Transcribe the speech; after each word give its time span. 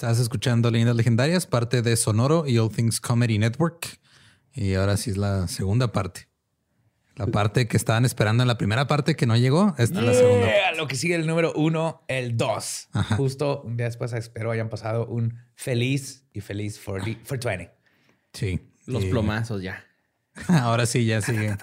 Estás 0.00 0.18
escuchando 0.18 0.70
Leyendas 0.70 0.96
Legendarias, 0.96 1.44
parte 1.46 1.82
de 1.82 1.94
Sonoro 1.94 2.46
y 2.46 2.56
All 2.56 2.70
Things 2.70 3.02
Comedy 3.02 3.38
Network. 3.38 3.98
Y 4.54 4.72
ahora 4.72 4.96
sí 4.96 5.10
es 5.10 5.18
la 5.18 5.46
segunda 5.46 5.92
parte. 5.92 6.26
La 7.16 7.26
parte 7.26 7.68
que 7.68 7.76
estaban 7.76 8.06
esperando 8.06 8.42
en 8.42 8.48
la 8.48 8.56
primera 8.56 8.86
parte 8.86 9.14
que 9.14 9.26
no 9.26 9.36
llegó, 9.36 9.74
esta 9.76 10.00
es 10.00 10.06
la 10.06 10.14
segunda. 10.14 10.46
Yeah, 10.46 10.72
lo 10.78 10.88
que 10.88 10.94
sigue 10.96 11.16
el 11.16 11.26
número 11.26 11.52
uno, 11.54 12.02
el 12.08 12.38
dos. 12.38 12.88
Ajá. 12.92 13.16
Justo 13.16 13.60
un 13.60 13.76
día 13.76 13.84
después 13.88 14.14
espero 14.14 14.50
hayan 14.50 14.70
pasado 14.70 15.04
un 15.04 15.36
feliz 15.54 16.24
y 16.32 16.40
feliz 16.40 16.80
for, 16.80 17.04
the- 17.04 17.18
for 17.22 17.38
20. 17.38 17.70
Sí. 18.32 18.58
Los 18.86 19.04
Y 19.04 19.10
plomazos 19.10 19.60
ya. 19.60 19.84
Ahora 20.48 20.86
sí, 20.86 21.04
ya 21.04 21.20
sigue. 21.20 21.58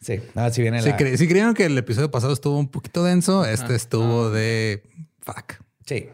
Sí, 0.00 0.18
ahora 0.34 0.50
sí 0.50 0.62
viene 0.62 0.80
Si, 0.80 0.88
la... 0.88 0.96
cre- 0.96 1.16
si 1.18 1.28
creyeron 1.28 1.52
que 1.52 1.66
el 1.66 1.76
episodio 1.76 2.10
pasado 2.10 2.32
estuvo 2.32 2.58
un 2.58 2.68
poquito 2.70 3.04
denso, 3.04 3.44
este 3.44 3.74
estuvo 3.74 4.30
de 4.30 4.82
fuck. 5.20 5.56
Sí. 5.84 6.08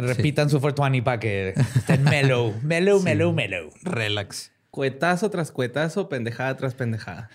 Repitan 0.00 0.48
su 0.48 0.60
420 0.60 1.02
para 1.04 1.18
que 1.18 1.54
estén 1.74 2.04
mellow, 2.04 2.54
mellow, 2.62 3.00
mellow, 3.02 3.32
mellow. 3.32 3.70
Relax. 3.82 4.52
Cuetazo 4.70 5.30
tras 5.30 5.50
cuetazo, 5.50 6.08
pendejada 6.08 6.56
tras 6.56 6.74
pendejada. 6.74 7.30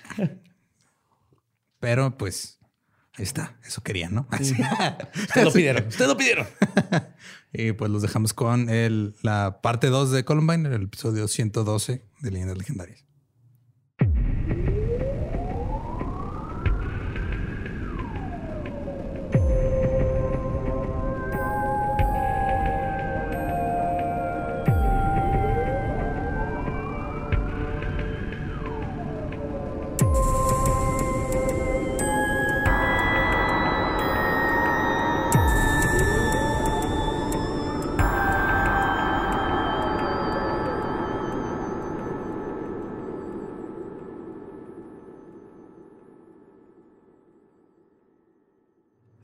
Pero 1.79 2.17
pues 2.17 2.59
ahí 3.15 3.23
está. 3.23 3.57
Eso 3.65 3.81
querían, 3.83 4.15
¿no? 4.15 4.27
Ustedes 4.31 5.43
lo 5.43 5.51
pidieron, 5.51 5.87
ustedes 5.87 6.07
lo 6.07 6.17
pidieron. 6.17 6.47
y 7.53 7.73
pues 7.73 7.91
los 7.91 8.01
dejamos 8.01 8.33
con 8.33 8.69
el, 8.69 9.15
la 9.21 9.59
parte 9.61 9.87
2 9.87 10.11
de 10.11 10.23
Columbine, 10.23 10.73
el 10.73 10.83
episodio 10.83 11.27
112 11.27 12.05
de 12.21 12.31
Leyendas 12.31 12.57
Legendarias. 12.57 13.05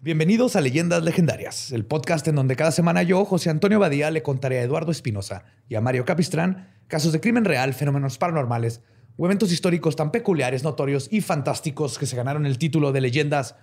Bienvenidos 0.09 0.55
a 0.55 0.61
Leyendas 0.61 1.03
Legendarias, 1.03 1.71
el 1.71 1.85
podcast 1.85 2.27
en 2.27 2.33
donde 2.33 2.55
cada 2.55 2.71
semana 2.71 3.03
yo, 3.03 3.23
José 3.25 3.51
Antonio 3.51 3.77
Badía, 3.77 4.09
le 4.09 4.23
contaré 4.23 4.57
a 4.57 4.63
Eduardo 4.63 4.91
Espinosa 4.91 5.43
y 5.67 5.75
a 5.75 5.81
Mario 5.81 6.03
Capistrán 6.03 6.67
casos 6.87 7.13
de 7.13 7.19
crimen 7.19 7.45
real, 7.45 7.75
fenómenos 7.75 8.17
paranormales 8.17 8.81
o 9.17 9.27
eventos 9.27 9.51
históricos 9.51 9.95
tan 9.95 10.09
peculiares, 10.09 10.63
notorios 10.63 11.09
y 11.11 11.21
fantásticos 11.21 11.99
que 11.99 12.07
se 12.07 12.15
ganaron 12.15 12.47
el 12.47 12.57
título 12.57 12.91
de 12.91 13.01
Leyendas 13.01 13.55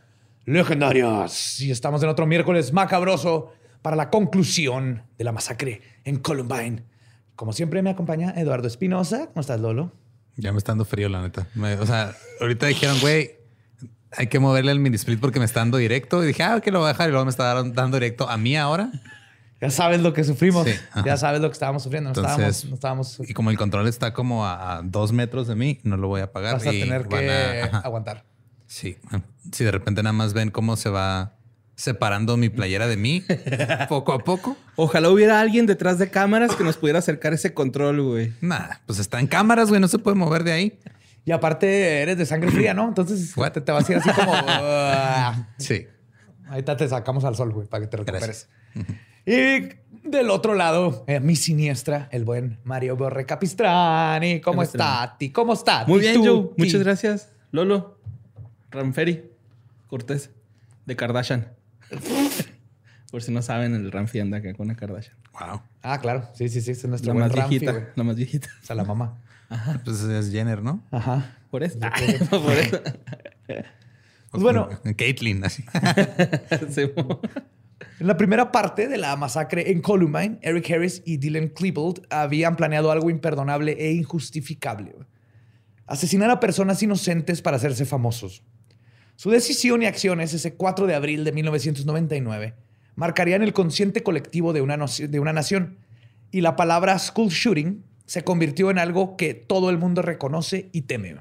Legendarias. 0.45 1.59
Y 1.59 1.73
estamos 1.73 2.01
en 2.05 2.11
otro 2.11 2.29
miércoles 2.29 2.73
macabroso 2.73 3.53
para 3.83 3.97
la 3.97 4.09
conclusión 4.09 5.03
de 5.19 5.25
la 5.25 5.33
masacre 5.33 5.81
en 6.05 6.21
Columbine. 6.21 6.85
Como 7.35 7.55
siempre 7.55 7.83
me 7.83 7.91
acompaña 7.91 8.33
Eduardo 8.37 8.69
Espinosa. 8.69 9.27
¿Cómo 9.27 9.41
estás, 9.41 9.59
Lolo? 9.59 9.91
Ya 10.37 10.53
me 10.53 10.59
está 10.59 10.71
dando 10.71 10.85
frío, 10.85 11.09
la 11.09 11.23
neta. 11.23 11.49
O 11.81 11.87
sea, 11.87 12.15
ahorita 12.41 12.67
dijeron, 12.67 13.01
güey, 13.01 13.36
hay 14.17 14.27
que 14.29 14.39
moverle 14.39 14.73
el 14.73 14.79
mini 14.81 14.97
split 14.97 15.21
porque 15.21 15.39
me 15.39 15.45
está 15.45 15.61
dando 15.61 15.77
directo. 15.79 16.23
Y 16.25 16.29
dije, 16.29 16.43
ah, 16.43 16.61
que 16.61 16.71
lo 16.71 16.79
voy 16.81 16.87
a 16.87 16.93
dejar. 16.93 17.09
Y 17.09 17.13
luego 17.13 17.25
me 17.25 17.31
está 17.31 17.55
dando- 17.55 17.75
dando 17.75 17.97
directo 17.99 18.29
a 18.29 18.37
mí 18.37 18.57
ahora. 18.57 18.91
Ya 19.61 19.71
sabes 19.71 20.01
lo 20.03 20.13
que 20.13 20.23
sufrimos. 20.25 20.67
Sí, 20.67 20.75
ya 21.05 21.17
sabes 21.17 21.41
lo 21.41 21.49
que 21.49 21.55
estábamos 21.55 21.83
sufriendo. 21.83 22.11
No 22.11 22.15
Entonces, 22.15 22.57
estábamos, 22.65 22.65
no 22.69 22.75
estábamos 22.75 23.31
Y 23.31 23.33
como 23.33 23.51
el 23.51 23.57
control 23.57 23.89
está 23.89 24.13
como 24.13 24.45
a, 24.47 24.77
a 24.79 24.83
dos 24.83 25.13
metros 25.13 25.47
de 25.49 25.55
mí, 25.55 25.81
no 25.83 25.97
lo 25.97 26.09
voy 26.09 26.21
a 26.21 26.25
apagar. 26.25 26.55
vas 26.55 26.67
a 26.67 26.73
y 26.75 26.81
tener 26.81 27.05
van 27.09 27.21
que 27.21 27.63
a- 27.73 27.79
aguantar. 27.79 28.25
Sí. 28.67 28.99
Si 29.53 29.65
de 29.65 29.71
repente 29.71 30.03
nada 30.03 30.13
más 30.13 30.35
ven 30.35 30.51
cómo 30.51 30.77
se 30.77 30.91
va 30.91 31.33
separando 31.75 32.37
mi 32.39 32.49
playera 32.49 32.87
de 32.87 32.97
mí 32.97 33.23
poco 33.89 34.13
a 34.13 34.19
poco. 34.19 34.57
Ojalá 34.77 35.09
hubiera 35.11 35.41
alguien 35.41 35.67
detrás 35.67 35.99
de 35.99 36.11
cámaras 36.11 36.55
que 36.57 36.65
nos 36.65 36.77
pudiera 36.77 36.99
acercar 36.99 37.33
ese 37.33 37.55
control, 37.55 38.03
güey. 38.03 38.33
Nada, 38.41 38.81
pues 38.87 38.99
está 38.99 39.21
en 39.21 39.27
cámaras, 39.27 39.69
güey. 39.69 39.81
No 39.81 39.89
se 39.89 39.99
puede 39.99 40.17
mover 40.17 40.43
de 40.45 40.53
ahí. 40.53 40.79
Y 41.27 41.33
aparte 41.33 42.01
eres 42.03 42.17
de 42.17 42.25
sangre 42.25 42.51
fría, 42.51 42.73
¿no? 42.73 42.89
Entonces 42.89 43.35
te, 43.53 43.61
te 43.61 43.73
vas 43.73 43.87
a 43.89 43.93
ir 43.93 43.99
así 43.99 44.11
como... 44.11 44.33
"Ah". 44.47 45.49
Sí. 45.59 45.87
Ahorita 46.49 46.77
te 46.77 46.89
sacamos 46.89 47.25
al 47.25 47.35
sol, 47.35 47.53
güey, 47.53 47.67
para 47.67 47.83
que 47.85 47.89
te 47.89 47.97
recuperes. 47.99 48.49
Y 49.27 49.69
del 50.09 50.31
otro 50.31 50.55
lado, 50.55 51.05
eh, 51.09 51.19
mi 51.19 51.35
siniestra, 51.35 52.09
el 52.13 52.25
buen 52.25 52.61
Mario 52.63 52.97
Borre 52.97 53.27
Capistrani. 53.27 54.41
¿Cómo 54.41 54.63
está? 54.63 55.17
Ti? 55.19 55.31
¿Cómo 55.33 55.53
está? 55.55 55.85
Muy 55.87 55.99
bien, 55.99 56.25
Joe. 56.25 56.51
Muchas 56.57 56.81
gracias. 56.85 57.33
Lolo, 57.51 57.99
Ramferi, 58.71 59.29
Cortés, 59.89 60.31
de 60.85 60.95
Kardashian. 60.95 61.49
Por 63.11 63.23
si 63.23 63.33
no 63.33 63.43
saben, 63.43 63.75
el 63.75 63.91
Ramfi 63.91 64.21
anda 64.21 64.39
acá 64.39 64.55
con 64.55 64.69
la 64.69 64.77
Kardashian. 64.77 65.17
Wow. 65.33 65.63
Ah, 65.83 66.01
claro. 66.01 66.29
Sí, 66.35 66.49
sí, 66.49 66.61
sí. 66.61 66.71
Es 66.71 66.85
nuestro 66.87 67.13
La 67.13 67.19
buen 67.21 67.33
más 67.37 67.49
viejita. 67.49 67.93
La 67.97 68.05
más 68.05 68.15
viejita. 68.15 68.49
O 68.63 68.67
sea, 68.67 68.77
la 68.77 68.85
mamá. 68.85 69.19
Pues 69.85 70.01
es 70.03 70.31
Jenner, 70.31 70.63
¿no? 70.63 70.83
Ajá. 70.91 71.37
Por 71.51 71.63
eso. 71.63 71.79
Por 72.31 72.53
eso. 72.53 72.81
Pues 74.29 74.43
bueno. 74.43 74.69
Caitlyn, 74.97 75.45
así. 75.45 75.65
Sí, 76.69 76.83
En 78.01 78.07
la 78.07 78.17
primera 78.19 78.53
parte 78.53 78.87
de 78.87 78.99
la 78.99 79.17
masacre 79.17 79.71
en 79.71 79.81
Columbine, 79.81 80.39
Eric 80.43 80.71
Harris 80.71 81.01
y 81.07 81.17
Dylan 81.17 81.49
Klebold 81.49 82.03
habían 82.11 82.57
planeado 82.57 82.91
algo 82.91 83.09
imperdonable 83.09 83.73
e 83.79 83.93
injustificable. 83.93 84.95
Asesinar 85.87 86.29
a 86.29 86.41
personas 86.41 86.83
inocentes 86.83 87.41
para 87.41 87.57
hacerse 87.57 87.87
famosos. 87.87 88.43
Su 89.15 89.31
decisión 89.31 89.83
y 89.83 89.87
acciones 89.87 90.35
ese 90.35 90.55
4 90.55 90.87
de 90.87 90.95
abril 90.95 91.25
de 91.25 91.33
1999 91.33 92.55
marcarían 92.97 93.43
el 93.43 93.55
consciente 93.55 94.03
colectivo 94.03 94.53
de 94.53 94.61
una, 94.61 94.77
de 94.77 95.21
una 95.21 95.33
nación 95.33 95.79
y 96.31 96.43
la 96.43 96.57
palabra 96.57 96.99
school 96.99 97.31
shooting 97.31 97.85
se 98.07 98.25
convirtió 98.25 98.71
en 98.71 98.79
algo 98.79 99.17
que 99.17 99.35
todo 99.35 99.71
el 99.71 99.79
mundo 99.79 100.03
reconoce 100.03 100.69
y 100.73 100.83
teme. 100.83 101.17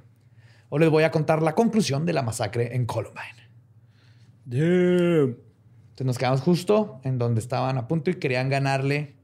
Hoy 0.69 0.79
les 0.79 0.89
voy 0.89 1.03
a 1.03 1.11
contar 1.11 1.41
la 1.41 1.53
conclusión 1.55 2.05
de 2.05 2.13
la 2.13 2.21
masacre 2.21 2.75
en 2.75 2.85
Columbine. 2.85 3.45
Entonces 4.47 6.05
nos 6.05 6.17
quedamos 6.17 6.41
justo 6.41 6.99
en 7.03 7.17
donde 7.17 7.39
estaban 7.39 7.77
a 7.77 7.87
punto 7.87 8.09
y 8.11 8.15
querían 8.15 8.49
ganarle 8.49 9.15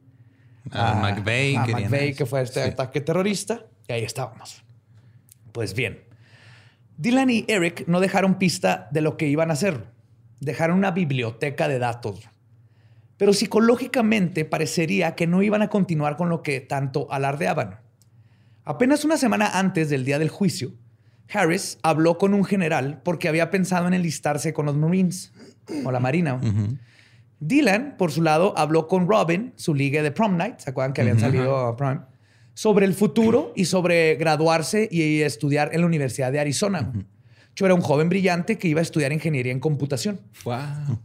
A 0.71 0.93
McVeigh, 0.95 1.55
a 1.57 1.65
McVeigh, 1.65 2.13
que 2.15 2.25
fue 2.25 2.41
este 2.43 2.63
Sí. 2.63 2.69
ataque 2.69 3.01
terrorista. 3.01 3.65
Y 3.87 3.93
ahí 3.93 4.03
estábamos. 4.03 4.63
Pues 5.51 5.73
bien, 5.73 6.03
Dylan 6.97 7.29
y 7.29 7.45
Eric 7.47 7.85
no 7.87 7.99
dejaron 7.99 8.35
pista 8.35 8.87
de 8.91 9.01
lo 9.01 9.17
que 9.17 9.27
iban 9.27 9.49
a 9.49 9.53
hacer. 9.53 9.85
Dejaron 10.39 10.77
una 10.77 10.91
biblioteca 10.91 11.67
de 11.67 11.79
datos. 11.79 12.19
Pero 13.21 13.33
psicológicamente 13.33 14.45
parecería 14.45 15.13
que 15.13 15.27
no 15.27 15.43
iban 15.43 15.61
a 15.61 15.67
continuar 15.67 16.17
con 16.17 16.29
lo 16.29 16.41
que 16.41 16.59
tanto 16.59 17.05
alardeaban. 17.11 17.79
Apenas 18.63 19.05
una 19.05 19.15
semana 19.15 19.59
antes 19.59 19.91
del 19.91 20.05
día 20.05 20.17
del 20.17 20.29
juicio, 20.29 20.73
Harris 21.31 21.77
habló 21.83 22.17
con 22.17 22.33
un 22.33 22.43
general 22.43 22.99
porque 23.03 23.29
había 23.29 23.51
pensado 23.51 23.87
en 23.87 23.93
enlistarse 23.93 24.53
con 24.53 24.65
los 24.65 24.75
Marines 24.75 25.33
o 25.85 25.91
la 25.91 25.99
Marina. 25.99 26.41
Dylan, 27.39 27.93
por 27.95 28.11
su 28.11 28.23
lado, 28.23 28.55
habló 28.57 28.87
con 28.87 29.07
Robin, 29.07 29.53
su 29.55 29.75
liga 29.75 30.01
de 30.01 30.09
prom 30.09 30.35
night, 30.35 30.57
¿se 30.57 30.71
acuerdan 30.71 30.93
que 30.93 31.01
habían 31.01 31.19
salido 31.19 31.55
a 31.55 31.77
prom? 31.77 31.99
Sobre 32.55 32.87
el 32.87 32.95
futuro 32.95 33.53
y 33.55 33.65
sobre 33.65 34.15
graduarse 34.15 34.89
y 34.91 35.21
estudiar 35.21 35.75
en 35.75 35.81
la 35.81 35.85
Universidad 35.85 36.31
de 36.31 36.39
Arizona. 36.39 36.91
Yo 37.55 37.67
era 37.67 37.75
un 37.75 37.81
joven 37.81 38.09
brillante 38.09 38.57
que 38.57 38.67
iba 38.67 38.79
a 38.79 38.81
estudiar 38.81 39.13
ingeniería 39.13 39.51
en 39.51 39.59
computación. 39.59 40.21
Wow. 40.43 40.97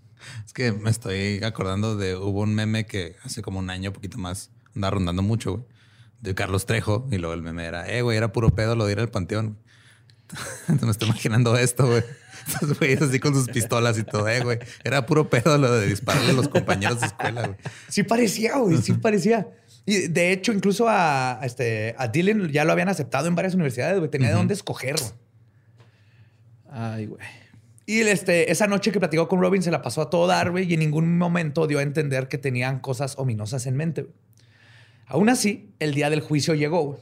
Es 0.44 0.52
que 0.52 0.72
me 0.72 0.90
estoy 0.90 1.42
acordando 1.44 1.96
de 1.96 2.16
hubo 2.16 2.40
un 2.40 2.54
meme 2.54 2.86
que 2.86 3.16
hace 3.24 3.42
como 3.42 3.58
un 3.58 3.70
año, 3.70 3.92
poquito 3.92 4.18
más, 4.18 4.50
andaba 4.74 4.92
rondando 4.92 5.22
mucho, 5.22 5.52
güey. 5.52 5.64
De 6.20 6.34
Carlos 6.34 6.66
Trejo. 6.66 7.06
Y 7.10 7.18
luego 7.18 7.34
el 7.34 7.42
meme 7.42 7.64
era, 7.64 7.88
eh, 7.88 8.02
güey, 8.02 8.16
era 8.16 8.32
puro 8.32 8.54
pedo 8.54 8.74
lo 8.74 8.86
de 8.86 8.92
ir 8.92 9.00
al 9.00 9.10
panteón. 9.10 9.58
Entonces 10.68 10.84
me 10.84 10.90
estoy 10.90 11.08
imaginando 11.08 11.56
esto, 11.56 11.86
güey. 11.86 12.02
Estos 12.46 12.78
güeyes 12.78 13.02
así 13.02 13.18
con 13.18 13.34
sus 13.34 13.48
pistolas 13.48 13.98
y 13.98 14.04
todo, 14.04 14.28
eh, 14.28 14.40
güey. 14.40 14.58
Era 14.84 15.04
puro 15.04 15.28
pedo 15.28 15.58
lo 15.58 15.72
de 15.72 15.88
dispararle 15.88 16.30
a 16.30 16.34
los 16.34 16.48
compañeros 16.48 17.00
de 17.00 17.06
escuela, 17.06 17.42
güey. 17.46 17.58
Sí 17.88 18.04
parecía, 18.04 18.56
güey, 18.58 18.78
sí 18.78 18.92
parecía. 18.92 19.48
Y 19.84 20.08
de 20.08 20.32
hecho, 20.32 20.52
incluso 20.52 20.88
a, 20.88 21.40
a 21.40 21.46
este, 21.46 21.94
a 21.98 22.08
Dylan 22.08 22.48
ya 22.50 22.64
lo 22.64 22.72
habían 22.72 22.88
aceptado 22.88 23.26
en 23.26 23.34
varias 23.34 23.54
universidades, 23.54 23.98
güey. 23.98 24.10
Tenía 24.10 24.28
de 24.28 24.34
dónde 24.34 24.54
escoger. 24.54 24.96
güey. 24.96 25.12
Ay, 26.70 27.06
güey. 27.06 27.20
Y 27.86 28.00
este, 28.00 28.50
esa 28.50 28.66
noche 28.66 28.90
que 28.90 28.98
platicó 28.98 29.28
con 29.28 29.40
Robin 29.40 29.62
se 29.62 29.70
la 29.70 29.80
pasó 29.80 30.02
a 30.02 30.10
todo 30.10 30.26
dar, 30.26 30.50
güey, 30.50 30.68
y 30.68 30.74
en 30.74 30.80
ningún 30.80 31.16
momento 31.18 31.66
dio 31.68 31.78
a 31.78 31.82
entender 31.82 32.26
que 32.28 32.36
tenían 32.36 32.80
cosas 32.80 33.16
ominosas 33.16 33.66
en 33.66 33.76
mente. 33.76 34.06
Aún 35.06 35.28
así, 35.28 35.70
el 35.78 35.94
día 35.94 36.10
del 36.10 36.20
juicio 36.20 36.54
llegó. 36.54 36.98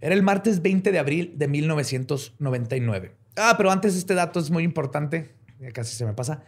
Era 0.00 0.14
el 0.14 0.22
martes 0.22 0.62
20 0.62 0.90
de 0.90 0.98
abril 0.98 1.34
de 1.36 1.46
1999. 1.46 3.12
Ah, 3.36 3.54
pero 3.56 3.70
antes 3.70 3.94
este 3.96 4.14
dato 4.14 4.40
es 4.40 4.50
muy 4.50 4.64
importante. 4.64 5.30
Ya 5.60 5.70
casi 5.70 5.94
se 5.96 6.04
me 6.04 6.12
pasa. 6.12 6.42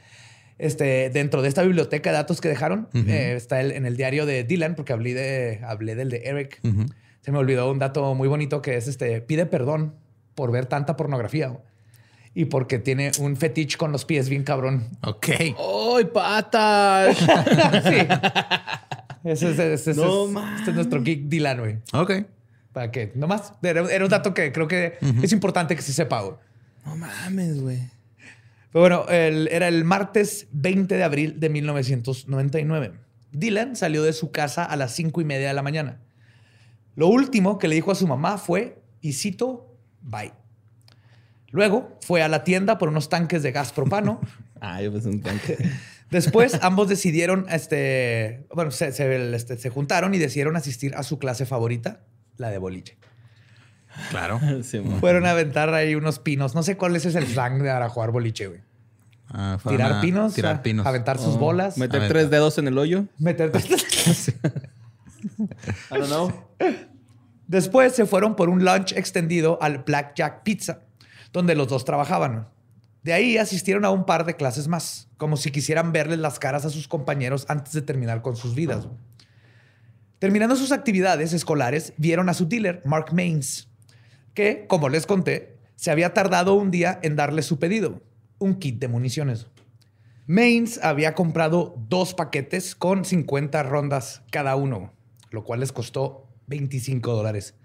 Este, 0.59 1.11
dentro 1.11 1.43
de 1.43 1.49
esta 1.49 1.63
biblioteca 1.63 2.11
de 2.11 2.17
datos 2.17 2.41
que 2.41 2.49
dejaron, 2.49 2.89
eh, 2.95 3.35
está 3.37 3.61
el- 3.61 3.73
en 3.73 3.87
el 3.87 3.97
diario 3.97 4.27
de 4.27 4.45
Dylan, 4.45 4.75
porque 4.75 4.93
hablé, 4.93 5.15
de, 5.15 5.61
hablé 5.65 5.95
del 5.95 6.11
de 6.11 6.23
Eric. 6.25 6.61
Se 7.21 7.31
me 7.31 7.39
olvidó 7.39 7.71
un 7.71 7.79
dato 7.79 8.15
muy 8.15 8.27
bonito 8.29 8.61
que 8.63 8.77
es 8.77 8.89
este, 8.89 9.21
pide 9.21 9.47
perdón 9.47 9.95
por 10.35 10.51
ver 10.51 10.67
tanta 10.67 10.97
pornografía. 10.97 11.57
Y 12.35 12.47
porque 12.47 12.79
tiene 12.79 13.13
un 13.21 13.37
fetiche 13.37 13.77
con 13.77 13.93
los 13.93 14.05
pies 14.07 14.29
bien 14.29 14.43
cabrón. 14.43 14.89
Ok. 15.03 15.29
¡Ay, 15.29 16.05
patas! 16.13 17.17
sí. 17.85 17.97
Ese, 19.25 19.51
es- 19.51 19.59
ese- 19.59 19.75
ese- 19.75 19.95
No 19.95 20.25
ese- 20.27 20.57
este 20.59 20.71
es 20.71 20.75
nuestro 20.77 21.03
geek 21.03 21.25
Dylan, 21.29 21.59
güey. 21.59 21.79
Ok. 21.93 22.13
Para 22.73 22.91
que, 22.91 23.13
nomás, 23.15 23.53
era, 23.63 23.83
era 23.93 24.05
un 24.05 24.11
dato 24.11 24.33
que 24.33 24.51
creo 24.51 24.67
que 24.67 24.97
es 25.23 25.33
importante 25.33 25.77
que 25.77 25.83
se 25.83 25.93
sepa, 25.93 26.23
güey. 26.23 26.37
no 26.87 26.97
mames, 26.97 27.61
güey. 27.61 27.79
Pero 28.73 28.81
bueno, 28.81 29.05
el- 29.11 29.49
era 29.53 29.69
el 29.69 29.85
martes 29.85 30.47
20 30.53 30.97
de 30.97 31.05
abril 31.05 31.39
de 31.39 31.51
1999. 31.51 32.93
Dylan 33.31 33.77
salió 33.77 34.03
de 34.03 34.15
su 34.15 34.31
casa 34.31 34.65
a 34.65 34.77
las 34.77 34.93
cinco 34.95 35.21
y 35.21 35.25
media 35.25 35.49
de 35.49 35.55
la 35.55 35.63
mañana. 35.63 36.01
Lo 36.97 37.09
último 37.09 37.59
que 37.59 37.69
le 37.69 37.75
dijo 37.75 37.91
a 37.93 37.95
su 37.95 38.07
mamá 38.07 38.39
fue, 38.39 38.83
y 39.03 39.13
cito, 39.13 39.77
bye. 40.01 40.33
Luego 41.53 41.97
fue 42.01 42.23
a 42.23 42.29
la 42.29 42.43
tienda 42.45 42.79
por 42.79 42.89
unos 42.89 43.09
tanques 43.09 43.43
de 43.43 43.53
gas 43.53 43.73
propano. 43.73 44.21
Ah, 44.65 44.81
yo 44.81 44.93
pensé 44.93 45.09
un 45.09 45.21
tanque. 45.21 45.59
Después 46.13 46.57
ambos 46.63 46.89
decidieron, 46.89 47.47
este, 47.51 48.47
bueno, 48.55 48.71
se, 48.71 48.93
se- 48.93 49.35
este, 49.35 49.57
se 49.59 49.71
juntaron 49.71 50.15
y 50.15 50.19
decidieron 50.19 50.55
asistir 50.55 50.95
a 50.95 51.03
su 51.03 51.19
clase 51.19 51.47
favorita, 51.47 52.03
la 52.37 52.49
de 52.51 52.59
boliche. 52.59 52.97
Claro. 54.11 54.39
Sí. 54.63 54.81
Fueron 55.01 55.27
a 55.27 55.33
aventar 55.33 55.75
ahí 55.75 55.97
unos 55.97 56.21
pinos. 56.21 56.55
No 56.55 56.63
sé 56.63 56.77
cuál 56.77 56.95
es 56.95 57.05
el 57.07 57.27
slang 57.27 57.61
de 57.61 57.71
para 57.71 57.89
jugar 57.89 58.13
boliche, 58.13 58.47
güey. 58.47 58.61
Ah, 59.31 59.59
Tirar 59.69 59.95
a 59.95 60.01
pinos, 60.01 60.35
Tirar 60.35 60.55
a- 60.57 60.63
pinos. 60.63 60.87
aventar 60.87 61.19
sus 61.19 61.35
Oh, 61.35 61.39
bolas, 61.39 61.77
Meter 61.77 62.07
tres 62.07 62.31
dedos 62.31 62.57
en 62.59 62.69
el 62.69 62.79
hoyo. 62.79 63.07
meterte. 63.19 63.59
I 65.91 65.99
don't 65.99 66.07
know. 66.07 66.33
Después 67.49 67.95
se 67.95 68.07
fueron 68.07 68.37
por 68.37 68.49
un 68.49 68.65
lunch 68.65 68.93
extendido 68.93 69.59
al 69.61 69.79
Blackjack 69.79 70.43
Pizza, 70.45 70.81
donde 71.33 71.55
los 71.55 71.69
dos 71.69 71.85
trabajaban. 71.85 72.49
De 73.03 73.13
ahí 73.13 73.37
asistieron 73.37 73.85
a 73.85 73.91
un 73.91 74.07
par 74.07 74.25
de 74.25 74.37
clases 74.37 74.69
más, 74.69 75.09
como 75.17 75.37
si 75.37 75.51
quisieran 75.51 75.93
verles 75.93 76.19
las 76.19 76.39
caras 76.39 76.65
a 76.65 76.71
sus 76.71 76.87
compañeros 76.87 77.47
antes 77.49 77.73
de 77.73 77.83
terminar 77.83 78.23
con 78.23 78.37
sus 78.37 78.55
vidas. 78.55 78.87
Terminando 80.21 80.55
sus 80.55 80.71
actividades 80.71 81.33
escolares, 81.33 81.95
vieron 81.97 82.29
a 82.29 82.35
su 82.35 82.47
dealer, 82.47 82.81
Mark 82.85 83.13
Maines, 83.13 83.69
que, 84.35 84.67
como 84.69 84.89
les 84.89 85.05
conté, 85.05 85.59
se 85.75 85.91
había 85.91 86.15
tardado 86.15 86.55
un 86.55 86.71
día 86.71 87.01
en 87.03 87.17
darle 87.17 87.43
su 87.43 87.59
pedido, 87.59 88.01
un 88.39 88.55
kit 88.55 88.79
de 88.79 88.87
municiones. 88.87 89.49
Maines 90.29 90.79
había 90.85 91.17
comprado 91.17 91.75
dos 91.89 92.15
paquetes 92.15 92.77
con 92.77 93.05
50 93.05 93.65
rondas 93.65 94.23
cada 94.31 94.55
uno, 94.55 94.93
lo 95.31 95.43
cual 95.43 95.59
les 95.59 95.73
costó 95.73 96.29
25 96.47 97.13
dólares 97.13 97.57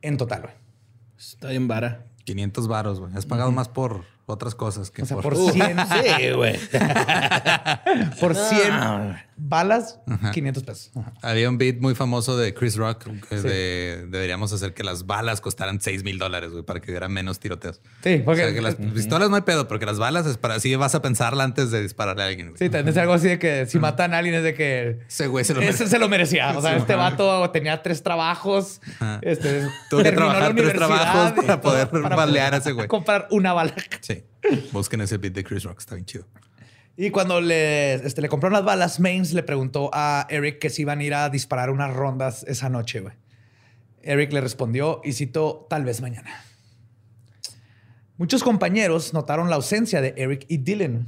en 0.00 0.16
total. 0.16 0.54
Está 1.18 1.50
bien 1.50 1.68
vara. 1.68 2.09
500 2.24 2.68
varos, 2.68 3.00
güey. 3.00 3.14
Has 3.14 3.26
pagado 3.26 3.52
más 3.52 3.68
por 3.68 4.04
otras 4.30 4.54
cosas 4.54 4.90
que 4.90 5.02
O 5.02 5.06
sea, 5.06 5.16
por... 5.18 5.34
por 5.34 5.36
100, 5.52 5.76
Sí, 5.78 6.30
güey. 6.34 6.58
por 8.20 8.34
100 8.34 9.30
balas, 9.42 9.98
500 10.32 10.62
pesos. 10.64 10.90
Ajá. 10.94 11.12
Había 11.22 11.48
un 11.48 11.56
beat 11.56 11.76
muy 11.78 11.94
famoso 11.94 12.36
de 12.36 12.52
Chris 12.52 12.76
Rock 12.76 13.06
que 13.28 13.36
de 13.36 14.06
deberíamos 14.08 14.52
hacer 14.52 14.74
que 14.74 14.84
las 14.84 15.06
balas 15.06 15.40
costaran 15.40 15.80
6 15.80 16.04
mil 16.04 16.18
dólares, 16.18 16.50
güey, 16.52 16.62
para 16.62 16.80
que 16.80 16.90
hubiera 16.90 17.08
menos 17.08 17.40
tiroteos. 17.40 17.80
Sí, 18.04 18.18
O 18.20 18.24
porque 18.26 18.42
sea, 18.42 18.52
que 18.54 18.60
las 18.60 18.74
pistolas 18.74 19.30
no 19.30 19.36
hay 19.36 19.42
pedo, 19.42 19.66
porque 19.66 19.86
las 19.86 19.98
balas 19.98 20.26
es 20.26 20.36
para 20.36 20.56
así 20.56 20.74
vas 20.76 20.94
a 20.94 21.00
pensarla 21.00 21.44
antes 21.44 21.70
de 21.70 21.80
dispararle 21.82 22.22
a 22.22 22.26
alguien. 22.26 22.48
güey. 22.48 22.58
sí, 22.58 22.68
también 22.68 22.88
es 22.88 22.96
algo 22.98 23.14
así 23.14 23.28
de 23.28 23.38
que 23.38 23.64
si 23.66 23.78
matan 23.78 24.12
a 24.12 24.18
alguien 24.18 24.34
es 24.36 24.42
de 24.42 24.54
que 24.54 24.98
Ese 25.08 25.26
güey 25.26 25.44
se 25.44 25.54
lo 25.54 25.62
ese 25.62 25.86
se 25.86 25.98
lo 25.98 26.08
merecía. 26.08 26.56
O 26.58 26.60
sea, 26.60 26.76
este 26.76 26.94
vato 26.94 27.50
tenía 27.50 27.82
tres 27.82 28.02
trabajos. 28.02 28.80
Este, 29.22 29.66
Tuvo 29.88 30.02
que 30.02 30.12
trabajar 30.12 30.54
tres 30.54 30.74
trabajos 30.74 31.32
para 31.32 31.60
poder 31.60 31.88
balear 31.90 32.54
a 32.54 32.56
ese 32.58 32.72
güey. 32.72 32.88
Comprar 32.88 33.26
una 33.30 33.52
bala. 33.54 33.74
Sí. 34.00 34.19
Busquen 34.72 35.00
ese 35.00 35.18
beat 35.18 35.34
de 35.34 35.44
Chris 35.44 35.64
Rock, 35.64 35.78
está 35.78 35.94
bien 35.94 36.06
chido. 36.06 36.26
Y 36.96 37.10
cuando 37.10 37.40
le, 37.40 37.94
este, 37.94 38.20
le 38.20 38.28
compraron 38.28 38.54
las 38.54 38.64
balas, 38.64 39.00
Maines 39.00 39.32
le 39.32 39.42
preguntó 39.42 39.90
a 39.92 40.26
Eric 40.28 40.58
que 40.58 40.70
si 40.70 40.82
iban 40.82 40.98
a 40.98 41.04
ir 41.04 41.14
a 41.14 41.30
disparar 41.30 41.70
unas 41.70 41.94
rondas 41.94 42.44
esa 42.46 42.68
noche. 42.68 43.02
Eric 44.02 44.32
le 44.32 44.40
respondió 44.40 45.00
y 45.04 45.12
citó 45.12 45.66
tal 45.70 45.84
vez 45.84 46.00
mañana. 46.00 46.30
Muchos 48.16 48.42
compañeros 48.42 49.14
notaron 49.14 49.48
la 49.48 49.56
ausencia 49.56 50.02
de 50.02 50.14
Eric 50.16 50.44
y 50.48 50.58
Dylan. 50.58 51.06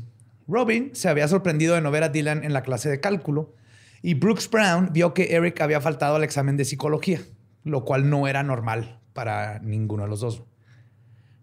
Robin 0.49 0.91
se 0.95 1.09
había 1.09 1.29
sorprendido 1.29 1.75
de 1.75 1.83
no 1.83 1.91
ver 1.91 2.05
a 2.05 2.09
Dylan 2.09 2.43
en 2.45 2.53
la 2.53 2.63
clase 2.63 2.89
de 2.89 3.01
cálculo 3.01 3.55
y 4.01 4.15
Brooks 4.15 4.51
Brown 4.51 4.91
vio 4.93 5.15
que 5.15 5.35
Eric 5.35 5.61
había 5.61 5.81
faltado 5.81 6.17
al 6.17 6.25
examen 6.25 6.57
de 6.57 6.65
psicología, 6.65 7.21
lo 7.65 7.85
cual 7.85 8.09
no 8.09 8.27
era 8.29 8.43
normal 8.43 9.01
para 9.13 9.59
ninguno 9.59 10.05
de 10.05 10.09
los 10.09 10.21
dos. 10.21 10.43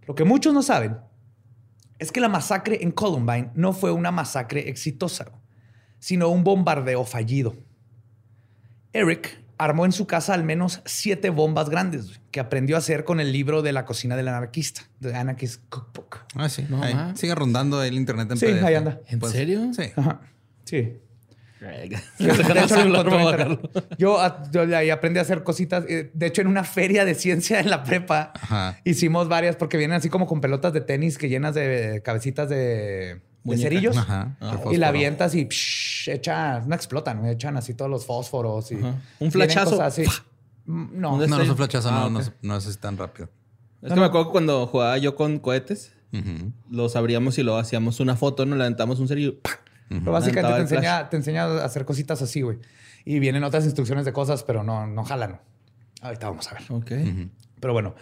Lo 0.08 0.16
que 0.16 0.24
muchos 0.24 0.54
no 0.54 0.64
saben 0.64 0.98
es 2.00 2.12
que 2.12 2.20
la 2.20 2.30
masacre 2.30 2.80
en 2.82 2.92
Columbine 2.92 3.52
no 3.56 3.74
fue 3.74 3.92
una 3.92 4.12
masacre 4.12 4.70
exitosa, 4.70 5.32
sino 6.00 6.30
un 6.30 6.44
bombardeo 6.44 7.04
fallido. 7.06 7.56
Eric 8.94 9.42
armó 9.58 9.86
en 9.86 9.92
su 9.92 10.08
casa 10.08 10.34
al 10.34 10.44
menos 10.44 10.82
siete 10.86 11.30
bombas 11.30 11.70
grandes 11.70 12.22
que 12.32 12.40
aprendió 12.40 12.76
a 12.76 12.80
hacer 12.80 13.04
con 13.04 13.20
el 13.20 13.32
libro 13.34 13.62
de 13.62 13.74
la 13.74 13.86
cocina 13.86 14.16
del 14.16 14.30
anarquista, 14.30 14.82
The 15.02 15.14
Anarchist 15.14 15.62
Cookbook. 15.70 16.20
Ah, 16.36 16.48
sí. 16.50 16.66
No 16.70 16.82
Ahí. 16.82 16.96
Sigue 17.16 17.36
rondando 17.36 17.84
el 17.84 17.96
internet 17.96 18.32
en 18.32 18.38
Sí, 18.38 18.46
PDF. 18.46 18.64
ahí 18.64 18.76
anda. 18.76 19.02
¿En 19.08 19.20
Pues, 19.20 19.34
serio? 19.34 19.72
Sí. 19.74 19.84
Ajá. 19.96 20.22
Sí. 20.64 20.98
yo, 23.98 24.20
ah, 24.20 24.42
ahí 24.76 24.90
aprendí 24.90 25.20
a 25.20 25.22
hacer 25.24 25.44
cositas. 25.44 25.86
Eh, 25.90 26.10
De 26.14 26.28
hecho, 26.28 26.42
en 26.42 26.48
una 26.48 26.64
feria 26.64 27.06
de 27.06 27.16
ciencia 27.16 27.60
en 27.60 27.70
la 27.70 27.84
prepa 27.84 28.32
Ajá. 28.36 28.78
hicimos 28.86 29.28
varias 29.28 29.56
porque 29.56 29.78
vienen 29.78 29.98
así 29.98 30.10
como 30.10 30.26
con 30.28 30.42
pelotas 30.42 30.74
de 30.74 30.82
tenis 30.82 31.18
que 31.18 31.30
llenas 31.30 31.56
de 31.56 32.02
cabecitas 32.04 32.50
de, 32.50 33.22
cerillos. 33.58 33.98
Ajá. 33.98 34.38
Ah. 34.42 34.58
Y 34.72 34.78
la 34.78 34.90
avientas 34.90 35.36
y 35.36 35.46
psh, 35.46 36.10
echa, 36.10 36.60
no 36.62 36.76
explotan, 36.76 37.26
echan 37.26 37.58
así 37.58 37.74
todos 37.74 37.90
los 37.92 38.06
fósforos. 38.06 38.72
Y. 38.72 38.76
Un 39.20 39.32
flachazo. 39.32 39.82
así. 39.82 40.04
Mm, 40.66 41.00
No, 41.02 41.10
¿Dónde 41.12 41.28
No, 41.28 41.38
no 41.38 41.44
es 41.44 41.50
un 41.50 41.58
flachazo, 41.58 41.90
Ah, 41.90 42.02
no, 42.02 42.06
ok. 42.06 42.12
no, 42.12 42.20
es- 42.20 42.32
no 42.42 42.58
es 42.58 42.78
tan 42.80 42.98
rápido. 42.98 43.30
Es 43.82 43.94
que 43.94 44.00
me 44.00 44.06
acuerdo 44.06 44.28
que 44.28 44.32
cuando 44.34 44.68
jugaba 44.68 44.98
yo 44.98 45.16
con 45.16 45.40
cohetes, 45.40 45.94
los 46.70 46.96
abríamos 46.96 47.38
y 47.38 47.44
luego 47.44 47.60
hacíamos 47.60 48.00
una 48.00 48.16
foto, 48.16 48.46
nos 48.46 48.58
levantamos 48.58 49.00
un 49.00 49.08
cerillo. 49.08 49.40
¡pac! 49.40 49.62
Pero 49.90 50.12
básicamente 50.12 50.56
te 50.56 50.62
enseña, 50.62 51.10
te 51.10 51.18
enseña 51.18 51.44
a 51.44 51.66
hacer 51.66 51.84
cositas 51.84 52.22
así, 52.22 52.42
güey. 52.42 52.60
Y 53.06 53.20
vienen 53.20 53.44
otras 53.44 53.66
instrucciones 53.66 54.06
de 54.06 54.14
cosas, 54.14 54.44
pero 54.44 54.64
no, 54.64 54.88
no 54.88 55.04
jalan. 55.04 55.42
Ahorita 56.02 56.30
vamos 56.30 56.48
a 56.52 56.54
ver. 56.54 56.64
Ok. 56.70 56.92
Pero 57.60 57.74
bueno, 57.74 57.96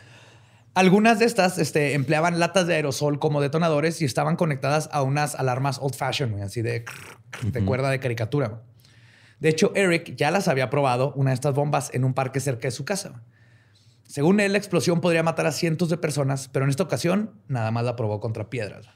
algunas 0.74 1.17
de 1.17 1.25
estas 1.25 1.58
este, 1.58 1.94
empleaban 1.94 2.39
latas 2.39 2.67
de 2.67 2.75
aerosol 2.75 3.17
como 3.20 3.41
detonadores 3.41 4.01
y 4.01 4.06
estaban 4.06 4.36
conectadas 4.36 4.89
a 4.91 5.01
unas 5.01 5.34
alarmas 5.34 5.79
old 5.82 5.96
fashion, 5.96 6.32
güey, 6.32 6.44
así 6.44 6.62
de, 6.62 6.86
de 7.41 7.65
cuerda 7.65 7.89
de 7.89 8.00
caricatura. 8.00 8.62
De 9.39 9.50
hecho, 9.50 9.72
Eric 9.75 10.15
ya 10.15 10.29
las 10.29 10.48
había 10.48 10.70
probado, 10.70 11.13
una 11.13 11.32
de 11.32 11.36
estas 11.36 11.53
bombas, 11.53 11.89
en 11.94 12.03
un 12.03 12.13
parque 12.13 12.39
cerca 12.39 12.67
de 12.67 12.72
su 12.72 12.86
casa. 12.86 13.24
Según 14.08 14.39
él, 14.39 14.51
la 14.53 14.58
explosión 14.58 15.01
podría 15.01 15.24
matar 15.24 15.48
a 15.48 15.51
cientos 15.51 15.89
de 15.89 15.98
personas, 15.98 16.48
pero 16.48 16.65
en 16.65 16.70
esta 16.70 16.84
ocasión 16.84 17.32
nada 17.48 17.72
más 17.72 17.84
la 17.84 17.96
probó 17.96 18.20
contra 18.20 18.50
piedras. 18.50 18.88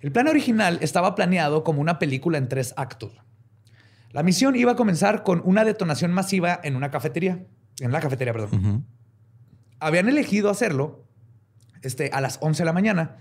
El 0.00 0.12
plan 0.12 0.28
original 0.28 0.78
estaba 0.80 1.14
planeado 1.14 1.62
como 1.62 1.80
una 1.80 1.98
película 1.98 2.38
en 2.38 2.48
tres 2.48 2.74
actos. 2.76 3.12
La 4.12 4.22
misión 4.22 4.56
iba 4.56 4.72
a 4.72 4.76
comenzar 4.76 5.22
con 5.22 5.42
una 5.44 5.64
detonación 5.64 6.12
masiva 6.12 6.58
en 6.64 6.74
una 6.74 6.90
cafetería. 6.90 7.44
En 7.80 7.92
la 7.92 8.00
cafetería, 8.00 8.32
perdón. 8.32 8.86
Habían 9.78 10.08
elegido 10.08 10.50
hacerlo 10.50 11.04
este, 11.82 12.10
a 12.12 12.20
las 12.20 12.38
11 12.40 12.62
de 12.62 12.66
la 12.66 12.72
mañana 12.72 13.16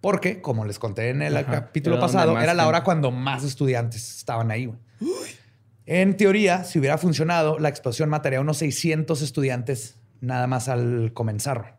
porque, 0.00 0.40
como 0.40 0.64
les 0.64 0.78
conté 0.78 1.10
en 1.10 1.22
el 1.22 1.36
Ajá. 1.36 1.50
capítulo 1.50 1.96
Era 1.96 2.06
pasado, 2.06 2.38
era 2.38 2.54
la 2.54 2.68
hora 2.68 2.84
cuando 2.84 3.10
más 3.10 3.42
estudiantes 3.42 4.16
estaban 4.18 4.50
ahí. 4.50 4.72
En 5.86 6.16
teoría, 6.16 6.64
si 6.64 6.78
hubiera 6.78 6.98
funcionado, 6.98 7.58
la 7.58 7.68
explosión 7.68 8.08
mataría 8.08 8.38
a 8.38 8.42
unos 8.42 8.58
600 8.58 9.22
estudiantes 9.22 9.98
nada 10.20 10.46
más 10.46 10.68
al 10.68 11.12
comenzar. 11.14 11.78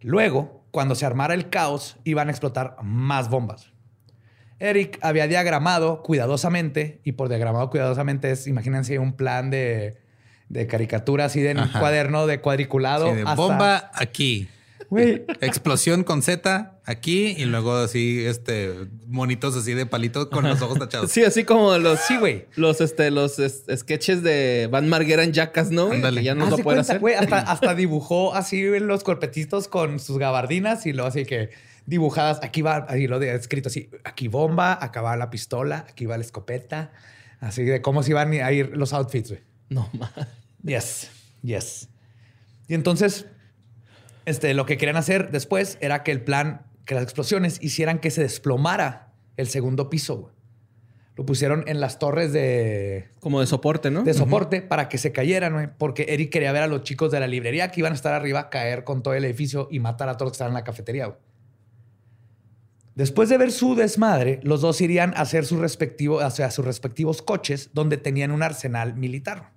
Luego, 0.00 0.61
cuando 0.72 0.96
se 0.96 1.06
armara 1.06 1.34
el 1.34 1.48
caos, 1.48 1.96
iban 2.02 2.26
a 2.26 2.32
explotar 2.32 2.76
más 2.82 3.30
bombas. 3.30 3.70
Eric 4.58 4.98
había 5.02 5.26
diagramado 5.28 6.02
cuidadosamente, 6.02 7.00
y 7.04 7.12
por 7.12 7.28
diagramado 7.28 7.70
cuidadosamente 7.70 8.30
es, 8.32 8.46
imagínense 8.48 8.98
un 8.98 9.12
plan 9.12 9.50
de 9.50 10.02
de 10.48 10.66
caricatura, 10.66 11.24
así 11.24 11.40
de 11.40 11.52
en 11.52 11.60
un 11.60 11.68
cuaderno 11.68 12.26
de 12.26 12.42
cuadriculado. 12.42 13.08
Sí, 13.08 13.14
de 13.14 13.22
hasta- 13.22 13.34
bomba 13.34 13.90
aquí. 13.94 14.48
Güey, 14.92 15.24
Explosión 15.40 16.04
con 16.04 16.20
Z 16.20 16.78
aquí 16.84 17.28
y 17.38 17.46
luego 17.46 17.74
así, 17.76 18.24
este, 18.26 18.74
monitos 19.06 19.56
así 19.56 19.72
de 19.72 19.86
palito 19.86 20.28
con 20.28 20.46
los 20.46 20.60
ojos 20.60 20.78
tachados. 20.78 21.10
Sí, 21.10 21.24
así 21.24 21.44
como 21.44 21.78
los, 21.78 21.98
Sí, 22.00 22.18
güey. 22.18 22.44
los, 22.56 22.82
este, 22.82 23.10
los 23.10 23.38
es- 23.38 23.64
sketches 23.74 24.22
de 24.22 24.68
Van 24.70 24.90
Marguera 24.90 25.24
en 25.24 25.32
Jackass, 25.32 25.70
¿no? 25.70 25.90
Ándale. 25.90 26.20
Que 26.20 26.24
ya 26.26 26.34
no 26.34 26.50
lo 26.50 26.56
de 26.58 26.62
puede 26.62 26.76
cuenta, 26.76 26.92
hacer. 26.92 27.00
güey, 27.00 27.14
hasta, 27.14 27.38
hasta 27.38 27.74
dibujó 27.74 28.34
así 28.34 28.62
los 28.80 29.02
corpetitos 29.02 29.66
con 29.66 29.98
sus 29.98 30.18
gabardinas 30.18 30.84
y 30.84 30.92
luego 30.92 31.08
así 31.08 31.24
que 31.24 31.48
dibujadas. 31.86 32.40
Aquí 32.42 32.60
va, 32.60 32.84
ahí 32.90 33.06
lo 33.06 33.18
de 33.18 33.34
escrito 33.34 33.70
así: 33.70 33.88
aquí 34.04 34.28
bomba, 34.28 34.76
acá 34.78 35.00
va 35.00 35.16
la 35.16 35.30
pistola, 35.30 35.86
aquí 35.88 36.04
va 36.04 36.18
la 36.18 36.24
escopeta. 36.24 36.92
Así 37.40 37.62
de 37.64 37.80
cómo 37.80 38.02
se 38.02 38.10
iban 38.10 38.30
a 38.34 38.52
ir 38.52 38.76
los 38.76 38.92
outfits, 38.92 39.30
güey. 39.30 39.40
No, 39.70 39.88
ma. 39.98 40.12
Yes, 40.62 41.08
yes. 41.42 41.88
Y 42.68 42.74
entonces, 42.74 43.24
este, 44.24 44.54
lo 44.54 44.66
que 44.66 44.76
querían 44.76 44.96
hacer 44.96 45.30
después 45.30 45.78
era 45.80 46.02
que 46.02 46.12
el 46.12 46.22
plan, 46.22 46.62
que 46.84 46.94
las 46.94 47.04
explosiones 47.04 47.58
hicieran 47.62 47.98
que 47.98 48.10
se 48.10 48.22
desplomara 48.22 49.12
el 49.36 49.48
segundo 49.48 49.90
piso. 49.90 50.16
güey. 50.16 50.34
Lo 51.14 51.26
pusieron 51.26 51.64
en 51.66 51.80
las 51.80 51.98
torres 51.98 52.32
de, 52.32 53.10
Como 53.20 53.40
de 53.40 53.46
soporte, 53.46 53.90
¿no? 53.90 54.02
de 54.02 54.14
soporte 54.14 54.62
para 54.62 54.88
que 54.88 54.96
se 54.96 55.12
cayeran, 55.12 55.52
güey, 55.52 55.68
porque 55.76 56.06
Eric 56.08 56.30
quería 56.32 56.52
ver 56.52 56.62
a 56.62 56.66
los 56.66 56.84
chicos 56.84 57.12
de 57.12 57.20
la 57.20 57.26
librería 57.26 57.70
que 57.70 57.80
iban 57.80 57.92
a 57.92 57.94
estar 57.94 58.14
arriba 58.14 58.48
caer 58.48 58.84
con 58.84 59.02
todo 59.02 59.12
el 59.12 59.24
edificio 59.26 59.68
y 59.70 59.78
matar 59.78 60.08
a 60.08 60.16
todos 60.16 60.28
los 60.28 60.32
que 60.32 60.36
estaban 60.36 60.52
en 60.52 60.54
la 60.54 60.64
cafetería. 60.64 61.06
güey. 61.06 61.18
Después 62.94 63.28
de 63.28 63.38
ver 63.38 63.52
su 63.52 63.74
desmadre, 63.74 64.40
los 64.42 64.60
dos 64.60 64.80
irían 64.80 65.14
a 65.14 65.22
hacer 65.22 65.44
su 65.44 65.58
respectivo, 65.58 66.20
hacia 66.20 66.50
sus 66.50 66.64
respectivos 66.64 67.22
coches 67.22 67.70
donde 67.72 67.96
tenían 67.96 68.30
un 68.30 68.42
arsenal 68.42 68.94
militar. 68.94 69.50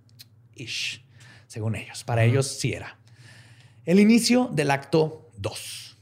Ish, 0.56 1.06
según 1.48 1.76
ellos. 1.76 2.04
Para 2.04 2.24
ellos 2.24 2.48
sí 2.48 2.74
era. 2.74 2.98
El 3.86 4.00
inicio 4.00 4.50
del 4.52 4.72
acto 4.72 5.30
2. 5.38 5.98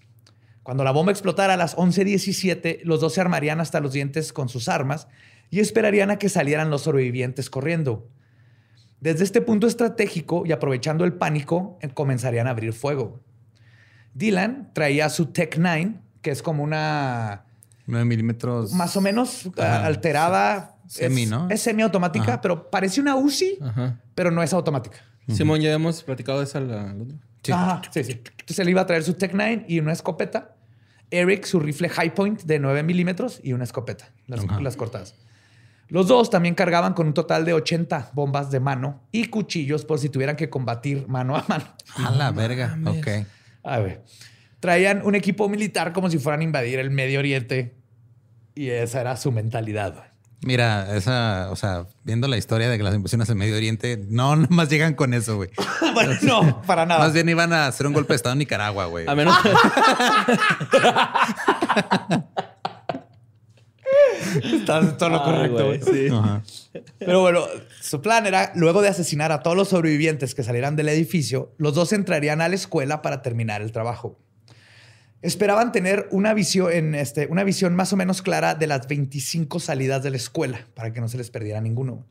Cuando 0.63 0.85
la 0.85 0.91
bomba 0.91 1.11
explotara 1.11 1.55
a 1.55 1.57
las 1.57 1.75
11.17, 1.75 2.81
los 2.83 3.01
dos 3.01 3.13
se 3.13 3.21
armarían 3.21 3.59
hasta 3.59 3.81
los 3.81 3.91
dientes 3.91 4.31
con 4.31 4.47
sus 4.47 4.69
armas 4.69 5.07
y 5.49 5.59
esperarían 5.59 6.09
a 6.09 6.17
que 6.17 6.29
salieran 6.29 6.69
los 6.69 6.83
sobrevivientes 6.83 7.49
corriendo. 7.49 8.07
Desde 9.01 9.25
este 9.25 9.41
punto 9.41 9.67
estratégico 9.67 10.43
y 10.45 10.53
aprovechando 10.53 11.03
el 11.03 11.13
pánico, 11.13 11.77
eh, 11.81 11.89
comenzarían 11.89 12.47
a 12.47 12.51
abrir 12.51 12.71
fuego. 12.71 13.19
Dylan 14.13 14.71
traía 14.73 15.09
su 15.09 15.25
Tech 15.27 15.57
9, 15.57 15.95
que 16.21 16.31
es 16.31 16.41
como 16.41 16.63
una 16.63 17.43
9 17.85 18.05
milímetros. 18.05 18.71
más 18.71 18.95
o 18.95 19.01
menos 19.01 19.49
ah, 19.57 19.85
alterada. 19.85 20.77
Semi, 20.87 21.23
es, 21.23 21.29
¿no? 21.29 21.49
Es 21.49 21.61
semiautomática, 21.61 22.39
pero 22.39 22.69
parece 22.69 23.01
una 23.01 23.15
UCI, 23.15 23.57
Ajá. 23.61 23.99
pero 24.15 24.31
no 24.31 24.41
es 24.41 24.53
automática. 24.53 24.99
Simón, 25.27 25.61
ya 25.61 25.71
hemos 25.73 26.03
platicado 26.03 26.39
de 26.39 26.45
esa 26.45 26.59
la, 26.59 26.93
la 26.93 27.03
otra. 27.03 27.17
Sí. 27.43 27.51
Ajá, 27.51 27.81
sí, 27.91 28.03
sí. 28.03 28.11
Entonces 28.11 28.59
él 28.59 28.69
iba 28.69 28.81
a 28.81 28.85
traer 28.85 29.03
su 29.03 29.13
Tech 29.13 29.31
9 29.33 29.65
y 29.67 29.79
una 29.79 29.93
escopeta. 29.93 30.55
Eric, 31.11 31.45
su 31.45 31.59
rifle 31.59 31.89
High 31.89 32.15
Point 32.15 32.41
de 32.43 32.59
9 32.59 32.83
milímetros 32.83 33.39
y 33.43 33.53
una 33.53 33.65
escopeta, 33.65 34.11
las 34.27 34.75
cortadas. 34.75 35.15
Los 35.87 36.07
dos 36.07 36.31
también 36.31 36.55
cargaban 36.55 36.93
con 36.93 37.05
un 37.05 37.13
total 37.13 37.45
de 37.45 37.53
80 37.53 38.11
bombas 38.13 38.49
de 38.49 38.59
mano 38.59 39.03
y 39.11 39.25
cuchillos 39.25 39.85
por 39.85 39.99
si 39.99 40.09
tuvieran 40.09 40.35
que 40.35 40.49
combatir 40.49 41.07
mano 41.07 41.35
a 41.35 41.45
mano. 41.47 41.65
A 41.97 42.09
la 42.09 42.31
verga. 42.31 42.77
Ok. 42.85 43.07
A 43.63 43.79
ver. 43.79 44.03
Traían 44.59 45.05
un 45.05 45.13
equipo 45.13 45.47
militar 45.49 45.93
como 45.93 46.09
si 46.09 46.17
fueran 46.17 46.39
a 46.39 46.43
invadir 46.45 46.79
el 46.79 46.89
Medio 46.89 47.19
Oriente 47.19 47.75
y 48.55 48.69
esa 48.69 49.01
era 49.01 49.17
su 49.17 49.31
mentalidad. 49.31 50.12
Mira, 50.43 50.95
esa, 50.95 51.49
o 51.51 51.55
sea, 51.55 51.85
viendo 52.03 52.27
la 52.27 52.37
historia 52.37 52.69
de 52.69 52.77
que 52.77 52.83
las 52.83 52.93
invasiones 52.93 53.29
en 53.29 53.37
Medio 53.37 53.55
Oriente, 53.55 53.97
no, 54.09 54.35
nomás 54.37 54.69
llegan 54.69 54.93
con 54.93 55.13
eso, 55.13 55.37
güey. 55.37 55.49
bueno, 55.93 56.13
no, 56.21 56.61
para 56.63 56.85
nada. 56.85 56.99
Más 56.99 57.13
bien 57.13 57.29
iban 57.29 57.53
a 57.53 57.67
hacer 57.67 57.87
un 57.87 57.93
golpe 57.93 58.13
de 58.13 58.17
Estado 58.17 58.33
en 58.33 58.39
Nicaragua, 58.39 58.85
güey. 58.85 59.07
A 59.07 59.15
menos 59.15 59.35
Estás 64.43 64.97
todo 64.97 65.09
lo 65.09 65.23
correcto. 65.23 65.67
güey, 65.67 65.79
sí. 65.81 66.09
Pero 66.97 67.21
bueno, 67.21 67.45
su 67.79 68.01
plan 68.01 68.25
era, 68.25 68.51
luego 68.55 68.81
de 68.81 68.87
asesinar 68.87 69.31
a 69.31 69.43
todos 69.43 69.55
los 69.55 69.69
sobrevivientes 69.69 70.33
que 70.33 70.43
salieran 70.43 70.75
del 70.75 70.89
edificio, 70.89 71.53
los 71.57 71.75
dos 71.75 71.93
entrarían 71.93 72.41
a 72.41 72.49
la 72.49 72.55
escuela 72.55 73.01
para 73.03 73.21
terminar 73.21 73.61
el 73.61 73.71
trabajo. 73.71 74.19
Esperaban 75.23 75.71
tener 75.71 76.07
una 76.11 76.33
visión, 76.33 76.71
en 76.71 76.93
este, 76.95 77.27
una 77.27 77.43
visión 77.43 77.75
más 77.75 77.91
o 77.93 77.95
menos 77.97 78.21
clara 78.21 78.55
de 78.55 78.67
las 78.67 78.87
25 78.87 79.59
salidas 79.59 80.03
de 80.03 80.09
la 80.11 80.17
escuela 80.17 80.67
para 80.75 80.91
que 80.93 80.99
no 81.01 81.07
se 81.07 81.17
les 81.17 81.29
perdiera 81.31 81.61
ninguno. 81.61 82.05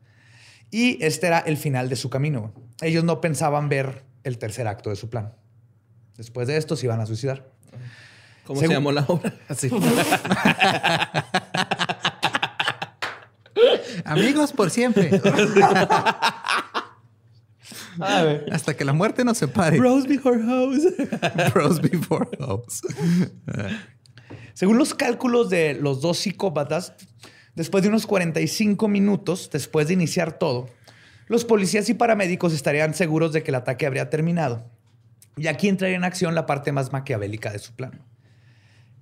Y 0.71 0.97
este 1.03 1.27
era 1.27 1.37
el 1.39 1.55
final 1.57 1.87
de 1.89 1.95
su 1.95 2.09
camino. 2.09 2.51
Ellos 2.81 3.03
no 3.03 3.21
pensaban 3.21 3.69
ver 3.69 4.03
el 4.23 4.39
tercer 4.39 4.67
acto 4.67 4.89
de 4.89 4.95
su 4.95 5.09
plan. 5.09 5.33
Después 6.17 6.47
de 6.47 6.57
esto 6.57 6.75
se 6.75 6.87
iban 6.87 6.99
a 7.01 7.05
suicidar. 7.05 7.51
¿Cómo 8.45 8.59
Según- 8.59 8.69
se 8.71 8.73
llamó 8.73 8.91
la 8.91 9.05
obra? 9.07 9.31
Así. 9.47 9.69
Amigos 14.05 14.51
por 14.51 14.69
siempre. 14.71 15.09
Hasta 18.51 18.75
que 18.75 18.85
la 18.85 18.93
muerte 18.93 19.23
nos 19.23 19.37
separe. 19.37 19.77
Rose 19.77 20.07
before 20.07 20.41
house. 20.41 20.83
Bros 21.53 21.81
before 21.81 22.27
hoes. 22.39 22.81
Según 24.53 24.77
los 24.77 24.93
cálculos 24.93 25.49
de 25.49 25.73
los 25.73 26.01
dos 26.01 26.19
psicópatas, 26.19 26.93
después 27.55 27.83
de 27.83 27.89
unos 27.89 28.05
45 28.05 28.87
minutos 28.87 29.49
después 29.51 29.87
de 29.87 29.93
iniciar 29.93 30.37
todo, 30.37 30.69
los 31.27 31.45
policías 31.45 31.89
y 31.89 31.93
paramédicos 31.93 32.53
estarían 32.53 32.93
seguros 32.93 33.33
de 33.33 33.43
que 33.43 33.51
el 33.51 33.55
ataque 33.55 33.85
habría 33.85 34.09
terminado. 34.09 34.69
Y 35.37 35.47
aquí 35.47 35.67
entraría 35.67 35.95
en 35.95 36.03
acción 36.03 36.35
la 36.35 36.45
parte 36.45 36.71
más 36.71 36.91
maquiavélica 36.91 37.51
de 37.51 37.59
su 37.59 37.73
plan. 37.73 38.03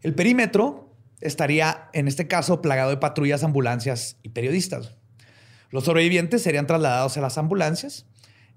El 0.01 0.15
perímetro 0.15 0.95
estaría, 1.19 1.89
en 1.93 2.07
este 2.07 2.27
caso, 2.27 2.61
plagado 2.61 2.89
de 2.89 2.97
patrullas, 2.97 3.43
ambulancias 3.43 4.17
y 4.23 4.29
periodistas. 4.29 4.95
Los 5.69 5.85
sobrevivientes 5.85 6.41
serían 6.41 6.67
trasladados 6.67 7.17
a 7.17 7.21
las 7.21 7.37
ambulancias 7.37 8.05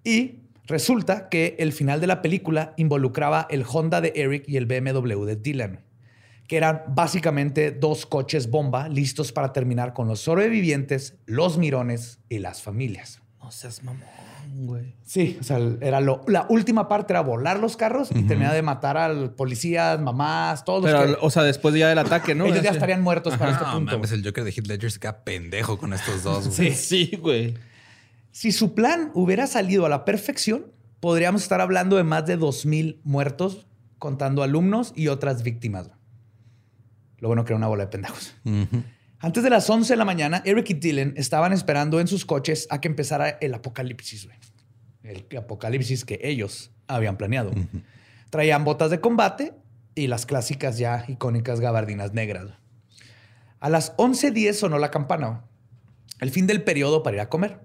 y 0.05 0.41
resulta 0.67 1.29
que 1.29 1.57
el 1.59 1.73
final 1.73 2.01
de 2.01 2.07
la 2.07 2.23
película 2.23 2.75
involucraba 2.77 3.47
el 3.51 3.65
Honda 3.71 4.01
de 4.01 4.13
Eric 4.15 4.45
y 4.47 4.57
el 4.57 4.67
BMW 4.67 5.25
de 5.25 5.37
Dylan 5.37 5.81
que 6.47 6.59
eran 6.59 6.83
básicamente 6.89 7.71
dos 7.71 8.05
coches 8.05 8.51
bomba 8.51 8.89
listos 8.91 9.33
para 9.33 9.53
terminar 9.55 9.95
con 9.95 10.09
los 10.09 10.21
sobrevivientes, 10.21 11.17
los 11.25 11.57
mirones 11.57 12.19
y 12.29 12.39
las 12.39 12.61
familias. 12.61 13.23
No 13.43 13.51
seas 13.51 13.83
mamón, 13.83 14.03
güey. 14.67 14.95
Sí, 15.05 15.39
o 15.41 15.43
sea, 15.43 15.59
era 15.81 16.01
lo, 16.03 16.21
la 16.29 16.47
última 16.51 16.87
parte 16.87 17.15
era 17.15 17.23
volar 17.23 17.59
los 17.61 17.79
carros 17.79 18.11
y 18.15 18.25
terminar 18.25 18.53
de 18.53 18.61
matar 18.61 18.99
al 18.99 19.31
policías, 19.35 19.99
mamás, 20.01 20.65
todos 20.67 20.85
Pero, 20.85 21.05
los 21.07 21.17
que 21.17 21.27
o 21.27 21.31
sea, 21.31 21.43
después 21.45 21.75
ya 21.75 21.89
del 21.89 21.99
ataque, 21.99 22.35
¿no? 22.35 22.45
ellos 22.45 22.63
ya 22.63 22.71
estarían 22.73 23.01
muertos 23.03 23.37
para 23.39 23.53
este 23.53 23.65
No 23.65 23.73
punto. 23.73 23.93
mames, 23.97 24.13
el 24.13 24.23
Joker 24.23 24.45
de 24.45 24.51
Heath 24.51 24.67
Ledger 24.67 24.93
se 24.93 25.01
queda 25.01 25.25
pendejo 25.25 25.79
con 25.79 25.95
estos 25.95 26.23
dos. 26.25 26.55
güey. 26.59 26.73
Sí, 26.75 27.07
sí, 27.07 27.17
güey. 27.17 27.55
Si 28.35 28.51
su 28.51 28.75
plan 28.75 29.13
hubiera 29.15 29.47
salido 29.47 29.87
a 29.87 29.89
la 29.89 30.05
perfección, 30.05 30.73
podríamos 30.99 31.45
estar 31.45 31.61
hablando 31.61 31.95
de 31.95 32.03
más 32.03 32.27
de 32.27 32.37
2.000 32.37 32.99
muertos, 33.05 33.69
contando 34.01 34.43
alumnos 34.43 34.93
y 34.97 35.07
otras 35.07 35.45
víctimas. 35.45 35.89
Lo 37.19 37.29
bueno 37.29 37.45
que 37.45 37.53
era 37.53 37.59
una 37.59 37.69
bola 37.69 37.85
de 37.85 37.91
pendejos. 37.93 38.35
Antes 39.21 39.45
de 39.45 39.51
las 39.51 39.71
11 39.71 39.93
de 39.93 39.97
la 39.97 40.05
mañana, 40.05 40.43
Eric 40.45 40.71
y 40.71 40.75
Dylan 40.75 41.15
estaban 41.17 41.53
esperando 41.53 42.01
en 42.01 42.09
sus 42.09 42.25
coches 42.25 42.67
a 42.71 42.81
que 42.81 42.89
empezara 42.89 43.29
el 43.41 43.55
apocalipsis, 43.55 44.27
güey. 44.27 44.37
El 45.05 45.39
apocalipsis 45.39 46.05
que 46.05 46.19
ellos 46.21 46.73
habían 46.89 47.17
planeado. 47.17 47.53
Traían 48.31 48.65
botas 48.65 48.91
de 48.91 48.99
combate 48.99 49.55
y 49.95 50.09
las 50.09 50.27
clásicas 50.27 50.77
ya 50.77 51.05
icónicas 51.07 51.61
gabardinas 51.61 52.15
negras. 52.15 52.49
A 53.61 53.71
las 53.71 53.97
11.10 53.97 54.55
sonó 54.55 54.81
la 54.81 54.91
campana. 54.91 55.45
El 56.19 56.33
fin 56.33 56.49
del 56.49 56.65
periodo 56.65 57.05
para 57.05 57.19
ir 57.19 57.21
a 57.21 57.29
comer. 57.29 57.61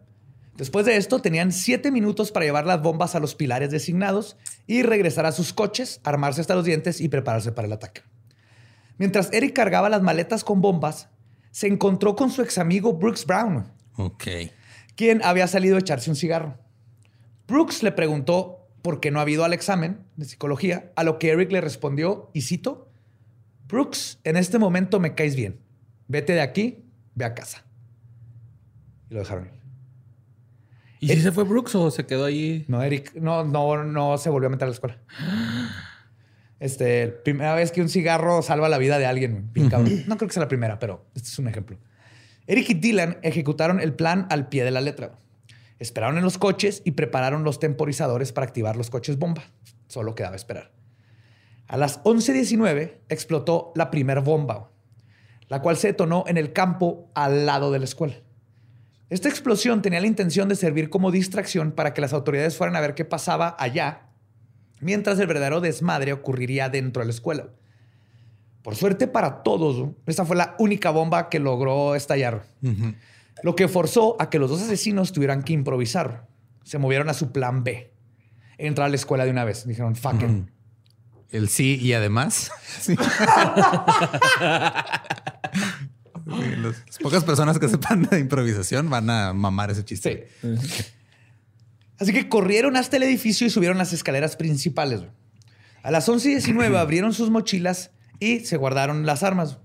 Después 0.59 0.85
de 0.85 0.97
esto, 0.97 1.21
tenían 1.21 1.53
siete 1.53 1.89
minutos 1.89 2.33
para 2.33 2.45
llevar 2.45 2.65
las 2.65 2.81
bombas 2.81 3.15
a 3.15 3.21
los 3.21 3.33
pilares 3.33 3.71
designados 3.71 4.35
y 4.67 4.83
regresar 4.83 5.25
a 5.25 5.31
sus 5.31 5.53
coches, 5.53 6.01
armarse 6.03 6.41
hasta 6.41 6.53
los 6.53 6.65
dientes 6.65 6.99
y 6.99 7.07
prepararse 7.07 7.53
para 7.53 7.65
el 7.65 7.71
ataque. 7.71 8.01
Mientras 8.97 9.31
Eric 9.31 9.53
cargaba 9.55 9.87
las 9.87 10.01
maletas 10.01 10.43
con 10.43 10.59
bombas, 10.59 11.07
se 11.51 11.67
encontró 11.67 12.17
con 12.17 12.29
su 12.29 12.41
ex 12.41 12.57
amigo 12.57 12.91
Brooks 12.91 13.25
Brown, 13.25 13.71
Ok. 13.95 14.25
quien 14.95 15.23
había 15.23 15.47
salido 15.47 15.77
a 15.77 15.79
echarse 15.79 16.09
un 16.09 16.17
cigarro. 16.17 16.57
Brooks 17.47 17.81
le 17.81 17.93
preguntó 17.93 18.67
por 18.81 18.99
qué 18.99 19.11
no 19.11 19.21
ha 19.21 19.29
ido 19.29 19.45
al 19.45 19.53
examen 19.53 20.03
de 20.17 20.25
psicología, 20.25 20.91
a 20.97 21.05
lo 21.05 21.19
que 21.19 21.29
Eric 21.29 21.53
le 21.53 21.61
respondió, 21.61 22.31
y 22.33 22.41
cito, 22.41 22.91
Brooks, 23.69 24.19
en 24.25 24.35
este 24.35 24.59
momento 24.59 24.99
me 24.99 25.15
caes 25.15 25.37
bien. 25.37 25.61
Vete 26.09 26.33
de 26.33 26.41
aquí, 26.41 26.83
ve 27.15 27.23
a 27.23 27.33
casa. 27.33 27.63
Y 29.09 29.13
lo 29.13 29.21
dejaron. 29.21 29.58
¿Y 31.00 31.08
si 31.10 31.22
se 31.22 31.32
fue 31.32 31.44
Brooks 31.46 31.75
o 31.75 31.91
se 31.91 32.06
quedó 32.06 32.25
ahí? 32.25 32.65
No, 32.68 32.84
Eric, 32.84 33.15
no, 33.15 33.44
no, 33.46 33.84
no 33.84 34.18
se 34.18 34.29
volvió 34.29 34.48
a 34.48 34.50
meter 34.50 34.65
a 34.65 34.68
la 34.68 34.74
escuela. 34.74 34.98
Este, 36.60 37.08
primera 37.08 37.56
vez 37.56 37.72
que 37.72 37.82
un 37.82 37.88
cigarro 37.88 38.41
salva 38.41 38.68
la 38.68 38.77
vida 38.77 39.00
de 39.00 39.06
alguien. 39.06 39.50
bien 39.53 39.70
cabrón. 39.70 40.03
No 40.08 40.18
creo 40.18 40.27
que 40.27 40.34
sea 40.34 40.44
la 40.44 40.50
primera, 40.50 40.77
pero 40.77 41.06
este 41.15 41.29
es 41.29 41.39
un 41.39 41.48
ejemplo. 41.48 41.77
Eric 42.48 42.70
y 42.72 42.74
Dylan 42.74 43.18
ejecutaron 43.22 43.79
el 43.79 43.94
plan 43.94 44.27
al 44.29 44.50
pie 44.50 44.63
de 44.65 44.72
la 44.72 44.82
letra. 44.82 45.20
Esperaron 45.77 46.18
en 46.18 46.24
los 46.24 46.38
coches 46.38 46.82
y 46.84 46.91
prepararon 46.91 47.44
los 47.44 47.60
temporizadores 47.60 48.34
para 48.34 48.48
activar 48.48 48.75
los 48.75 48.89
coches 48.89 49.18
bomba. 49.18 49.44
Solo 49.88 50.15
quedaba 50.15 50.36
esperar. 50.36 50.72
A 51.68 51.77
las 51.77 52.03
11.19 52.03 52.98
explotó 53.08 53.72
la 53.75 53.89
primera 53.89 54.20
bomba, 54.20 54.72
la 55.48 55.62
cual 55.62 55.77
se 55.77 55.88
detonó 55.88 56.25
en 56.27 56.38
el 56.38 56.51
campo 56.51 57.10
al 57.13 57.46
lado 57.46 57.72
de 57.72 57.79
la 57.79 57.86
escuela. 57.86 58.15
Esta 59.09 59.27
explosión 59.27 59.81
tenía 59.81 59.99
la 59.99 60.07
intención 60.07 60.49
de 60.49 60.55
servir 60.55 60.89
como 60.89 61.11
distracción 61.11 61.71
para 61.71 61.93
que 61.93 62.01
las 62.01 62.13
autoridades 62.13 62.55
fueran 62.55 62.75
a 62.75 62.81
ver 62.81 62.93
qué 62.93 63.05
pasaba 63.05 63.55
allá, 63.57 64.09
mientras 64.81 65.17
el 65.19 65.25
verdadero 65.27 65.61
desmadre 65.61 66.13
ocurriría 66.13 66.69
dentro 66.69 67.01
de 67.01 67.07
la 67.07 67.13
escuela. 67.13 67.49
Por 68.61 68.75
suerte 68.75 69.07
para 69.07 69.41
todos, 69.41 69.89
esta 70.05 70.25
fue 70.25 70.35
la 70.35 70.55
única 70.59 70.91
bomba 70.91 71.29
que 71.29 71.39
logró 71.39 71.95
estallar. 71.95 72.45
Lo 73.41 73.55
que 73.55 73.67
forzó 73.67 74.15
a 74.19 74.29
que 74.29 74.37
los 74.37 74.49
dos 74.49 74.61
asesinos 74.61 75.11
tuvieran 75.11 75.43
que 75.43 75.53
improvisar. 75.53 76.27
Se 76.63 76.77
movieron 76.77 77.09
a 77.09 77.13
su 77.13 77.31
plan 77.31 77.63
B. 77.63 77.93
Entrar 78.57 78.87
a 78.87 78.89
la 78.89 78.95
escuela 78.95 79.25
de 79.25 79.31
una 79.31 79.45
vez. 79.45 79.65
Dijeron, 79.65 79.95
fuck 79.95 80.21
it. 80.21 80.49
El 81.31 81.47
sí 81.47 81.79
y 81.81 81.93
además. 81.93 82.51
Sí. 82.81 82.95
Sí, 86.29 86.55
los- 86.57 86.75
las 86.86 86.98
pocas 87.00 87.24
personas 87.24 87.59
que 87.59 87.67
sepan 87.69 88.03
de 88.03 88.19
improvisación 88.19 88.89
van 88.89 89.09
a 89.09 89.33
mamar 89.33 89.71
ese 89.71 89.83
chiste. 89.86 90.27
Sí. 90.41 90.48
Así 92.00 92.13
que 92.13 92.29
corrieron 92.29 92.77
hasta 92.77 92.98
el 92.98 93.03
edificio 93.03 93.45
y 93.45 93.50
subieron 93.50 93.77
las 93.77 93.91
escaleras 93.93 94.36
principales. 94.36 95.01
A 95.83 95.91
las 95.91 96.07
11 96.07 96.29
y 96.29 96.31
19 96.33 96.77
abrieron 96.77 97.13
sus 97.13 97.29
mochilas 97.29 97.91
y 98.19 98.41
se 98.41 98.57
guardaron 98.57 99.05
las 99.05 99.24
armas. 99.24 99.57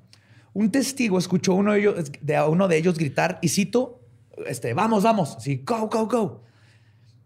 Un 0.52 0.71
testigo 0.71 1.18
escuchó 1.18 1.52
a 1.52 1.56
uno 1.56 1.73
de 1.73 1.80
ellos, 1.80 2.12
de 2.21 2.37
a 2.37 2.47
uno 2.47 2.68
de 2.68 2.76
ellos 2.76 2.97
gritar, 2.99 3.38
y 3.42 3.49
cito, 3.49 4.00
este, 4.47 4.73
vamos, 4.75 5.02
vamos, 5.02 5.37
sí, 5.40 5.62
go, 5.66 5.88
go, 5.88 6.06
go. 6.06 6.42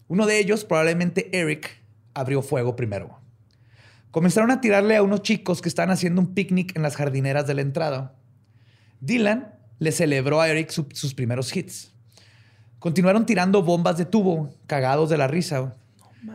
Uno 0.08 0.24
de 0.26 0.38
ellos, 0.38 0.64
probablemente 0.64 1.38
Eric, 1.38 1.68
abrió 2.14 2.40
fuego 2.40 2.74
primero. 2.74 3.18
Comenzaron 4.10 4.50
a 4.50 4.62
tirarle 4.62 4.96
a 4.96 5.02
unos 5.02 5.20
chicos 5.22 5.60
que 5.60 5.68
estaban 5.68 5.90
haciendo 5.90 6.22
un 6.22 6.32
picnic 6.34 6.74
en 6.74 6.82
las 6.82 6.96
jardineras 6.96 7.46
de 7.46 7.52
la 7.54 7.60
entrada. 7.60 8.14
Dylan 9.00 9.54
le 9.78 9.92
celebró 9.92 10.40
a 10.40 10.48
Eric 10.48 10.70
su- 10.70 10.88
sus 10.92 11.14
primeros 11.14 11.54
hits. 11.56 11.92
Continuaron 12.78 13.26
tirando 13.26 13.62
bombas 13.62 13.96
de 13.98 14.04
tubo, 14.04 14.50
cagados 14.66 15.10
de 15.10 15.18
la 15.18 15.26
risa. 15.26 15.76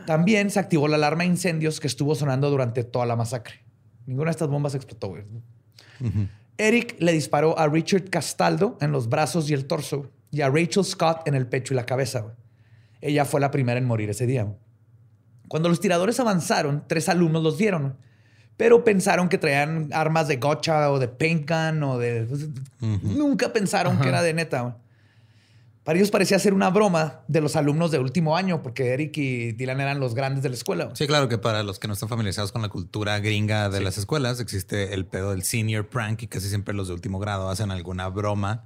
También 0.06 0.50
se 0.50 0.60
activó 0.60 0.88
la 0.88 0.96
alarma 0.96 1.24
de 1.24 1.30
incendios 1.30 1.80
que 1.80 1.88
estuvo 1.88 2.16
sonando 2.16 2.50
durante 2.50 2.84
toda 2.84 3.06
la 3.06 3.16
masacre. 3.16 3.56
Ninguna 4.06 4.30
de 4.30 4.32
estas 4.32 4.50
bombas 4.50 4.76
explotó, 4.76 5.10
güey. 5.10 5.24
Eric 6.58 6.96
le 7.00 7.12
disparó 7.14 7.58
a 7.58 7.68
Richard 7.68 8.10
Castaldo 8.10 8.78
en 8.82 8.92
los 8.92 9.10
brazos 9.10 9.50
y 9.50 9.54
el 9.54 9.66
torso 9.66 10.12
y 10.32 10.42
a 10.42 10.50
Rachel 10.50 10.84
Scott 10.84 11.28
en 11.28 11.36
el 11.36 11.48
pecho 11.48 11.74
y 11.74 11.78
la 11.78 11.86
cabeza. 11.86 12.20
güey. 12.22 12.36
Ella 13.02 13.26
fue 13.26 13.40
la 13.42 13.52
primera 13.52 13.78
en 13.78 13.86
morir 13.86 14.10
ese 14.10 14.26
día. 14.26 14.44
güey. 14.44 14.58
Cuando 15.48 15.70
los 15.70 15.80
tiradores 15.80 16.20
avanzaron, 16.20 16.84
tres 16.88 17.10
alumnos 17.10 17.44
los 17.44 17.58
vieron, 17.58 17.98
pero 18.58 18.84
pensaron 18.84 19.30
que 19.30 19.38
traían 19.38 19.90
armas 19.94 20.28
de 20.28 20.38
gotcha 20.38 20.92
o 20.92 21.00
de 21.00 21.08
paint 21.08 21.50
gun 21.50 21.84
o 21.84 21.98
de... 21.98 22.28
Nunca 22.80 23.52
pensaron 23.52 24.00
que 24.00 24.10
era 24.10 24.22
de 24.22 24.34
neta. 24.34 24.78
Para 25.84 25.98
ellos 25.98 26.12
parecía 26.12 26.40
ser 26.40 26.54
una 26.54 26.70
broma 26.70 27.22
de 27.28 27.42
los 27.42 27.58
alumnos 27.58 27.92
de 27.92 28.00
último 28.00 28.38
año, 28.38 28.62
porque 28.62 28.94
Eric 28.94 29.18
y 29.18 29.52
Dylan 29.52 29.82
eran 29.82 30.00
los 30.00 30.16
grandes 30.16 30.42
de 30.42 30.48
la 30.48 30.56
escuela. 30.56 30.92
Sí, 30.94 31.08
claro 31.08 31.28
que 31.28 31.38
para 31.38 31.62
los 31.64 31.78
que 31.78 31.88
no 31.88 31.94
están 31.94 32.08
familiarizados 32.08 32.54
con 32.54 32.62
la 32.62 32.70
cultura 32.70 33.20
gringa 33.20 33.70
de 33.70 33.82
las 33.82 33.98
escuelas, 33.98 34.40
existe 34.40 34.94
el 34.94 35.06
pedo 35.06 35.32
del 35.32 35.44
senior 35.44 35.90
prank 35.90 36.22
y 36.24 36.28
casi 36.28 36.48
siempre 36.48 36.74
los 36.74 36.88
de 36.88 36.94
último 36.94 37.20
grado 37.20 37.50
hacen 37.50 37.70
alguna 37.70 38.08
broma. 38.08 38.64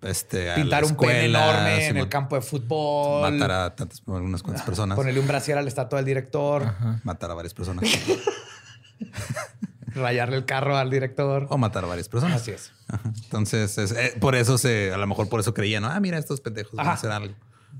Este, 0.00 0.50
a 0.50 0.54
Pintar 0.54 0.84
un 0.84 0.96
pene 0.96 1.26
escuela, 1.26 1.50
enorme 1.50 1.86
en 1.88 1.96
el 1.98 2.08
campo 2.08 2.36
de 2.36 2.42
fútbol. 2.42 3.32
Matar 3.32 3.50
a 3.50 3.74
tantas, 3.74 4.02
algunas 4.06 4.42
cuantas 4.42 4.64
personas. 4.64 4.96
Ponerle 4.96 5.20
un 5.20 5.26
brasier 5.26 5.58
a 5.58 5.62
la 5.62 5.68
estatua 5.68 5.98
del 5.98 6.06
director. 6.06 6.74
Matar 7.02 7.32
a 7.32 7.34
varias 7.34 7.52
personas. 7.52 7.84
Rayarle 9.94 10.36
el 10.36 10.44
carro 10.44 10.76
al 10.76 10.90
director. 10.90 11.46
o 11.48 11.56
matar 11.58 11.84
a 11.84 11.86
varias 11.88 12.08
personas. 12.08 12.42
Así 12.42 12.50
es. 12.50 12.72
Ajá. 12.88 13.12
Entonces, 13.24 13.78
es- 13.78 13.92
eh, 13.92 14.14
por 14.20 14.34
eso 14.34 14.58
se, 14.58 14.92
a 14.92 14.98
lo 14.98 15.06
mejor 15.06 15.28
por 15.28 15.40
eso 15.40 15.54
creían, 15.54 15.82
¿no? 15.82 15.88
ah, 15.88 16.00
mira, 16.00 16.18
estos 16.18 16.40
pendejos 16.40 16.72
van 16.74 16.86
a 16.86 16.90
Ajá. 16.90 16.98
hacer 16.98 17.10
algo. 17.12 17.34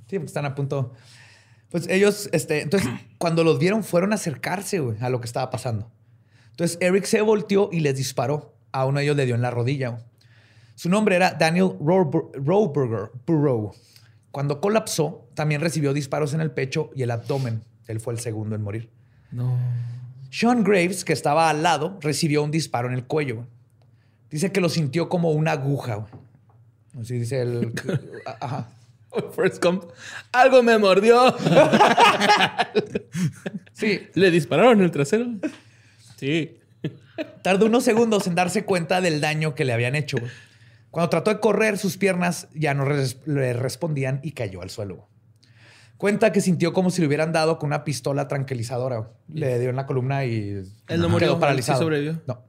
Sí, 0.08 0.16
porque 0.18 0.26
están 0.26 0.46
a 0.46 0.54
punto. 0.54 0.92
Pues 1.70 1.88
ellos, 1.88 2.28
este, 2.32 2.62
entonces, 2.62 2.88
cuando 3.18 3.44
los 3.44 3.58
vieron, 3.58 3.84
fueron 3.84 4.12
a 4.12 4.14
acercarse 4.14 4.78
güey, 4.80 4.96
a 5.00 5.10
lo 5.10 5.20
que 5.20 5.26
estaba 5.26 5.50
pasando. 5.50 5.90
Entonces, 6.50 6.78
Eric 6.80 7.04
se 7.04 7.20
volteó 7.20 7.68
y 7.72 7.80
les 7.80 7.96
disparó. 7.96 8.54
A 8.72 8.84
uno 8.86 8.98
de 8.98 9.04
ellos 9.04 9.16
le 9.16 9.26
dio 9.26 9.34
en 9.34 9.42
la 9.42 9.50
rodilla. 9.50 9.88
güey. 9.90 10.02
Su 10.74 10.88
nombre 10.90 11.16
era 11.16 11.32
Daniel 11.32 11.72
Rober- 11.80 12.30
Roberger 12.34 13.10
Burrow. 13.26 13.74
Cuando 14.30 14.60
colapsó, 14.60 15.28
también 15.34 15.60
recibió 15.62 15.92
disparos 15.94 16.34
en 16.34 16.40
el 16.42 16.50
pecho 16.50 16.90
y 16.94 17.02
el 17.02 17.10
abdomen. 17.10 17.64
Él 17.86 18.00
fue 18.00 18.12
el 18.12 18.20
segundo 18.20 18.54
en 18.54 18.62
morir. 18.62 18.90
No. 19.30 19.56
Sean 20.30 20.62
Graves, 20.64 21.04
que 21.04 21.12
estaba 21.12 21.48
al 21.50 21.62
lado, 21.62 21.98
recibió 22.00 22.42
un 22.42 22.50
disparo 22.50 22.88
en 22.88 22.94
el 22.94 23.04
cuello. 23.04 23.36
güey. 23.36 23.46
Dice 24.30 24.52
que 24.52 24.60
lo 24.60 24.68
sintió 24.68 25.08
como 25.08 25.30
una 25.30 25.52
aguja. 25.52 25.94
güey. 25.96 26.12
Así 27.00 27.18
dice 27.18 27.42
el. 27.42 27.72
Ajá. 28.40 28.68
First. 29.34 29.64
Algo 30.32 30.62
me 30.62 30.76
mordió. 30.78 31.34
Sí, 33.72 34.08
¿Le 34.14 34.30
dispararon 34.30 34.78
en 34.78 34.84
el 34.84 34.90
trasero? 34.90 35.26
Sí. 36.18 36.58
Tardó 37.42 37.66
unos 37.66 37.84
segundos 37.84 38.26
en 38.26 38.34
darse 38.34 38.64
cuenta 38.64 39.00
del 39.00 39.20
daño 39.20 39.54
que 39.54 39.64
le 39.64 39.72
habían 39.72 39.94
hecho. 39.94 40.18
güey. 40.18 40.30
Cuando 40.90 41.10
trató 41.10 41.30
de 41.30 41.40
correr, 41.40 41.76
sus 41.78 41.96
piernas 41.98 42.48
ya 42.54 42.72
no 42.74 42.84
res- 42.86 43.18
le 43.26 43.52
respondían 43.52 44.20
y 44.22 44.32
cayó 44.32 44.62
al 44.62 44.70
suelo. 44.70 45.08
Cuenta 45.98 46.30
que 46.32 46.40
sintió 46.40 46.72
como 46.72 46.90
si 46.90 47.00
le 47.00 47.06
hubieran 47.06 47.32
dado 47.32 47.58
con 47.58 47.68
una 47.68 47.84
pistola 47.84 48.28
tranquilizadora. 48.28 49.10
Le 49.32 49.58
dio 49.58 49.70
en 49.70 49.76
la 49.76 49.86
columna 49.86 50.24
y 50.24 50.62
Él 50.88 51.00
no 51.00 51.08
murió, 51.08 51.28
quedó 51.28 51.40
paralizado. 51.40 51.78
sí 51.78 51.84
sobrevivió. 51.84 52.20
No. 52.26 52.44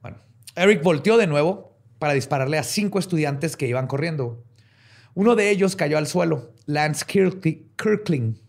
Bueno, 0.00 0.18
Eric 0.56 0.82
volteó 0.82 1.16
de 1.18 1.26
nuevo 1.26 1.76
para 1.98 2.14
dispararle 2.14 2.56
a 2.56 2.62
cinco 2.62 2.98
estudiantes 2.98 3.56
que 3.56 3.66
iban 3.68 3.86
corriendo. 3.86 4.42
Uno 5.14 5.34
de 5.36 5.50
ellos 5.50 5.76
cayó 5.76 5.98
al 5.98 6.06
suelo, 6.06 6.54
Lance 6.66 7.04
Kirkli- 7.04 7.66
Kirkling, 7.76 8.40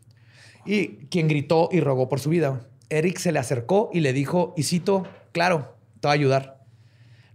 y 0.66 1.08
quien 1.08 1.28
gritó 1.28 1.68
y 1.72 1.82
rogó 1.82 2.08
por 2.08 2.20
su 2.20 2.30
vida. 2.30 2.68
Eric 2.90 3.18
se 3.18 3.32
le 3.32 3.40
acercó 3.40 3.90
y 3.92 4.00
le 4.02 4.14
dijo, 4.14 4.54
y 4.56 4.64
cito, 4.64 5.04
claro, 5.34 5.76
te 6.00 6.08
voy 6.08 6.12
a 6.12 6.14
ayudar. 6.14 6.64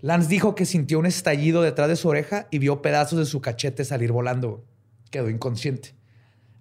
Lance 0.00 0.28
dijo 0.28 0.54
que 0.54 0.64
sintió 0.64 0.98
un 0.98 1.06
estallido 1.06 1.61
detrás 1.62 1.88
de 1.88 1.96
su 1.96 2.09
oreja 2.09 2.46
y 2.50 2.59
vio 2.59 2.80
pedazos 2.80 3.18
de 3.18 3.26
su 3.26 3.40
cachete 3.40 3.85
salir 3.85 4.12
volando. 4.12 4.64
Quedó 5.11 5.28
inconsciente. 5.28 5.95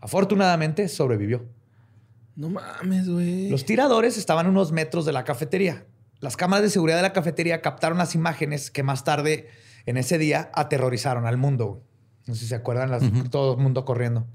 Afortunadamente 0.01 0.88
sobrevivió. 0.88 1.45
No 2.36 2.49
mames, 2.49 3.08
güey. 3.10 3.49
Los 3.49 3.65
tiradores 3.65 4.17
estaban 4.17 4.45
a 4.45 4.49
unos 4.49 4.71
metros 4.71 5.05
de 5.05 5.13
la 5.13 5.23
cafetería. 5.23 5.86
Las 6.19 6.36
cámaras 6.38 6.63
de 6.63 6.69
seguridad 6.69 6.97
de 6.97 7.03
la 7.03 7.13
cafetería 7.13 7.62
captaron 7.62 7.97
las 7.97 8.15
imágenes 8.15 8.71
que 8.71 8.84
más 8.84 9.03
tarde 9.03 9.47
en 9.86 9.97
ese 9.97 10.17
día 10.17 10.49
aterrorizaron 10.53 11.25
al 11.27 11.38
mundo. 11.38 11.84
No 12.27 12.34
sé 12.34 12.41
si 12.41 12.47
se 12.47 12.55
acuerdan, 12.55 12.91
las- 12.91 13.03
todo 13.29 13.53
el 13.55 13.60
mundo 13.62 13.86
corriendo. 13.86 14.27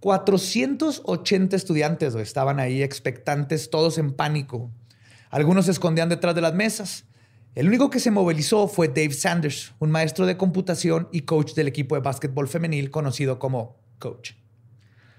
480 0.00 1.56
estudiantes 1.56 2.12
güey, 2.12 2.22
estaban 2.24 2.58
ahí 2.60 2.82
expectantes, 2.82 3.70
todos 3.70 3.98
en 3.98 4.12
pánico. 4.12 4.70
Algunos 5.30 5.66
se 5.66 5.70
escondían 5.70 6.08
detrás 6.08 6.34
de 6.34 6.40
las 6.40 6.54
mesas. 6.54 7.04
El 7.54 7.68
único 7.68 7.88
que 7.90 8.00
se 8.00 8.10
movilizó 8.10 8.66
fue 8.68 8.88
Dave 8.88 9.12
Sanders, 9.12 9.72
un 9.78 9.90
maestro 9.90 10.26
de 10.26 10.36
computación 10.36 11.08
y 11.12 11.22
coach 11.22 11.54
del 11.54 11.68
equipo 11.68 11.94
de 11.94 12.00
básquetbol 12.00 12.48
femenil 12.48 12.90
conocido 12.90 13.38
como 13.38 13.76
Coach. 13.98 14.32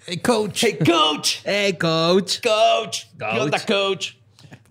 Hey, 0.06 0.18
coach. 0.18 0.64
¡Hey, 0.64 0.78
Coach! 0.86 1.38
Hey, 1.46 1.78
coach. 1.80 2.42
Coach, 2.42 3.06
¿qué 3.18 3.40
onda, 3.40 3.58
coach? 3.66 4.16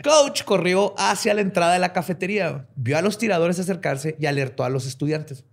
Coach 0.05 0.43
corrió 0.45 0.95
hacia 0.99 1.33
la 1.33 1.41
entrada 1.41 1.73
de 1.73 1.79
la 1.79 1.95
cafetería, 1.95 2.69
vio 2.77 2.99
a 2.99 3.03
los 3.03 3.17
tiradores 3.17 3.59
acercarse 3.59 4.15
y 4.21 4.27
alertó 4.27 4.63
a 4.63 4.69
los 4.69 4.87
estudiantes. 4.87 5.45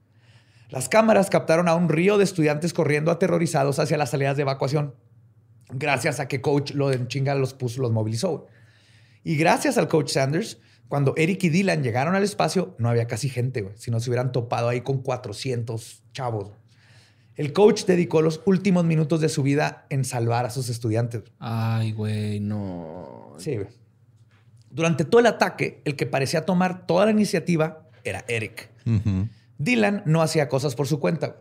Las 0.70 0.89
cámaras 0.89 1.30
captaron 1.30 1.70
a 1.70 1.76
un 1.76 1.88
río 1.88 2.18
de 2.18 2.26
estudiantes 2.26 2.74
corriendo 2.74 3.10
aterrorizados 3.10 3.80
hacia 3.80 3.98
las 3.98 4.10
salidas 4.10 4.36
de 4.36 4.42
evacuación. 4.42 4.96
Gracias 5.70 6.20
a 6.20 6.28
que 6.28 6.42
Coach 6.42 6.72
lo 6.72 6.92
en 6.92 7.08
chinga 7.08 7.34
los 7.36 7.54
puso, 7.54 7.82
los 7.82 7.92
movilizó. 7.92 8.48
Y 9.24 9.38
gracias 9.38 9.78
al 9.78 9.88
Coach 9.88 10.10
Sanders, 10.10 10.58
cuando 10.89 11.13
Eric 11.15 11.46
y 11.46 11.50
Dylan 11.50 11.84
llegaron 11.84 12.15
al 12.15 12.24
espacio, 12.24 12.76
no 12.80 12.89
había 12.89 13.08
casi 13.08 13.30
gente. 13.30 13.72
Si 13.78 13.92
no 13.92 14.02
se 14.02 14.10
hubieran 14.10 14.34
topado 14.34 14.68
ahí 14.68 14.82
con 14.82 15.02
400 15.02 16.04
chavos. 16.12 16.52
El 17.39 17.54
coach 17.54 17.86
dedicó 17.86 18.21
los 18.21 18.41
últimos 18.45 18.84
minutos 18.84 19.21
de 19.21 19.30
su 19.30 19.43
vida 19.43 19.86
en 19.89 20.04
salvar 20.04 20.45
a 20.45 20.49
sus 20.49 20.67
estudiantes. 20.67 21.23
Ay, 21.39 21.93
güey, 21.93 22.41
no. 22.41 23.34
Sí, 23.38 23.56
güey. 23.56 23.67
Durante 24.69 25.06
todo 25.06 25.21
el 25.21 25.25
ataque, 25.28 25.82
el 25.86 25.95
que 25.95 26.06
parecía 26.06 26.43
tomar 26.45 26.86
toda 26.86 27.06
la 27.06 27.12
iniciativa 27.12 27.88
era 28.04 28.25
Eric. 28.28 28.69
Dylan 29.58 30.04
no 30.06 30.21
hacía 30.21 30.49
cosas 30.49 30.75
por 30.75 30.88
su 30.88 30.99
cuenta. 30.99 31.38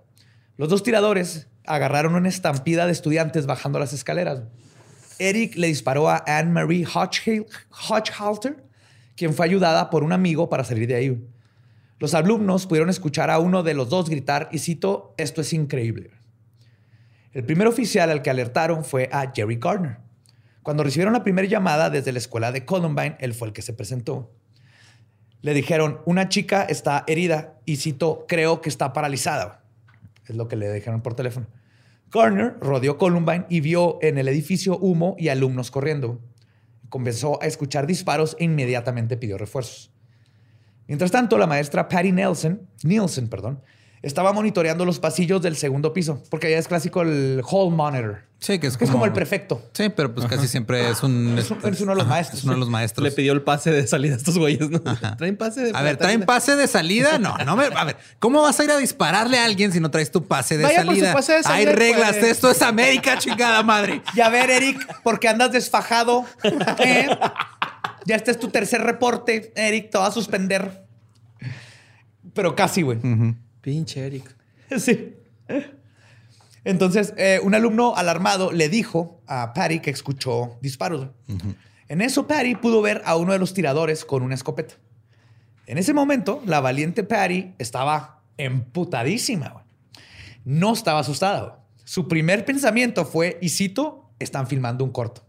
Los 0.57 0.69
dos 0.69 0.85
tiradores 0.85 1.49
agarraron 1.67 2.15
una 2.15 2.29
estampida 2.29 2.87
de 2.87 2.93
estudiantes 2.93 3.47
bajando 3.47 3.81
las 3.81 3.93
escaleras. 3.93 4.43
Eric 5.19 5.57
le 5.57 5.67
disparó 5.67 6.09
a 6.09 6.23
Anne-Marie 6.29 6.87
Hodge- 6.87 7.45
Hodgehalter, 7.91 8.65
quien 9.17 9.35
fue 9.35 9.47
ayudada 9.47 9.91
por 9.91 10.05
un 10.05 10.13
amigo 10.13 10.49
para 10.49 10.63
salir 10.63 10.87
de 10.87 10.95
ahí. 10.95 11.29
Los 11.99 12.15
alumnos 12.15 12.67
pudieron 12.67 12.91
escuchar 12.91 13.31
a 13.31 13.41
uno 13.41 13.63
de 13.63 13.75
los 13.75 13.89
dos 13.89 14.09
gritar, 14.09 14.49
y 14.53 14.59
cito, 14.59 15.15
esto 15.17 15.41
es 15.41 15.53
increíble. 15.53 16.11
El 17.33 17.45
primer 17.45 17.67
oficial 17.67 18.11
al 18.11 18.23
que 18.23 18.31
alertaron 18.31 18.85
fue 18.85 19.09
a 19.13 19.33
Jerry 19.35 19.57
Gardner. 19.57 19.99
Cuando 20.63 20.85
recibieron 20.85 21.13
la 21.13 21.25
primera 21.25 21.49
llamada 21.49 21.91
desde 21.91 22.13
la 22.13 22.19
escuela 22.19 22.53
de 22.53 22.65
Columbine, 22.65 23.17
él 23.21 23.35
fue 23.35 23.49
el 23.49 23.55
que 23.55 23.63
se 23.63 23.73
presentó. 23.73 24.31
Le 25.41 25.55
dijeron, 25.55 26.01
una 26.05 26.29
chica 26.29 26.63
está 26.63 27.05
herida 27.07 27.59
y 27.65 27.77
cito, 27.77 28.27
creo 28.29 28.61
que 28.61 28.69
está 28.69 28.93
paralizada. 28.93 29.65
Es 30.27 30.37
lo 30.37 30.47
que 30.47 30.57
le 30.57 30.73
dijeron 30.73 31.01
por 31.01 31.15
teléfono. 31.15 31.47
Gardner 32.13 32.57
rodeó 32.61 32.97
Columbine 32.97 33.47
y 33.49 33.61
vio 33.61 33.99
en 34.03 34.19
el 34.19 34.29
edificio 34.29 34.79
humo 34.79 35.17
y 35.19 35.29
alumnos 35.29 35.71
corriendo. 35.71 36.21
Comenzó 36.89 37.43
a 37.43 37.47
escuchar 37.47 37.87
disparos 37.87 38.37
e 38.39 38.45
inmediatamente 38.45 39.17
pidió 39.17 39.37
refuerzos. 39.37 39.93
Mientras 40.89 41.11
tanto, 41.13 41.39
la 41.39 41.47
maestra 41.47 41.89
Patty 41.89 42.11
Nielsen, 42.13 42.61
Nielsen 42.83 43.29
perdón, 43.29 43.61
estaba 44.03 44.33
monitoreando 44.33 44.85
los 44.85 44.99
pasillos 44.99 45.43
del 45.43 45.57
segundo 45.57 45.93
piso, 45.93 46.23
porque 46.31 46.51
ya 46.51 46.59
es 46.59 46.67
clásico 46.69 47.03
el 47.03 47.43
hall 47.49 47.71
monitor. 47.73 48.27
Sí, 48.41 48.61
que 48.61 48.69
es 48.69 48.77
Que 48.77 48.85
es 48.85 48.91
como, 48.91 49.01
como 49.01 49.05
el 49.07 49.13
prefecto. 49.13 49.61
Sí, 49.73 49.89
pero 49.89 50.15
pues 50.15 50.25
casi 50.29 50.47
siempre 50.47 50.89
es 50.89 51.03
un... 51.03 51.37
Es 51.37 51.51
un- 51.51 51.59
es 51.65 51.81
uno 51.81 51.91
de 51.91 51.97
los 51.97 52.05
Ajá, 52.05 52.15
maestros. 52.15 52.39
Es 52.39 52.45
uno 52.45 52.53
de 52.55 52.61
los 52.61 52.69
maestros. 52.71 53.03
Le 53.03 53.11
pidió 53.11 53.33
el 53.33 53.43
pase 53.43 53.73
de 53.73 53.85
salida 53.89 54.15
a 54.15 54.17
estos 54.19 54.39
güeyes, 54.39 54.71
¿no? 54.71 54.79
¿Traen 55.17 55.37
pase 55.37 55.61
de 55.65 55.73
A 55.77 55.83
ver, 55.83 55.97
¿traen 55.97 56.21
pase? 56.21 56.53
pase 56.53 56.57
de 56.57 56.69
salida? 56.69 57.19
No, 57.19 57.37
no 57.39 57.57
me. 57.57 57.65
A 57.65 57.83
ver, 57.83 57.97
¿cómo 58.21 58.41
vas 58.41 58.61
a 58.61 58.63
ir 58.65 58.71
a 58.71 58.77
dispararle 58.79 59.41
a 59.41 59.45
alguien 59.45 59.73
si 59.73 59.81
no 59.81 59.91
traes 59.91 60.13
tu 60.13 60.25
pase 60.29 60.57
de 60.57 60.63
Vaya 60.63 60.85
por 60.85 60.95
su 60.95 61.01
salida? 61.01 61.13
pase 61.15 61.33
de 61.33 61.43
salida 61.43 61.71
Hay 61.71 61.77
reglas, 61.77 62.13
puede. 62.17 62.31
esto 62.31 62.49
es 62.53 62.63
América, 62.63 63.19
chingada 63.19 63.61
madre. 63.65 64.03
Y 64.15 64.21
a 64.21 64.29
ver, 64.29 64.51
Eric, 64.51 64.87
¿por 65.03 65.19
qué 65.19 65.27
andas 65.29 65.51
desfajado? 65.51 66.25
¿Eh? 66.79 67.09
Ya 68.09 68.17
este 68.17 68.31
es 68.31 68.39
tu 68.39 68.49
tercer 68.49 68.81
reporte, 68.85 69.53
Eric, 69.55 69.91
te 69.91 69.99
va 69.99 70.07
a 70.07 70.11
suspender. 70.11 70.87
Pero 72.33 72.57
casi, 72.57 72.81
güey. 72.81 72.99
Pinche 73.61 74.07
Eric. 74.07 74.35
Sí. 74.79 75.15
Entonces, 76.65 77.13
eh, 77.19 77.39
un 77.43 77.55
alumno 77.55 77.97
alarmado 77.97 78.51
le 78.51 78.71
dijo 78.71 79.21
a 79.27 79.53
Patty 79.53 79.81
que 79.81 79.91
escuchó 79.91 80.57
disparos. 80.63 81.09
En 81.89 82.01
eso, 82.01 82.27
Patty 82.27 82.55
pudo 82.55 82.81
ver 82.81 83.03
a 83.05 83.17
uno 83.17 83.35
de 83.35 83.39
los 83.39 83.53
tiradores 83.53 84.07
con 84.07 84.23
una 84.23 84.35
escopeta. 84.35 84.75
En 85.67 85.77
ese 85.77 85.93
momento, 85.93 86.43
la 86.47 86.61
valiente 86.61 87.03
Patty 87.03 87.55
estaba 87.59 88.23
emputadísima. 88.39 89.51
güey. 89.51 89.65
No 90.47 90.73
estaba 90.73 91.01
asustada. 91.01 91.41
güey. 91.41 91.53
Su 91.85 92.09
primer 92.09 92.47
pensamiento 92.47 93.05
fue, 93.05 93.39
y 93.43 93.51
cito, 93.51 94.11
están 94.19 94.47
filmando 94.47 94.83
un 94.83 94.93
corto. 94.93 95.28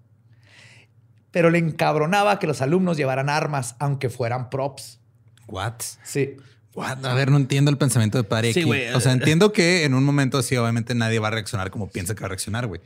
Pero 1.32 1.50
le 1.50 1.60
encabronaba 1.60 2.39
que 2.39 2.48
los 2.48 2.62
alumnos 2.62 2.98
llevaran 2.98 3.30
armas, 3.30 3.76
aunque 3.80 4.10
fueran 4.10 4.50
props. 4.50 5.00
What? 5.48 5.74
Sí. 6.04 6.36
What? 6.74 7.06
A 7.06 7.13
ver, 7.13 7.30
no 7.32 7.38
entiendo 7.38 7.70
el 7.72 7.78
pensamiento 7.78 8.18
de 8.18 8.24
Pari 8.24 8.54
Sí, 8.54 8.62
aquí. 8.62 8.68
güey. 8.68 8.89
O 8.94 9.00
sea, 9.00 9.12
entiendo 9.12 9.52
que 9.52 9.84
en 9.84 9.94
un 9.94 10.04
momento 10.04 10.38
así, 10.38 10.56
obviamente 10.58 10.96
nadie 10.96 11.20
va 11.20 11.28
a 11.28 11.32
reaccionar 11.32 11.72
como 11.72 11.89
piensa 11.89 12.15
que 12.15 12.22
va 12.22 12.26
a 12.28 12.30
reaccionar, 12.30 12.68
güey. 12.68 12.82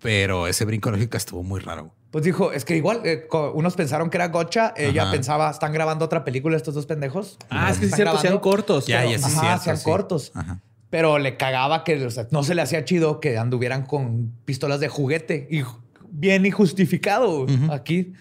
Pero 0.00 0.46
ese 0.46 0.64
brinco 0.64 0.90
lógico 0.90 1.16
estuvo 1.16 1.42
muy 1.42 1.60
raro. 1.60 1.94
Pues 2.10 2.24
dijo, 2.24 2.52
es 2.52 2.64
que 2.64 2.76
igual, 2.76 3.00
eh, 3.04 3.26
unos 3.54 3.74
pensaron 3.74 4.08
que 4.10 4.18
era 4.18 4.28
Gocha, 4.28 4.72
ella 4.76 5.02
Ajá. 5.04 5.10
pensaba, 5.12 5.50
están 5.50 5.72
grabando 5.72 6.04
otra 6.04 6.24
película 6.24 6.56
estos 6.56 6.74
dos 6.74 6.86
pendejos. 6.86 7.38
Ah, 7.50 7.70
es 7.70 7.78
que 7.78 7.86
sí 7.86 7.86
es 7.86 7.92
Están 7.92 7.96
cierto, 7.96 8.02
grabando, 8.12 8.28
sean 8.28 8.38
cortos. 8.40 8.86
Ya, 8.86 8.98
pero- 8.98 9.10
ya 9.10 9.18
sí 9.18 9.24
es 9.26 9.32
Ajá, 9.32 9.40
cierto, 9.46 9.64
sean 9.64 9.76
sí. 9.78 9.84
cortos. 9.84 10.32
Ajá. 10.34 10.60
Pero 10.90 11.18
le 11.18 11.36
cagaba 11.36 11.82
que 11.82 12.04
o 12.04 12.10
sea, 12.10 12.28
no 12.30 12.44
se 12.44 12.54
le 12.54 12.62
hacía 12.62 12.84
chido 12.84 13.18
que 13.18 13.36
anduvieran 13.36 13.84
con 13.84 14.32
pistolas 14.44 14.78
de 14.78 14.88
juguete. 14.88 15.48
Y 15.50 15.62
bien 16.14 16.46
y 16.46 16.50
justificado 16.50 17.46
aquí. 17.70 18.12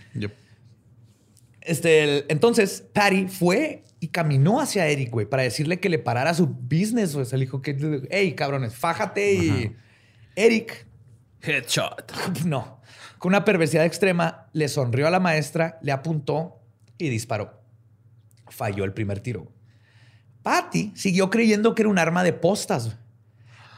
Este, 1.62 2.04
el- 2.04 2.26
entonces, 2.30 2.84
Patty 2.94 3.28
fue 3.28 3.84
y 4.00 4.10
caminó 4.10 4.60
hacia 4.60 4.88
Eric, 4.88 5.12
güey, 5.12 5.26
para 5.26 5.44
decirle 5.44 5.80
que 5.80 5.88
le 5.90 6.00
parara 6.00 6.34
su 6.34 6.48
business. 6.48 7.16
O 7.16 7.24
sea, 7.24 7.38
le 7.38 7.46
dijo 7.46 7.62
que, 7.62 8.02
hey, 8.12 8.34
cabrones, 8.34 8.76
fájate. 8.76 9.34
Y 9.34 9.76
Eric 10.36 10.86
Headshot. 11.42 12.12
No. 12.46 12.82
Con 13.18 13.30
una 13.30 13.46
perversidad 13.46 13.86
extrema, 13.86 14.50
le 14.52 14.68
sonrió 14.68 15.08
a 15.08 15.10
la 15.10 15.22
maestra, 15.22 15.80
le 15.82 15.94
apuntó 15.94 16.60
y 16.98 17.08
disparó. 17.08 17.62
Falló 18.50 18.84
el 18.84 18.92
primer 18.94 19.22
tiro. 19.22 19.50
Patty 20.42 20.92
siguió 20.96 21.30
creyendo 21.30 21.74
que 21.74 21.84
era 21.84 21.90
un 21.90 21.98
arma 22.00 22.26
de 22.26 22.34
postas. 22.34 22.98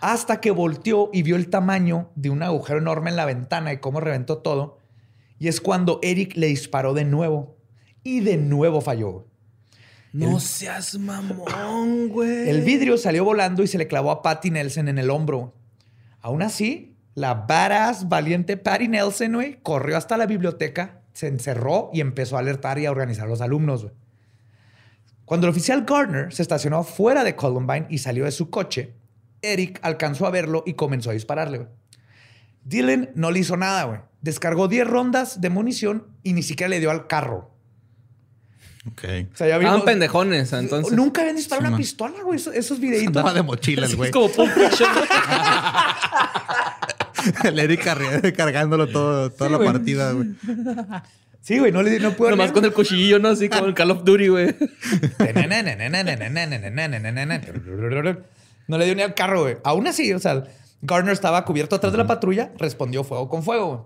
Hasta 0.02 0.42
que 0.42 0.52
volteó 0.52 1.10
y 1.14 1.24
vio 1.24 1.36
el 1.36 1.50
tamaño 1.50 2.12
de 2.16 2.30
un 2.30 2.44
agujero 2.44 2.80
enorme 2.80 3.10
en 3.10 3.16
la 3.16 3.26
ventana 3.26 3.74
y 3.74 3.78
cómo 3.78 4.00
reventó 4.00 4.40
todo. 4.40 4.80
Y 5.40 5.48
es 5.48 5.62
cuando 5.62 6.00
Eric 6.02 6.36
le 6.36 6.48
disparó 6.48 6.94
de 6.94 7.06
nuevo. 7.06 7.58
Y 8.04 8.20
de 8.20 8.38
nuevo 8.38 8.82
falló. 8.82 9.28
No 10.14 10.40
seas 10.40 10.98
mamón, 10.98 12.08
güey. 12.08 12.50
El 12.50 12.62
vidrio 12.62 12.98
salió 12.98 13.26
volando 13.26 13.64
y 13.64 13.68
se 13.68 13.78
le 13.78 13.88
clavó 13.88 14.12
a 14.12 14.22
Patty 14.22 14.50
Nelson 14.50 14.88
en 14.88 14.98
el 14.98 15.10
hombro. 15.10 15.54
Aún 16.22 16.42
así, 16.42 16.96
la 17.16 17.34
badass, 17.34 18.08
valiente 18.08 18.56
Patty 18.56 18.88
Nelson, 18.88 19.34
güey, 19.34 19.60
corrió 19.62 19.98
hasta 19.98 20.18
la 20.18 20.26
biblioteca, 20.26 21.02
se 21.12 21.28
encerró 21.28 21.90
y 21.94 22.00
empezó 22.00 22.38
a 22.38 22.40
alertar 22.40 22.80
y 22.80 22.86
a 22.86 22.92
organizar 22.92 23.26
a 23.26 23.30
los 23.30 23.42
alumnos, 23.42 23.84
güey. 23.84 23.94
Cuando 25.26 25.48
el 25.48 25.52
oficial 25.52 25.84
Gardner 25.86 26.34
se 26.34 26.44
estacionó 26.44 26.84
fuera 26.84 27.24
de 27.24 27.36
Columbine 27.36 27.88
y 27.90 27.98
salió 27.98 28.26
de 28.26 28.32
su 28.32 28.50
coche, 28.50 28.94
Eric 29.42 29.80
alcanzó 29.82 30.28
a 30.28 30.32
verlo 30.32 30.64
y 30.66 30.74
comenzó 30.74 31.10
a 31.10 31.14
dispararle, 31.14 31.58
güey. 31.60 31.70
Dylan 32.64 33.10
no 33.16 33.32
le 33.32 33.40
hizo 33.40 33.58
nada, 33.58 33.84
güey. 33.84 34.00
Descargó 34.22 34.68
10 34.68 34.88
rondas 34.88 35.42
de 35.42 35.50
munición 35.50 36.08
y 36.24 36.34
ni 36.34 36.42
siquiera 36.42 36.70
le 36.70 36.80
dio 36.80 36.90
al 36.90 37.08
carro. 37.08 37.52
Ok. 38.88 39.04
O 39.34 39.38
sea, 39.38 39.48
ya 39.48 39.58
Estaban 39.58 39.84
pendejones, 39.84 40.54
entonces. 40.54 40.94
Nunca 40.94 41.22
habían 41.22 41.36
disparado 41.36 41.62
Sí, 41.62 41.68
una 41.68 41.72
man. 41.72 41.80
pistola, 41.80 42.24
güey. 42.24 42.38
Esos, 42.38 42.56
esos 42.56 42.80
videitos. 42.80 43.08
Andaba 43.08 43.34
de 43.34 43.44
mochila 43.44 43.86
el 43.86 43.96
güey. 43.96 44.10
Es 44.10 44.14
como 44.14 44.30
Pulp 44.30 44.52
Fiction. 44.52 44.90
el 47.44 47.60
Eric 47.60 47.84
cargándolo 48.36 48.88
todo, 48.88 49.32
toda 49.32 49.50
la 49.50 49.60
partida, 49.60 50.12
güey. 50.12 50.30
Sí, 51.42 51.60
güey, 51.60 51.72
no 51.72 51.84
le 51.84 52.00
no 52.00 52.14
puedo. 52.14 52.32
Nomás 52.32 52.52
con 52.52 52.66
el 52.66 52.74
cuchillillo, 52.74 53.20
¿no? 53.20 53.30
Así 53.30 53.50
como 53.50 53.68
el 53.68 53.76
Call 53.76 53.92
of 53.92 54.04
Duty, 54.04 54.28
güey. 54.30 54.56
No 58.68 58.78
le 58.78 58.86
dio 58.86 58.96
ni 58.96 59.02
al 59.02 59.14
carro, 59.14 59.42
güey. 59.44 59.58
Aún 59.64 59.88
así, 59.88 60.12
o 60.14 60.20
sea, 60.20 60.44
Gardner 60.82 61.14
estaba 61.14 61.46
cubierto 61.46 61.76
atrás 61.76 61.92
de 61.92 61.98
la 61.98 62.08
patrulla, 62.08 62.52
respondió 62.58 63.04
fuego 63.04 63.30
con 63.30 63.44
fuego. 63.44 63.68
güey. 63.68 63.80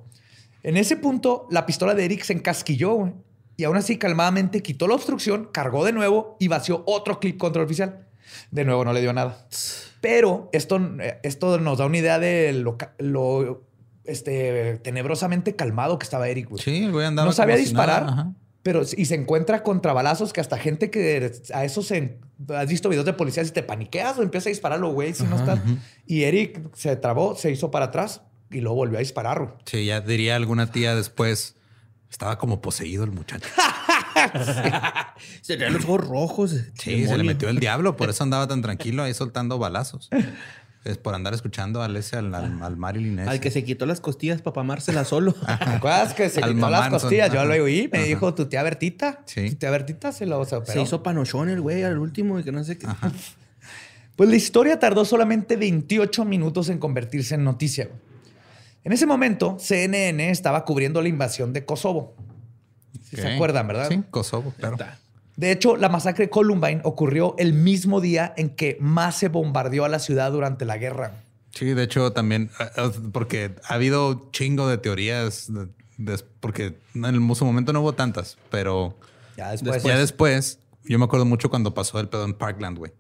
En 0.64 0.78
ese 0.78 0.98
punto, 0.98 1.48
la 1.50 1.66
pistola 1.66 1.94
de 1.94 2.06
Eric 2.06 2.24
se 2.24 2.34
encasquilló, 2.34 2.94
güey. 2.94 3.14
Y 3.58 3.66
aún 3.66 3.78
así, 3.78 3.98
calmadamente 3.98 4.62
quitó 4.62 4.88
la 4.88 4.96
obstrucción, 4.96 5.50
cargó 5.52 5.84
de 5.84 5.92
nuevo 5.92 6.38
y 6.40 6.48
vació 6.48 6.84
otro 6.86 7.20
clip 7.20 7.38
contra 7.38 7.62
el 7.62 7.66
oficial. 7.66 8.08
De 8.52 8.64
nuevo, 8.64 8.86
no 8.86 8.94
le 8.94 9.02
dio 9.02 9.12
nada. 9.12 9.48
Pero 10.02 10.50
esto, 10.54 10.80
esto 11.24 11.60
nos 11.60 11.78
da 11.78 11.86
una 11.86 11.98
idea 11.98 12.20
de 12.20 12.54
lo, 12.54 13.64
este, 14.06 14.78
tenebrosamente 14.78 15.56
calmado 15.56 16.00
que 16.00 16.06
estaba 16.06 16.30
Eric, 16.30 16.50
güey. 16.50 16.64
Sí, 16.64 16.84
el 16.86 16.92
güey 16.92 17.06
andaba 17.06 17.26
no 17.26 17.34
sabía 17.34 17.58
disparar, 17.58 18.06
nada. 18.06 18.34
Pero 18.64 18.82
y 18.82 19.06
se 19.06 19.16
encuentra 19.16 19.64
contra 19.64 19.94
balazos 19.94 20.34
que 20.34 20.42
hasta 20.42 20.58
gente 20.58 20.90
que 20.90 21.32
a 21.54 21.64
eso 21.64 21.82
se 21.82 22.18
has 22.50 22.68
visto 22.68 22.90
videos 22.90 23.06
de 23.06 23.14
policías 23.14 23.48
y 23.48 23.52
te 23.52 23.64
paniqueas 23.64 24.18
o 24.18 24.24
empieza 24.24 24.50
a 24.50 24.52
dispararlo, 24.52 24.92
güey, 24.92 25.14
si 25.14 25.24
no 25.24 25.38
estás. 25.38 25.60
Y 26.06 26.24
Eric 26.24 26.62
se 26.76 26.96
trabó, 26.96 27.36
se 27.36 27.52
hizo 27.52 27.72
para 27.72 27.86
atrás 27.86 28.22
y 28.52 28.62
luego 28.62 28.76
volvió 28.78 28.98
a 28.98 29.00
disparar. 29.00 29.40
güey. 29.40 29.54
Sí, 29.66 29.86
ya 29.86 30.02
diría 30.02 30.36
alguna 30.36 30.72
tía 30.72 30.96
después. 30.96 31.56
Estaba 32.10 32.40
como 32.40 32.60
poseído 32.60 33.04
el 33.04 33.12
muchacho. 33.12 33.48
Se 35.42 35.58
traía 35.58 35.70
los 35.72 35.86
ojos 35.86 36.08
rojos. 36.08 36.56
Sí, 36.74 37.06
se 37.06 37.18
le 37.18 37.24
metió 37.24 37.50
el 37.50 37.60
diablo, 37.60 37.96
por 37.96 38.10
eso 38.10 38.24
andaba 38.24 38.48
tan 38.48 38.64
tranquilo 38.64 39.04
ahí 39.04 39.14
soltando 39.14 39.60
balazos. 39.60 40.10
Es 40.86 40.98
por 40.98 41.14
andar 41.14 41.34
escuchando 41.34 41.82
al 41.82 41.96
ese, 41.98 42.16
al, 42.16 42.34
al, 42.34 42.64
al 42.64 42.78
Marilyn 42.78 43.20
ese. 43.20 43.30
Al 43.30 43.40
que 43.42 43.52
se 43.52 43.64
quitó 43.66 43.86
las 43.86 44.00
costillas 44.00 44.42
para 44.42 44.56
mamárselas 44.56 45.10
solo. 45.10 45.34
¿Te 45.64 45.70
acuerdas 45.70 46.14
que 46.14 46.30
se 46.30 46.42
Al 46.42 46.54
quitó 46.54 46.70
las 46.70 46.90
costillas? 46.90 47.32
Yo 47.34 47.44
lo 47.44 47.54
oí, 47.62 47.90
me 47.92 48.00
Ajá. 48.00 48.08
dijo 48.08 48.34
tu 48.34 48.46
tía 48.46 48.64
Bertita. 48.64 49.22
Sí. 49.26 49.50
Tu 49.50 49.56
tía 49.58 49.72
Bertita 49.72 50.12
se 50.12 50.26
lo 50.26 50.44
se 50.46 50.56
operó. 50.56 50.74
Se 50.74 50.82
hizo 50.82 51.04
panochón 51.04 51.50
el 51.50 51.60
güey 51.60 51.84
al 51.84 51.98
último 51.98 52.40
y 52.40 52.44
que 52.44 52.52
no 52.52 52.64
sé 52.64 52.78
qué. 52.78 52.88
Pues 54.16 54.30
la 54.30 54.36
historia 54.36 54.78
tardó 54.80 55.06
solamente 55.06 55.56
28 55.56 56.26
minutos 56.26 56.68
en 56.68 56.78
convertirse 56.78 57.36
en 57.36 57.46
noticia. 57.46 57.90
En 58.84 58.92
ese 58.92 59.06
momento, 59.06 59.56
CNN 59.60 60.30
estaba 60.30 60.66
cubriendo 60.66 61.02
la 61.02 61.08
invasión 61.08 61.54
de 61.54 61.64
Kosovo. 61.64 62.16
Si 63.10 63.16
se 63.16 63.36
acuerdan, 63.36 63.66
¿verdad? 63.70 63.88
Sí, 63.88 64.04
Kosovo, 64.12 64.54
claro. 64.58 64.76
De 65.40 65.52
hecho, 65.54 65.78
la 65.78 65.88
masacre 65.88 66.26
de 66.26 66.30
Columbine 66.30 66.82
ocurrió 66.84 67.34
el 67.38 67.54
mismo 67.54 68.02
día 68.02 68.34
en 68.36 68.50
que 68.50 68.76
más 68.82 69.16
se 69.16 69.30
bombardeó 69.30 69.86
a 69.86 69.90
la 69.90 70.00
ciudad 70.00 70.34
durante 70.34 70.66
la 70.66 70.78
guerra. 70.78 71.14
Sí, 71.52 71.66
de 71.68 71.84
hecho 71.84 72.12
también, 72.12 72.50
eh, 72.60 72.64
eh, 72.76 72.92
porque 73.14 73.56
ha 73.64 73.76
habido 73.76 74.28
chingo 74.34 74.68
de 74.68 74.78
teorías, 74.78 75.46
de- 75.48 75.70
des- 75.98 76.26
porque 76.42 76.78
en 76.94 77.06
el 77.06 77.36
su 77.38 77.46
momento 77.46 77.72
no 77.72 77.80
hubo 77.80 77.94
tantas, 77.94 78.38
pero 78.52 78.98
Ya 79.38 79.52
después. 79.52 79.82
ya 79.82 79.98
después, 79.98 80.60
yo 80.84 81.00
me 81.00 81.06
acuerdo 81.06 81.26
mucho 81.26 81.50
cuando 81.50 81.74
pasó 81.74 82.02
el 82.02 82.10
pedo 82.10 82.26
en 82.26 82.34
Parkland, 82.34 82.78
güey. 82.78 82.92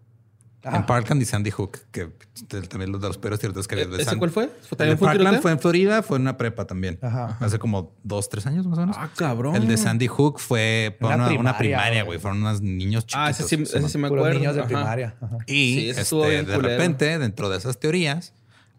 Ajá. 0.64 0.78
En 0.78 0.86
Parkland 0.86 1.22
y 1.22 1.26
Sandy 1.26 1.52
Hook, 1.52 1.80
que 1.92 2.08
t- 2.48 2.62
también 2.64 2.92
los 2.92 3.00
de 3.02 3.08
los 3.08 3.18
peores 3.18 3.40
tiroteos 3.40 3.66
que 3.68 3.76
había 3.76 3.88
de 3.88 3.96
¿Ese 3.96 4.06
Sandy. 4.06 4.20
cuál 4.20 4.30
fue? 4.32 4.48
¿Fue 4.48 4.56
El 4.72 4.78
también 4.78 4.98
de 4.98 5.06
Parkland 5.06 5.20
tiroteo? 5.28 5.42
fue 5.42 5.52
en 5.52 5.60
Florida, 5.60 6.04
fue 6.04 6.18
en 6.18 6.22
una 6.24 6.38
prepa 6.38 6.66
también. 6.66 7.00
Ajá. 7.02 7.38
Hace 7.40 7.60
como 7.60 7.94
dos, 8.04 8.28
tres 8.28 8.46
años 8.46 8.68
más 8.68 8.78
o 8.78 8.82
menos. 8.82 8.96
Ah, 9.00 9.10
cabrón. 9.16 9.56
El 9.56 9.68
de 9.68 9.78
Sandy 9.78 10.08
Hook 10.08 10.40
fue 10.40 10.98
Una 11.00 11.16
una, 11.16 11.30
una 11.32 11.58
primaria, 11.58 12.04
güey. 12.04 12.20
Fueron 12.20 12.40
unos 12.42 12.62
niños 12.62 13.06
chiquitos. 13.06 13.26
Ah, 13.26 13.30
ese 13.30 13.44
sí, 13.44 13.56
ese 13.64 13.88
sí 13.90 13.98
me 13.98 14.08
acuerdo. 14.08 14.30
niños 14.34 14.54
de 14.56 14.62
Ajá. 14.62 14.68
primaria. 14.68 15.16
Ajá. 15.22 15.38
Y 15.48 15.76
Sí, 15.76 15.90
este, 15.92 16.16
de 16.18 16.44
culero. 16.44 16.62
repente, 16.62 17.18
dentro 17.20 17.50
de 17.50 17.58
esas 17.58 17.80
teorías, 17.80 18.34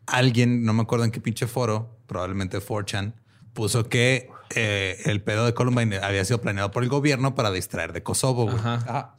alguien, 0.07 0.65
no 0.65 0.73
me 0.75 0.83
acuerdo 0.83 1.05
en 1.05 1.11
qué 1.11 1.21
pinche 1.21 1.47
foro, 1.47 1.97
probablemente 2.07 2.59
4chan, 2.59 3.15
puso 3.55 3.89
que 3.89 4.29
eh, 4.55 5.01
el 5.05 5.23
pedo 5.23 5.47
de 5.47 5.55
Columbine 5.55 5.99
había 5.99 6.25
sido 6.25 6.41
planeado 6.41 6.71
por 6.73 6.83
el 6.83 6.89
gobierno 6.89 7.35
para 7.35 7.51
distraer 7.51 7.93
de 7.93 8.03
Kosovo, 8.03 8.45
güey. 8.45 8.59
Ajá. 8.59 9.15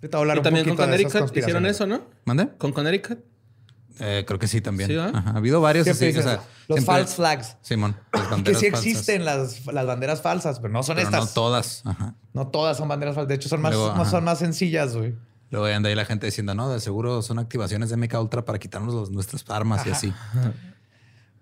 Ahorita 0.00 0.18
voy 0.18 0.20
a 0.20 0.20
hablar 0.22 0.36
Y 0.36 0.38
un 0.40 0.44
también 0.44 0.64
con 0.66 0.76
poquito 0.76 0.90
de 0.90 0.96
esas 1.02 1.12
Connecticut 1.12 1.38
hicieron 1.38 1.66
eso, 1.66 1.86
¿no? 1.86 2.02
¿Mande? 2.24 2.48
Con 2.58 2.72
Connecticut. 2.72 3.18
Eh, 4.00 4.24
creo 4.26 4.38
que 4.38 4.46
sí 4.46 4.60
también. 4.60 4.88
Sí. 4.88 4.96
Ajá. 4.96 5.30
Ha 5.32 5.36
habido 5.38 5.60
varios 5.60 5.88
así. 5.88 6.08
o 6.16 6.22
sea. 6.22 6.40
Los 6.68 6.76
siempre- 6.78 6.84
false 6.84 7.16
flags. 7.16 7.56
Simón, 7.62 7.96
las 8.12 8.42
Que 8.42 8.54
sí 8.54 8.66
existen 8.66 9.24
las, 9.24 9.66
las 9.66 9.86
banderas 9.86 10.22
falsas, 10.22 10.60
pero 10.60 10.72
no 10.72 10.82
son 10.84 10.96
Pero 10.96 11.08
estas. 11.08 11.20
no 11.24 11.26
todas. 11.32 11.82
Ajá. 11.84 12.14
No 12.32 12.46
todas 12.48 12.76
son 12.76 12.86
banderas 12.88 13.14
falsas. 13.16 13.28
De 13.28 13.34
hecho, 13.34 13.48
son 13.48 13.60
más, 13.60 13.72
Luego, 13.72 13.88
no 13.88 14.02
ajá. 14.02 14.10
son 14.10 14.22
más 14.24 14.38
sencillas, 14.38 14.96
güey. 14.96 15.14
Luego 15.50 15.66
anda 15.66 15.88
ahí 15.88 15.94
la 15.96 16.04
gente 16.04 16.26
diciendo, 16.26 16.54
no, 16.54 16.68
de 16.70 16.78
seguro 16.78 17.22
son 17.22 17.38
activaciones 17.38 17.88
de 17.90 17.96
MK 17.96 18.20
Ultra 18.20 18.44
para 18.44 18.58
quitarnos 18.58 18.94
los- 18.94 19.10
nuestras 19.10 19.44
armas 19.48 19.84
y 19.86 19.90
así. 19.90 20.12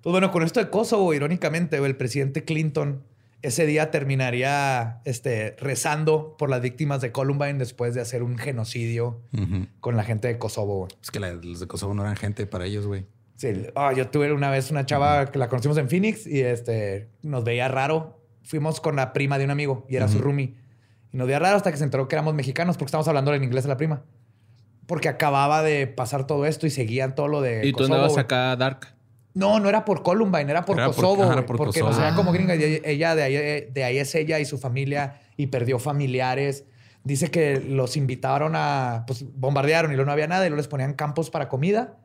Pues 0.02 0.12
bueno, 0.12 0.30
con 0.30 0.44
esto 0.44 0.60
de 0.60 0.70
Kosovo, 0.70 1.12
irónicamente, 1.14 1.76
el 1.78 1.96
presidente 1.96 2.44
Clinton 2.44 3.02
ese 3.46 3.66
día 3.66 3.90
terminaría 3.90 5.00
este, 5.04 5.56
rezando 5.58 6.36
por 6.36 6.50
las 6.50 6.60
víctimas 6.60 7.00
de 7.00 7.12
Columbine 7.12 7.54
después 7.54 7.94
de 7.94 8.00
hacer 8.00 8.22
un 8.22 8.38
genocidio 8.38 9.22
con 9.80 9.96
la 9.96 10.04
gente 10.04 10.28
de 10.28 10.38
Kosovo. 10.38 10.88
Es 11.02 11.10
que 11.10 11.20
la- 11.20 11.32
los 11.32 11.60
de 11.60 11.66
Kosovo 11.66 11.94
no 11.94 12.02
eran 12.02 12.16
gente 12.16 12.46
para 12.46 12.64
ellos, 12.66 12.86
güey. 12.86 13.06
Sí, 13.36 13.48
ah, 13.74 13.92
yo 13.94 14.08
tuve 14.08 14.32
una 14.32 14.50
vez 14.50 14.70
una 14.70 14.86
chava 14.86 15.30
que 15.30 15.38
la 15.38 15.48
conocimos 15.48 15.76
en 15.78 15.88
Phoenix 15.90 16.26
y 16.26 16.40
este, 16.40 17.08
nos 17.22 17.44
veía 17.44 17.68
raro. 17.68 18.22
Fuimos 18.42 18.80
con 18.80 18.96
la 18.96 19.12
prima 19.12 19.38
de 19.38 19.44
un 19.44 19.50
amigo 19.50 19.86
y 19.88 19.96
era 19.96 20.08
su 20.08 20.18
roomie. 20.18 20.54
Y 21.12 21.16
nos 21.18 21.26
veía 21.26 21.38
raro 21.38 21.56
hasta 21.56 21.70
que 21.70 21.76
se 21.76 21.84
enteró 21.84 22.08
que 22.08 22.14
éramos 22.16 22.32
mexicanos 22.34 22.76
porque 22.76 22.86
estábamos 22.88 23.08
hablando 23.08 23.34
en 23.34 23.44
inglés 23.44 23.64
a 23.66 23.68
la 23.68 23.76
prima. 23.76 24.04
Porque 24.86 25.08
acababa 25.08 25.62
de 25.62 25.86
pasar 25.88 26.26
todo 26.26 26.46
esto 26.46 26.66
y 26.66 26.70
seguían 26.70 27.14
todo 27.14 27.28
lo 27.28 27.40
de 27.42 27.66
Y 27.66 27.72
tú 27.72 27.78
Kosovo, 27.78 27.94
andabas 27.96 28.18
acá 28.18 28.56
dark. 28.56 28.94
No, 29.36 29.60
no 29.60 29.68
era 29.68 29.84
por 29.84 30.02
Columbine, 30.02 30.50
era 30.50 30.64
por 30.64 30.76
Era 30.78 30.86
por- 30.86 30.94
Kosovo, 30.96 31.22
ajá, 31.24 31.32
güey, 31.34 31.46
por 31.46 31.56
porque 31.58 31.80
Kosovo. 31.80 31.90
nos 31.90 31.98
veía 32.00 32.14
como 32.16 32.30
Ah. 32.30 32.34
gringa. 32.34 32.56
y 32.56 32.80
ella 32.84 33.14
de 33.14 33.22
ahí, 33.22 33.70
de 33.70 33.84
ahí 33.84 33.98
es 33.98 34.14
ella 34.14 34.38
y 34.40 34.44
su 34.46 34.58
familia 34.58 35.20
y 35.36 35.48
perdió 35.48 35.78
familiares. 35.78 36.64
Dice 37.04 37.30
que 37.30 37.60
los 37.60 37.96
invitaron 37.96 38.54
a, 38.56 39.04
pues 39.06 39.24
bombardearon 39.34 39.92
y 39.92 39.94
luego 39.94 40.06
no 40.06 40.12
había 40.12 40.26
nada 40.26 40.44
y 40.46 40.48
luego 40.48 40.56
les 40.56 40.68
ponían 40.68 40.94
campos 40.94 41.30
para 41.30 41.48
comida. 41.48 41.98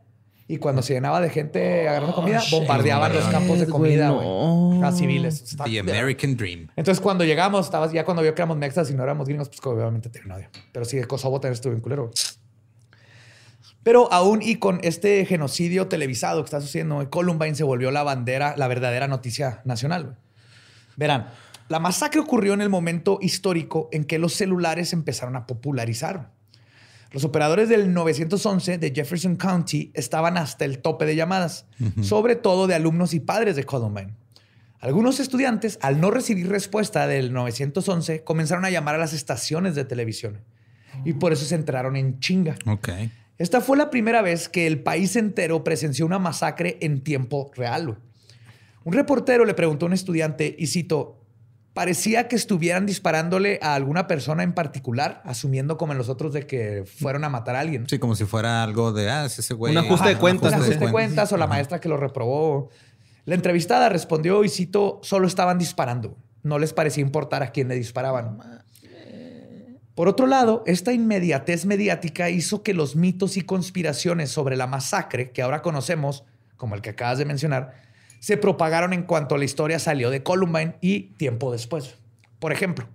Y 0.48 0.58
cuando 0.58 0.82
se 0.82 0.94
llenaba 0.94 1.22
de 1.22 1.30
gente 1.30 1.88
agarrando 1.88 2.14
comida, 2.14 2.42
bombardeaban 2.52 3.14
los 3.14 3.24
campos 3.30 3.60
de 3.60 3.68
comida 3.68 4.10
güey, 4.10 4.28
no. 4.28 4.86
a 4.86 4.92
civiles. 4.92 5.42
Está- 5.44 5.64
The 5.64 5.80
American 5.80 6.36
Dream. 6.36 6.68
Entonces, 6.76 7.00
cuando 7.02 7.24
llegamos, 7.24 7.66
estabas, 7.66 7.94
ya 7.94 8.04
cuando 8.04 8.22
vio 8.22 8.36
que 8.36 8.42
éramos 8.42 8.58
mexas 8.58 8.92
y 8.92 8.94
no 8.94 9.04
éramos 9.04 9.28
gringos, 9.30 9.48
pues 9.48 9.62
obviamente 9.66 10.10
tenía 10.10 10.26
un 10.26 10.32
odio. 10.34 10.50
Pero 10.74 10.84
sí, 10.84 11.02
Kosovo 11.04 11.40
también 11.40 11.54
estuvo 11.54 11.72
bien 11.72 11.82
culero. 11.82 12.04
güey. 12.08 12.14
Pero 13.84 14.12
aún 14.14 14.42
y 14.42 14.58
con 14.58 14.80
este 14.84 15.26
genocidio 15.26 15.88
televisado 15.88 16.42
que 16.42 16.46
está 16.46 16.62
sucediendo, 16.62 17.10
Columbine 17.10 17.56
se 17.56 17.64
volvió 17.64 17.90
la 17.92 18.04
bandera, 18.04 18.56
la 18.58 18.68
verdadera 18.68 19.08
noticia 19.08 19.62
nacional. 19.66 20.18
Verán, 20.98 21.30
la 21.68 21.80
masacre 21.80 22.20
ocurrió 22.20 22.54
en 22.54 22.62
el 22.62 22.70
momento 22.70 23.18
histórico 23.22 23.90
en 23.92 24.04
que 24.04 24.20
los 24.20 24.34
celulares 24.34 24.94
empezaron 24.94 25.36
a 25.36 25.48
popularizar. 25.48 26.32
Los 27.12 27.26
operadores 27.26 27.70
del 27.70 27.94
911 27.94 28.78
de 28.78 28.92
Jefferson 28.94 29.36
County 29.36 29.92
estaban 29.94 30.38
hasta 30.38 30.64
el 30.64 30.80
tope 30.80 31.06
de 31.06 31.16
llamadas, 31.16 31.66
sobre 32.02 32.36
todo 32.36 32.68
de 32.68 32.76
alumnos 32.76 33.14
y 33.14 33.20
padres 33.20 33.56
de 33.56 33.66
Columbine. 33.66 34.14
Algunos 34.80 35.20
estudiantes, 35.20 35.78
al 35.82 36.00
no 36.00 36.10
recibir 36.10 36.50
respuesta 36.50 37.08
del 37.08 37.34
911, 37.34 38.24
comenzaron 38.24 38.66
a 38.66 38.70
llamar 38.70 38.96
a 38.96 38.98
las 38.98 39.14
estaciones 39.14 39.76
de 39.76 39.86
televisión 39.86 40.40
y 41.06 41.14
por 41.14 41.34
eso 41.34 41.46
se 41.46 41.56
enteraron 41.56 41.96
en 41.96 42.20
chinga. 42.20 42.56
Esta 43.42 43.60
fue 43.60 43.76
la 43.76 43.90
primera 43.90 44.22
vez 44.22 44.50
que 44.50 44.68
el 44.68 44.84
país 44.84 45.16
entero 45.16 45.64
presenció 45.64 46.06
una 46.06 46.20
masacre 46.20 46.78
en 46.80 47.02
tiempo 47.02 47.50
real. 47.56 47.98
Un 48.84 48.94
reportero 48.94 49.46
le 49.46 49.56
preguntó 49.56 49.86
a 49.86 49.88
un 49.88 49.94
estudiante, 49.94 50.56
y 50.60 50.68
cito, 50.68 51.18
parecía 51.74 52.28
que 52.28 52.36
estuvieran 52.36 52.86
disparándole 52.86 53.58
a 53.64 53.74
alguna 53.74 54.06
persona 54.06 54.44
en 54.44 54.54
particular, 54.54 55.24
asumiendo 55.26 55.76
como 55.76 55.92
en 55.94 55.98
los 55.98 56.08
otros 56.08 56.34
de 56.34 56.46
que 56.46 56.84
fueron 56.86 57.24
a 57.24 57.30
matar 57.30 57.56
a 57.56 57.62
alguien. 57.62 57.90
Sí, 57.90 57.98
como 57.98 58.14
si 58.14 58.26
fuera 58.26 58.62
algo 58.62 58.94
de, 58.94 59.10
ah, 59.10 59.26
es 59.26 59.40
ese 59.40 59.56
güey. 59.56 59.76
Un 59.76 59.86
ajuste 59.86 60.10
de 60.10 60.18
cuentas, 60.18 60.54
Un 60.54 60.62
ajuste 60.62 60.86
de 60.86 60.92
cuentas 60.92 61.34
o 61.34 61.38
la 61.38 61.46
Ajá. 61.46 61.56
maestra 61.56 61.80
que 61.80 61.90
lo 61.90 61.98
reprobó. 61.98 62.70
La 63.26 63.34
entrevistada 63.34 63.90
respondió 63.90 64.44
y 64.44 64.50
cito, 64.50 65.00
solo 65.02 65.26
estaban 65.26 65.58
disparando. 65.58 66.16
No 66.44 66.60
les 66.60 66.74
parecía 66.74 67.02
importar 67.02 67.42
a 67.42 67.52
quién 67.52 67.70
le 67.70 67.76
disparaban. 67.76 68.38
Por 69.96 70.08
otro 70.08 70.26
lado, 70.26 70.64
esta 70.66 70.94
inmediatez 70.94 71.66
mediática 71.66 72.30
hizo 72.30 72.64
que 72.64 72.74
los 72.74 72.96
mitos 72.96 73.38
y 73.38 73.42
conspiraciones 73.42 74.30
sobre 74.32 74.56
la 74.56 74.68
masacre 74.68 75.32
que 75.32 75.42
ahora 75.42 75.62
conocemos, 75.62 76.24
como 76.58 76.76
el 76.76 76.82
que 76.82 76.92
acabas 76.92 77.18
de 77.18 77.26
mencionar, 77.26 77.74
se 78.20 78.38
propagaron 78.38 78.94
en 78.94 79.04
cuanto 79.04 79.38
la 79.38 79.46
historia 79.46 79.80
salió 79.80 80.10
de 80.10 80.24
Columbine 80.24 80.76
y 80.80 81.14
tiempo 81.18 81.52
después. 81.52 81.96
Por 82.40 82.52
ejemplo, 82.54 82.88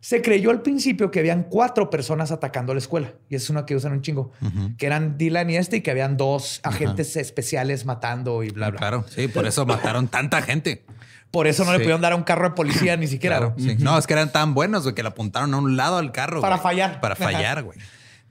se 0.00 0.22
creyó 0.22 0.50
al 0.50 0.62
principio 0.62 1.10
que 1.10 1.18
habían 1.18 1.42
cuatro 1.44 1.90
personas 1.90 2.30
atacando 2.30 2.72
la 2.72 2.78
escuela, 2.78 3.12
y 3.28 3.34
es 3.34 3.50
una 3.50 3.66
que 3.66 3.74
usan 3.74 3.92
un 3.92 4.00
chingo, 4.00 4.32
que 4.78 4.86
eran 4.86 5.18
Dylan 5.18 5.50
y 5.50 5.56
este, 5.56 5.78
y 5.78 5.80
que 5.82 5.90
habían 5.90 6.16
dos 6.16 6.60
agentes 6.62 7.16
especiales 7.16 7.84
matando 7.84 8.42
y 8.42 8.50
bla, 8.50 8.66
Ah, 8.66 8.70
bla. 8.70 8.78
Claro, 8.78 9.04
sí, 9.08 9.28
por 9.28 9.46
eso 9.46 9.66
mataron 9.66 10.08
tanta 10.08 10.40
gente. 10.42 10.84
Por 11.30 11.46
eso 11.46 11.64
no 11.64 11.72
le 11.72 11.78
pudieron 11.78 12.00
dar 12.00 12.12
a 12.12 12.16
un 12.16 12.24
carro 12.24 12.48
de 12.48 12.54
policía 12.54 12.96
ni 12.96 13.06
siquiera. 13.06 13.38
Claro, 13.38 13.54
güey. 13.56 13.76
sí. 13.76 13.82
No, 13.82 13.96
es 13.96 14.06
que 14.06 14.14
eran 14.14 14.32
tan 14.32 14.52
buenos, 14.52 14.82
güey, 14.82 14.94
que 14.94 15.02
le 15.02 15.08
apuntaron 15.08 15.54
a 15.54 15.58
un 15.58 15.76
lado 15.76 15.98
al 15.98 16.10
carro. 16.10 16.40
Para 16.40 16.56
güey. 16.56 16.62
fallar. 16.62 17.00
Para 17.00 17.14
fallar, 17.14 17.62
güey. 17.62 17.78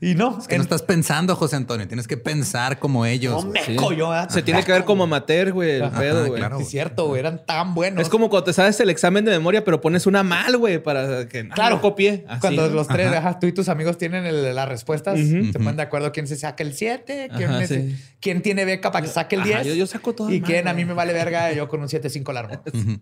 Y 0.01 0.15
no, 0.15 0.39
Es 0.39 0.47
que 0.47 0.55
no 0.55 0.63
estás 0.63 0.81
pensando, 0.81 1.35
José 1.35 1.57
Antonio. 1.57 1.85
Tienes 1.85 2.07
que 2.07 2.15
pensar 2.15 2.79
como 2.79 3.05
ellos. 3.05 3.43
no 3.43 3.51
meco 3.51 3.91
yo. 3.91 4.09
¿verdad? 4.11 4.29
Se 4.29 4.41
tiene 4.41 4.63
que 4.63 4.71
ver 4.71 4.85
como 4.85 5.03
amateur, 5.03 5.51
güey, 5.51 5.71
el 5.71 5.83
Ajá, 5.83 5.99
pedo, 5.99 6.25
güey. 6.27 6.39
claro. 6.39 6.55
Sí, 6.57 6.63
es 6.63 6.69
cierto, 6.69 7.07
güey. 7.07 7.19
Eran 7.19 7.45
tan 7.45 7.75
buenos. 7.75 8.01
Es 8.01 8.07
como 8.07 8.29
cuando 8.29 8.45
te 8.45 8.53
sabes 8.53 8.79
el 8.79 8.89
examen 8.89 9.25
de 9.25 9.31
memoria, 9.31 9.65
pero 9.65 9.81
pones 9.81 10.07
una 10.07 10.23
mal, 10.23 10.55
güey, 10.55 10.81
para 10.81 11.27
que 11.27 11.43
no, 11.43 11.53
Claro. 11.53 11.75
no 11.75 11.81
copie. 11.81 12.23
Así, 12.29 12.39
Cuando 12.39 12.69
los 12.69 12.87
tres, 12.87 13.11
Ajá. 13.11 13.39
tú 13.39 13.47
y 13.47 13.51
tus 13.51 13.67
amigos 13.67 13.97
tienen 13.97 14.25
el- 14.25 14.55
las 14.55 14.69
respuestas, 14.69 15.19
Ujú. 15.19 15.51
se 15.51 15.59
ponen 15.59 15.75
de 15.75 15.83
acuerdo 15.83 16.13
quién 16.13 16.27
se 16.27 16.37
saca 16.37 16.63
el 16.63 16.73
7, 16.73 17.29
quién, 17.35 17.49
Ajá, 17.51 17.67
sí. 17.67 17.97
quién 18.21 18.41
tiene 18.41 18.63
beca 18.63 18.93
para 18.93 19.05
que 19.05 19.11
saque 19.11 19.35
el 19.35 19.41
Ajá, 19.41 19.49
10. 19.63 19.67
yo- 19.67 19.73
yo 19.73 19.85
saco 19.85 20.15
todas 20.15 20.31
Y 20.31 20.39
mal, 20.39 20.49
quién 20.49 20.69
a 20.69 20.73
mí 20.73 20.85
me 20.85 20.93
vale 20.93 21.11
verga, 21.11 21.51
yo 21.51 21.67
con 21.67 21.81
un 21.81 21.89
7-5 21.89 22.31
largo. 22.31 22.53
Entonces 22.63 23.01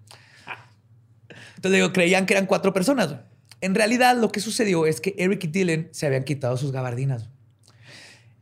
digo, 1.71 1.93
creían 1.93 2.25
que 2.25 2.33
eran 2.33 2.47
cuatro 2.47 2.73
personas. 2.73 3.17
En 3.61 3.73
realidad, 3.75 4.15
lo 4.17 4.29
que 4.31 4.39
sucedió 4.39 4.85
es 4.85 5.01
que 5.01 5.15
Eric 5.17 5.43
y 5.45 5.47
Dylan 5.47 5.87
se 5.91 6.05
habían 6.05 6.23
quitado 6.23 6.57
sus 6.57 6.71
gabardinas. 6.71 7.29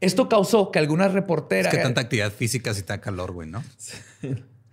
Esto 0.01 0.27
causó 0.27 0.71
que 0.71 0.79
algunas 0.79 1.07
Es 1.07 1.13
reporteras. 1.13 1.73
que 1.73 1.81
tanta 1.81 2.01
actividad 2.01 2.31
física 2.31 2.73
sí 2.73 2.81
está 2.81 2.99
calor, 2.99 3.31
güey, 3.31 3.47
¿no? 3.49 3.63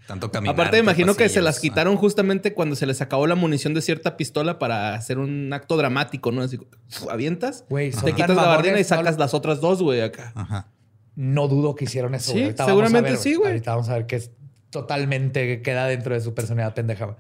Tanto 0.07 0.33
caminar. 0.33 0.55
Aparte, 0.55 0.77
me 0.79 0.81
imagino 0.83 1.15
que 1.15 1.29
se 1.29 1.41
las 1.41 1.61
quitaron 1.61 1.97
justamente 1.97 2.55
cuando 2.55 2.75
se 2.75 2.87
les 2.87 3.01
acabó 3.01 3.27
la 3.29 3.37
munición 3.37 3.73
de 3.73 3.83
cierta 3.83 4.17
pistola 4.17 4.59
para 4.59 4.95
hacer 4.95 5.19
un 5.19 5.53
acto 5.53 5.77
dramático, 5.77 6.33
¿no? 6.33 6.43
Así, 6.43 6.59
uf, 6.59 7.09
avientas, 7.09 7.65
Güey, 7.71 7.93
son 7.93 8.05
te 8.05 8.13
quitas 8.13 8.31
la 8.31 8.43
gabardina 8.43 8.81
y 8.81 8.85
sacas 8.85 9.17
las 9.17 9.33
otras 9.33 9.61
dos, 9.61 9.81
güey, 9.81 10.01
acá. 10.01 10.33
Ajá. 10.35 10.69
No 11.15 11.47
dudo 11.47 11.77
que 11.77 11.85
hicieron 11.85 12.15
eso. 12.17 12.33
Sí. 12.33 12.43
Ahorita 12.43 12.67
seguramente 12.67 13.11
ver, 13.11 13.19
sí, 13.19 13.35
güey. 13.37 13.53
Ahorita 13.53 13.71
vamos 13.71 13.89
a 13.91 13.95
ver 13.95 14.07
que 14.07 14.17
es 14.17 14.33
totalmente 14.71 15.63
queda 15.63 15.87
dentro 15.87 16.15
de 16.15 16.21
su 16.21 16.35
personalidad 16.35 16.75
pendeja. 16.75 17.17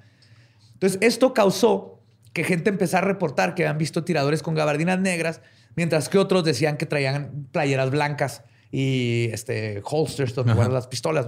Entonces, 0.74 0.98
esto 1.02 1.32
causó 1.32 2.01
que 2.32 2.44
gente 2.44 2.70
empezara 2.70 3.06
a 3.06 3.08
reportar 3.08 3.54
que 3.54 3.64
habían 3.64 3.78
visto 3.78 4.04
tiradores 4.04 4.42
con 4.42 4.54
gabardinas 4.54 4.98
negras, 4.98 5.40
mientras 5.76 6.08
que 6.08 6.18
otros 6.18 6.44
decían 6.44 6.76
que 6.76 6.86
traían 6.86 7.48
playeras 7.52 7.90
blancas 7.90 8.42
y 8.70 9.28
este, 9.32 9.82
holsters 9.84 10.34
donde 10.34 10.54
guardan 10.54 10.74
las 10.74 10.86
pistolas. 10.86 11.26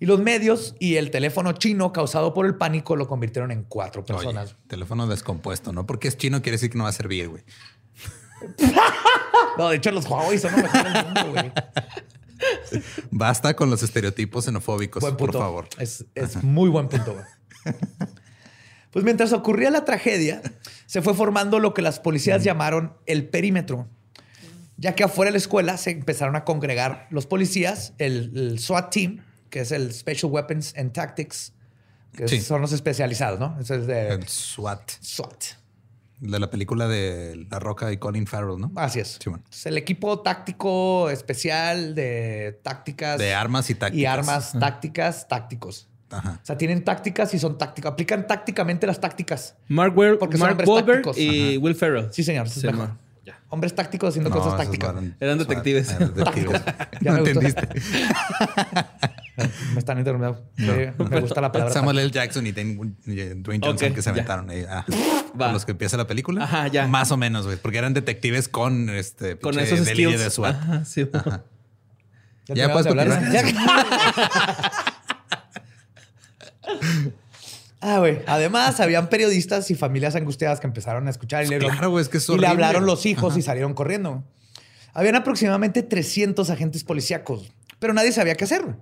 Y 0.00 0.06
los 0.06 0.20
medios 0.20 0.76
y 0.78 0.94
el 0.94 1.10
teléfono 1.10 1.52
chino 1.54 1.92
causado 1.92 2.32
por 2.32 2.46
el 2.46 2.54
pánico 2.54 2.94
lo 2.94 3.08
convirtieron 3.08 3.50
en 3.50 3.64
cuatro 3.64 4.02
Oye, 4.02 4.14
personas. 4.14 4.54
teléfono 4.68 5.08
descompuesto, 5.08 5.72
¿no? 5.72 5.86
Porque 5.86 6.06
es 6.06 6.16
chino, 6.16 6.40
quiere 6.40 6.52
decir 6.52 6.70
que 6.70 6.78
no 6.78 6.84
va 6.84 6.90
a 6.90 6.92
servir, 6.92 7.28
güey. 7.28 7.42
No, 9.56 9.68
de 9.70 9.76
hecho, 9.76 9.90
los 9.90 10.06
Huawei 10.08 10.38
son 10.38 10.52
los 10.52 10.62
mejores 10.62 10.92
del 10.94 11.04
mundo, 11.04 11.30
güey. 11.32 11.52
Basta 13.10 13.54
con 13.56 13.70
los 13.70 13.82
estereotipos 13.82 14.44
xenofóbicos, 14.44 15.00
Buen 15.00 15.16
por 15.16 15.32
favor. 15.32 15.68
Es, 15.78 16.04
es 16.14 16.42
muy 16.44 16.68
buen 16.70 16.88
punto. 16.88 17.14
güey. 17.14 17.74
Pues 18.98 19.04
mientras 19.04 19.32
ocurría 19.32 19.70
la 19.70 19.84
tragedia, 19.84 20.42
se 20.86 21.02
fue 21.02 21.14
formando 21.14 21.60
lo 21.60 21.72
que 21.72 21.82
las 21.82 22.00
policías 22.00 22.42
llamaron 22.42 22.94
el 23.06 23.28
perímetro, 23.28 23.86
ya 24.76 24.96
que 24.96 25.04
afuera 25.04 25.28
de 25.28 25.34
la 25.34 25.38
escuela 25.38 25.76
se 25.76 25.92
empezaron 25.92 26.34
a 26.34 26.42
congregar 26.42 27.06
los 27.10 27.24
policías, 27.24 27.92
el, 27.98 28.32
el 28.34 28.58
SWAT 28.58 28.90
Team, 28.92 29.20
que 29.50 29.60
es 29.60 29.70
el 29.70 29.94
Special 29.94 30.32
Weapons 30.32 30.74
and 30.76 30.90
Tactics, 30.90 31.52
que 32.12 32.26
Sí. 32.26 32.40
son 32.40 32.60
los 32.60 32.72
especializados, 32.72 33.38
¿no? 33.38 33.56
Ese 33.60 33.76
es 33.76 33.86
de 33.86 34.08
El 34.08 34.26
SWAT. 34.26 34.90
SWAT. 35.00 35.44
De 36.18 36.40
la 36.40 36.50
película 36.50 36.88
de 36.88 37.46
La 37.52 37.60
Roca 37.60 37.92
y 37.92 37.98
Colin 37.98 38.26
Farrell, 38.26 38.58
¿no? 38.58 38.72
Así 38.74 38.98
es. 38.98 39.18
Sí, 39.22 39.30
bueno. 39.30 39.44
Entonces, 39.44 39.66
el 39.66 39.78
equipo 39.78 40.22
táctico 40.22 41.08
especial 41.10 41.94
de 41.94 42.58
tácticas. 42.64 43.16
De 43.20 43.32
armas 43.32 43.70
y 43.70 43.76
tácticas. 43.76 44.00
Y 44.02 44.06
armas 44.06 44.52
tácticas, 44.58 45.28
tácticos. 45.28 45.88
Ajá. 46.10 46.38
O 46.42 46.46
sea, 46.46 46.56
tienen 46.56 46.84
tácticas 46.84 47.34
y 47.34 47.38
son 47.38 47.58
tácticas. 47.58 47.92
Aplican 47.92 48.26
tácticamente 48.26 48.86
las 48.86 48.98
tácticas. 49.00 49.56
Mark, 49.68 49.94
Wel- 49.94 50.18
Porque 50.18 50.36
son 50.38 50.40
Mark 50.46 50.52
hombres 50.52 50.68
Wahlberg 50.68 51.02
tácticos. 51.04 51.18
y 51.18 51.56
Will 51.58 51.74
Ferrell. 51.74 52.08
Sí, 52.12 52.22
señor. 52.24 52.46
eso 52.46 52.54
es 52.56 52.60
Sí, 52.62 52.66
mejor. 52.66 52.92
Hombres 53.50 53.74
tácticos 53.74 54.10
haciendo 54.10 54.28
No, 54.30 54.36
cosas 54.36 54.56
tácticas. 54.58 54.94
no 54.94 55.12
Eran 55.20 55.38
detectives. 55.38 55.90
Eran 55.90 56.14
detectives. 56.14 56.62
Ya 57.00 57.12
no 57.12 57.22
me 57.22 57.32
gustó. 57.32 57.40
entendiste. 57.40 57.68
Me 59.72 59.78
están 59.78 59.98
interrumpiendo. 59.98 60.42
Eh, 60.58 60.92
me 60.98 61.20
gusta 61.20 61.40
la 61.40 61.52
palabra. 61.52 61.72
Samuel 61.72 62.00
L. 62.00 62.10
Jackson 62.10 62.44
y 62.46 62.50
Dwayne 62.52 62.96
Dwayne 63.36 63.64
Johnson 63.64 63.88
Ok, 63.90 63.94
que 63.94 64.02
se 64.02 64.06
ya. 64.06 64.10
aventaron 64.10 64.50
ahí. 64.50 64.64
ah, 64.68 64.84
con 65.38 65.52
los 65.52 65.64
que 65.64 65.70
empieza 65.72 65.96
la 65.96 66.08
película. 66.08 66.42
Ajá, 66.42 66.66
ya. 66.66 66.88
Más 66.88 67.12
o 67.12 67.16
menos, 67.16 67.44
güey. 67.46 67.56
Porque 67.56 67.78
eran 67.78 67.94
detectives 67.94 68.48
con 68.48 68.90
este 68.90 69.38
Con 69.38 69.56
esos 69.58 69.86
skills. 69.86 70.18
de 70.18 70.30
SWAT. 70.30 70.56
Ajá, 70.56 70.84
sí. 70.84 71.04
táctica. 71.04 71.44
Ya 72.48 72.54
terminamos 72.54 72.82
puedes 72.82 72.94
de 72.96 73.00
hablar? 73.02 74.94
Ah, 77.80 77.98
güey. 78.00 78.22
Además, 78.26 78.80
habían 78.80 79.08
periodistas 79.08 79.70
y 79.70 79.76
familias 79.76 80.16
angustiadas 80.16 80.58
que 80.58 80.66
empezaron 80.66 81.06
a 81.06 81.10
escuchar 81.10 81.44
y 81.44 81.48
le, 81.48 81.58
Claro, 81.58 81.90
güey, 81.90 82.02
es 82.02 82.08
que 82.08 82.18
es 82.18 82.28
y 82.28 82.36
le 82.36 82.46
hablaron 82.48 82.86
los 82.86 83.06
hijos 83.06 83.36
y 83.36 83.42
salieron 83.42 83.72
corriendo. 83.72 84.24
Habían 84.94 85.14
aproximadamente 85.14 85.84
300 85.84 86.50
agentes 86.50 86.82
policíacos, 86.82 87.52
pero 87.78 87.92
nadie 87.94 88.10
sabía 88.10 88.34
qué 88.34 88.44
hacer. 88.44 88.74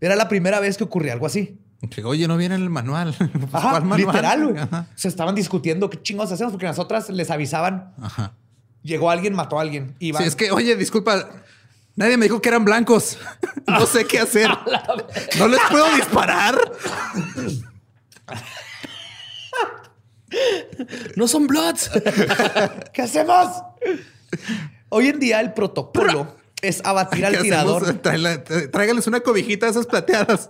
Era 0.00 0.16
la 0.16 0.28
primera 0.28 0.58
vez 0.58 0.78
que 0.78 0.84
ocurría 0.84 1.12
algo 1.12 1.26
así. 1.26 1.58
Oye, 2.02 2.26
no 2.26 2.38
viene 2.38 2.54
en 2.54 2.62
el 2.62 2.70
manual. 2.70 3.14
Pues, 3.32 3.44
Ajá, 3.52 3.70
¿cuál 3.72 3.84
manual? 3.84 4.00
literal, 4.14 4.52
güey. 4.52 4.64
Se 4.94 5.08
estaban 5.08 5.34
discutiendo 5.34 5.90
qué 5.90 6.00
chingos 6.00 6.32
hacemos 6.32 6.52
porque 6.54 6.64
las 6.66 6.78
otras 6.78 7.10
les 7.10 7.30
avisaban. 7.30 7.92
Ajá. 8.00 8.32
Llegó 8.82 9.10
alguien, 9.10 9.34
mató 9.34 9.58
a 9.58 9.62
alguien. 9.62 9.94
Iban- 9.98 10.22
Sí, 10.22 10.28
es 10.28 10.34
que, 10.36 10.50
oye, 10.50 10.76
disculpa. 10.76 11.28
Nadie 11.96 12.16
me 12.16 12.24
dijo 12.24 12.40
que 12.40 12.48
eran 12.48 12.64
blancos. 12.64 13.18
No 13.66 13.86
sé 13.86 14.04
qué 14.06 14.18
hacer. 14.18 14.50
No 15.38 15.48
les 15.48 15.60
puedo 15.70 15.90
disparar. 15.96 16.54
No 21.16 21.28
son 21.28 21.46
Bloods. 21.46 21.90
¿Qué 22.92 23.02
hacemos? 23.02 23.48
Hoy 24.88 25.08
en 25.08 25.18
día 25.20 25.40
el 25.40 25.52
protocolo 25.54 26.36
es 26.60 26.80
abatir 26.84 27.24
al 27.26 27.36
¿Qué 27.36 27.42
tirador. 27.42 27.82
hacemos? 27.84 28.02
Tráela- 28.02 28.42
t- 28.44 28.68
Tráiganles 28.68 29.06
una 29.06 29.20
cobijita 29.20 29.66
de 29.66 29.72
esas 29.72 29.86
plateadas. 29.86 30.48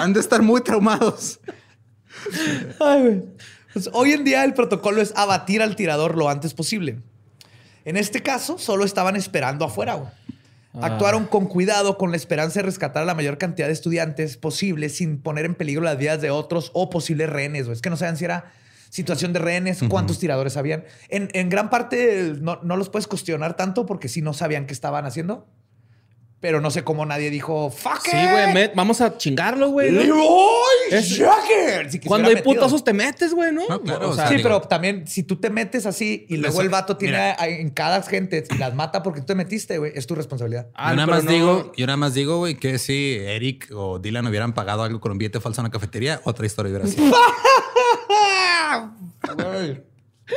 Han 0.00 0.12
de 0.12 0.20
estar 0.20 0.42
muy 0.42 0.62
traumados. 0.62 1.40
Ay, 2.80 3.00
güey. 3.02 3.22
Pues, 3.72 3.90
hoy 3.92 4.12
en 4.12 4.24
día 4.24 4.44
el 4.44 4.54
protocolo 4.54 5.00
es 5.00 5.12
abatir 5.16 5.62
al 5.62 5.76
tirador 5.76 6.16
lo 6.16 6.28
antes 6.28 6.54
posible. 6.54 7.00
En 7.84 7.96
este 7.96 8.22
caso, 8.22 8.58
solo 8.58 8.84
estaban 8.84 9.16
esperando 9.16 9.64
afuera. 9.64 10.14
Güey. 10.72 10.84
Actuaron 10.84 11.26
con 11.26 11.46
cuidado 11.46 11.98
con 11.98 12.10
la 12.10 12.16
esperanza 12.16 12.60
de 12.60 12.66
rescatar 12.66 13.02
a 13.02 13.06
la 13.06 13.14
mayor 13.14 13.38
cantidad 13.38 13.66
de 13.66 13.72
estudiantes 13.72 14.36
posible 14.36 14.88
sin 14.88 15.20
poner 15.20 15.44
en 15.44 15.54
peligro 15.54 15.82
las 15.82 15.98
vidas 15.98 16.20
de 16.20 16.30
otros 16.30 16.70
o 16.74 16.90
posibles 16.90 17.28
rehenes. 17.30 17.68
Es 17.68 17.82
que 17.82 17.90
no 17.90 17.96
saben 17.96 18.16
si 18.16 18.24
era 18.24 18.52
situación 18.90 19.32
de 19.32 19.38
rehenes, 19.38 19.80
cuántos 19.88 20.18
tiradores 20.18 20.56
habían. 20.56 20.84
En, 21.08 21.28
en 21.32 21.48
gran 21.48 21.70
parte 21.70 22.34
no, 22.40 22.60
no 22.62 22.76
los 22.76 22.90
puedes 22.90 23.06
cuestionar 23.06 23.56
tanto 23.56 23.86
porque 23.86 24.08
sí 24.08 24.20
no 24.20 24.34
sabían 24.34 24.66
qué 24.66 24.74
estaban 24.74 25.06
haciendo. 25.06 25.46
Pero 26.42 26.60
no 26.60 26.72
sé 26.72 26.82
cómo 26.82 27.06
nadie 27.06 27.30
dijo, 27.30 27.70
fuck 27.70 28.00
Sí, 28.04 28.16
it". 28.16 28.50
güey. 28.52 28.70
Vamos 28.74 29.00
a 29.00 29.16
chingarlo, 29.16 29.70
güey. 29.70 29.92
¿no? 29.92 30.00
Leroy 30.02 30.20
Es- 30.90 31.16
Jenkins. 31.16 31.92
Si 31.92 32.00
Cuando 32.00 32.28
hay 32.28 32.34
metido. 32.34 32.52
putazos 32.54 32.82
te 32.82 32.92
metes, 32.92 33.32
güey, 33.32 33.52
¿no? 33.52 33.62
No, 33.68 33.80
claro, 33.80 34.10
O 34.10 34.14
sea, 34.14 34.26
Sí, 34.28 34.34
digo- 34.34 34.48
pero 34.48 34.60
también 34.62 35.06
si 35.06 35.22
tú 35.22 35.36
te 35.36 35.50
metes 35.50 35.86
así 35.86 36.26
y 36.28 36.36
luego 36.38 36.60
el 36.60 36.68
vato 36.68 36.96
tiene 36.96 37.16
mira. 37.16 37.36
a- 37.38 37.46
en 37.46 37.70
cada 37.70 38.02
gente 38.02 38.42
y 38.52 38.58
las 38.58 38.74
mata 38.74 39.04
porque 39.04 39.20
tú 39.20 39.26
te 39.26 39.34
metiste, 39.36 39.78
güey, 39.78 39.92
es 39.94 40.04
tu 40.08 40.16
responsabilidad. 40.16 40.66
ah, 40.74 40.90
yo 40.90 40.96
nada 40.96 41.06
más 41.06 41.22
no- 41.24 41.30
digo, 41.30 41.72
yo 41.76 41.86
nada 41.86 41.96
más 41.96 42.12
digo, 42.14 42.38
güey, 42.38 42.56
que 42.56 42.78
si 42.80 43.18
Eric 43.20 43.68
o 43.72 44.00
Dylan 44.00 44.26
hubieran 44.26 44.52
pagado 44.52 44.82
algo 44.82 44.98
con 45.00 45.12
un 45.12 45.18
billete 45.18 45.38
falso 45.38 45.60
en 45.60 45.66
la 45.66 45.70
cafetería, 45.70 46.20
otra 46.24 46.44
historia 46.44 46.70
hubiera 46.72 46.88
sido. 46.88 47.06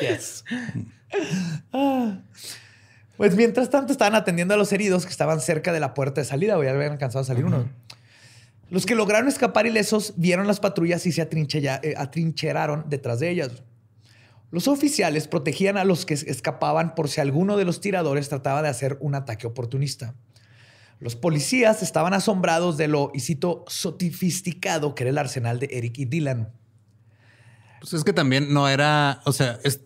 Yes. 0.01 0.43
Pues 3.17 3.35
mientras 3.35 3.69
tanto 3.69 3.91
estaban 3.93 4.15
atendiendo 4.15 4.53
a 4.53 4.57
los 4.57 4.71
heridos 4.73 5.05
que 5.05 5.11
estaban 5.11 5.39
cerca 5.39 5.71
de 5.71 5.79
la 5.79 5.93
puerta 5.93 6.21
de 6.21 6.25
salida, 6.25 6.55
güey, 6.55 6.67
ya 6.67 6.75
habían 6.75 6.91
alcanzado 6.93 7.21
a 7.23 7.25
salir 7.25 7.45
uno. 7.45 7.69
Los 8.69 8.85
que 8.85 8.95
lograron 8.95 9.27
escapar 9.27 9.67
ilesos 9.67 10.13
vieron 10.17 10.47
las 10.47 10.59
patrullas 10.59 11.05
y 11.05 11.11
se 11.11 11.21
eh, 11.21 11.93
atrincheraron 11.97 12.85
detrás 12.89 13.19
de 13.19 13.29
ellas. 13.29 13.63
Los 14.51 14.67
oficiales 14.67 15.27
protegían 15.27 15.77
a 15.77 15.83
los 15.83 16.05
que 16.05 16.13
es- 16.15 16.23
escapaban 16.23 16.95
por 16.95 17.09
si 17.09 17.21
alguno 17.21 17.57
de 17.57 17.65
los 17.65 17.79
tiradores 17.79 18.27
trataba 18.29 18.61
de 18.61 18.69
hacer 18.69 18.97
un 19.01 19.15
ataque 19.15 19.47
oportunista. 19.47 20.15
Los 20.99 21.15
policías 21.15 21.83
estaban 21.83 22.13
asombrados 22.13 22.77
de 22.77 22.87
lo, 22.87 23.11
y 23.13 23.19
cito, 23.19 23.65
sofisticado 23.67 24.95
que 24.95 25.03
era 25.03 25.09
el 25.11 25.17
arsenal 25.17 25.59
de 25.59 25.69
Eric 25.71 25.97
y 25.99 26.05
Dylan. 26.05 26.49
Pues 27.81 27.93
es 27.93 28.03
que 28.03 28.13
también 28.13 28.53
no 28.53 28.67
era, 28.67 29.21
o 29.25 29.31
sea, 29.31 29.59
es- 29.63 29.81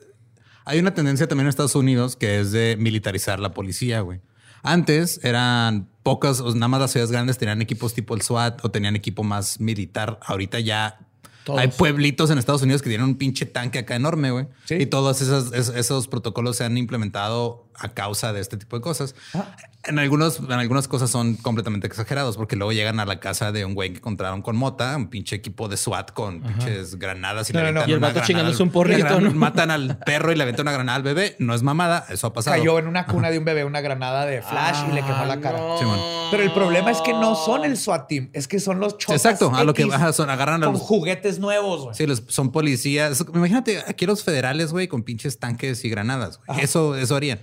hay 0.69 0.79
una 0.79 0.93
tendencia 0.93 1.27
también 1.27 1.45
en 1.47 1.49
Estados 1.49 1.75
Unidos 1.75 2.15
que 2.15 2.39
es 2.39 2.51
de 2.51 2.75
militarizar 2.79 3.39
la 3.39 3.53
policía, 3.53 4.01
güey. 4.01 4.21
Antes 4.61 5.19
eran 5.23 5.87
pocas, 6.03 6.41
o 6.41 6.53
nada 6.53 6.67
más 6.67 6.81
las 6.81 6.91
ciudades 6.91 7.11
grandes 7.11 7.37
tenían 7.37 7.61
equipos 7.61 7.93
tipo 7.93 8.13
el 8.15 8.21
SWAT 8.21 8.63
o 8.65 8.69
tenían 8.71 8.95
equipo 8.95 9.23
más 9.23 9.59
militar. 9.59 10.19
Ahorita 10.25 10.59
ya 10.59 10.99
Todos. 11.45 11.59
hay 11.61 11.69
pueblitos 11.69 12.29
en 12.29 12.37
Estados 12.37 12.61
Unidos 12.61 12.81
que 12.81 12.89
tienen 12.89 13.07
un 13.07 13.15
pinche 13.15 13.45
tanque 13.45 13.79
acá 13.79 13.95
enorme, 13.95 14.31
güey. 14.31 14.47
Sí. 14.65 14.75
Y 14.75 14.85
todos 14.87 15.21
esos, 15.21 15.53
es- 15.53 15.69
esos 15.69 16.07
protocolos 16.09 16.57
se 16.57 16.65
han 16.65 16.77
implementado 16.77 17.68
a 17.79 17.89
causa 17.89 18.33
de 18.33 18.41
este 18.41 18.57
tipo 18.57 18.75
de 18.75 18.81
cosas. 18.81 19.15
Ah. 19.33 19.55
En, 19.85 19.97
algunos, 19.97 20.39
en 20.39 20.51
algunas 20.51 20.87
cosas 20.89 21.09
son 21.09 21.35
completamente 21.35 21.87
exagerados 21.87 22.35
porque 22.35 22.55
luego 22.57 22.73
llegan 22.73 22.99
a 22.99 23.05
la 23.05 23.19
casa 23.21 23.51
de 23.53 23.63
un 23.63 23.73
güey 23.73 23.91
que 23.91 23.97
encontraron 23.99 24.41
con 24.41 24.57
mota, 24.57 24.95
un 24.97 25.07
pinche 25.09 25.37
equipo 25.37 25.69
de 25.69 25.77
SWAT 25.77 26.11
con 26.11 26.41
pinches 26.41 26.97
granadas 26.99 27.49
y 27.49 27.53
No, 27.53 27.59
le 27.61 27.67
no, 27.67 27.71
no. 27.71 27.79
aventan 27.81 27.89
Y 27.89 27.93
el 27.93 27.99
vato 27.99 28.25
chingándose 28.27 28.61
un 28.61 28.71
porrito, 28.71 28.99
gran- 29.05 29.23
¿no? 29.23 29.31
Matan 29.33 29.71
al 29.71 29.97
perro 29.99 30.31
y 30.31 30.35
le 30.35 30.43
aventan 30.43 30.63
una 30.65 30.73
granada 30.73 30.97
al 30.97 31.03
bebé. 31.03 31.35
No 31.39 31.53
es 31.55 31.63
mamada, 31.63 32.05
eso 32.09 32.27
ha 32.27 32.33
pasado. 32.33 32.57
Cayó 32.57 32.77
en 32.79 32.87
una 32.87 33.05
cuna 33.05 33.31
de 33.31 33.37
un 33.39 33.45
bebé 33.45 33.63
una 33.63 33.79
granada 33.81 34.25
de 34.25 34.41
flash 34.41 34.79
y 34.89 34.93
le 34.93 35.01
quemó 35.01 35.25
la 35.25 35.39
cara. 35.39 35.59
Ah. 35.61 35.75
Simón. 35.79 35.99
Pero 36.31 36.43
el 36.43 36.51
problema 36.51 36.91
es 36.91 36.99
que 36.99 37.13
no 37.13 37.35
son 37.35 37.63
el 37.63 37.77
SWAT 37.77 38.07
team, 38.09 38.29
es 38.33 38.47
que 38.49 38.59
son 38.59 38.79
los 38.81 38.97
chotas 38.97 39.15
Exacto, 39.25 39.51
a 39.55 39.63
lo 39.63 39.73
que 39.73 39.83
ajá, 39.83 40.11
son, 40.13 40.29
agarran 40.29 40.61
a 40.61 40.65
con 40.67 40.73
los 40.73 40.81
juguetes 40.83 41.39
nuevos. 41.39 41.95
Sí, 41.95 42.05
los- 42.05 42.23
son 42.27 42.51
policías. 42.51 43.23
Imagínate 43.33 43.81
aquí 43.87 44.05
los 44.05 44.23
federales, 44.25 44.71
güey, 44.73 44.87
con 44.89 45.03
pinches 45.03 45.39
tanques 45.39 45.85
y 45.85 45.89
granadas. 45.89 46.39
Eso, 46.59 46.95
eso 46.97 47.15
harían. 47.15 47.39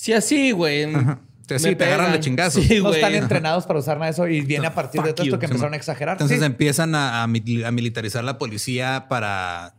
Sí, 0.00 0.12
así, 0.12 0.52
güey. 0.52 0.84
Sí, 1.48 1.54
Me 1.62 1.74
te 1.74 1.84
agarran 1.86 2.20
chingazos. 2.20 2.62
Sí, 2.64 2.80
no 2.80 2.92
están 2.92 3.14
entrenados 3.16 3.66
para 3.66 3.80
usar 3.80 3.96
nada 3.96 4.06
de 4.06 4.12
eso 4.12 4.28
y 4.28 4.42
viene 4.42 4.66
a 4.68 4.74
partir 4.74 5.02
de 5.02 5.12
todo 5.12 5.24
esto 5.24 5.38
que 5.40 5.46
empezaron 5.46 5.72
a 5.74 5.76
exagerar. 5.76 6.12
Entonces 6.14 6.38
Sí. 6.38 6.44
empiezan 6.44 6.94
a, 6.94 7.22
a 7.24 7.26
militarizar 7.26 8.22
la 8.22 8.38
policía 8.38 9.06
para 9.08 9.74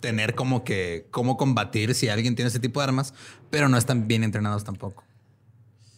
tener 0.00 0.34
como 0.34 0.64
que 0.64 1.06
cómo 1.10 1.36
combatir 1.36 1.94
si 1.94 2.08
alguien 2.08 2.34
tiene 2.34 2.48
ese 2.48 2.60
tipo 2.60 2.80
de 2.80 2.84
armas, 2.84 3.12
pero 3.50 3.68
no 3.68 3.76
están 3.76 4.08
bien 4.08 4.24
entrenados 4.24 4.64
tampoco. 4.64 5.04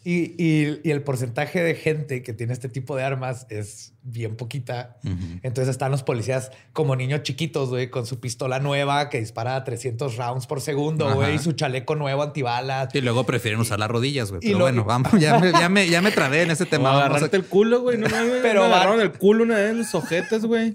Y, 0.05 0.35
y- 0.43 0.81
y 0.83 0.91
el 0.91 1.03
porcentaje 1.03 1.63
de 1.63 1.75
gente 1.77 2.23
que 2.25 2.33
tiene 2.33 2.53
este 2.53 2.69
tipo 2.69 2.97
de 2.97 3.05
armas 3.05 3.47
es 3.51 3.93
bien 4.03 4.35
poquita. 4.35 4.97
Entonces 5.45 5.69
están 5.71 5.93
los 5.93 6.03
policías 6.03 6.51
como 6.73 6.97
niños 6.97 7.23
chiquitos, 7.23 7.69
güey, 7.69 7.89
con 7.89 8.05
su 8.05 8.19
pistola 8.19 8.59
nueva 8.59 9.09
que 9.11 9.21
dispara 9.21 9.55
a 9.55 9.63
300 9.63 10.17
rounds 10.17 10.47
por 10.49 10.61
segundo, 10.61 11.15
güey, 11.15 11.37
y 11.37 11.39
su 11.39 11.53
chaleco 11.53 11.95
nuevo 11.95 12.23
antibalas. 12.25 12.93
Y 12.95 13.01
luego 13.01 13.25
prefieren 13.25 13.61
usar 13.61 13.79
las 13.79 13.89
rodillas, 13.91 14.31
güey. 14.31 14.41
y 14.43 14.47
Pero 14.49 14.59
lo- 14.59 14.65
bueno, 14.65 14.85
vamos, 14.85 15.13
ya 15.21 15.39
me, 15.39 15.53
ya 15.53 15.69
me, 15.69 15.89
ya 15.89 16.03
me 16.03 16.11
trabé 16.11 16.43
en 16.43 16.51
ese 16.51 16.65
O 16.65 16.67
tema. 16.67 16.91
A- 16.91 17.05
agarrarte 17.07 17.37
el 17.37 17.45
culo, 17.45 17.83
güey. 17.83 17.97
No. 17.99 18.09
Pero 18.09 18.43
Pero 18.43 18.61
va- 18.63 18.67
agarraron 18.69 19.01
el 19.01 19.13
culo 19.13 19.45
una 19.45 19.57
vez 19.57 19.77
los 19.77 19.95
ojetes, 19.95 20.45
güey. 20.45 20.75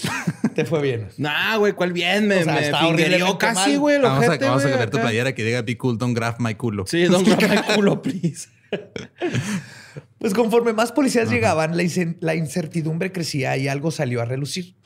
Te 0.54 0.64
fue 0.64 0.82
bien. 0.82 1.08
Nah, 1.18 1.56
güey, 1.56 1.72
¿cuál 1.72 1.92
bien? 1.92 2.26
Me, 2.28 2.38
O 2.38 2.44
sea, 2.44 2.54
me 2.54 3.38
casi, 3.38 3.76
güey, 3.76 4.00
Vamos, 4.00 4.24
a, 4.24 4.36
vamos 4.36 4.40
a 4.40 4.68
güey, 4.68 4.70
cambiar 4.70 4.90
tu 4.90 4.98
playera 4.98 5.34
que 5.34 5.44
diga 5.44 5.62
Be 5.62 5.76
Cool, 5.76 5.98
Don't 5.98 6.16
Grab 6.16 6.36
My 6.38 6.54
Culo. 6.54 6.86
Sí, 6.86 7.04
don't 7.04 7.26
grab 7.26 7.50
my 7.50 7.62
culo, 7.74 8.02
please. 8.02 8.48
Pues 10.18 10.32
conforme 10.32 10.72
más 10.72 10.92
policías 10.92 11.28
llegaban, 11.28 11.76
la, 11.76 12.34
incertidumbre 12.34 13.12
crecía 13.12 13.56
y 13.56 13.68
algo 13.68 13.90
salió 13.90 14.22
a 14.22 14.24
relucir. 14.24 14.76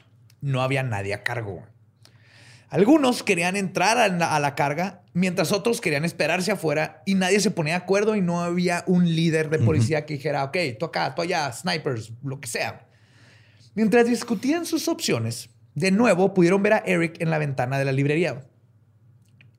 No 0.41 0.63
había 0.63 0.83
nadie 0.83 1.15
a 1.15 1.23
cargo. 1.23 1.63
Algunos 2.71 3.23
querían 3.23 3.55
entrar 3.55 3.99
a 3.99 4.09
la, 4.09 4.35
a 4.35 4.41
la 4.41 4.55
carga, 4.55 5.03
mientras 5.13 5.53
otros 5.53 5.81
querían 5.81 6.05
esperarse 6.05 6.51
afuera 6.51 7.03
y 7.07 7.15
nadie 7.15 7.39
se 7.39 7.53
ponía 7.53 7.75
de 7.75 7.85
acuerdo 7.85 8.17
y 8.17 8.23
no 8.23 8.41
había 8.41 8.83
un 8.87 9.15
líder 9.15 9.51
de 9.51 9.59
policía 9.61 10.07
que 10.07 10.15
dijera, 10.15 10.43
ok, 10.43 10.57
tú 10.79 10.87
acá, 10.87 11.15
tú 11.15 11.23
allá, 11.23 11.53
snipers, 11.53 12.13
lo 12.25 12.41
que 12.41 12.49
sea. 12.49 12.86
Mientras 13.77 14.07
discutían 14.07 14.65
sus 14.65 14.89
opciones, 14.89 15.51
de 15.75 15.91
nuevo 15.91 16.33
pudieron 16.33 16.63
ver 16.63 16.73
a 16.73 16.83
Eric 16.87 17.21
en 17.21 17.29
la 17.29 17.37
ventana 17.37 17.79
de 17.79 17.85
la 17.85 17.93
librería. 17.93 18.49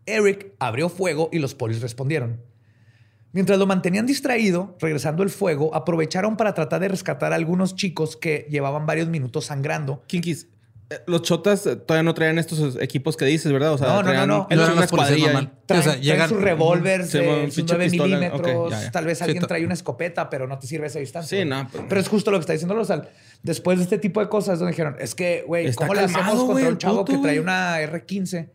Eric 0.08 0.56
abrió 0.58 0.90
fuego 0.90 1.30
y 1.32 1.38
los 1.38 1.54
polis 1.54 1.82
respondieron. 1.82 2.42
Mientras 3.32 3.60
lo 3.60 3.68
mantenían 3.68 4.08
distraído, 4.08 4.76
regresando 4.82 5.22
el 5.22 5.30
fuego, 5.30 5.76
aprovecharon 5.76 6.36
para 6.36 6.56
tratar 6.56 6.82
de 6.82 6.88
rescatar 6.88 7.32
a 7.32 7.36
algunos 7.36 7.76
chicos 7.76 8.18
que 8.18 8.48
llevaban 8.50 8.88
varios 8.88 9.08
minutos 9.08 9.46
sangrando. 9.46 10.02
Los 11.06 11.22
chotas 11.22 11.66
eh, 11.68 11.76
todavía 11.76 12.04
no 12.04 12.14
traían 12.14 12.38
estos 12.40 12.78
equipos 12.82 13.18
que 13.18 13.26
dices, 13.26 13.52
¿verdad? 13.52 13.74
O 13.74 13.78
sea, 13.78 13.88
No, 13.88 13.94
no, 13.96 14.00
no, 14.04 14.10
traían- 14.10 14.28
no. 14.28 14.48
eran 14.50 14.64
Eran 14.64 14.78
una 14.78 14.86
escuadrilla. 14.86 15.32
Traen, 15.32 15.48
o 15.48 15.84
sea, 15.84 15.92
traen 15.94 16.02
llegan- 16.02 16.30
sus 16.30 16.42
revólveres, 16.42 17.10
Sí, 17.10 17.18
eh, 17.20 17.46
sus 17.48 17.56
pinche 17.56 17.74
9 17.76 17.90
pistola. 17.90 18.18
milímetros. 18.18 18.56
Ok, 18.56 18.72
ya, 18.72 18.82
ya. 18.84 18.92
Tal 18.92 19.06
vez 19.06 19.22
alguien 19.22 19.46
trae 19.46 19.66
una 19.66 19.74
escopeta, 19.74 20.30
pero 20.30 20.48
no 20.48 20.58
te 20.60 20.68
sirve 20.68 20.88
esa 20.88 21.00
distancia. 21.00 21.38
Sí, 21.40 21.44
no, 21.46 21.68
pues- 21.70 21.84
Pero 21.90 22.02
es 22.02 22.08
justo 22.08 22.32
lo 22.32 22.38
que 22.38 22.42
está 22.42 22.54
diciendo 22.54 22.74
Lozal. 22.74 23.10
Después 23.44 23.78
de 23.80 23.84
este 23.84 23.98
tipo 23.98 24.20
de 24.22 24.30
cosas, 24.30 24.60
donde 24.60 24.72
dijeron, 24.72 24.96
es 25.00 25.14
que, 25.14 25.44
güey, 25.46 25.74
¿cómo 25.74 25.94
le 25.94 26.02
hacemos 26.02 26.36
güey, 26.36 26.46
contra 26.46 26.68
el 26.68 26.74
un 26.74 26.78
chavo 26.78 27.06
puto, 27.06 27.12
que 27.12 27.18
trae 27.28 27.40
una 27.40 27.80
R15 27.82 28.50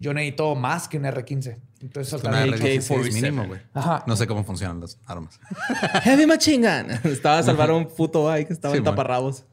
yo 0.00 0.14
necesito 0.14 0.54
más 0.54 0.86
que 0.86 0.96
un 0.96 1.04
R15. 1.06 1.56
Entonces 1.80 2.12
Una 2.12 2.22
saltaron 2.22 2.54
el 2.54 2.60
R16 2.60 2.98
AK-47. 3.00 3.12
mínimo, 3.14 3.46
güey. 3.48 3.60
Ajá. 3.74 4.04
No 4.06 4.14
sé 4.14 4.28
cómo 4.28 4.44
funcionan 4.44 4.78
las 4.80 4.96
armas. 5.06 5.40
Heavy 6.04 6.24
Machine 6.26 6.68
Gun. 6.68 6.90
Estaba 7.12 7.38
a 7.38 7.42
salvar 7.42 7.70
a 7.70 7.74
un 7.74 7.86
puto 7.88 8.30
ahí 8.30 8.44
que 8.44 8.52
estaba 8.52 8.76
en 8.76 8.84
taparrabos. 8.84 9.44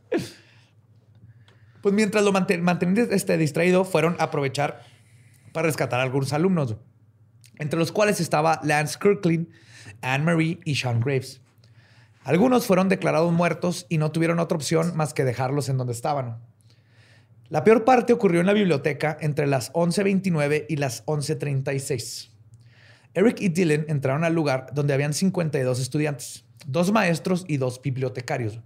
Pues 1.86 1.94
mientras 1.94 2.24
lo 2.24 2.34
manten- 2.34 2.62
mantenían 2.62 3.10
este, 3.12 3.38
distraído, 3.38 3.86
fueron 3.86 4.16
a 4.18 4.24
aprovechar 4.24 4.82
para 5.54 5.68
rescatar 5.68 6.00
a 6.00 6.02
algunos 6.04 6.34
alumnos, 6.34 6.78
entre 7.60 7.78
los 7.78 7.92
cuales 7.92 8.20
estaba 8.20 8.60
Lance 8.64 8.98
Kirkland, 9.00 9.50
Anne 10.02 10.24
Marie 10.24 10.60
y 10.66 10.78
Sean 10.78 11.00
Graves. 11.00 11.42
Algunos 12.24 12.66
fueron 12.66 12.90
declarados 12.90 13.32
muertos 13.32 13.86
y 13.88 14.00
no 14.00 14.12
tuvieron 14.12 14.40
otra 14.40 14.56
opción 14.56 14.98
más 14.98 15.14
que 15.14 15.26
dejarlos 15.26 15.70
en 15.70 15.78
donde 15.78 15.94
estaban. 15.94 16.40
La 17.50 17.64
peor 17.64 17.86
parte 17.86 18.14
ocurrió 18.14 18.40
en 18.42 18.48
la 18.48 18.54
biblioteca 18.54 19.16
entre 19.22 19.46
las 19.46 19.72
11.29 19.74 20.66
y 20.68 20.78
las 20.78 21.06
11.36. 21.06 22.32
Eric 23.14 23.42
y 23.42 23.50
Dylan 23.50 23.86
entraron 23.90 24.24
al 24.24 24.34
lugar 24.34 24.72
donde 24.74 24.96
habían 24.96 25.14
52 25.14 25.80
estudiantes, 25.80 26.46
dos 26.66 26.92
maestros 26.92 27.46
y 27.48 27.58
dos 27.58 27.80
bibliotecarios. 27.80 28.60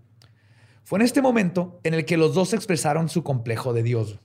Fue 0.90 0.98
en 0.98 1.06
este 1.06 1.22
momento 1.22 1.80
en 1.84 1.94
el 1.94 2.04
que 2.04 2.18
los 2.18 2.34
dos 2.34 2.52
expresaron 2.54 3.10
su 3.10 3.22
complejo 3.22 3.74
de 3.74 3.84
Dios. 3.84 4.18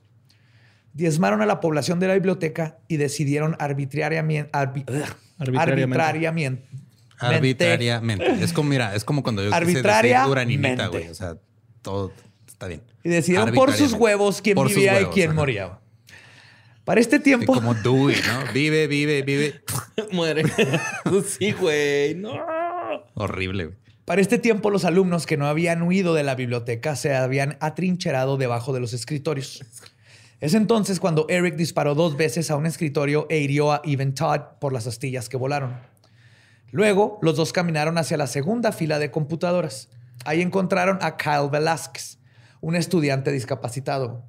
Diezmaron 0.95 1.43
a 1.43 1.47
la 1.47 1.61
población 1.61 2.01
de 2.01 2.09
la 2.09 2.15
biblioteca 2.15 2.79
y 2.89 2.97
decidieron 2.97 3.55
arbitrariamente, 3.59 4.49
Arbitrariamente. 4.55 5.15
arbitrariamente, 5.39 6.67
Arbitrariamente. 7.19 8.43
Es 8.43 8.55
como, 8.55 8.71
mira, 8.71 8.95
es 8.95 9.05
como 9.05 9.23
cuando 9.23 9.45
yo 9.45 9.53
Arbitrariamente. 9.55 10.87
güey. 10.87 11.09
O 11.09 11.15
sea, 11.15 11.37
todo 11.83 12.13
está 12.49 12.67
bien. 12.67 12.81
y 13.03 13.11
decidieron 13.11 13.53
por 13.53 13.71
sus 13.75 13.93
huevos 13.93 14.41
quién 14.41 14.55
Por 14.55 14.69
vivía 14.69 15.03
y 15.03 15.05
quién 15.07 15.33
ajá. 15.33 15.37
moría. 15.41 15.79
Para 16.87 16.99
este 16.99 17.19
Sí, 17.19 17.25
tiempo, 17.25 17.53
como 17.53 17.75
Dewey, 17.75 18.17
¿no? 18.27 18.53
Vive, 18.55 18.87
vive, 18.87 19.21
vive. 19.21 19.61
Muere. 20.13 20.45
sí, 21.27 21.53
güey. 21.53 22.15
No. 22.15 22.33
Horrible, 23.13 23.67
güey. 23.67 23.77
Para 24.05 24.21
este 24.21 24.39
tiempo 24.39 24.71
los 24.71 24.85
alumnos 24.85 25.27
que 25.27 25.37
no 25.37 25.47
habían 25.47 25.83
huido 25.83 26.15
de 26.15 26.23
la 26.23 26.35
biblioteca 26.35 26.95
se 26.97 27.15
habían 27.15 27.57
atrincherado 27.61 28.37
debajo 28.37 28.73
de 28.73 28.81
los 28.81 28.93
escritorios. 28.93 29.65
Es 30.41 30.53
entonces 30.53 31.01
cuando 31.01 31.27
Eric 31.31 31.57
disparó 31.57 31.95
dos 31.95 32.17
veces 32.17 32.51
a 32.51 32.57
un 32.57 32.67
escritorio 32.67 33.27
e 33.31 33.39
hirió 33.39 33.73
a 33.73 33.81
Even 33.85 34.15
Todd 34.15 34.41
por 34.61 34.73
las 34.73 34.87
astillas 34.87 35.29
que 35.29 35.39
volaron. 35.39 35.75
Luego, 36.71 37.19
los 37.23 37.37
dos 37.37 37.53
caminaron 37.53 37.97
hacia 37.99 38.17
la 38.17 38.27
segunda 38.27 38.73
fila 38.73 38.99
de 38.99 39.11
computadoras. 39.11 39.89
Ahí 40.25 40.43
encontraron 40.43 40.99
a 41.01 41.17
Kyle 41.17 41.49
Velázquez, 41.51 42.19
un 42.61 42.77
estudiante 42.77 43.33
discapacitado. 43.33 44.25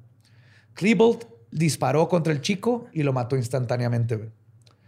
Klebold 0.74 1.26
disparó 1.50 2.08
contra 2.08 2.32
el 2.32 2.40
chico 2.40 2.86
y 2.92 3.02
lo 3.02 3.12
mató 3.12 3.36
instantáneamente. 3.36 4.30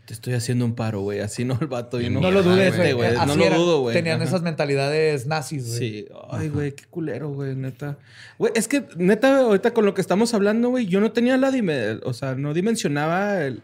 Te 0.08 0.14
estoy 0.14 0.32
haciendo 0.32 0.64
un 0.64 0.74
paro, 0.74 1.02
güey. 1.02 1.20
Así 1.20 1.44
no 1.44 1.58
el 1.60 1.66
vato. 1.66 2.00
Yo 2.00 2.08
no, 2.08 2.22
No 2.22 2.30
lo 2.30 2.42
dudes, 2.42 2.74
güey. 2.74 2.94
No 3.26 3.36
lo 3.36 3.58
dudo, 3.58 3.80
güey. 3.82 3.94
Tenían 3.94 4.16
Ajá. 4.22 4.24
esas 4.24 4.40
mentalidades 4.40 5.26
nazis, 5.26 5.66
güey. 5.68 5.78
Sí. 5.78 6.06
Ay, 6.30 6.48
güey, 6.48 6.72
qué 6.72 6.84
culero, 6.88 7.28
güey, 7.28 7.54
neta. 7.54 7.98
Güey, 8.38 8.50
es 8.56 8.68
que, 8.68 8.86
neta, 8.96 9.40
ahorita 9.40 9.74
con 9.74 9.84
lo 9.84 9.92
que 9.92 10.00
estamos 10.00 10.32
hablando, 10.32 10.70
güey, 10.70 10.86
yo 10.86 11.02
no 11.02 11.12
tenía 11.12 11.36
la... 11.36 11.50
dime- 11.50 12.00
O 12.04 12.14
sea, 12.14 12.34
no 12.36 12.54
dimensionaba 12.54 13.42
el, 13.44 13.60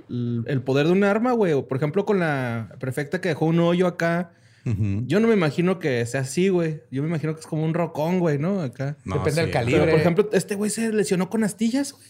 el 0.47 0.61
poder 0.61 0.85
de 0.89 0.93
un 0.93 1.03
arma, 1.05 1.33
güey. 1.33 1.55
O, 1.55 1.67
por 1.67 1.79
ejemplo, 1.79 2.05
con 2.05 2.21
la 2.21 2.77
prefecta 2.79 3.23
que 3.23 3.31
dejó 3.31 3.47
un 3.47 3.61
hoyo 3.61 3.87
acá. 3.87 4.33
Yo 4.67 5.21
no 5.21 5.29
me 5.29 5.35
imagino 5.35 5.79
que 5.79 6.05
sea 6.05 6.21
así, 6.23 6.49
güey. 6.51 6.83
Yo 6.91 7.03
me 7.03 7.09
imagino 7.09 7.33
que 7.35 7.41
es 7.41 7.47
como 7.47 7.65
un 7.65 7.73
rocón, 7.73 8.19
güey, 8.19 8.39
¿no? 8.39 8.61
Acá. 8.61 8.97
No, 9.05 9.17
Depende 9.17 9.41
del 9.43 9.47
sí, 9.51 9.53
calibre. 9.53 9.81
Pero, 9.81 9.93
por 9.93 10.01
ejemplo, 10.01 10.29
este 10.33 10.55
güey 10.57 10.71
se 10.71 10.93
lesionó 10.93 11.29
con 11.31 11.43
astillas, 11.45 11.93
güey. 11.93 12.05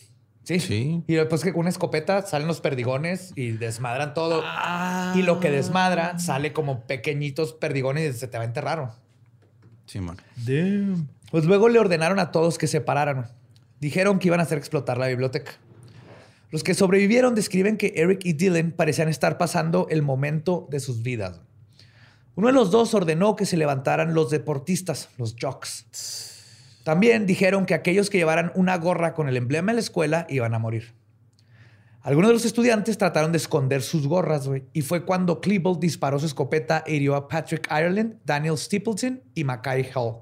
Sí. 0.45 0.61
Sí. 0.61 1.03
Y 1.07 1.15
después 1.15 1.43
que 1.43 1.53
con 1.53 1.61
una 1.61 1.71
escopeta 1.71 2.23
salen 2.23 2.47
los 2.47 2.61
perdigones 2.61 3.33
y 3.35 3.53
desmadran 3.53 4.15
todo. 4.15 4.43
Ah. 4.45 5.15
Y 5.17 5.23
lo 5.23 5.41
que 5.41 5.51
desmadra 5.51 6.19
sale 6.19 6.53
como 6.53 6.83
pequeñitos 6.83 7.55
perdigones 7.55 8.15
y 8.15 8.19
se 8.19 8.29
te 8.29 8.37
va 8.37 8.45
a 8.45 8.47
enterrar. 8.47 8.93
Sí, 9.87 10.01
man. 10.01 10.19
Damn. 10.37 11.09
Pues 11.31 11.47
luego 11.47 11.69
le 11.69 11.79
ordenaron 11.79 12.19
a 12.19 12.31
todos 12.31 12.59
que 12.59 12.67
se 12.67 12.81
pararan. 12.81 13.27
Dijeron 13.81 14.19
que 14.19 14.29
iban 14.29 14.41
a 14.41 14.45
hacer 14.45 14.59
explotar 14.59 14.99
la 14.99 15.09
biblioteca. 15.09 15.53
Los 16.51 16.63
que 16.63 16.75
sobrevivieron 16.75 17.35
describen 17.35 17.77
que 17.77 17.95
Eric 17.97 18.21
y 18.25 18.35
Dylan 18.35 18.71
parecían 18.71 19.09
estar 19.09 19.39
pasando 19.39 19.89
el 19.91 20.03
momento 20.03 20.69
de 20.71 20.79
sus 20.79 21.03
vidas. 21.03 21.41
Uno 22.37 22.49
de 22.49 22.53
los 22.53 22.71
dos 22.71 22.95
ordenó 22.95 23.35
que 23.35 23.47
se 23.47 23.57
levantaran 23.57 24.15
los 24.15 24.31
deportistas, 24.31 25.09
los 25.19 25.35
jocks. 25.41 25.87
También 26.85 27.27
dijeron 27.27 27.67
que 27.67 27.75
aquellos 27.75 28.11
que 28.11 28.19
llevaran 28.19 28.53
una 28.55 28.77
gorra 28.77 29.15
con 29.15 29.29
el 29.29 29.37
emblema 29.37 29.73
de 29.73 29.77
la 29.77 29.81
escuela 29.81 30.27
iban 30.29 30.55
a 30.55 30.59
morir. 30.59 30.95
Algunos 32.03 32.29
de 32.29 32.35
los 32.35 32.45
estudiantes 32.45 32.99
trataron 32.99 33.33
de 33.33 33.39
esconder 33.39 33.81
sus 33.81 34.07
gorras, 34.07 34.47
güey, 34.47 34.65
y 34.75 34.83
fue 34.83 35.07
cuando 35.07 35.41
Klebold 35.41 35.81
disparó 35.81 36.19
su 36.19 36.27
escopeta 36.27 36.85
e 36.87 36.97
hirió 36.97 37.17
a 37.17 37.27
Patrick 37.27 37.67
Ireland, 37.71 38.19
Daniel 38.27 38.59
Stapleton 38.59 39.23
y 39.35 39.43
Mackay 39.43 39.91
Hall. 39.95 40.17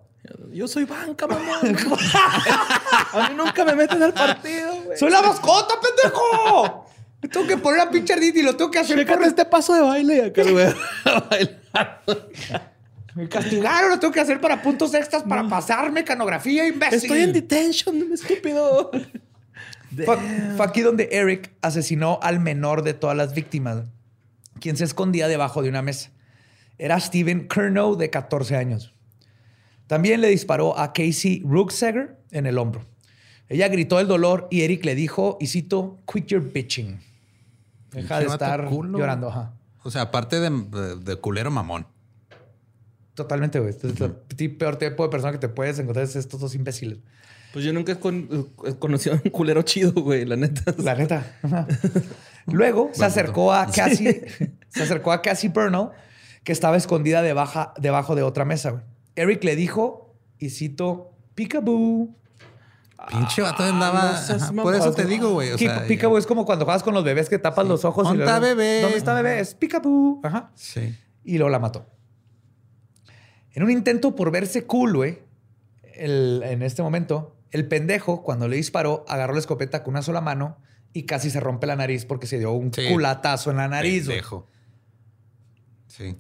Yo 0.53 0.69
soy 0.69 0.85
banca, 0.85 1.27
mamá. 1.27 1.59
a 3.13 3.29
mí 3.29 3.35
nunca 3.35 3.65
me 3.65 3.75
meten 3.75 4.01
al 4.01 4.15
partido, 4.15 4.83
güey. 4.85 4.97
¡Soy 4.97 5.11
la 5.11 5.21
mascota, 5.21 5.75
pendejo! 5.81 6.87
Me 7.21 7.29
tengo 7.29 7.49
que 7.49 7.57
poner 7.57 7.81
a 7.81 7.91
pinche 7.91 8.15
y 8.21 8.43
lo 8.43 8.55
tengo 8.55 8.71
que 8.71 8.79
hacer 8.79 8.97
Chécate 8.99 9.19
por... 9.19 9.27
este 9.27 9.45
paso 9.45 9.75
de 9.75 9.81
baile 9.81 10.27
acá, 10.27 10.45
güey. 10.45 10.73
Me 13.15 13.29
castigaron, 13.29 13.91
lo 13.91 13.99
tengo 14.01 14.13
que 14.13 14.21
hacer 14.21 14.41
para 14.41 14.63
puntos 14.63 14.95
extras 14.95 15.23
para 15.25 15.47
pasar 15.49 15.93
mecanografía, 15.93 16.67
imbécil. 16.67 16.99
Estoy 16.99 17.21
en 17.21 17.33
detention, 17.33 18.13
estúpido. 18.13 18.91
Fue, 20.05 20.17
fue 20.57 20.67
aquí 20.67 20.81
donde 20.81 21.09
Eric 21.13 21.53
asesinó 21.61 22.19
al 22.23 22.41
menor 22.41 22.83
de 22.83 22.95
todas 22.95 23.17
las 23.17 23.35
víctimas, 23.35 23.85
quien 24.61 24.77
se 24.77 24.85
escondía 24.85 25.29
debajo 25.29 25.63
de 25.63 25.69
una 25.69 25.83
mesa. 25.83 26.11
Era 26.79 26.99
Steven 26.99 27.47
Kernow, 27.49 27.97
de 27.97 28.09
14 28.09 28.57
años. 28.57 28.95
También 29.87 30.23
le 30.23 30.29
disparó 30.29 30.79
a 30.79 30.95
Casey 30.95 31.43
Rucksager 31.45 32.17
en 32.31 32.47
el 32.47 32.57
hombro. 32.57 32.87
Ella 33.51 33.69
gritó 33.69 34.01
el 34.01 34.09
dolor 34.09 34.49
y 34.51 34.63
Eric 34.63 34.85
le 34.87 34.95
dijo, 34.95 35.37
y 35.39 35.49
cito, 35.49 36.01
quit 36.11 36.27
your 36.29 36.41
bitching. 36.53 36.99
Deja 37.91 38.21
de 38.21 38.25
estar 38.27 38.71
llorando. 38.99 39.29
Ajá. 39.29 39.53
O 39.83 39.91
sea, 39.91 40.03
aparte 40.03 40.41
de, 40.41 40.49
de- 40.49 40.97
de 40.97 41.17
culero 41.17 41.51
mamón. 41.51 41.87
Totalmente, 43.15 43.59
güey. 43.61 43.71
Este 43.71 43.89
es 43.89 44.01
el 44.01 44.57
peor 44.57 44.77
tipo 44.77 45.03
de 45.03 45.09
persona 45.11 45.33
que 45.33 45.39
te 45.39 45.49
puedes 45.49 45.79
encontrar 45.79 46.05
es 46.05 46.17
estos 46.17 46.41
dos 46.41 46.55
imbéciles. 46.55 46.99
Pues 47.53 47.65
yo 47.65 47.73
nunca 47.75 47.93
he, 47.93 47.99
con- 47.99 48.49
he 48.65 48.75
conocido 48.77 49.15
a 49.17 49.21
un 49.23 49.31
culero 49.31 49.61
chido, 49.63 49.93
güey, 49.93 50.25
la 50.25 50.37
neta. 50.37 50.75
La 50.79 50.95
neta. 50.95 51.27
Luego 52.47 52.91
se 52.93 53.05
acercó 53.05 53.53
a 53.53 53.67
Cassie, 53.67 54.25
se 54.69 54.83
acercó 54.83 55.13
a 55.13 55.23
Cassie 55.23 55.51
Burnell, 55.51 55.89
que 56.45 56.53
estaba 56.53 56.77
escondida 56.77 57.23
debajo, 57.23 57.73
debajo 57.79 58.15
de 58.15 58.23
otra 58.23 58.45
mesa. 58.45 58.71
güey. 58.71 58.83
Eric 59.15 59.45
le 59.45 59.55
dijo, 59.57 60.15
y 60.39 60.51
cito, 60.51 61.13
peekaboo. 61.35 62.17
Pinche 63.11 63.43
vato 63.43 63.63
andaba. 63.65 64.19
no 64.53 64.63
por 64.63 64.75
eso 64.75 64.93
te 64.93 65.05
digo, 65.05 65.33
güey. 65.33 65.51
O 65.53 65.59
sea, 65.59 65.87
peekaboo 65.87 66.19
es 66.19 66.27
como 66.27 66.45
cuando 66.47 66.65
juegas 66.65 66.83
con 66.83 66.95
los 66.95 67.05
bebés 67.05 67.29
que 67.29 67.39
tapas 67.39 67.67
los 67.67 67.85
ojos. 67.85 68.05
y 68.07 68.09
¿Dónde 68.09 68.25
está 68.25 68.39
bebé? 68.39 68.81
¿Dónde 68.81 68.97
está 68.97 69.15
bebé? 69.15 69.41
Es 69.41 69.55
peekaboo. 69.55 70.21
Ajá. 70.25 70.51
Sí. 70.55 70.97
Y 71.25 71.37
luego 71.37 71.51
la 71.51 71.59
mató. 71.59 71.87
En 73.55 73.63
un 73.63 73.71
intento 73.71 74.15
por 74.17 74.31
verse 74.31 74.65
cool, 74.65 74.95
güey, 74.97 75.19
el- 75.95 76.43
en 76.45 76.63
este 76.63 76.83
momento, 76.83 77.37
el 77.51 77.69
pendejo, 77.69 78.23
cuando 78.23 78.49
le 78.49 78.57
disparó, 78.57 79.05
agarró 79.09 79.35
la 79.35 79.41
escopeta 79.41 79.83
con 79.83 79.93
una 79.95 80.03
sola 80.03 80.21
mano 80.21 80.59
y 80.95 81.05
casi 81.05 81.31
se 81.31 81.41
rompe 81.41 81.67
la 81.67 81.77
nariz 81.77 82.05
porque 82.07 82.27
se 82.27 82.39
dio 82.39 82.53
un 82.53 82.73
Sí. 82.73 82.89
culatazo 82.91 83.51
en 83.51 83.59
la 83.59 83.69
nariz. 83.69 84.07
Pendejo. 84.07 84.49
Sí. 85.87 86.17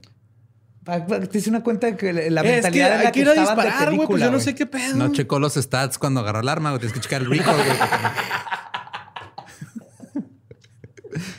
Pa- 0.84 1.06
Te 1.06 1.38
hice 1.38 1.48
una 1.48 1.62
cuenta 1.62 1.86
de 1.86 1.96
que 1.96 2.12
la 2.12 2.20
Es 2.40 2.46
que 2.46 2.52
mentalidad 2.52 2.92
hay 2.98 3.04
la 3.04 3.12
que 3.12 3.12
que, 3.12 3.20
ir 3.20 3.28
a 3.28 3.30
estaban 3.34 3.56
de 3.56 3.62
disparar, 3.62 3.84
güey, 3.86 3.96
pues 3.98 4.06
película, 4.08 4.26
yo 4.26 4.32
no 4.32 4.40
sé 4.40 4.54
qué 4.54 4.66
pedo. 4.66 4.96
No 4.96 5.12
checó 5.12 5.38
los 5.38 5.54
stats 5.54 5.96
cuando 5.96 6.20
agarró 6.20 6.40
el 6.40 6.48
arma, 6.48 6.70
güey. 6.70 6.80
Tienes 6.80 6.92
que 6.94 7.00
checar 7.00 7.22
el 7.22 7.28
recoil, 7.30 7.56
güey. 7.56 7.78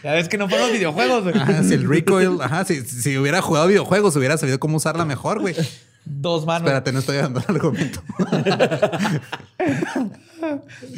Ya 0.03 0.11
ves 0.13 0.27
que 0.27 0.37
no 0.37 0.49
fueron 0.49 0.67
los 0.67 0.77
videojuegos, 0.77 1.23
güey. 1.23 1.35
Ajá, 1.37 1.63
si 1.63 1.73
el 1.75 1.87
recoil, 1.87 2.37
ajá, 2.41 2.65
si, 2.65 2.81
si 2.81 3.17
hubiera 3.17 3.41
jugado 3.41 3.67
videojuegos, 3.67 4.15
hubiera 4.15 4.37
sabido 4.37 4.59
cómo 4.59 4.77
usarla 4.77 5.05
mejor, 5.05 5.39
güey. 5.39 5.55
Dos 6.05 6.45
manos. 6.45 6.67
Espérate, 6.67 6.91
no 6.91 6.99
estoy 6.99 7.17
dando 7.17 7.39
el 7.39 7.55
argumento. 7.55 8.03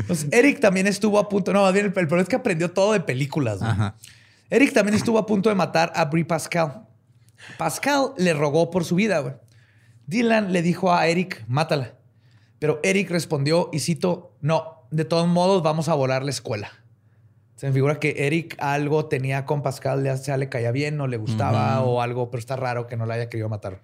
Pues 0.08 0.26
Eric 0.32 0.60
también 0.60 0.88
estuvo 0.88 1.20
a 1.20 1.30
punto. 1.30 1.54
No, 1.54 1.62
más 1.62 1.72
bien 1.74 1.86
el, 1.86 1.90
el 1.90 2.08
problema 2.08 2.24
es 2.24 2.30
que 2.30 2.36
aprendió 2.36 2.72
todo 2.72 2.94
de 2.94 3.00
películas. 3.00 3.60
güey. 3.60 3.70
Ajá. 3.70 3.96
Eric 4.50 4.74
también 4.74 4.96
estuvo 4.96 5.20
a 5.20 5.26
punto 5.28 5.50
de 5.50 5.56
matar 5.56 5.92
a 5.96 6.06
Brie 6.06 6.26
Pascal. 6.26 6.88
Pascal 7.58 8.14
le 8.18 8.34
rogó 8.34 8.72
por 8.72 8.86
su 8.86 8.96
vida, 8.96 9.20
güey. 9.20 9.36
Dylan 10.08 10.52
le 10.52 10.62
dijo 10.64 10.94
a 10.94 11.08
Eric, 11.08 11.44
mátala. 11.48 11.94
Pero 12.58 12.80
Eric 12.84 13.10
respondió, 13.12 13.70
y 13.72 13.80
cito, 13.80 14.36
no, 14.42 14.88
de 14.92 15.06
todos 15.06 15.28
modos 15.28 15.62
vamos 15.62 15.90
a 15.90 15.94
volar 15.94 16.24
la 16.24 16.32
escuela. 16.32 16.72
Se 17.56 17.68
me 17.68 17.74
figura 17.74 18.00
que 18.00 18.28
Eric 18.28 18.58
algo 18.60 19.06
tenía 19.06 19.46
con 19.46 19.62
Pascal, 19.62 20.04
ya 20.04 20.18
sea 20.18 20.38
le 20.38 20.50
caía 20.50 20.72
bien, 20.72 20.98
no 20.98 21.08
le 21.08 21.18
gustaba 21.18 21.82
o 21.82 22.02
algo, 22.02 22.30
pero 22.30 22.40
está 22.40 22.58
raro 22.58 22.86
que 22.86 22.98
no 22.98 23.06
la 23.06 23.14
haya 23.14 23.30
querido 23.30 23.48
matar. 23.48 23.82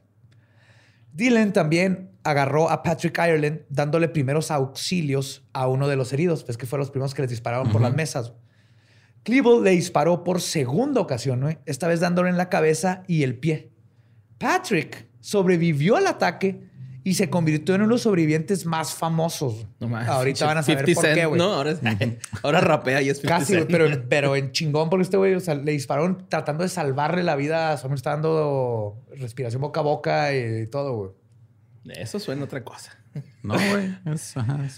Dylan 1.13 1.53
también 1.53 2.11
agarró 2.23 2.69
a 2.69 2.83
Patrick 2.83 3.17
Ireland 3.17 3.61
dándole 3.69 4.09
primeros 4.09 4.51
auxilios 4.51 5.45
a 5.53 5.67
uno 5.67 5.87
de 5.87 5.95
los 5.95 6.11
heridos. 6.13 6.45
Ves 6.45 6.57
que 6.57 6.65
fueron 6.65 6.81
los 6.81 6.91
primeros 6.91 7.13
que 7.13 7.21
les 7.21 7.31
dispararon 7.31 7.71
por 7.71 7.81
las 7.81 7.95
mesas. 7.95 8.33
Klebold 9.23 9.63
le 9.63 9.71
disparó 9.71 10.23
por 10.23 10.41
segunda 10.41 10.99
ocasión, 10.99 11.59
esta 11.65 11.87
vez 11.87 11.99
dándole 11.99 12.29
en 12.29 12.37
la 12.37 12.49
cabeza 12.49 13.03
y 13.07 13.23
el 13.23 13.37
pie. 13.37 13.71
Patrick 14.37 15.07
sobrevivió 15.19 15.95
al 15.95 16.07
ataque 16.07 16.70
y 17.03 17.15
se 17.15 17.29
convirtió 17.29 17.75
en 17.75 17.81
uno 17.81 17.89
de 17.89 17.93
los 17.95 18.01
sobrevivientes 18.03 18.65
más 18.65 18.93
famosos. 18.93 19.65
No 19.79 19.87
mames. 19.87 20.07
Ahorita 20.07 20.45
van 20.45 20.57
a 20.59 20.63
saber 20.63 20.85
50 20.85 21.01
por 21.07 21.15
qué, 21.15 21.25
güey. 21.25 21.39
No, 21.39 21.53
ahora, 21.53 21.71
es- 21.71 21.79
ahora 22.43 22.61
rapea 22.61 23.01
y 23.01 23.09
es 23.09 23.17
50 23.17 23.39
Casi, 23.39 23.53
güey, 23.53 23.63
Cent. 23.67 23.71
pero, 23.71 24.03
pero 24.09 24.35
en 24.35 24.51
chingón, 24.51 24.89
porque 24.89 25.03
este 25.03 25.17
güey 25.17 25.33
o 25.33 25.39
sea, 25.39 25.55
le 25.55 25.71
dispararon 25.71 26.25
tratando 26.29 26.63
de 26.63 26.69
salvarle 26.69 27.23
la 27.23 27.35
vida. 27.35 27.75
Solamente 27.77 27.99
está 27.99 28.11
dando 28.11 29.03
respiración 29.17 29.61
boca 29.61 29.79
a 29.79 29.83
boca 29.83 30.35
y 30.35 30.67
todo, 30.67 30.95
güey. 30.95 31.11
Eso 31.99 32.19
suena 32.19 32.43
a 32.43 32.45
otra 32.45 32.63
cosa. 32.63 32.97
No, 33.43 33.55
güey. 33.55 33.89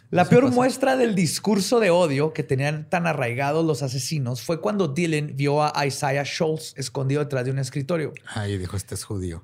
La 0.09 0.25
peor 0.25 0.43
pasa. 0.45 0.55
muestra 0.55 0.95
del 0.95 1.13
discurso 1.15 1.79
de 1.79 1.91
odio 1.91 2.33
que 2.33 2.43
tenían 2.43 2.89
tan 2.89 3.05
arraigados 3.05 3.63
los 3.65 3.83
asesinos 3.83 4.41
fue 4.41 4.61
cuando 4.61 4.87
Dylan 4.87 5.35
vio 5.35 5.61
a 5.63 5.85
Isaiah 5.85 6.23
Schultz 6.23 6.73
escondido 6.77 7.21
detrás 7.21 7.45
de 7.45 7.51
un 7.51 7.59
escritorio. 7.59 8.13
Ay, 8.33 8.57
dijo, 8.57 8.75
este 8.77 8.95
es 8.95 9.03
judío. 9.03 9.43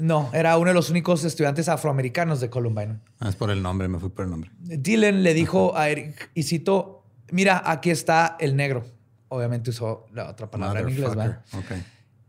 No, 0.00 0.30
era 0.32 0.56
uno 0.58 0.68
de 0.68 0.74
los 0.74 0.90
únicos 0.90 1.24
estudiantes 1.24 1.68
afroamericanos 1.68 2.40
de 2.40 2.50
Columbine. 2.50 3.00
Ah, 3.20 3.28
es 3.28 3.36
por 3.36 3.50
el 3.50 3.62
nombre, 3.62 3.88
me 3.88 3.98
fui 3.98 4.10
por 4.10 4.24
el 4.24 4.30
nombre. 4.30 4.50
Dylan 4.58 5.22
le 5.22 5.34
dijo 5.34 5.76
a 5.76 5.88
Eric, 5.88 6.30
y 6.34 6.42
cito, 6.42 7.04
mira, 7.30 7.62
aquí 7.64 7.90
está 7.90 8.36
el 8.40 8.56
negro. 8.56 8.84
Obviamente 9.28 9.70
usó 9.70 10.06
la 10.12 10.30
otra 10.30 10.50
palabra 10.50 10.80
en 10.80 10.88
inglés, 10.88 11.10
¿verdad? 11.10 11.42
Motherfucker. 11.52 11.78
Ok. 11.78 11.84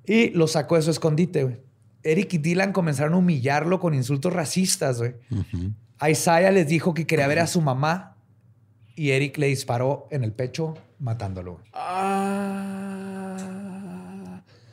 Y 0.05 0.29
lo 0.31 0.47
sacó 0.47 0.75
de 0.75 0.81
su 0.81 0.91
escondite, 0.91 1.43
güey. 1.43 1.57
Eric 2.03 2.33
y 2.33 2.37
Dylan 2.37 2.71
comenzaron 2.71 3.13
a 3.13 3.17
humillarlo 3.17 3.79
con 3.79 3.93
insultos 3.93 4.33
racistas, 4.33 4.97
güey. 4.99 5.15
Ujú. 5.29 5.73
Isaiah 6.07 6.51
les 6.51 6.67
dijo 6.67 6.93
que 6.93 7.05
quería 7.05 7.27
ver 7.27 7.39
a 7.39 7.47
su 7.47 7.61
mamá 7.61 8.15
y 8.95 9.11
Eric 9.11 9.37
le 9.37 9.47
disparó 9.47 10.07
en 10.11 10.23
el 10.23 10.31
pecho 10.31 10.75
matándolo. 10.99 11.59
Ah. 11.73 12.88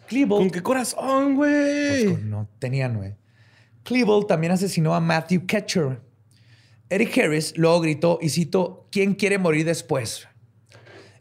Klebold, 0.07 0.43
¿Con 0.43 0.51
qué 0.51 0.63
corazón, 0.63 1.37
pues, 1.37 2.05
güey? 2.05 2.15
con- 2.15 2.31
no 2.31 2.49
tenían, 2.59 2.97
güey. 2.97 3.15
Klebold 3.85 4.27
también 4.27 4.53
asesinó 4.53 4.95
a 4.95 5.01
Matthew 5.01 5.47
Ketcher. 5.47 6.01
Eric 6.89 7.19
Harris 7.19 7.57
luego 7.57 7.81
gritó, 7.81 8.19
y 8.23 8.29
cito, 8.29 8.89
¿quién 8.93 9.15
quiere 9.15 9.39
morir 9.39 9.65
después? 9.65 10.29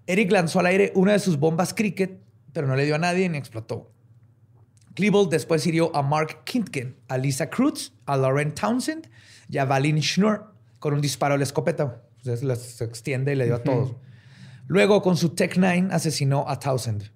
Eric 0.07 0.31
lanzó 0.31 0.59
al 0.59 0.67
aire 0.67 0.91
una 0.95 1.13
de 1.13 1.19
sus 1.19 1.37
bombas 1.39 1.73
cricket, 1.73 2.19
pero 2.53 2.67
no 2.67 2.75
le 2.75 2.85
dio 2.85 2.95
a 2.95 2.99
nadie 2.99 3.27
ni 3.29 3.37
explotó. 3.37 3.91
Klebold 4.93 5.29
después 5.29 5.65
hirió 5.67 5.93
a 5.95 6.03
Mark 6.03 6.43
Kintken, 6.45 6.95
a 7.07 7.17
Lisa 7.17 7.49
Cruz, 7.49 7.93
a 8.05 8.15
Lauren 8.15 8.53
Townsend 8.53 9.09
y 9.49 9.57
a 9.57 9.65
Valin 9.65 10.01
Schnur 10.01 10.53
con 10.79 10.93
un 10.93 11.01
disparo 11.01 11.33
a 11.33 11.37
la 11.37 11.43
escopeta. 11.43 12.03
Entonces 12.19 12.43
las- 12.43 12.61
se 12.61 12.85
extiende 12.85 13.33
y 13.33 13.35
le 13.35 13.45
dio 13.45 13.55
a 13.55 13.63
todos. 13.63 13.93
Luego, 14.67 15.01
con 15.01 15.17
su 15.17 15.29
Tech 15.29 15.57
9, 15.57 15.89
asesinó 15.91 16.45
a 16.47 16.57
Townsend. 16.59 17.11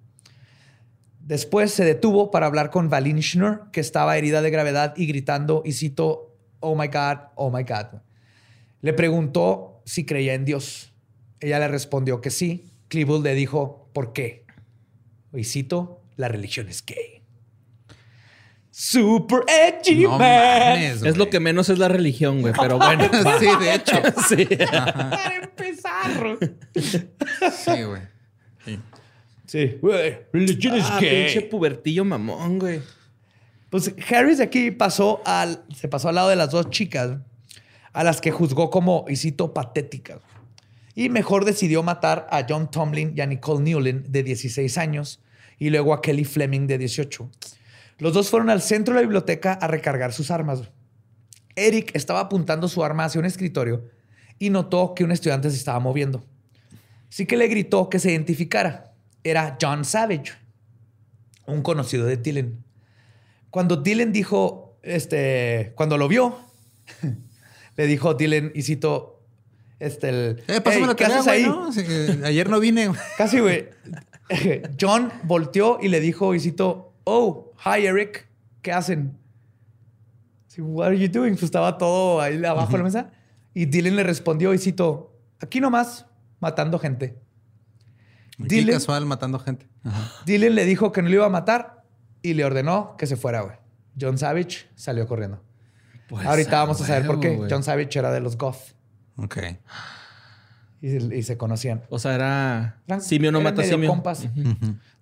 Después 1.30 1.72
se 1.72 1.84
detuvo 1.84 2.32
para 2.32 2.46
hablar 2.46 2.70
con 2.70 2.90
Valin 2.90 3.22
Schnur, 3.22 3.70
que 3.70 3.78
estaba 3.78 4.18
herida 4.18 4.42
de 4.42 4.50
gravedad 4.50 4.94
y 4.96 5.06
gritando, 5.06 5.62
y 5.64 5.74
cito, 5.74 6.34
oh 6.58 6.74
my 6.74 6.88
God, 6.88 7.18
oh 7.36 7.52
my 7.52 7.62
God. 7.62 8.00
Le 8.80 8.92
preguntó 8.94 9.80
si 9.86 10.04
creía 10.04 10.34
en 10.34 10.44
Dios. 10.44 10.92
Ella 11.38 11.60
le 11.60 11.68
respondió 11.68 12.20
que 12.20 12.30
sí. 12.30 12.72
Klebold 12.88 13.22
le 13.22 13.36
dijo, 13.36 13.88
¿por 13.92 14.12
qué? 14.12 14.44
Y 15.32 15.44
cito, 15.44 16.02
la 16.16 16.26
religión 16.26 16.68
es 16.68 16.84
gay. 16.84 17.22
Super 18.72 19.42
edgy, 19.46 20.02
No 20.02 20.18
man. 20.18 20.18
mames, 20.18 21.04
Es 21.04 21.16
lo 21.16 21.30
que 21.30 21.38
menos 21.38 21.68
es 21.68 21.78
la 21.78 21.86
religión, 21.86 22.40
güey. 22.40 22.54
Pero 22.60 22.76
bueno. 22.78 23.08
sí, 23.38 23.46
de 23.60 23.74
hecho. 23.76 24.02
sí. 24.28 24.48
Para 24.66 25.36
empezar. 25.36 26.38
Sí, 26.74 27.82
güey. 27.84 28.09
Sí. 29.50 29.78
Güey, 29.82 30.16
religión 30.32 30.76
es 30.76 30.84
Ah, 30.88 30.98
gay. 31.00 31.24
pinche 31.24 31.40
pubertillo 31.42 32.04
mamón, 32.04 32.60
güey. 32.60 32.80
Pues 33.68 33.92
Harris 34.08 34.38
de 34.38 34.44
aquí 34.44 34.70
pasó 34.70 35.20
al, 35.24 35.64
se 35.74 35.88
pasó 35.88 36.08
al 36.08 36.14
lado 36.14 36.28
de 36.28 36.36
las 36.36 36.52
dos 36.52 36.70
chicas 36.70 37.18
a 37.92 38.04
las 38.04 38.20
que 38.20 38.30
juzgó 38.30 38.70
como, 38.70 39.06
y 39.08 39.16
cito, 39.16 39.52
patéticas. 39.52 40.20
Y 40.94 41.08
mejor 41.08 41.44
decidió 41.44 41.82
matar 41.82 42.28
a 42.30 42.46
John 42.48 42.70
Tomlin 42.70 43.12
y 43.16 43.22
a 43.22 43.26
Nicole 43.26 43.60
Newlin, 43.62 44.04
de 44.08 44.22
16 44.22 44.78
años, 44.78 45.20
y 45.58 45.70
luego 45.70 45.94
a 45.94 46.00
Kelly 46.00 46.24
Fleming, 46.24 46.68
de 46.68 46.78
18. 46.78 47.28
Los 47.98 48.12
dos 48.14 48.30
fueron 48.30 48.50
al 48.50 48.62
centro 48.62 48.94
de 48.94 49.00
la 49.00 49.02
biblioteca 49.02 49.54
a 49.54 49.66
recargar 49.66 50.12
sus 50.12 50.30
armas. 50.30 50.62
Eric 51.56 51.90
estaba 51.94 52.20
apuntando 52.20 52.68
su 52.68 52.84
arma 52.84 53.06
hacia 53.06 53.18
un 53.18 53.24
escritorio 53.26 53.84
y 54.38 54.50
notó 54.50 54.94
que 54.94 55.02
un 55.02 55.10
estudiante 55.10 55.50
se 55.50 55.56
estaba 55.56 55.80
moviendo. 55.80 56.24
Así 57.08 57.26
que 57.26 57.36
le 57.36 57.48
gritó 57.48 57.88
que 57.88 57.98
se 57.98 58.12
identificara. 58.12 58.89
Era 59.22 59.58
John 59.60 59.84
Savage, 59.84 60.32
un 61.46 61.62
conocido 61.62 62.06
de 62.06 62.16
Dylan. 62.16 62.64
Cuando 63.50 63.76
Dylan 63.76 64.12
dijo, 64.12 64.78
este, 64.82 65.72
cuando 65.74 65.98
lo 65.98 66.08
vio, 66.08 66.38
le 67.76 67.86
dijo 67.86 68.14
Dylan, 68.14 68.52
y 68.54 68.62
cito, 68.62 69.22
este, 69.78 70.08
el, 70.08 70.42
Eh, 70.46 70.60
pásame 70.60 70.94
"Hey, 71.26 71.42
la. 71.42 71.48
¿no? 71.48 72.26
Ayer 72.26 72.48
no 72.48 72.60
vine. 72.60 72.90
Casi, 73.18 73.40
güey. 73.40 73.68
John 74.80 75.10
volteó 75.24 75.78
y 75.82 75.88
le 75.88 76.00
dijo, 76.00 76.34
y 76.34 76.40
cito, 76.40 76.94
oh, 77.04 77.52
hi, 77.64 77.86
Eric, 77.86 78.28
¿qué 78.62 78.72
hacen? 78.72 79.18
Sí, 80.46 80.60
What 80.60 80.88
are 80.88 80.98
you 80.98 81.08
doing? 81.08 81.32
Pues 81.32 81.44
estaba 81.44 81.78
todo 81.78 82.20
ahí 82.20 82.44
abajo 82.44 82.72
de 82.72 82.78
la 82.78 82.84
mesa. 82.84 83.10
Y 83.54 83.66
Dylan 83.66 83.96
le 83.96 84.04
respondió, 84.04 84.54
y 84.54 84.58
cito, 84.58 85.16
aquí 85.40 85.60
nomás, 85.60 86.06
matando 86.38 86.78
gente. 86.78 87.16
Aquí 88.44 88.56
Dylan- 88.60 88.72
casual 88.74 89.06
matando 89.06 89.38
gente. 89.38 89.68
Ajá. 89.84 90.10
Dylan 90.26 90.54
le 90.54 90.64
dijo 90.64 90.92
que 90.92 91.02
no 91.02 91.08
lo 91.08 91.14
iba 91.16 91.26
a 91.26 91.30
matar 91.30 91.84
y 92.22 92.34
le 92.34 92.44
ordenó 92.44 92.96
que 92.98 93.06
se 93.06 93.16
fuera, 93.16 93.40
güey. 93.42 93.56
John 94.00 94.18
Savage 94.18 94.68
salió 94.74 95.06
corriendo. 95.06 95.42
Pues, 96.08 96.26
Ahorita 96.26 96.58
vamos 96.60 96.80
a 96.80 96.86
saber 96.86 97.06
por 97.06 97.20
qué. 97.20 97.38
John 97.50 97.62
Savage 97.62 97.98
era 97.98 98.10
de 98.12 98.20
los 98.20 98.36
Goth 98.36 98.74
Ok. 99.16 99.38
y, 100.80 101.14
y 101.14 101.22
se 101.22 101.36
conocían. 101.36 101.82
O 101.88 101.98
sea, 101.98 102.14
era 102.14 102.80
Eran- 102.86 103.00
simio 103.02 103.30
no 103.32 103.40
eran 103.40 103.54
mata 103.54 103.66
simio. 103.68 103.88
compas. 103.90 104.26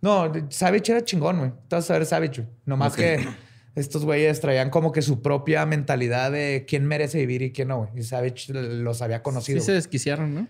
No, 0.00 0.32
Savage 0.50 0.92
era 0.92 1.04
chingón, 1.04 1.38
güey. 1.38 1.50
Tú 1.50 1.76
vas 1.76 1.90
a 1.90 1.94
ver 1.94 2.06
Savage, 2.06 2.42
güey. 2.42 2.54
Nomás 2.66 2.92
Ok. 2.92 2.98
que 2.98 3.28
estos 3.74 4.04
güeyes 4.04 4.40
traían 4.40 4.70
como 4.70 4.90
que 4.92 5.02
su 5.02 5.22
propia 5.22 5.64
mentalidad 5.66 6.32
de 6.32 6.64
quién 6.68 6.84
merece 6.86 7.18
vivir 7.18 7.42
y 7.42 7.52
quién 7.52 7.68
no, 7.68 7.78
güey. 7.78 7.90
Y 7.96 8.02
Savage 8.02 8.52
los 8.52 9.02
había 9.02 9.18
Sí 9.18 9.22
conocido. 9.22 9.60
se 9.60 9.72
desquiciaron, 9.72 10.34
¿no? 10.34 10.48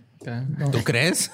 ¿Tú 0.73 0.83
crees? 0.83 1.31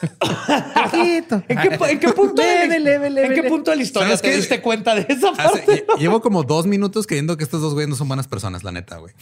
¿En, 0.92 1.58
qué, 1.58 1.78
en 1.90 1.98
qué 2.00 2.08
punto 2.12 2.42
de 2.42 2.48
la, 2.48 2.66
Leve, 2.66 2.80
leve, 2.80 3.10
leve, 3.10 3.26
¿En 3.28 3.42
qué 3.42 3.48
punto 3.48 3.70
de 3.70 3.76
la 3.78 3.82
historia 3.82 4.08
¿Sabes 4.08 4.22
te 4.22 4.30
qué? 4.30 4.36
diste 4.36 4.60
cuenta 4.60 4.94
de 4.94 5.06
esa 5.08 5.30
Hace- 5.30 5.58
parte? 5.62 5.86
lle- 5.86 5.98
llevo 5.98 6.20
como 6.20 6.42
dos 6.42 6.66
minutos 6.66 7.06
creyendo 7.06 7.36
que 7.36 7.44
estos 7.44 7.62
dos 7.62 7.72
güeyes 7.74 7.88
no 7.88 7.96
son 7.96 8.08
buenas 8.08 8.28
personas, 8.28 8.62
la 8.62 8.72
neta, 8.72 8.98
güey. 8.98 9.14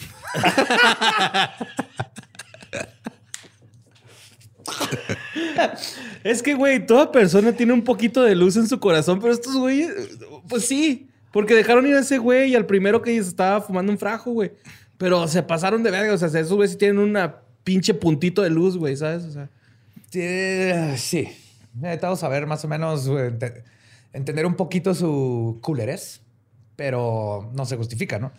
Es 6.23 6.41
que, 6.41 6.53
güey, 6.53 6.85
toda 6.85 7.11
persona 7.11 7.51
tiene 7.51 7.73
un 7.73 7.83
poquito 7.83 8.23
de 8.23 8.35
luz 8.35 8.55
en 8.55 8.67
su 8.67 8.79
corazón, 8.79 9.19
pero 9.19 9.33
estos 9.33 9.55
güeyes, 9.55 9.91
pues 10.47 10.65
sí, 10.65 11.09
porque 11.33 11.55
dejaron 11.55 11.87
ir 11.87 11.95
a 11.95 12.01
ese 12.01 12.19
güey 12.19 12.51
y 12.51 12.55
al 12.55 12.67
primero 12.67 13.01
que 13.01 13.17
estaba 13.17 13.59
fumando 13.59 13.91
un 13.91 13.97
frajo, 13.97 14.31
güey. 14.31 14.51
Pero 14.99 15.27
se 15.27 15.41
pasaron 15.41 15.81
de 15.81 15.89
verga, 15.89 16.13
o 16.13 16.17
sea, 16.17 16.27
esos 16.27 16.53
güeyes 16.53 16.73
sí 16.73 16.77
tienen 16.77 16.99
una 16.99 17.37
pinche 17.63 17.95
puntito 17.95 18.43
de 18.43 18.51
luz, 18.51 18.77
güey, 18.77 18.95
¿sabes? 18.95 19.23
O 19.23 19.31
sea, 19.31 19.49
Eh, 20.13 20.93
sí. 20.95 21.27
Necesitamos 21.73 22.19
saber 22.19 22.45
más 22.45 22.63
o 22.63 22.67
menos, 22.67 23.09
entender 24.13 24.45
un 24.45 24.53
poquito 24.53 24.93
su 24.93 25.57
culerez, 25.63 26.21
pero 26.75 27.49
no 27.55 27.65
se 27.65 27.77
justifica, 27.77 28.19
¿no? 28.19 28.31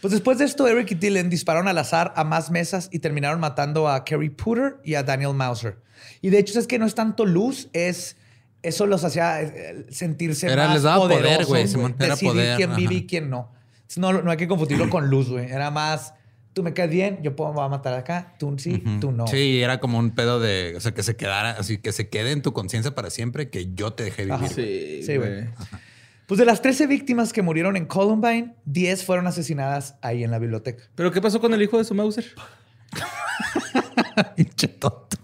Pues 0.00 0.12
después 0.12 0.38
de 0.38 0.44
esto, 0.44 0.68
Eric 0.68 0.92
y 0.92 0.94
Dylan 0.94 1.30
dispararon 1.30 1.66
al 1.66 1.78
azar 1.78 2.12
a 2.14 2.22
más 2.22 2.52
mesas 2.52 2.88
y 2.92 3.00
terminaron 3.00 3.40
matando 3.40 3.88
a 3.88 4.04
Kerry 4.04 4.30
Putter 4.30 4.76
y 4.84 4.94
a 4.94 5.02
Daniel 5.02 5.34
Mauser. 5.34 5.78
Y 6.22 6.30
de 6.30 6.38
hecho 6.38 6.56
es 6.60 6.68
que 6.68 6.78
no 6.78 6.86
es 6.86 6.94
tanto 6.94 7.26
luz, 7.26 7.68
es... 7.72 8.16
Eso 8.62 8.86
los 8.86 9.04
hacía 9.04 9.40
eh, 9.42 9.86
sentirse 9.90 10.46
Era- 10.46 10.66
más 10.66 10.74
les 10.74 10.82
daba 10.82 10.98
poder, 10.98 11.18
poderosos, 11.18 11.48
güey, 11.48 11.66
Simón, 11.68 11.94
era 11.98 12.08
Decidir 12.14 12.32
poder, 12.32 12.56
quién 12.56 12.76
vive 12.76 12.94
y 12.94 13.06
quién 13.06 13.30
no. 13.30 13.50
No, 13.96 14.12
no 14.22 14.30
hay 14.30 14.36
que 14.36 14.46
confundirlo 14.48 14.88
con 14.90 15.08
luz, 15.08 15.30
güey. 15.30 15.50
Era 15.50 15.70
más, 15.70 16.14
tú 16.52 16.62
me 16.62 16.72
caes 16.74 16.90
bien, 16.90 17.20
yo 17.22 17.34
puedo 17.34 17.52
voy 17.52 17.64
a 17.64 17.68
matar 17.68 17.94
acá, 17.94 18.34
tú 18.38 18.54
sí, 18.58 18.82
tú 19.00 19.12
no. 19.12 19.26
Sí, 19.26 19.60
era 19.62 19.80
como 19.80 19.98
un 19.98 20.10
pedo 20.10 20.38
de, 20.40 20.74
o 20.76 20.80
sea, 20.80 20.92
que 20.92 21.02
se 21.02 21.16
quedara, 21.16 21.52
así 21.52 21.78
que 21.78 21.92
se 21.92 22.08
quede 22.08 22.32
en 22.32 22.42
tu 22.42 22.52
conciencia 22.52 22.94
para 22.94 23.08
siempre 23.10 23.48
que 23.50 23.72
yo 23.74 23.92
te 23.94 24.04
dejé 24.04 24.22
vivir. 24.26 24.34
Ajá. 24.34 24.48
sí, 24.48 25.02
Sí, 25.04 25.16
güey. 25.16 25.30
güey. 25.42 25.48
Pues 26.26 26.38
de 26.38 26.44
las 26.44 26.62
13 26.62 26.86
víctimas 26.86 27.32
que 27.32 27.42
murieron 27.42 27.76
en 27.76 27.86
Columbine, 27.86 28.54
10 28.66 29.04
fueron 29.04 29.26
asesinadas 29.26 29.96
ahí 30.02 30.22
en 30.22 30.30
la 30.30 30.38
biblioteca. 30.38 30.84
Pero 30.94 31.10
¿qué 31.10 31.20
pasó 31.20 31.40
con 31.40 31.52
el 31.54 31.62
hijo 31.62 31.76
de 31.78 31.84
su 31.84 31.92
Mauser? 31.94 32.26
Pinche 34.36 34.68
tonto. 34.68 35.16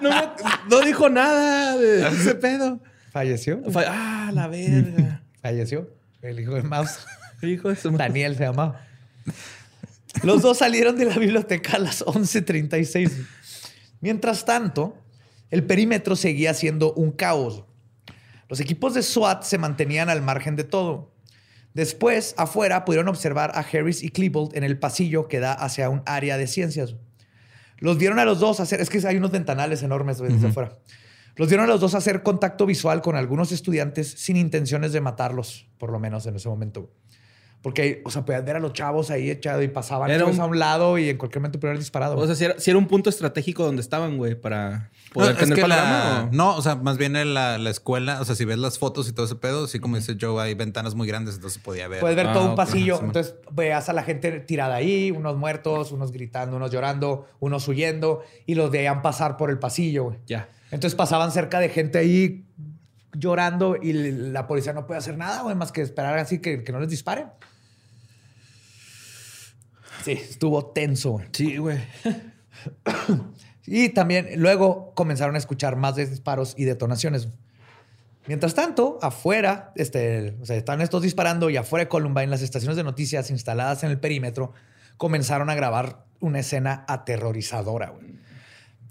No, 0.00 0.10
me- 0.10 0.28
no 0.68 0.80
dijo 0.80 1.08
nada 1.08 1.76
de 1.76 2.08
ese 2.08 2.34
pedo. 2.34 2.80
¿Falleció? 3.12 3.60
Fa- 3.70 3.84
Ah, 3.88 4.30
la 4.32 4.46
verga. 4.48 5.22
Falleció. 5.42 5.88
El 6.22 6.40
hijo 6.40 6.54
de 6.54 6.62
Mouse. 6.62 6.98
El 7.42 7.50
hijo 7.50 7.68
de 7.68 7.76
su 7.76 7.90
madre. 7.90 8.04
Daniel 8.08 8.36
se 8.36 8.44
llamaba. 8.44 8.80
Los 10.22 10.42
dos 10.42 10.58
salieron 10.58 10.96
de 10.96 11.06
la 11.06 11.16
biblioteca 11.16 11.76
a 11.76 11.78
las 11.78 12.04
11.36. 12.04 13.26
Mientras 14.00 14.44
tanto, 14.44 14.96
el 15.50 15.64
perímetro 15.64 16.16
seguía 16.16 16.52
siendo 16.54 16.92
un 16.94 17.12
caos. 17.12 17.64
Los 18.48 18.60
equipos 18.60 18.94
de 18.94 19.02
SWAT 19.02 19.44
se 19.44 19.56
mantenían 19.58 20.10
al 20.10 20.20
margen 20.22 20.56
de 20.56 20.64
todo. 20.64 21.14
Después, 21.72 22.34
afuera, 22.36 22.84
pudieron 22.84 23.08
observar 23.08 23.52
a 23.54 23.60
Harris 23.60 24.02
y 24.02 24.10
Klebold 24.10 24.56
en 24.56 24.64
el 24.64 24.78
pasillo 24.78 25.28
que 25.28 25.38
da 25.38 25.52
hacia 25.52 25.88
un 25.88 26.02
área 26.04 26.36
de 26.36 26.46
ciencias. 26.48 26.96
Los 27.80 27.98
vieron 27.98 28.18
a 28.18 28.24
los 28.24 28.38
dos 28.38 28.60
hacer, 28.60 28.80
es 28.80 28.88
que 28.88 29.06
hay 29.06 29.16
unos 29.16 29.32
ventanales 29.32 29.82
enormes 29.82 30.18
desde 30.18 30.48
afuera. 30.48 30.78
Los 31.36 31.48
vieron 31.48 31.64
a 31.64 31.68
los 31.68 31.80
dos 31.80 31.94
hacer 31.94 32.22
contacto 32.22 32.66
visual 32.66 33.00
con 33.00 33.16
algunos 33.16 33.50
estudiantes 33.52 34.10
sin 34.10 34.36
intenciones 34.36 34.92
de 34.92 35.00
matarlos, 35.00 35.68
por 35.78 35.90
lo 35.90 35.98
menos 35.98 36.26
en 36.26 36.36
ese 36.36 36.48
momento. 36.48 36.92
Porque, 37.62 38.00
o 38.06 38.10
sea, 38.10 38.24
podían 38.24 38.42
ver 38.46 38.56
a 38.56 38.58
los 38.58 38.72
chavos 38.72 39.10
ahí 39.10 39.28
echados 39.30 39.62
y 39.62 39.68
pasaban 39.68 40.10
Era 40.10 40.24
un- 40.24 40.40
a 40.40 40.46
un 40.46 40.58
lado 40.58 40.96
y 40.96 41.10
en 41.10 41.18
cualquier 41.18 41.40
momento 41.42 41.58
pudieron 41.58 41.72
haber 41.74 41.80
disparado. 41.80 42.16
O 42.16 42.24
sea, 42.26 42.34
si 42.34 42.44
era, 42.46 42.58
si 42.58 42.70
era 42.70 42.78
un 42.78 42.86
punto 42.86 43.10
estratégico 43.10 43.64
donde 43.66 43.82
estaban, 43.82 44.16
güey, 44.16 44.34
para 44.34 44.90
poder 45.12 45.30
No, 45.30 45.32
es 45.34 45.38
tener 45.40 45.56
que 45.56 45.60
panorama. 45.62 45.90
la- 45.90 46.24
¿o? 46.24 46.28
No, 46.34 46.56
o 46.56 46.62
sea, 46.62 46.76
más 46.76 46.96
bien 46.96 47.16
en 47.16 47.34
la, 47.34 47.58
la 47.58 47.68
escuela, 47.68 48.18
o 48.22 48.24
sea, 48.24 48.34
si 48.34 48.46
ves 48.46 48.56
las 48.56 48.78
fotos 48.78 49.10
y 49.10 49.12
todo 49.12 49.26
ese 49.26 49.34
pedo, 49.36 49.66
sí, 49.66 49.78
como 49.78 49.96
dice 49.96 50.16
Joe, 50.18 50.42
hay 50.42 50.54
ventanas 50.54 50.94
muy 50.94 51.06
grandes, 51.06 51.34
entonces 51.34 51.60
podía 51.62 51.86
ver. 51.86 52.00
Puedes 52.00 52.16
ver 52.16 52.28
Ah, 52.28 52.32
todo 52.32 52.44
un 52.46 52.50
ok. 52.52 52.56
pasillo. 52.56 52.96
Sí. 52.96 53.04
Entonces 53.04 53.34
veas 53.52 53.90
a 53.90 53.92
la 53.92 54.04
gente 54.04 54.40
tirada 54.40 54.76
ahí, 54.76 55.10
unos 55.10 55.36
muertos, 55.36 55.92
unos 55.92 56.12
gritando, 56.12 56.56
unos 56.56 56.70
llorando, 56.70 57.26
unos 57.40 57.68
huyendo 57.68 58.22
y 58.46 58.54
los 58.54 58.70
veían 58.70 59.02
pasar 59.02 59.36
por 59.36 59.50
el 59.50 59.58
pasillo. 59.58 60.04
güey. 60.04 60.18
Ya. 60.26 60.48
Entonces 60.70 60.94
pasaban 60.96 61.30
cerca 61.30 61.58
de 61.60 61.68
gente 61.68 61.98
ahí 61.98 62.46
llorando 63.12 63.76
y 63.76 63.92
la 63.92 64.46
policía 64.46 64.72
no 64.72 64.86
puede 64.86 64.98
hacer 64.98 65.18
nada, 65.18 65.42
güey, 65.42 65.54
más 65.56 65.72
que 65.72 65.82
esperar 65.82 66.16
así 66.18 66.38
que, 66.38 66.62
que 66.64 66.72
no 66.72 66.80
les 66.80 66.88
disparen. 66.88 67.26
Sí, 70.04 70.12
estuvo 70.12 70.66
tenso. 70.66 71.12
güey. 71.12 71.26
Sí, 71.32 71.56
güey. 71.56 71.78
Y 73.66 73.90
también 73.90 74.30
luego 74.36 74.92
comenzaron 74.94 75.36
a 75.36 75.38
escuchar 75.38 75.76
más 75.76 75.96
disparos 75.96 76.54
y 76.56 76.64
detonaciones. 76.64 77.28
Mientras 78.26 78.54
tanto, 78.54 78.98
afuera, 79.02 79.72
este, 79.76 80.36
o 80.40 80.46
sea, 80.46 80.56
están 80.56 80.80
estos 80.80 81.02
disparando 81.02 81.50
y 81.50 81.56
afuera 81.56 81.84
de 81.84 81.88
Columbine, 81.88 82.26
las 82.26 82.42
estaciones 82.42 82.76
de 82.76 82.84
noticias 82.84 83.30
instaladas 83.30 83.82
en 83.84 83.90
el 83.90 84.00
perímetro 84.00 84.52
comenzaron 84.96 85.50
a 85.50 85.54
grabar 85.54 86.04
una 86.20 86.40
escena 86.40 86.84
aterrorizadora. 86.88 87.90
güey. 87.90 88.19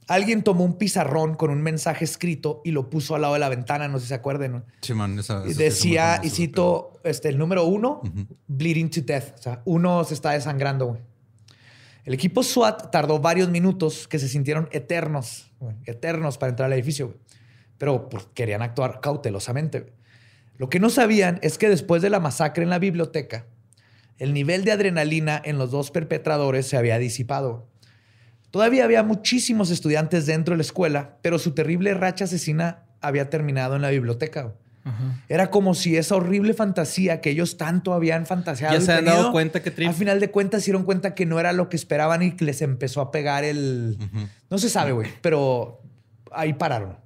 Alguien 0.09 0.43
tomó 0.43 0.65
un 0.65 0.79
pizarrón 0.79 1.35
con 1.35 1.51
un 1.51 1.61
mensaje 1.61 2.03
escrito 2.03 2.61
y 2.65 2.71
lo 2.71 2.89
puso 2.89 3.13
al 3.13 3.21
lado 3.21 3.35
de 3.35 3.39
la 3.39 3.47
ventana, 3.47 3.87
no 3.87 3.99
sé 3.99 4.05
si 4.05 4.07
se 4.09 4.15
eso 5.51 5.53
sí 5.53 5.63
decía, 5.63 6.15
famoso, 6.15 6.27
y 6.27 6.29
cito, 6.31 6.93
este, 7.03 7.29
el 7.29 7.37
número 7.37 7.63
uno, 7.65 8.01
bleeding 8.47 8.89
to 8.89 9.01
death. 9.01 9.35
O 9.37 9.41
sea, 9.41 9.61
uno 9.65 10.03
se 10.03 10.15
está 10.15 10.31
desangrando, 10.31 10.87
güey. 10.87 11.01
El 12.05 12.15
equipo 12.15 12.41
SWAT 12.41 12.89
tardó 12.89 13.19
varios 13.19 13.49
minutos 13.49 14.07
que 14.07 14.17
se 14.17 14.27
sintieron 14.27 14.67
eternos, 14.71 15.51
güey, 15.59 15.75
eternos 15.85 16.39
para 16.39 16.49
entrar 16.49 16.65
al 16.65 16.73
edificio, 16.73 17.09
güey. 17.09 17.19
Pero 17.77 18.09
pues, 18.09 18.27
querían 18.33 18.63
actuar 18.63 19.01
cautelosamente. 19.01 19.81
güey. 19.81 19.93
Lo 20.57 20.69
que 20.69 20.79
no 20.79 20.89
sabían 20.89 21.39
es 21.43 21.59
que 21.59 21.69
después 21.69 22.01
de 22.01 22.09
la 22.09 22.19
masacre 22.19 22.63
en 22.63 22.71
la 22.71 22.79
biblioteca, 22.79 23.45
el 24.17 24.33
nivel 24.33 24.65
de 24.65 24.71
adrenalina 24.71 25.39
en 25.45 25.59
los 25.59 25.69
dos 25.69 25.91
perpetradores 25.91 26.67
se 26.67 26.77
había 26.77 26.97
disipado. 26.97 27.68
Todavía 28.51 28.83
había 28.83 29.03
muchísimos 29.03 29.69
estudiantes 29.69 30.25
dentro 30.25 30.53
de 30.53 30.57
la 30.57 30.63
escuela, 30.63 31.17
pero 31.21 31.37
su 31.39 31.51
terrible 31.51 31.93
racha 31.93 32.25
asesina 32.25 32.83
había 33.01 33.29
terminado 33.29 33.75
en 33.75 33.81
la 33.81 33.89
biblioteca. 33.89 34.53
Era 35.27 35.51
como 35.51 35.75
si 35.75 35.97
esa 35.97 36.15
horrible 36.15 36.55
fantasía 36.55 37.21
que 37.21 37.29
ellos 37.29 37.57
tanto 37.57 37.93
habían 37.93 38.25
fantaseado. 38.25 38.73
Ya 38.73 38.81
se 38.81 38.91
han 38.91 39.05
dado 39.05 39.31
cuenta 39.31 39.61
que. 39.61 39.85
Al 39.85 39.93
final 39.93 40.19
de 40.19 40.31
cuentas, 40.31 40.63
se 40.63 40.71
dieron 40.71 40.83
cuenta 40.83 41.13
que 41.13 41.27
no 41.27 41.39
era 41.39 41.53
lo 41.53 41.69
que 41.69 41.75
esperaban 41.75 42.23
y 42.23 42.31
que 42.31 42.45
les 42.45 42.61
empezó 42.63 43.01
a 43.01 43.11
pegar 43.11 43.43
el. 43.43 43.97
No 44.49 44.57
se 44.57 44.69
sabe, 44.69 44.91
güey, 44.93 45.11
pero 45.21 45.81
ahí 46.31 46.53
pararon. 46.53 46.97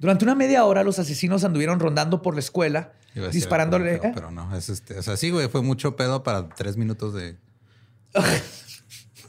Durante 0.00 0.24
una 0.24 0.34
media 0.34 0.64
hora, 0.64 0.82
los 0.82 0.98
asesinos 0.98 1.44
anduvieron 1.44 1.78
rondando 1.78 2.22
por 2.22 2.34
la 2.34 2.40
escuela, 2.40 2.92
disparándole. 3.32 3.98
pero, 3.98 4.08
¿eh? 4.08 4.12
pero 4.14 4.30
no, 4.30 4.56
es 4.56 4.70
este, 4.70 4.98
o 4.98 5.02
sea, 5.02 5.16
sí, 5.16 5.30
güey, 5.30 5.48
fue 5.48 5.62
mucho 5.62 5.94
pedo 5.94 6.22
para 6.22 6.48
tres 6.48 6.76
minutos 6.76 7.14
de. 7.14 7.36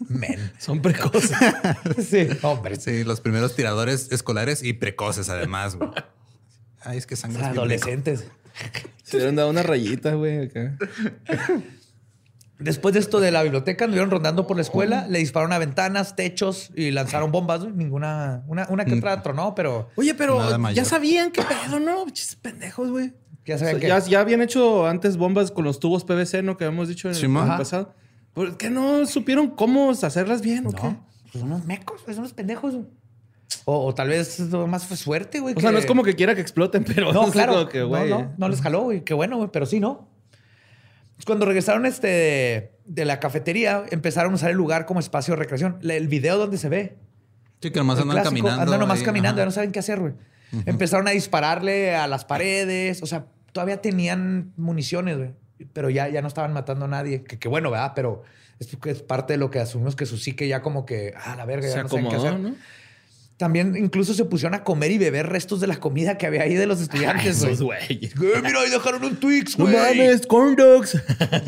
Men. 0.10 0.52
Son 0.60 0.82
precoces. 0.82 1.32
Sí, 2.04 2.28
hombre. 2.42 2.76
Sí, 2.78 3.04
los 3.04 3.22
primeros 3.22 3.56
tiradores 3.56 4.12
escolares 4.12 4.64
y 4.64 4.74
precoces, 4.74 5.30
además, 5.30 5.76
güey. 5.76 5.90
Ay, 6.82 6.98
es 6.98 7.06
que 7.06 7.16
sangre. 7.16 7.40
es 7.42 7.48
bíblico. 7.48 7.62
Adolescentes. 7.62 8.28
Se 9.04 9.18
hubieran 9.18 9.36
dado 9.36 9.50
una 9.50 9.64
rayita, 9.64 10.14
güey. 10.16 10.46
acá. 10.46 10.78
Después 12.60 12.94
de 12.94 13.00
esto 13.00 13.20
de 13.20 13.32
la 13.32 13.42
biblioteca, 13.42 13.86
anduvieron 13.86 14.12
rondando 14.12 14.46
por 14.46 14.56
la 14.56 14.62
escuela, 14.62 15.08
le 15.08 15.18
dispararon 15.18 15.52
a 15.52 15.58
ventanas, 15.58 16.16
techos 16.16 16.70
y 16.76 16.92
lanzaron 16.92 17.32
bombas. 17.32 17.62
güey. 17.62 17.74
Ninguna, 17.74 18.44
una, 18.48 18.68
una 18.70 18.86
que 18.86 18.94
otra 18.94 19.24
tronó, 19.24 19.56
pero 19.56 19.90
Oye, 19.96 20.14
pero 20.14 20.40
ya 20.72 20.86
sabían 20.86 21.32
qué 21.32 21.42
pedo, 21.42 21.80
¿no? 21.80 22.08
Chis, 22.12 22.36
pendejos, 22.36 22.92
güey. 22.92 23.14
ya 23.48 23.56
O 23.56 23.58
sea, 23.58 23.80
que. 23.80 23.88
ya, 23.88 23.98
ya 24.00 24.20
habían 24.20 24.44
hecho 24.44 24.86
antes 24.86 25.18
bombas 25.18 25.50
con 25.50 25.64
los 25.64 25.80
tubos 25.80 26.04
PVC, 26.04 26.44
¿no? 26.44 26.56
Que 26.56 26.66
habíamos 26.66 26.88
dicho 26.88 27.10
en 27.10 27.16
el 27.16 27.38
Ajá. 27.38 27.58
pasado. 27.58 27.96
¿Por 28.34 28.58
qué 28.58 28.70
no 28.70 29.06
supieron 29.06 29.50
cómo 29.50 29.92
hacerlas 29.92 30.42
bien 30.42 30.66
o 30.68 30.72
qué? 30.72 30.84
No, 30.84 31.06
pues 31.32 31.44
unos 31.44 31.66
mecos, 31.66 32.02
son 32.06 32.20
unos 32.20 32.34
pendejos. 32.34 32.76
güey. 32.76 32.88
O, 33.66 33.86
o 33.88 33.94
tal 33.94 34.08
vez 34.10 34.40
más 34.68 34.86
fue 34.86 34.98
suerte, 34.98 35.40
güey. 35.40 35.54
O 35.58 35.60
sea, 35.60 35.72
no 35.72 35.78
es 35.78 35.86
como 35.86 36.04
que 36.04 36.16
quiera 36.16 36.34
que 36.36 36.42
exploten, 36.42 36.84
pero 36.84 37.12
No, 37.14 37.26
claro. 37.32 37.68
que, 37.68 37.80
no, 37.80 37.88
güey. 37.90 38.10
no, 38.10 38.34
no 38.38 38.50
les 38.50 38.62
jaló, 38.62 38.84
güey. 38.84 39.04
Qué 39.04 39.14
bueno, 39.14 39.38
güey. 39.38 39.50
Pero 39.52 39.66
sí, 39.66 39.80
¿no? 39.80 40.08
Pues 41.16 41.26
Cuando 41.26 41.46
regresaron 41.46 41.86
este, 41.86 42.80
de 42.86 43.06
la 43.06 43.20
cafetería, 43.20 43.84
empezaron 43.92 44.32
a 44.32 44.36
usar 44.36 44.50
el 44.52 44.58
lugar 44.58 44.86
como 44.86 45.00
espacio 45.00 45.34
de 45.34 45.40
recreación. 45.40 45.78
El 45.84 46.08
video 46.08 46.38
donde 46.38 46.58
se 46.58 46.70
ve. 46.70 46.98
Sí, 47.62 47.70
que 47.72 47.80
nomás 47.80 47.98
el 47.98 48.04
andan 48.04 48.16
clásico, 48.24 48.30
caminando. 48.32 48.62
Andan 48.64 48.80
nomás 48.80 49.00
ahí, 49.00 49.06
caminando, 49.06 49.30
ajá. 49.36 49.42
ya 49.42 49.46
no 49.46 49.52
saben 49.52 49.72
qué 49.72 49.80
hacer, 49.80 50.00
güey. 50.00 50.14
Empezaron 50.66 51.08
a 51.08 51.12
dispararle 51.12 51.96
a 51.96 52.08
las 52.08 52.26
paredes. 52.26 53.04
O 53.04 53.06
sea, 53.06 53.28
todavía 53.52 53.82
tenían 53.82 54.54
municiones, 54.58 55.18
güey. 55.18 55.32
Pero 55.74 55.90
ya, 55.90 56.10
ya 56.10 56.22
no 56.22 56.28
estaban 56.28 56.54
matando 56.54 56.86
a 56.86 56.88
nadie. 56.88 57.24
Que, 57.24 57.38
que 57.40 57.48
bueno, 57.48 57.72
¿verdad? 57.72 57.94
Pero 57.96 58.24
es, 58.60 58.70
es 58.86 59.02
parte 59.02 59.34
de 59.34 59.38
lo 59.38 59.50
que 59.50 59.60
asumimos 59.60 59.96
que 59.96 60.06
su 60.06 60.18
psique 60.18 60.48
ya 60.48 60.62
como 60.62 60.86
que, 60.86 61.14
ah, 61.18 61.36
la 61.36 61.46
verga, 61.46 61.68
ya 61.68 61.74
Se 61.74 61.84
no 61.84 61.90
saben 61.90 62.06
qué 62.10 62.16
acomodó, 62.16 62.30
hacer. 62.36 62.40
¿no? 62.52 62.56
También 63.38 63.76
incluso 63.76 64.14
se 64.14 64.24
pusieron 64.26 64.54
a 64.54 64.64
comer 64.64 64.92
y 64.92 65.00
beber 65.00 65.28
restos 65.28 65.60
de 65.62 65.66
la 65.68 65.78
comida 65.78 66.16
que 66.18 66.28
había 66.28 66.44
ahí 66.44 66.54
de 66.54 66.68
los 66.68 66.80
estudiantes, 66.86 67.40
güey. 67.40 67.54
Esos 67.54 67.64
güeyes. 67.66 68.16
Güey, 68.16 68.42
mira, 68.44 68.60
ahí 68.62 68.70
dejaron 68.70 69.04
un 69.04 69.16
Twix, 69.16 69.58
No 69.58 69.66
güey. 69.66 69.76
mames, 69.76 70.28
corn 70.28 70.56
dogs. 70.56 71.02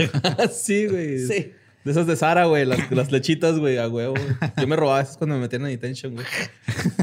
sí, 0.51 0.87
güey. 0.87 1.19
Sí. 1.19 1.53
De 1.83 1.91
esas 1.91 2.07
de 2.07 2.15
Sara, 2.15 2.45
güey. 2.45 2.65
Las, 2.65 2.89
las 2.91 3.11
lechitas, 3.11 3.59
güey, 3.59 3.77
a 3.77 3.89
huevo. 3.89 4.15
Yo 4.57 4.67
me 4.67 4.75
robaba 4.77 5.01
esas 5.01 5.17
cuando 5.17 5.35
me 5.35 5.41
metían 5.41 5.63
en 5.63 5.67
detention, 5.71 6.13
güey. 6.15 6.25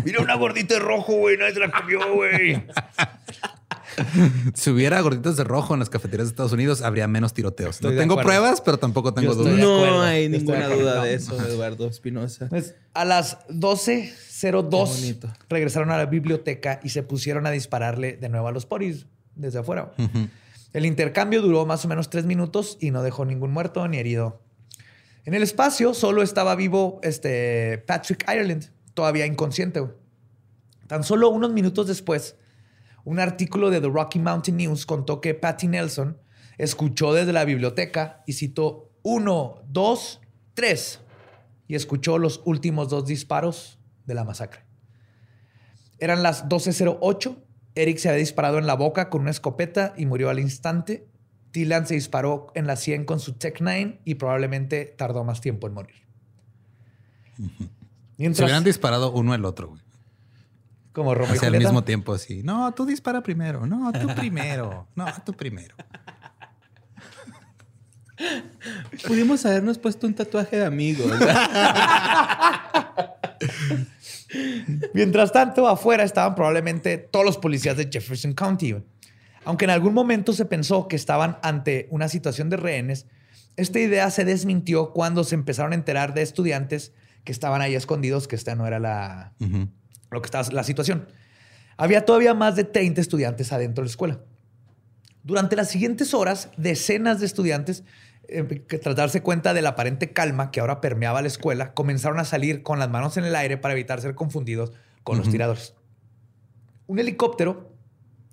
Mira 0.05 0.23
una 0.23 0.35
gordita 0.37 0.75
de 0.75 0.81
rojo, 0.81 1.13
güey. 1.19 1.37
Nadie 1.37 1.53
se 1.53 1.61
la 1.61 1.71
comió, 1.71 2.01
güey. 2.15 2.65
Si 4.55 4.71
hubiera 4.71 5.01
gorditas 5.01 5.37
de 5.37 5.45
rojo 5.45 5.75
en 5.75 5.81
las 5.81 5.91
cafeterías 5.91 6.29
de 6.29 6.31
Estados 6.31 6.53
Unidos, 6.53 6.83
habría 6.83 7.07
menos 7.09 7.35
tiroteos. 7.35 7.77
Estoy 7.77 7.95
no 7.95 8.01
tengo 8.01 8.15
acuerdo. 8.15 8.29
pruebas, 8.29 8.61
pero 8.61 8.79
tampoco 8.79 9.15
tengo 9.15 9.35
dudas. 9.35 9.55
No 9.59 10.03
hay 10.03 10.29
ninguna 10.29 10.65
acuerdo. 10.65 10.83
duda 10.83 11.05
de 11.05 11.15
eso, 11.15 11.37
Eduardo 11.47 11.87
Espinosa. 11.87 12.49
Pues, 12.49 12.75
a 12.95 13.05
las 13.05 13.39
12.02 13.49 14.71
Qué 14.71 15.01
bonito. 15.01 15.33
regresaron 15.49 15.91
a 15.91 15.97
la 15.97 16.07
biblioteca 16.07 16.81
y 16.83 16.91
se 16.91 17.03
pusieron 17.03 17.47
a 17.47 17.51
dispararle 17.51 18.17
de 18.17 18.29
nuevo 18.29 18.49
a 18.49 18.53
los 18.53 18.67
poris 18.67 19.07
desde 19.35 19.59
afuera. 19.61 19.93
El 20.73 20.87
intercambio 20.87 21.43
duró 21.43 21.67
más 21.67 21.85
o 21.85 21.89
menos 21.89 22.11
tres 22.11 22.25
minutos 22.27 22.79
y 22.81 22.91
no 22.91 23.03
dejó 23.03 23.25
ningún 23.25 23.51
muerto 23.53 23.87
ni 23.89 23.99
herido. 23.99 24.41
En 25.25 25.35
el 25.35 25.43
espacio 25.43 25.95
solo 25.95 26.23
estaba 26.23 26.55
vivo 26.55 27.01
este 27.03 27.79
Patrick 27.87 28.25
Ireland, 28.29 28.71
todavía 28.95 29.27
inconsciente. 29.27 29.83
Tan 30.87 31.05
solo 31.05 31.29
unos 31.29 31.53
minutos 31.53 31.87
después, 31.87 32.37
un 33.05 33.19
artículo 33.19 33.71
de 33.71 33.81
The 33.81 33.89
Rocky 33.89 34.19
Mountain 34.19 34.57
News 34.57 34.87
contó 34.87 35.21
que 35.21 35.35
Patty 35.35 35.69
Nelson 35.69 36.19
escuchó 36.59 37.13
desde 37.13 37.33
la 37.33 37.45
biblioteca 37.45 38.23
y 38.27 38.35
citó 38.35 38.91
uno, 39.03 39.63
dos, 39.69 40.21
tres 40.55 41.01
y 41.67 41.75
escuchó 41.75 42.19
los 42.19 42.43
últimos 42.45 42.89
dos 42.89 43.07
disparos 43.07 43.79
de 44.05 44.15
la 44.15 44.25
masacre. 44.25 44.63
Eran 45.99 46.23
las 46.23 46.49
12.08. 46.49 47.37
Eric 47.75 47.99
se 47.99 48.09
había 48.09 48.19
disparado 48.19 48.59
en 48.59 48.67
la 48.67 48.75
boca 48.75 49.09
con 49.09 49.23
una 49.23 49.31
escopeta 49.31 49.95
y 49.97 50.07
murió 50.07 50.31
al 50.31 50.41
instante. 50.41 51.07
Dylan 51.53 51.87
se 51.87 51.95
disparó 51.95 52.49
en 52.55 52.67
la 52.67 52.77
100 52.77 53.05
con 53.05 53.21
su 53.21 53.35
Tech 53.35 53.59
9 53.61 54.01
y 54.05 54.17
probablemente 54.17 54.85
tardó 54.85 55.25
más 55.25 55.41
tiempo 55.41 55.67
en 55.67 55.75
morir. 55.75 55.97
Se 58.19 58.43
hubieran 58.43 58.65
disparado 58.65 59.13
uno 59.13 59.35
el 59.35 59.45
otro, 59.45 59.69
güey. 59.69 59.83
Como 60.93 61.15
Romeo 61.15 61.37
y 61.41 61.47
al 61.47 61.59
mismo 61.59 61.85
tiempo, 61.85 62.15
así. 62.15 62.43
No, 62.43 62.73
tú 62.73 62.85
dispara 62.85 63.23
primero. 63.23 63.67
No, 63.67 63.93
tú 63.93 64.09
primero. 64.15 64.89
No, 64.95 65.07
tú 65.25 65.33
primero. 65.33 65.75
Pudimos 69.07 69.47
habernos 69.47 69.79
puesto 69.79 70.07
un 70.07 70.15
tatuaje 70.15 70.59
de 70.59 70.67
amigos. 70.67 71.11
Mientras 74.95 75.33
tanto, 75.33 75.67
afuera 75.67 76.05
estaban 76.05 76.35
probablemente 76.35 76.99
todos 76.99 77.25
los 77.25 77.39
policías 77.39 77.77
de 77.77 77.89
Jefferson 77.91 78.35
County. 78.35 78.77
Aunque 79.45 79.65
en 79.65 79.71
algún 79.71 79.95
momento 79.95 80.33
se 80.33 80.45
pensó 80.45 80.87
que 80.87 80.97
estaban 80.97 81.39
ante 81.43 81.89
una 81.91 82.09
situación 82.09 82.51
de 82.51 82.57
rehenes, 82.57 83.07
Esta 83.57 83.79
idea 83.79 84.11
se 84.11 84.25
desmintió 84.25 84.93
cuando 84.93 85.25
se 85.25 85.35
empezaron 85.35 85.73
a 85.73 85.75
enterar 85.75 86.15
de 86.15 86.23
estudiantes 86.23 86.93
que 87.25 87.33
estaban 87.33 87.61
ahí 87.61 87.75
escondidos, 87.75 88.29
que 88.29 88.37
esta 88.37 88.55
no 88.55 88.67
era 88.67 88.79
la, 88.79 89.35
lo 90.11 90.21
que 90.23 90.27
estaba 90.27 90.47
la 90.53 90.65
situación. 90.65 91.09
Había 91.77 92.05
todavía 92.05 92.35
más 92.35 92.57
de 92.57 92.65
30 92.65 93.01
estudiantes 93.01 93.53
adentro 93.53 93.83
de 93.83 93.87
la 93.87 93.91
escuela. 93.91 94.21
Durante 95.23 95.57
las 95.57 95.69
siguientes 95.71 96.15
horas, 96.15 96.51
decenas 96.57 97.21
de 97.21 97.27
estudiantes, 97.27 97.85
eh, 98.29 98.65
que 98.69 98.79
tras 98.79 98.97
darse 98.97 99.23
cuenta 99.23 99.55
de 99.55 99.63
la 99.63 99.71
aparente 99.71 100.13
calma 100.13 100.51
que 100.51 100.61
ahora 100.61 100.81
permeaba 100.81 101.21
la 101.23 101.29
escuela, 101.29 101.73
comenzaron 101.75 102.19
a 102.19 102.25
salir 102.25 102.63
con 102.63 102.79
las 102.79 102.89
manos 102.91 103.17
en 103.17 103.25
el 103.25 103.35
aire 103.37 103.57
para 103.57 103.73
evitar 103.75 104.01
ser 104.01 104.15
confundidos 104.15 104.73
con 105.03 105.19
los 105.19 105.29
tiradores. 105.31 105.75
Un 106.87 106.99
helicóptero 106.99 107.73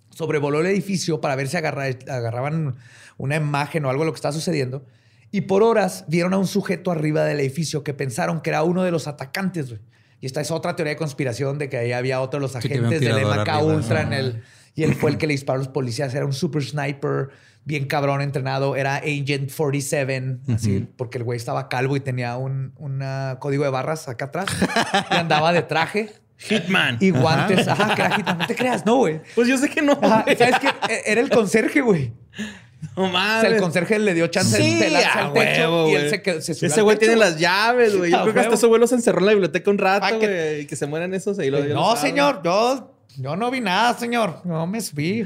sobrevoló 0.09 0.61
el 0.61 0.65
edificio 0.67 1.21
para 1.21 1.35
ver 1.35 1.47
si 1.47 1.57
agarra- 1.57 1.85
agarraban 2.09 2.75
una 3.17 3.35
imagen 3.35 3.85
o 3.85 3.89
algo 3.89 4.03
de 4.03 4.07
lo 4.07 4.13
que 4.13 4.17
estaba 4.17 4.33
sucediendo. 4.33 4.85
Y 5.31 5.41
por 5.41 5.61
horas 5.61 6.05
vieron 6.07 6.33
a 6.33 6.37
un 6.37 6.47
sujeto 6.47 6.89
arriba 6.91 7.23
del 7.25 7.39
edificio 7.39 7.83
que 7.83 7.93
pensaron 7.93 8.41
que 8.41 8.49
era 8.49 8.63
uno 8.63 8.83
de 8.83 8.91
los 8.91 9.07
atacantes. 9.07 9.75
Y 10.19 10.25
esta 10.25 10.41
es 10.41 10.49
otra 10.51 10.75
teoría 10.75 10.93
de 10.93 10.97
conspiración 10.97 11.57
de 11.59 11.69
que 11.69 11.77
ahí 11.77 11.91
había 11.91 12.21
otro 12.21 12.39
de 12.39 12.41
los 12.43 12.51
Sí, 12.53 12.57
agentes 12.57 12.89
del 12.89 12.99
tirador 12.99 13.39
MK. 13.47 13.63
Ultra 13.63 14.01
en 14.01 14.13
el... 14.13 14.43
Y 14.75 14.83
él 14.83 14.93
fue 14.93 15.09
el 15.11 15.17
que 15.17 15.25
le 15.27 15.33
disparó 15.33 15.55
a 15.55 15.59
los 15.59 15.67
policías. 15.69 16.13
Era 16.13 16.25
un 16.25 16.33
super 16.33 16.63
sniper, 16.63 17.29
bien 17.65 17.85
cabrón 17.87 18.21
entrenado. 18.21 18.75
Era 18.75 18.97
Agent 18.97 19.51
47, 19.51 20.37
así, 20.53 20.87
porque 20.97 21.17
el 21.17 21.23
güey 21.23 21.37
estaba 21.37 21.67
calvo 21.67 21.95
y 21.95 21.99
tenía 21.99 22.37
un 22.37 22.73
una 22.77 23.37
código 23.39 23.63
de 23.63 23.71
barras 23.71 24.07
acá 24.07 24.25
atrás. 24.25 24.45
y 25.11 25.15
andaba 25.15 25.51
de 25.51 25.63
traje 25.63 26.11
Hitman. 26.37 26.97
y 26.99 27.09
guantes. 27.09 27.67
Ajá, 27.67 27.95
que 27.95 28.01
era 28.03 28.15
Hitman. 28.17 28.37
No 28.37 28.45
te 28.45 28.55
creas, 28.55 28.85
no, 28.85 28.97
güey. 28.97 29.19
Pues 29.33 29.47
yo 29.47 29.57
sé 29.57 29.67
que 29.67 29.81
no. 29.81 29.93
Ajá. 29.99 30.25
¿Sabes 30.37 30.59
qué? 30.59 30.67
E- 30.93 31.11
Era 31.11 31.21
el 31.21 31.29
conserje, 31.31 31.81
güey. 31.81 32.13
No 32.95 33.03
O 33.05 33.07
mames. 33.09 33.41
sea, 33.41 33.49
el 33.55 33.61
conserje 33.61 33.97
le 33.99 34.13
dio 34.13 34.27
chance 34.27 34.57
Sí, 34.57 34.75
de 34.75 34.85
pelarse 34.85 35.07
a 35.07 35.25
al 35.27 35.33
techo 35.33 35.61
huevo, 35.61 35.89
y 35.89 35.95
él 35.95 36.09
se, 36.09 36.21
quedó- 36.21 36.41
se 36.41 36.53
subió 36.53 36.67
Ese 36.71 36.81
güey 36.81 36.97
tiene 36.97 37.15
las 37.15 37.39
llaves, 37.39 37.97
güey. 37.97 38.11
Yo 38.11 38.17
A 38.17 38.21
creo 38.23 38.33
que 38.33 38.39
hasta 38.41 38.55
ese 38.55 38.67
güey 38.67 38.79
los 38.79 38.91
encerró 38.91 39.19
en 39.19 39.25
la 39.25 39.31
biblioteca 39.33 39.69
un 39.71 39.77
rato, 39.77 40.05
Ah, 40.05 40.19
que- 40.19 40.27
güey. 40.27 40.59
Y 40.61 40.65
que 40.67 40.75
se 40.75 40.85
mueran 40.85 41.13
esos 41.13 41.39
ahí. 41.39 41.49
Lo, 41.49 41.63
No, 41.63 41.95
señor, 41.95 42.41
yo, 42.43 42.93
yo 43.17 43.35
no 43.35 43.49
vi 43.51 43.61
nada, 43.61 43.97
señor. 43.97 44.41
No 44.45 44.67
me 44.67 44.79
subí. 44.81 45.25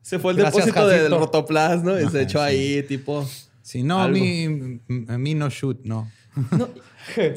Se 0.00 0.18
fue 0.18 0.32
el 0.32 0.38
Gracias, 0.38 0.66
depósito 0.66 0.88
del 0.88 1.10
rotoplas, 1.12 1.82
¿no? 1.84 2.00
Y 2.00 2.08
se 2.08 2.22
echó 2.22 2.38
sí. 2.40 2.44
ahí, 2.44 2.82
tipo... 2.84 3.28
Sí, 3.62 3.82
no, 3.84 4.02
a 4.02 4.08
mí, 4.08 4.80
a 5.08 5.16
mí 5.18 5.34
no 5.34 5.48
shoot, 5.48 5.80
no. 5.84 6.10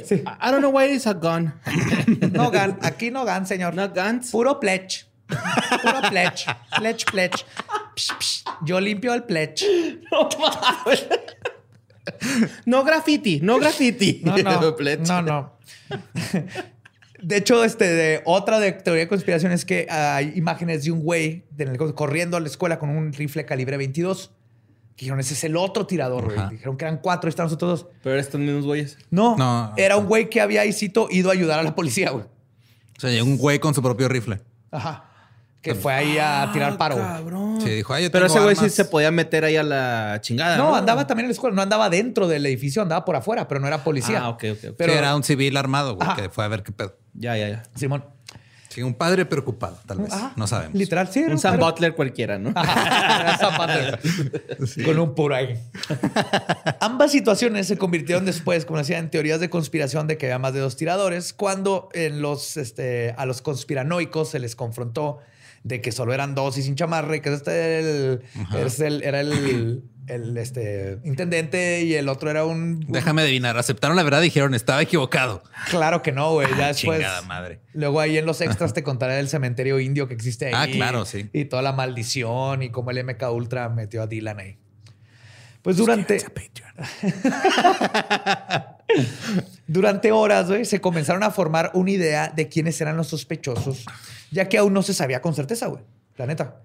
Sí. 0.03 0.15
I 0.15 0.51
don't 0.51 0.59
know 0.59 0.69
why 0.71 0.85
it's 0.93 1.07
a 1.07 1.13
gun. 1.13 1.53
No 2.31 2.51
gan, 2.51 2.77
aquí 2.83 3.09
no 3.09 3.25
gan, 3.25 3.47
señor. 3.47 3.73
No 3.73 3.89
guns. 3.89 4.29
Puro 4.31 4.59
pledge. 4.59 5.05
Puro 5.27 6.01
pledge. 6.09 6.45
Pledge, 6.77 7.05
pledge. 7.11 7.45
Psh, 7.95 8.11
psh. 8.19 8.43
Yo 8.65 8.79
limpio 8.79 9.13
el 9.13 9.23
pledge. 9.23 9.65
No. 10.11 10.29
No 12.65 12.83
graffiti, 12.83 13.39
no 13.41 13.57
graffiti. 13.59 14.21
No, 14.23 14.37
no. 14.37 14.75
Pledge. 14.77 15.07
No, 15.07 15.21
no. 15.21 15.53
De 17.21 17.37
hecho, 17.37 17.63
este, 17.63 17.85
de, 17.85 18.21
otra 18.25 18.59
de 18.59 18.71
teoría 18.73 19.03
de 19.03 19.07
conspiración 19.07 19.51
es 19.51 19.65
que 19.65 19.87
hay 19.89 20.33
imágenes 20.35 20.83
de 20.83 20.91
un 20.91 21.01
güey 21.01 21.45
corriendo 21.95 22.37
a 22.37 22.39
la 22.39 22.47
escuela 22.47 22.77
con 22.77 22.89
un 22.89 23.13
rifle 23.13 23.45
calibre 23.45 23.77
22. 23.77 24.31
Que 24.95 25.05
dijeron, 25.05 25.19
ese 25.19 25.33
es 25.33 25.43
el 25.43 25.57
otro 25.57 25.85
tirador, 25.87 26.25
güey. 26.25 26.49
Dijeron 26.51 26.77
que 26.77 26.85
eran 26.85 26.99
cuatro, 26.99 27.29
están 27.29 27.45
los 27.45 27.53
otros 27.53 27.81
dos. 27.81 27.91
Pero 28.03 28.17
estos 28.17 28.39
mismos 28.39 28.65
güeyes. 28.65 28.97
No, 29.09 29.35
No. 29.35 29.73
era 29.75 29.97
un 29.97 30.05
güey 30.05 30.29
que 30.29 30.39
había, 30.39 30.61
cito, 30.71 31.07
ido 31.09 31.29
a 31.29 31.33
ayudar 31.33 31.59
a 31.59 31.63
la 31.63 31.75
policía, 31.75 32.11
güey. 32.11 32.25
O 32.97 32.99
sea, 32.99 33.09
llegó 33.09 33.25
un 33.25 33.37
güey 33.37 33.59
con 33.59 33.73
su 33.73 33.81
propio 33.81 34.07
rifle. 34.07 34.39
Ajá. 34.71 35.09
Que 35.65 35.75
fue 35.75 35.93
ahí 35.93 36.17
a 36.19 36.49
tirar 36.53 36.77
paro. 36.77 36.95
Cabrón. 36.97 37.59
Sí, 37.61 37.69
dijo, 37.69 37.93
ay, 37.93 38.03
yo 38.03 38.11
Pero 38.11 38.27
tengo 38.27 38.35
ese 38.37 38.43
güey 38.43 38.55
sí 38.55 38.59
armas. 38.61 38.73
se 38.73 38.85
podía 38.85 39.09
meter 39.11 39.43
ahí 39.45 39.55
a 39.57 39.63
la 39.63 40.19
chingada. 40.21 40.57
No, 40.57 40.69
No, 40.69 40.75
andaba 40.75 41.07
también 41.07 41.25
en 41.25 41.29
la 41.29 41.33
escuela. 41.33 41.55
No 41.55 41.61
andaba 41.61 41.89
dentro 41.89 42.27
del 42.27 42.45
edificio, 42.45 42.81
andaba 42.81 43.03
por 43.03 43.15
afuera, 43.15 43.47
pero 43.47 43.59
no 43.59 43.67
era 43.67 43.83
policía. 43.83 44.21
Ah, 44.23 44.29
ok, 44.29 44.43
ok, 44.51 44.57
ok. 44.69 44.75
Pero 44.77 44.93
Sí, 44.93 44.97
era 44.99 45.15
un 45.15 45.23
civil 45.23 45.57
armado, 45.57 45.95
güey, 45.95 46.07
Ajá. 46.07 46.21
que 46.21 46.29
fue 46.29 46.43
a 46.45 46.47
ver 46.47 46.61
qué 46.63 46.71
pedo. 46.71 46.95
Ya, 47.13 47.35
ya, 47.35 47.49
ya. 47.49 47.63
Simón. 47.75 48.05
Sí, 48.69 48.83
un 48.83 48.93
padre 48.93 49.25
preocupado, 49.25 49.79
tal 49.87 49.99
vez. 49.99 50.11
Ajá. 50.11 50.33
No 50.35 50.47
sabemos. 50.47 50.75
Literal, 50.75 51.07
sí. 51.07 51.19
era 51.19 51.31
Un 51.31 51.39
Sam 51.39 51.57
Butler 51.57 51.95
cualquiera, 51.95 52.37
¿no? 52.37 52.51
Sam 53.39 53.53
Butler. 53.57 53.99
Con 54.85 54.99
un 54.99 55.15
puro 55.15 55.33
ahí. 55.33 55.57
Ambas 56.81 57.11
situaciones 57.11 57.67
se 57.67 57.77
convirtieron 57.77 58.25
después, 58.25 58.65
como 58.65 58.79
decía, 58.79 58.97
en 58.97 59.09
teorías 59.09 59.39
de 59.39 59.49
conspiración 59.49 60.07
de 60.07 60.17
que 60.17 60.25
había 60.25 60.39
más 60.39 60.53
de 60.53 60.59
dos 60.59 60.75
tiradores, 60.75 61.31
cuando 61.33 61.87
en 61.93 62.21
los, 62.21 62.57
este, 62.57 63.13
a 63.17 63.25
los 63.25 63.41
conspiranoicos 63.41 64.29
se 64.31 64.39
les 64.39 64.55
confrontó 64.57 65.19
de 65.65 65.81
que 65.81 65.91
solo 65.91 66.13
eran 66.13 66.35
dos 66.35 66.59
y 66.59 66.61
sin 66.61 66.75
chamarra 66.75 67.15
y 67.15 67.21
que 67.21 67.33
este 67.33 67.51
era 67.51 67.79
el, 67.79 68.21
es 68.65 68.79
el- 68.79 69.01
era 69.03 69.19
el, 69.21 69.83
el, 70.07 70.37
este, 70.37 70.99
intendente 71.03 71.81
y 71.81 71.95
el 71.95 72.07
otro 72.07 72.29
era 72.29 72.45
un... 72.45 72.85
Déjame 72.87 73.23
adivinar, 73.23 73.57
aceptaron 73.57 73.97
la 73.97 74.03
verdad 74.03 74.21
y 74.21 74.25
dijeron, 74.25 74.53
estaba 74.53 74.79
equivocado. 74.83 75.41
Claro 75.71 76.03
que 76.03 76.11
no, 76.11 76.33
güey. 76.33 76.47
Ya 76.55 76.67
después... 76.67 76.99
Chingada 76.99 77.23
madre. 77.23 77.61
Luego 77.73 77.99
ahí 77.99 78.15
en 78.19 78.27
los 78.27 78.41
extras 78.41 78.73
te 78.75 78.83
contaré 78.83 79.15
del 79.15 79.27
cementerio 79.27 79.79
indio 79.79 80.07
que 80.07 80.13
existe 80.13 80.45
ahí. 80.45 80.53
Ah, 80.55 80.67
claro, 80.71 81.03
sí. 81.05 81.31
Y 81.33 81.45
toda 81.45 81.63
la 81.63 81.73
maldición 81.73 82.61
y 82.61 82.69
cómo 82.69 82.91
el 82.91 83.03
MK 83.03 83.23
Ultra 83.31 83.67
metió 83.69 84.03
a 84.03 84.07
Dylan 84.07 84.39
ahí. 84.39 84.57
Pues 85.65 85.77
durante, 85.77 86.19
durante 89.67 90.11
horas, 90.11 90.47
güey, 90.47 90.63
se 90.63 90.79
comenzaron 90.79 91.23
a 91.23 91.31
formar 91.31 91.71
una 91.73 91.89
idea 91.89 92.27
de 92.29 92.47
quiénes 92.49 92.79
eran 92.81 92.95
los 92.97 93.07
sospechosos, 93.07 93.83
ya 94.29 94.47
que 94.47 94.59
aún 94.59 94.73
no 94.73 94.83
se 94.83 94.93
sabía 94.93 95.23
con 95.23 95.33
certeza, 95.33 95.65
güey. 95.65 95.83
La 96.17 96.27
neta. 96.27 96.61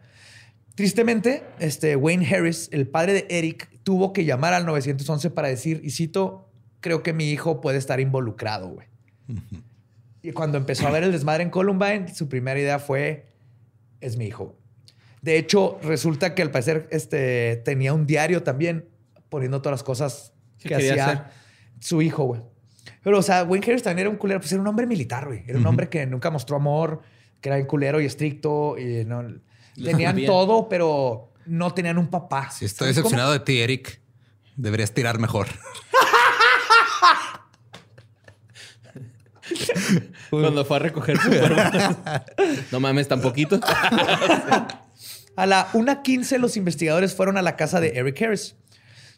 Tristemente, 0.75 1.45
este 1.61 1.97
Wayne 1.97 2.27
Harris, 2.27 2.69
el 2.73 2.89
padre 2.89 3.15
de 3.15 3.27
Eric, 3.31 3.71
tuvo 3.85 4.13
que 4.13 4.27
llamar 4.27 4.53
al 4.53 4.67
911 4.67 5.31
para 5.31 5.49
decir, 5.49 5.81
y 5.83 5.93
cito, 5.93 6.51
creo 6.81 7.03
que 7.03 7.15
mi 7.15 7.31
hijo 7.31 7.63
puede 7.63 7.79
estar 7.79 8.01
involucrado, 8.01 8.69
güey. 8.69 8.87
Y 10.21 10.33
cuando 10.33 10.59
empezó 10.59 10.87
a 10.87 10.91
ver 10.91 11.05
el 11.05 11.13
desmadre 11.13 11.43
en 11.43 11.49
Columbine, 11.49 12.15
su 12.15 12.29
primera 12.29 12.61
idea 12.61 12.79
fue, 12.79 13.33
es 14.03 14.19
mi 14.19 14.27
hijo. 14.27 14.59
De 15.23 15.39
hecho, 15.39 15.79
resulta 15.83 16.35
que 16.35 16.43
al 16.43 16.51
parecer 16.51 16.87
este, 16.91 17.57
tenía 17.65 17.95
un 17.95 18.07
diario 18.07 18.43
también 18.43 18.90
poniendo 19.31 19.63
todas 19.63 19.79
las 19.79 19.83
cosas 19.83 20.35
¿Qué 20.59 20.69
que 20.69 20.75
hacía 20.75 21.07
hacer? 21.07 21.23
su 21.81 22.03
hijo, 22.03 22.25
güey. 22.25 22.43
Pero, 23.03 23.19
o 23.19 23.23
sea, 23.23 23.45
Wayne 23.45 23.65
Harris 23.67 23.83
también 23.83 24.07
era 24.07 24.11
un 24.11 24.17
culero. 24.17 24.41
Pues 24.41 24.53
era 24.53 24.61
un 24.61 24.67
hombre 24.69 24.87
militar, 24.87 25.27
güey. 25.27 25.43
Era 25.47 25.59
un 25.59 25.67
hombre 25.67 25.89
que 25.89 26.05
nunca 26.07 26.31
mostró 26.31 26.57
amor, 26.57 27.01
que 27.41 27.49
era 27.49 27.57
un 27.57 27.65
culero 27.65 27.99
y 28.01 28.05
estricto. 28.05 28.77
Y 28.77 29.07
no, 29.07 29.25
tenían 29.83 30.17
bien. 30.17 30.27
todo, 30.27 30.69
pero 30.69 31.33
no 31.47 31.73
tenían 31.73 31.97
un 31.97 32.09
papá. 32.09 32.51
Estoy 32.61 32.89
decepcionado 32.89 33.33
de 33.33 33.41
ti, 33.41 33.61
Eric, 33.61 34.03
deberías 34.57 34.93
tirar 34.93 35.19
mejor. 35.19 35.47
Cuando 40.31 40.65
fue 40.65 40.77
a 40.77 40.81
recoger 40.81 41.19
su 41.19 41.29
cuerpo. 41.29 41.57
no 42.71 42.81
mames, 42.81 43.09
tan 43.09 43.21
poquito. 43.21 43.59
A 45.37 45.47
la 45.47 45.73
1.15 45.73 46.39
los 46.39 46.57
investigadores 46.59 47.15
fueron 47.15 47.39
a 47.39 47.43
la 47.43 47.57
casa 47.57 47.81
de 47.81 47.97
Eric 47.97 48.21
Harris. 48.21 48.57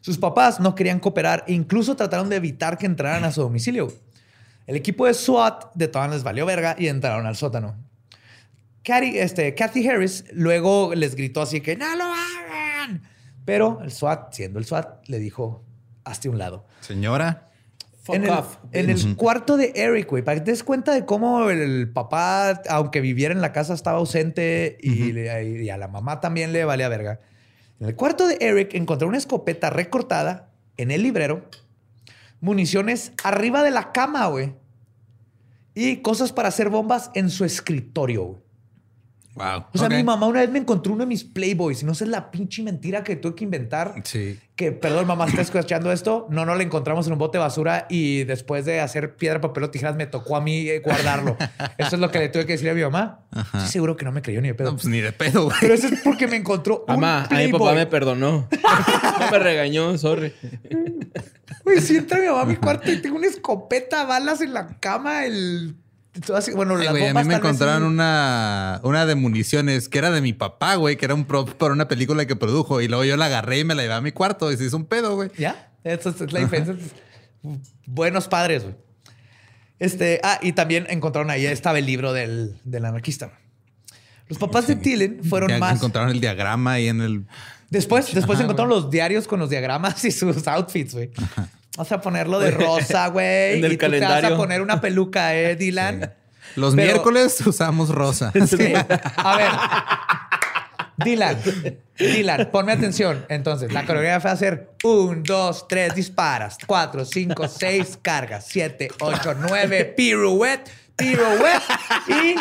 Sus 0.03 0.17
papás 0.17 0.59
no 0.59 0.75
querían 0.75 0.99
cooperar 0.99 1.45
e 1.47 1.53
incluso 1.53 1.95
trataron 1.95 2.27
de 2.27 2.35
evitar 2.35 2.77
que 2.77 2.85
entraran 2.85 3.23
a 3.23 3.31
su 3.31 3.39
domicilio. 3.39 3.87
El 4.67 4.75
equipo 4.75 5.05
de 5.05 5.13
SWAT 5.13 5.73
de 5.75 5.87
todas 5.87 6.11
les 6.11 6.23
valió 6.23 6.45
verga 6.45 6.75
y 6.77 6.87
entraron 6.89 7.25
al 7.25 7.37
sótano. 7.37 7.77
Kathy, 8.83 9.17
este, 9.17 9.55
Kathy 9.55 9.87
Harris 9.87 10.25
luego 10.33 10.93
les 10.93 11.15
gritó 11.15 11.41
así 11.41 11.61
que 11.61 11.77
no 11.77 11.85
lo 11.95 12.03
hagan. 12.03 13.03
Pero 13.45 13.79
el 13.81 13.91
SWAT, 13.93 14.33
siendo 14.33 14.59
el 14.59 14.65
SWAT, 14.65 15.07
le 15.07 15.19
dijo, 15.19 15.63
hazte 16.03 16.27
un 16.27 16.37
lado. 16.37 16.65
Señora, 16.81 17.49
Fuck 18.01 18.15
en 18.15 18.23
el, 18.25 18.29
off. 18.31 18.57
en 18.73 18.89
el 18.89 19.15
cuarto 19.15 19.55
de 19.55 19.71
Eric, 19.73 20.09
güey, 20.09 20.21
para 20.21 20.35
que 20.39 20.43
te 20.43 20.51
des 20.51 20.65
cuenta 20.65 20.93
de 20.93 21.05
cómo 21.05 21.49
el 21.49 21.89
papá, 21.93 22.61
aunque 22.69 22.99
viviera 22.99 23.33
en 23.33 23.39
la 23.39 23.53
casa, 23.53 23.73
estaba 23.73 23.99
ausente 23.99 24.77
y, 24.81 25.13
le- 25.13 25.63
y 25.63 25.69
a 25.69 25.77
la 25.77 25.87
mamá 25.87 26.19
también 26.19 26.51
le 26.51 26.65
valía 26.65 26.89
verga. 26.89 27.21
En 27.83 27.89
el 27.89 27.97
cuarto 27.97 28.27
de 28.27 28.37
Eric 28.39 28.75
encontré 28.75 29.05
una 29.05 29.17
escopeta 29.17 29.69
recortada 29.69 30.53
en 30.77 30.89
el 30.89 31.03
librero, 31.03 31.49
municiones 32.39 33.11
arriba 33.25 33.61
de 33.61 33.71
la 33.71 33.91
cama, 33.91 34.25
güey, 34.27 34.55
y 35.75 35.97
cosas 35.97 36.31
para 36.31 36.47
hacer 36.47 36.69
bombas 36.69 37.11
en 37.13 37.29
su 37.29 37.43
escritorio, 37.43 38.23
güey. 38.23 38.42
Wow. 39.35 39.65
O 39.73 39.77
sea, 39.77 39.89
mi 39.89 40.03
mamá 40.03 40.27
una 40.27 40.41
vez 40.41 40.49
me 40.49 40.59
encontró 40.59 40.93
uno 40.93 41.01
de 41.03 41.07
mis 41.07 41.23
Playboys 41.23 41.81
y 41.83 41.85
no 41.85 41.93
sé 41.95 42.05
la 42.05 42.31
pinche 42.31 42.63
mentira 42.63 43.03
que 43.03 43.15
tuve 43.15 43.35
que 43.35 43.43
inventar 43.43 43.95
Sí. 44.03 44.39
que, 44.55 44.71
perdón, 44.71 45.07
mamá, 45.07 45.25
¿estás 45.25 45.47
escuchando 45.49 45.91
esto? 45.91 46.27
No, 46.29 46.45
no 46.45 46.55
lo 46.55 46.61
encontramos 46.61 47.07
en 47.07 47.13
un 47.13 47.19
bote 47.19 47.37
de 47.37 47.43
basura 47.43 47.85
y 47.89 48.23
después 48.25 48.65
de 48.65 48.79
hacer 48.81 49.15
piedra, 49.15 49.41
papel 49.41 49.63
o 49.63 49.69
tijeras 49.71 49.95
me 49.95 50.05
tocó 50.07 50.35
a 50.35 50.41
mí 50.41 50.67
eh, 50.69 50.79
guardarlo. 50.79 51.35
Eso 51.77 51.95
es 51.95 51.99
lo 51.99 52.11
que 52.11 52.19
le 52.19 52.29
tuve 52.29 52.45
que 52.45 52.53
decir 52.53 52.69
a 52.69 52.73
mi 52.73 52.81
mamá. 52.81 53.21
Estoy 53.35 53.67
seguro 53.67 53.95
que 53.97 54.05
no 54.05 54.11
me 54.11 54.21
creyó 54.21 54.41
ni 54.41 54.49
de 54.49 54.53
pedo. 54.55 54.69
No, 54.71 54.75
pues 54.77 54.87
ni 54.87 55.01
de 55.01 55.11
pedo, 55.11 55.45
güey. 55.45 55.57
Pero 55.59 55.73
eso 55.73 55.87
es 55.87 56.01
porque 56.03 56.27
me 56.27 56.35
encontró 56.35 56.85
un 56.87 56.93
Mamá, 56.95 57.25
a 57.29 57.35
mi 57.35 57.51
papá 57.51 57.73
me 57.73 57.85
perdonó. 57.87 58.47
No 59.19 59.31
me 59.31 59.39
regañó, 59.39 59.97
sorry. 59.97 60.33
Güey, 61.63 61.79
si 61.81 61.97
entra 61.97 62.19
mi 62.19 62.25
mamá 62.27 62.41
a 62.41 62.45
mi 62.45 62.55
cuarto 62.55 62.91
y 62.91 63.01
tengo 63.01 63.15
una 63.17 63.27
escopeta, 63.27 64.05
balas 64.05 64.41
en 64.41 64.53
la 64.53 64.79
cama, 64.79 65.25
el... 65.25 65.75
bueno, 66.55 66.77
Ay, 66.77 66.87
a 66.87 67.13
mí 67.13 67.23
me 67.23 67.35
encontraron 67.35 67.83
una, 67.83 68.79
una 68.83 69.05
de 69.05 69.15
municiones 69.15 69.89
que 69.89 69.97
era 69.97 70.11
de 70.11 70.21
mi 70.21 70.33
papá, 70.33 70.75
güey, 70.75 70.95
que 70.95 71.05
era 71.05 71.15
un 71.15 71.25
prop 71.25 71.49
para 71.51 71.73
una 71.73 71.87
película 71.87 72.25
que 72.25 72.35
produjo. 72.35 72.81
Y 72.81 72.87
luego 72.87 73.03
yo 73.03 73.17
la 73.17 73.25
agarré 73.25 73.59
y 73.59 73.63
me 73.63 73.73
la 73.73 73.81
llevé 73.81 73.95
a 73.95 74.01
mi 74.01 74.11
cuarto 74.11 74.51
y 74.51 74.57
se 74.57 74.65
hizo 74.65 74.77
un 74.77 74.85
pedo, 74.85 75.15
güey. 75.15 75.31
¿Ya? 75.37 75.71
Esa 75.83 76.09
es 76.09 76.31
la 76.31 76.39
diferencia. 76.39 76.75
Buenos 77.87 78.27
padres, 78.27 78.63
güey. 78.63 78.75
Este, 79.79 80.21
ah, 80.23 80.39
y 80.41 80.53
también 80.53 80.85
encontraron 80.89 81.29
ahí, 81.29 81.45
estaba 81.45 81.79
el 81.79 81.85
libro 81.85 82.13
del, 82.13 82.57
del 82.63 82.85
anarquista. 82.85 83.31
Los 84.29 84.37
papás 84.37 84.67
de 84.67 84.75
Tillen 84.75 85.23
fueron 85.23 85.49
Ya 85.49 85.57
más. 85.57 85.75
Encontraron 85.75 86.11
el 86.11 86.21
diagrama 86.21 86.73
ahí 86.73 86.87
en 86.87 87.01
el. 87.01 87.25
Después, 87.69 88.13
después 88.13 88.37
Ajá, 88.37 88.43
encontraron 88.43 88.69
los 88.69 88.89
diarios 88.89 89.27
con 89.27 89.39
los 89.39 89.49
diagramas 89.49 90.05
y 90.05 90.11
sus 90.11 90.47
outfits, 90.47 90.93
güey. 90.93 91.11
Vas 91.77 91.91
a 91.91 92.01
ponerlo 92.01 92.39
de 92.39 92.51
rosa, 92.51 93.07
güey. 93.07 93.59
En 93.59 93.65
el 93.65 93.73
y 93.73 93.77
tú 93.77 93.89
te 93.89 93.99
vas 93.99 94.01
a 94.01 94.05
calendario. 94.09 94.37
poner 94.37 94.61
una 94.61 94.79
peluca, 94.81 95.35
eh, 95.35 95.55
Dylan. 95.59 96.13
Los 96.55 96.75
Pero- 96.75 96.85
miércoles 96.87 97.41
usamos 97.45 97.89
rosa. 97.89 98.31
Sí. 98.47 98.73
A 99.17 99.37
ver. 99.37 99.51
Dylan, 101.03 101.37
Dylan, 101.97 102.49
ponme 102.51 102.71
atención. 102.71 103.25
Entonces, 103.27 103.73
la 103.73 103.83
coreografía 103.83 104.29
va 104.29 104.33
a 104.33 104.37
ser 104.37 104.69
un, 104.83 105.23
dos, 105.23 105.67
tres, 105.67 105.95
disparas, 105.95 106.57
cuatro, 106.67 107.03
cinco, 107.03 107.47
seis, 107.47 107.97
cargas, 107.99 108.45
siete, 108.47 108.89
ocho, 108.99 109.33
nueve, 109.33 109.85
pirouette, 109.85 110.69
pirouette 110.95 111.63
y 112.07 112.35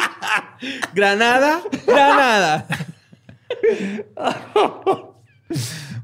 Granada, 0.94 1.62
Granada. 1.86 2.66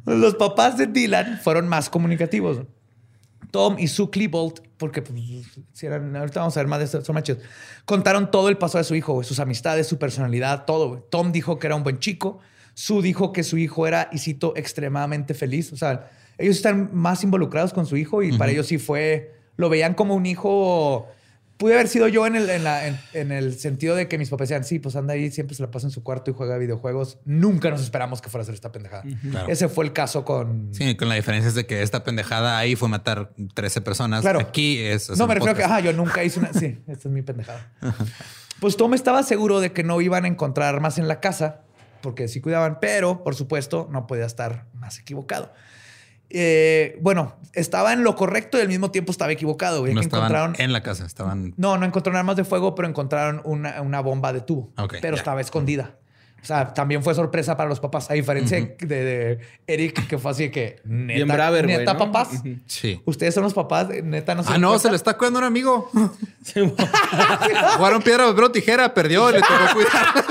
Los 0.07 0.35
papás 0.37 0.79
de 0.79 0.87
Dylan 0.87 1.39
fueron 1.43 1.69
más 1.69 1.91
comunicativos. 1.91 2.61
Tom 3.51 3.77
y 3.79 3.89
Sue 3.89 4.11
Klebold, 4.11 4.63
porque 4.77 5.03
pues, 5.03 5.19
si 5.73 5.87
eran, 5.87 6.15
ahorita 6.15 6.41
vamos 6.41 6.57
a 6.57 6.61
ver 6.61 6.67
más 6.67 6.79
de 6.79 6.85
esto, 6.87 7.05
son 7.05 7.15
machos, 7.15 7.39
contaron 7.85 8.31
todo 8.31 8.49
el 8.49 8.59
paso 8.59 8.79
de 8.79 8.85
su 8.85 8.95
hijo, 8.95 9.23
sus 9.23 9.41
amistades, 9.41 9.87
su 9.87 9.99
personalidad, 9.99 10.65
todo. 10.65 11.07
Tom 11.11 11.33
dijo 11.33 11.59
que 11.59 11.67
era 11.67 11.77
un 11.77 11.83
buen 11.83 11.99
chico. 11.99 12.39
Sue 12.75 13.03
dijo 13.03 13.33
que 13.33 13.43
su 13.43 13.59
hijo 13.59 13.87
era, 13.87 14.09
y 14.13 14.19
cito, 14.19 14.53
extremadamente 14.57 15.35
feliz. 15.35 15.73
O 15.73 15.77
sea, 15.77 16.11
ellos 16.39 16.57
están 16.57 16.91
más 16.93 17.25
involucrados 17.25 17.73
con 17.73 17.87
su 17.87 17.97
hijo 17.97 18.23
y 18.23 18.37
para 18.39 18.53
ellos 18.53 18.67
sí 18.67 18.79
fue, 18.79 19.35
lo 19.57 19.69
veían 19.69 19.95
como 19.95 20.15
un 20.15 20.27
hijo. 20.27 21.09
Pude 21.59 21.75
haber 21.75 21.89
sido 21.89 22.07
yo 22.09 22.25
en 22.27 22.37
el, 22.37 22.49
en, 22.51 22.63
la- 22.65 22.87
en- 22.87 22.99
en 23.15 23.33
el 23.33 23.59
sentido 23.59 23.97
de 23.97 24.07
que 24.09 24.17
mis 24.17 24.31
papás 24.31 24.49
decían, 24.49 24.65
sí, 24.65 24.79
pues 24.79 24.95
anda 24.97 25.15
ahí, 25.15 25.31
siempre 25.31 25.57
se 25.57 25.63
la 25.63 25.71
pasa 25.71 25.89
en 25.89 25.91
su 25.91 26.03
cuarto 26.05 26.31
y 26.31 26.35
juega 26.35 26.57
videojuegos. 26.57 27.19
Nunca 27.25 27.69
nos 27.71 27.83
esperamos 27.83 28.23
que 28.23 28.31
fuera 28.31 28.43
a 28.43 28.45
hacer 28.45 28.55
esta 28.55 28.71
pendejada. 28.73 29.03
Claro. 29.31 29.49
Ese 29.49 29.69
fue 29.69 29.85
el 29.85 29.93
caso 29.93 30.25
con... 30.25 30.73
Sí, 30.73 30.97
con 30.97 31.09
la 31.09 31.17
diferencia 31.17 31.49
es 31.49 31.55
de 31.57 31.67
que 31.67 31.83
esta 31.83 32.05
pendejada 32.05 32.57
ahí 32.59 32.77
fue 32.77 32.89
matar 32.89 33.33
13 33.55 33.81
personas. 33.81 34.21
Claro. 34.21 34.39
Aquí 34.41 34.79
es. 34.79 35.11
No, 35.19 35.27
me 35.27 35.35
refiero 35.35 35.53
a 35.53 35.55
que, 35.57 35.63
podcast. 35.63 35.71
ajá, 35.73 35.81
yo 35.81 35.93
nunca 35.93 36.23
hice 36.23 36.39
una. 36.39 36.53
Sí, 36.53 36.79
esta 36.87 37.09
es 37.09 37.13
mi 37.13 37.23
pendejada. 37.23 37.73
Pues 38.61 38.77
Tom 38.77 38.95
estaba 38.95 39.23
seguro 39.25 39.61
de 39.61 39.73
que 39.73 39.83
no 39.83 40.01
iban 40.01 40.25
a 40.25 40.29
encontrar 40.29 40.75
armas 40.75 40.99
en 40.99 41.09
la 41.09 41.21
casa, 41.21 41.63
porque 42.03 42.29
sí 42.29 42.41
cuidaban, 42.41 42.79
pero 42.81 43.25
por 43.25 43.35
supuesto 43.35 43.89
no 43.91 44.07
podía 44.07 44.27
estar 44.27 44.67
más 44.75 44.99
equivocado. 45.01 45.53
Eh, 46.31 46.99
bueno, 47.01 47.37
estaba 47.55 47.93
en 47.93 48.05
lo 48.05 48.15
correcto 48.15 48.59
y 48.59 48.61
al 48.61 48.69
mismo 48.69 48.91
tiempo 48.91 49.13
estaba 49.13 49.33
equivocado. 49.33 49.81
güey, 49.81 49.95
No 49.95 50.01
que 50.01 50.07
estaban 50.07 50.27
encontraron. 50.27 50.55
en 50.59 50.73
la 50.73 50.83
casa, 50.83 51.07
estaban. 51.07 51.55
No, 51.57 51.79
no 51.79 51.87
encontraron 51.87 52.19
armas 52.19 52.37
de 52.37 52.45
fuego, 52.45 52.75
pero 52.75 52.89
encontraron 52.89 53.41
una, 53.45 53.81
una 53.81 54.01
bomba 54.01 54.33
de 54.33 54.41
tubo. 54.43 54.73
Pero 55.01 55.17
ya. 55.17 55.21
estaba 55.21 55.41
escondida. 55.41 55.97
O 56.41 56.45
sea, 56.45 56.73
también 56.73 57.03
fue 57.03 57.17
sorpresa 57.17 57.57
para 57.57 57.69
los 57.69 57.81
papás, 57.81 58.11
a 58.13 58.15
diferencia 58.15 58.59
de, 58.61 58.87
de 58.87 59.39
Eric, 59.67 60.07
que 60.07 60.19
fue 60.19 60.31
así 60.31 60.45
de 60.45 60.51
que 60.53 60.81
neta, 60.85 61.15
Bien 61.17 61.27
braver, 61.29 61.65
güey. 61.67 61.79
neta 61.79 61.95
¿no? 61.95 61.99
papás. 61.99 62.29
Sí. 62.67 63.03
Ustedes 63.07 63.35
son 63.35 63.43
los 63.43 63.55
papás, 63.55 63.89
neta 64.05 64.37
no 64.37 64.45
se 64.45 64.53
Ah, 64.53 64.59
no, 64.59 64.69
cuenta? 64.69 64.83
se 64.85 64.91
le 64.91 64.97
está 64.97 65.17
cuidando 65.19 65.41
un 65.41 65.47
amigo. 65.47 65.91
Jugaron 67.77 68.03
piedra, 68.03 68.27
papel 68.29 68.45
o 68.45 68.53
tijera, 68.53 68.95
perdió, 68.95 69.33
le 69.33 69.41
tocó 69.41 69.55
cuidar. 69.75 70.25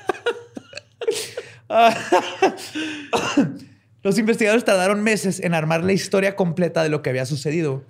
Los 4.04 4.20
investigadores 4.20 4.64
tardaron 4.66 5.02
meses 5.02 5.40
en 5.40 5.54
armar 5.56 5.84
la 5.84 5.94
historia 5.94 6.36
completa 6.36 6.84
de 6.84 6.90
lo 6.90 7.02
que 7.02 7.10
había 7.10 7.26
sucedido 7.26 7.84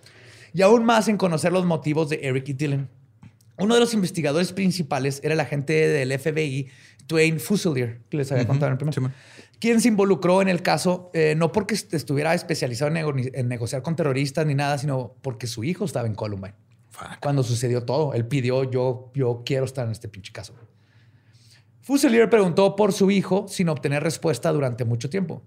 y 0.53 0.61
aún 0.61 0.85
más 0.85 1.07
en 1.09 1.17
conocer 1.17 1.51
los 1.51 1.65
motivos 1.65 2.09
de 2.09 2.19
Eric 2.23 2.47
y 2.49 2.53
Dylan. 2.53 2.89
Uno 3.57 3.73
de 3.73 3.79
los 3.81 3.93
investigadores 3.93 4.53
principales 4.53 5.19
era 5.23 5.33
el 5.33 5.39
agente 5.39 5.73
del 5.73 6.17
FBI, 6.17 6.67
Dwayne 7.07 7.39
Fusilier, 7.39 8.01
que 8.09 8.17
les 8.17 8.31
había 8.31 8.47
contado 8.47 8.67
en 8.67 8.71
el 8.73 8.77
primer, 8.77 8.93
Sí, 8.93 9.01
quien 9.59 9.81
se 9.81 9.87
involucró 9.89 10.41
en 10.41 10.47
el 10.49 10.61
caso 10.61 11.09
eh, 11.13 11.35
no 11.37 11.51
porque 11.51 11.75
est- 11.75 11.93
estuviera 11.93 12.33
especializado 12.33 12.89
en, 12.89 12.93
nego- 12.95 13.13
en 13.33 13.47
negociar 13.49 13.81
con 13.81 13.95
terroristas 13.95 14.45
ni 14.45 14.55
nada, 14.55 14.77
sino 14.77 15.15
porque 15.21 15.47
su 15.47 15.63
hijo 15.65 15.83
estaba 15.85 16.07
en 16.07 16.15
Columbine. 16.15 16.55
Fuck. 16.91 17.19
Cuando 17.21 17.43
sucedió 17.43 17.83
todo, 17.83 18.13
él 18.13 18.25
pidió, 18.25 18.69
yo, 18.69 19.11
yo 19.13 19.43
quiero 19.45 19.65
estar 19.65 19.85
en 19.85 19.91
este 19.91 20.07
pinche 20.07 20.31
caso. 20.31 20.53
Fuselier 21.85 22.31
preguntó 22.31 22.75
por 22.75 22.93
su 22.93 23.11
hijo 23.11 23.45
sin 23.47 23.69
obtener 23.69 24.01
respuesta 24.01 24.51
durante 24.51 24.85
mucho 24.85 25.07
tiempo. 25.07 25.43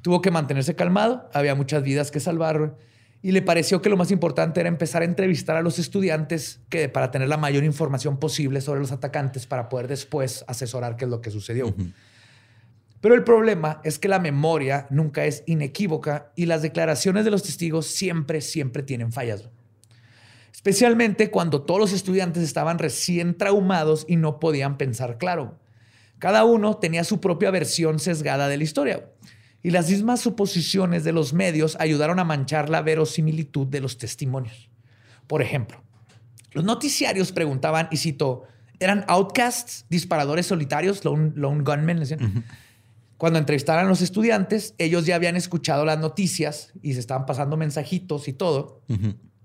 Tuvo 0.00 0.22
que 0.22 0.30
mantenerse 0.30 0.74
calmado, 0.74 1.28
había 1.34 1.54
muchas 1.54 1.82
vidas 1.82 2.10
que 2.10 2.18
salvar 2.18 2.78
y 3.20 3.32
le 3.32 3.42
pareció 3.42 3.82
que 3.82 3.90
lo 3.90 3.98
más 3.98 4.10
importante 4.10 4.60
era 4.60 4.70
empezar 4.70 5.02
a 5.02 5.04
entrevistar 5.04 5.54
a 5.54 5.60
los 5.60 5.78
estudiantes 5.78 6.60
que, 6.70 6.88
para 6.88 7.10
tener 7.10 7.28
la 7.28 7.36
mayor 7.36 7.62
información 7.62 8.16
posible 8.16 8.62
sobre 8.62 8.80
los 8.80 8.90
atacantes 8.90 9.46
para 9.46 9.68
poder 9.68 9.86
después 9.86 10.46
asesorar 10.48 10.96
qué 10.96 11.04
es 11.04 11.10
lo 11.10 11.20
que 11.20 11.30
sucedió. 11.30 11.74
Pero 13.02 13.14
el 13.14 13.22
problema 13.22 13.82
es 13.84 13.98
que 13.98 14.08
la 14.08 14.18
memoria 14.18 14.86
nunca 14.88 15.26
es 15.26 15.42
inequívoca 15.44 16.32
y 16.34 16.46
las 16.46 16.62
declaraciones 16.62 17.26
de 17.26 17.32
los 17.32 17.42
testigos 17.42 17.86
siempre, 17.86 18.40
siempre 18.40 18.82
tienen 18.82 19.12
fallas. 19.12 19.50
Especialmente 20.54 21.30
cuando 21.30 21.60
todos 21.60 21.80
los 21.80 21.92
estudiantes 21.92 22.42
estaban 22.42 22.78
recién 22.78 23.36
traumados 23.36 24.06
y 24.08 24.16
no 24.16 24.40
podían 24.40 24.78
pensar 24.78 25.18
claro. 25.18 25.60
Cada 26.22 26.44
uno 26.44 26.76
tenía 26.76 27.02
su 27.02 27.20
propia 27.20 27.50
versión 27.50 27.98
sesgada 27.98 28.46
de 28.46 28.56
la 28.56 28.62
historia. 28.62 29.10
Y 29.60 29.72
las 29.72 29.90
mismas 29.90 30.20
suposiciones 30.20 31.02
de 31.02 31.10
los 31.10 31.32
medios 31.32 31.76
ayudaron 31.80 32.20
a 32.20 32.24
manchar 32.24 32.68
la 32.68 32.80
verosimilitud 32.80 33.66
de 33.66 33.80
los 33.80 33.98
testimonios. 33.98 34.70
Por 35.26 35.42
ejemplo, 35.42 35.82
los 36.52 36.62
noticiarios 36.62 37.32
preguntaban, 37.32 37.88
y 37.90 37.96
cito, 37.96 38.44
¿eran 38.78 39.04
outcasts, 39.08 39.84
disparadores 39.88 40.46
solitarios, 40.46 41.04
lone, 41.04 41.32
lone 41.34 41.64
gunmen? 41.64 42.04
Cuando 43.16 43.40
entrevistaran 43.40 43.86
a 43.86 43.88
los 43.88 44.00
estudiantes, 44.00 44.76
ellos 44.78 45.06
ya 45.06 45.16
habían 45.16 45.34
escuchado 45.34 45.84
las 45.84 45.98
noticias 45.98 46.72
y 46.82 46.94
se 46.94 47.00
estaban 47.00 47.26
pasando 47.26 47.56
mensajitos 47.56 48.28
y 48.28 48.32
todo. 48.32 48.80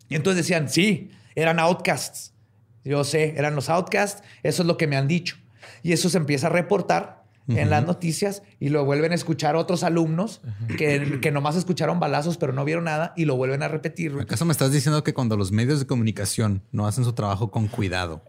Y 0.09 0.13
entonces 0.15 0.45
decían, 0.45 0.69
sí, 0.69 1.09
eran 1.33 1.57
outcasts. 1.57 2.35
Yo 2.83 3.03
sé, 3.03 3.33
eran 3.35 3.55
los 3.55 3.67
outcasts, 3.67 4.21
eso 4.43 4.61
es 4.61 4.67
lo 4.67 4.77
que 4.77 4.85
me 4.85 4.95
han 4.95 5.07
dicho. 5.07 5.37
Y 5.83 5.91
eso 5.93 6.09
se 6.09 6.17
empieza 6.17 6.47
a 6.47 6.49
reportar 6.49 7.23
en 7.49 7.69
las 7.69 7.85
noticias 7.85 8.43
y 8.59 8.67
lo 8.67 8.83
vuelven 8.83 9.13
a 9.13 9.15
escuchar 9.15 9.55
otros 9.55 9.83
alumnos 9.85 10.41
que, 10.77 11.19
que 11.21 11.31
nomás 11.31 11.55
escucharon 11.55 11.97
balazos 11.97 12.35
pero 12.35 12.51
no 12.51 12.65
vieron 12.65 12.83
nada 12.83 13.13
y 13.15 13.23
lo 13.23 13.37
vuelven 13.37 13.63
a 13.63 13.69
repetir. 13.69 14.13
¿Acaso 14.19 14.43
me 14.43 14.51
estás 14.51 14.73
diciendo 14.73 15.01
que 15.01 15.13
cuando 15.13 15.37
los 15.37 15.53
medios 15.53 15.79
de 15.79 15.87
comunicación 15.87 16.61
no 16.73 16.87
hacen 16.87 17.05
su 17.05 17.13
trabajo 17.13 17.49
con 17.49 17.67
cuidado, 17.69 18.21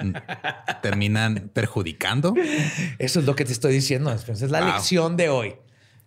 n- 0.00 0.20
terminan 0.82 1.50
perjudicando? 1.52 2.34
Eso 2.98 3.20
es 3.20 3.26
lo 3.26 3.36
que 3.36 3.44
te 3.44 3.52
estoy 3.52 3.72
diciendo. 3.74 4.10
Es 4.12 4.42
la 4.50 4.60
Wow. 4.60 4.68
lección 4.72 5.16
de 5.16 5.28
hoy. 5.28 5.54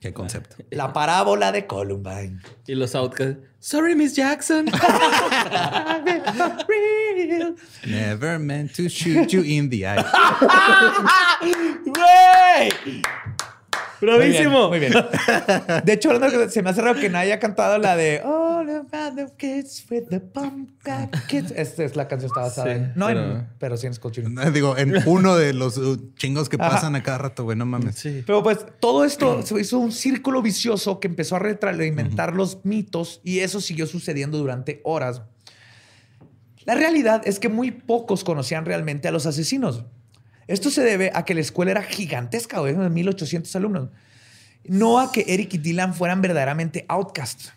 ¿Qué 0.01 0.13
concepto? 0.13 0.55
La 0.71 0.91
parábola 0.93 1.51
de 1.51 1.67
Columbine. 1.67 2.39
Y 2.65 2.73
los 2.73 2.95
outcasts. 2.95 3.37
Sorry, 3.59 3.95
Miss 3.95 4.15
Jackson. 4.15 4.65
Never 7.85 8.39
meant 8.39 8.73
to 8.77 8.89
shoot 8.89 9.31
you 9.31 9.43
in 9.43 9.69
the 9.69 9.85
eye. 9.85 10.03
¡Güey! 11.85 12.71
¡Bravísimo! 14.01 14.69
Muy 14.69 14.79
bien. 14.79 14.91
muy 14.91 15.01
bien. 15.03 15.85
De 15.85 15.93
hecho, 15.93 16.09
se 16.49 16.63
me 16.63 16.71
hace 16.71 16.81
raro 16.81 16.99
que 16.99 17.07
nadie 17.07 17.33
haya 17.33 17.39
cantado 17.39 17.77
la 17.77 17.95
de 17.95 18.23
All 18.61 18.69
about 18.69 19.15
the 19.15 19.27
kids 19.37 19.83
with 19.89 20.03
the 20.09 20.21
kids. 21.27 21.51
Esta 21.55 21.83
es 21.83 21.95
la 21.95 22.07
canción 22.07 22.29
está 22.29 22.41
basada 22.41 22.67
Sí, 22.67 22.79
en. 22.79 22.93
No, 22.95 23.07
pero- 23.07 23.35
en, 23.37 23.49
pero 23.57 23.77
sí 23.77 23.87
en 23.87 23.93
Skull. 23.93 24.11
Digo, 24.53 24.77
en 24.77 24.95
uno 25.07 25.35
de 25.35 25.53
los 25.53 25.77
uh, 25.77 26.13
chingos 26.15 26.47
que 26.49 26.57
Ajá. 26.59 26.69
pasan 26.75 26.95
a 26.95 27.01
cada 27.03 27.17
rato, 27.17 27.43
güey, 27.43 27.57
no 27.57 27.65
mames. 27.65 27.95
Sí. 27.95 28.23
Pero 28.25 28.43
pues 28.43 28.59
todo 28.79 29.03
esto 29.05 29.41
se 29.45 29.59
hizo 29.59 29.79
un 29.79 29.91
círculo 29.91 30.41
vicioso 30.41 30.99
que 30.99 31.07
empezó 31.07 31.35
a 31.37 31.39
retroalimentar 31.39 32.33
los 32.35 32.63
mitos 32.63 33.19
y 33.23 33.39
eso 33.39 33.61
siguió 33.61 33.87
sucediendo 33.87 34.37
durante 34.37 34.81
horas. 34.83 35.23
La 36.65 36.75
realidad 36.75 37.23
es 37.25 37.39
que 37.39 37.49
muy 37.49 37.71
pocos 37.71 38.23
conocían 38.23 38.65
realmente 38.65 39.07
a 39.07 39.11
los 39.11 39.25
asesinos. 39.25 39.83
Esto 40.47 40.69
se 40.69 40.83
debe 40.83 41.11
a 41.15 41.25
que 41.25 41.33
la 41.33 41.41
escuela 41.41 41.71
era 41.71 41.81
gigantesca, 41.81 42.59
güey, 42.59 42.75
de 42.75 42.89
1800 42.89 43.55
alumnos. 43.55 43.89
No 44.65 44.99
a 44.99 45.11
que 45.11 45.25
Eric 45.27 45.55
y 45.55 45.57
Dylan 45.57 45.95
fueran 45.95 46.21
verdaderamente 46.21 46.85
outcasts. 46.87 47.53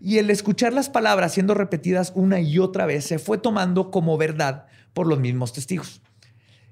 Y 0.00 0.18
el 0.18 0.30
escuchar 0.30 0.72
las 0.72 0.88
palabras 0.88 1.32
siendo 1.32 1.54
repetidas 1.54 2.12
una 2.14 2.40
y 2.40 2.58
otra 2.58 2.86
vez 2.86 3.04
se 3.04 3.18
fue 3.18 3.38
tomando 3.38 3.90
como 3.90 4.16
verdad 4.16 4.66
por 4.92 5.06
los 5.06 5.18
mismos 5.18 5.52
testigos. 5.52 6.02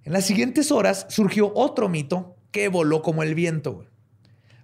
En 0.03 0.13
las 0.13 0.27
siguientes 0.27 0.71
horas 0.71 1.07
surgió 1.09 1.53
otro 1.55 1.89
mito 1.89 2.37
que 2.51 2.69
voló 2.69 3.03
como 3.03 3.23
el 3.23 3.35
viento. 3.35 3.87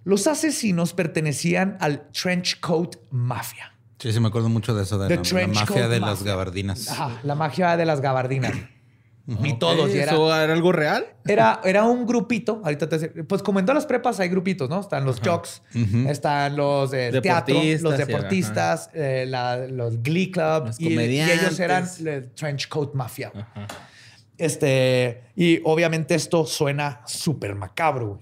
Los 0.03 0.27
asesinos 0.27 0.93
pertenecían 0.93 1.77
al 1.79 2.09
Trench 2.11 2.59
Coat 2.59 2.95
Mafia. 3.11 3.75
Sí, 3.99 4.11
sí, 4.11 4.19
me 4.19 4.29
acuerdo 4.29 4.49
mucho 4.49 4.73
de 4.73 4.83
eso, 4.83 4.97
de 4.97 5.15
la, 5.15 5.47
mafia 5.47 5.87
de 5.87 5.99
las 5.99 6.23
gabardinas. 6.23 6.89
Ajá, 6.89 7.19
la 7.21 7.35
magia 7.35 7.77
de 7.77 7.85
las 7.85 8.01
gabardinas. 8.01 8.53
Ni 9.39 9.57
todos. 9.57 9.89
y 9.93 9.97
era, 9.97 10.11
¿Eso 10.11 10.35
era 10.35 10.51
algo 10.53 10.71
real? 10.71 11.05
era, 11.25 11.61
era 11.63 11.83
un 11.85 12.05
grupito. 12.05 12.61
Ahorita 12.63 12.89
te 12.89 13.23
Pues 13.23 13.41
como 13.43 13.59
en 13.59 13.65
todas 13.65 13.75
las 13.75 13.85
prepas 13.85 14.19
hay 14.19 14.29
grupitos, 14.29 14.69
¿no? 14.69 14.79
Están 14.81 15.05
los 15.05 15.19
jocks, 15.21 15.61
están 16.07 16.55
los 16.55 16.91
del 16.91 17.21
teatro, 17.21 17.55
los 17.55 17.93
y- 17.93 17.97
deportistas, 17.97 18.89
eh, 18.93 19.25
la- 19.27 19.67
los 19.67 20.01
Glee 20.03 20.31
Club. 20.31 20.65
Los 20.67 20.79
y, 20.79 20.89
y 20.93 21.21
ellos 21.21 21.59
eran 21.59 21.87
Trench 22.35 22.67
Coat 22.67 22.93
Mafia. 22.93 23.31
Este, 24.37 25.21
y 25.35 25.61
obviamente 25.65 26.15
esto 26.15 26.45
suena 26.45 27.01
súper 27.05 27.55
macabro. 27.55 28.19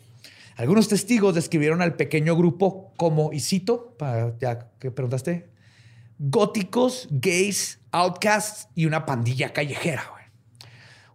Algunos 0.57 0.89
testigos 0.89 1.36
describieron 1.36 1.82
al 1.82 1.95
pequeño 1.95 2.36
grupo 2.36 2.91
como, 2.97 3.32
y 3.32 3.39
cito, 3.39 3.95
para, 3.97 4.38
ya 4.39 4.68
que 4.80 4.91
preguntaste, 4.91 5.47
góticos, 6.18 7.07
gays, 7.10 7.80
outcasts 7.91 8.68
y 8.76 8.86
una 8.86 9.05
pandilla 9.05 9.53
callejera. 9.53 10.03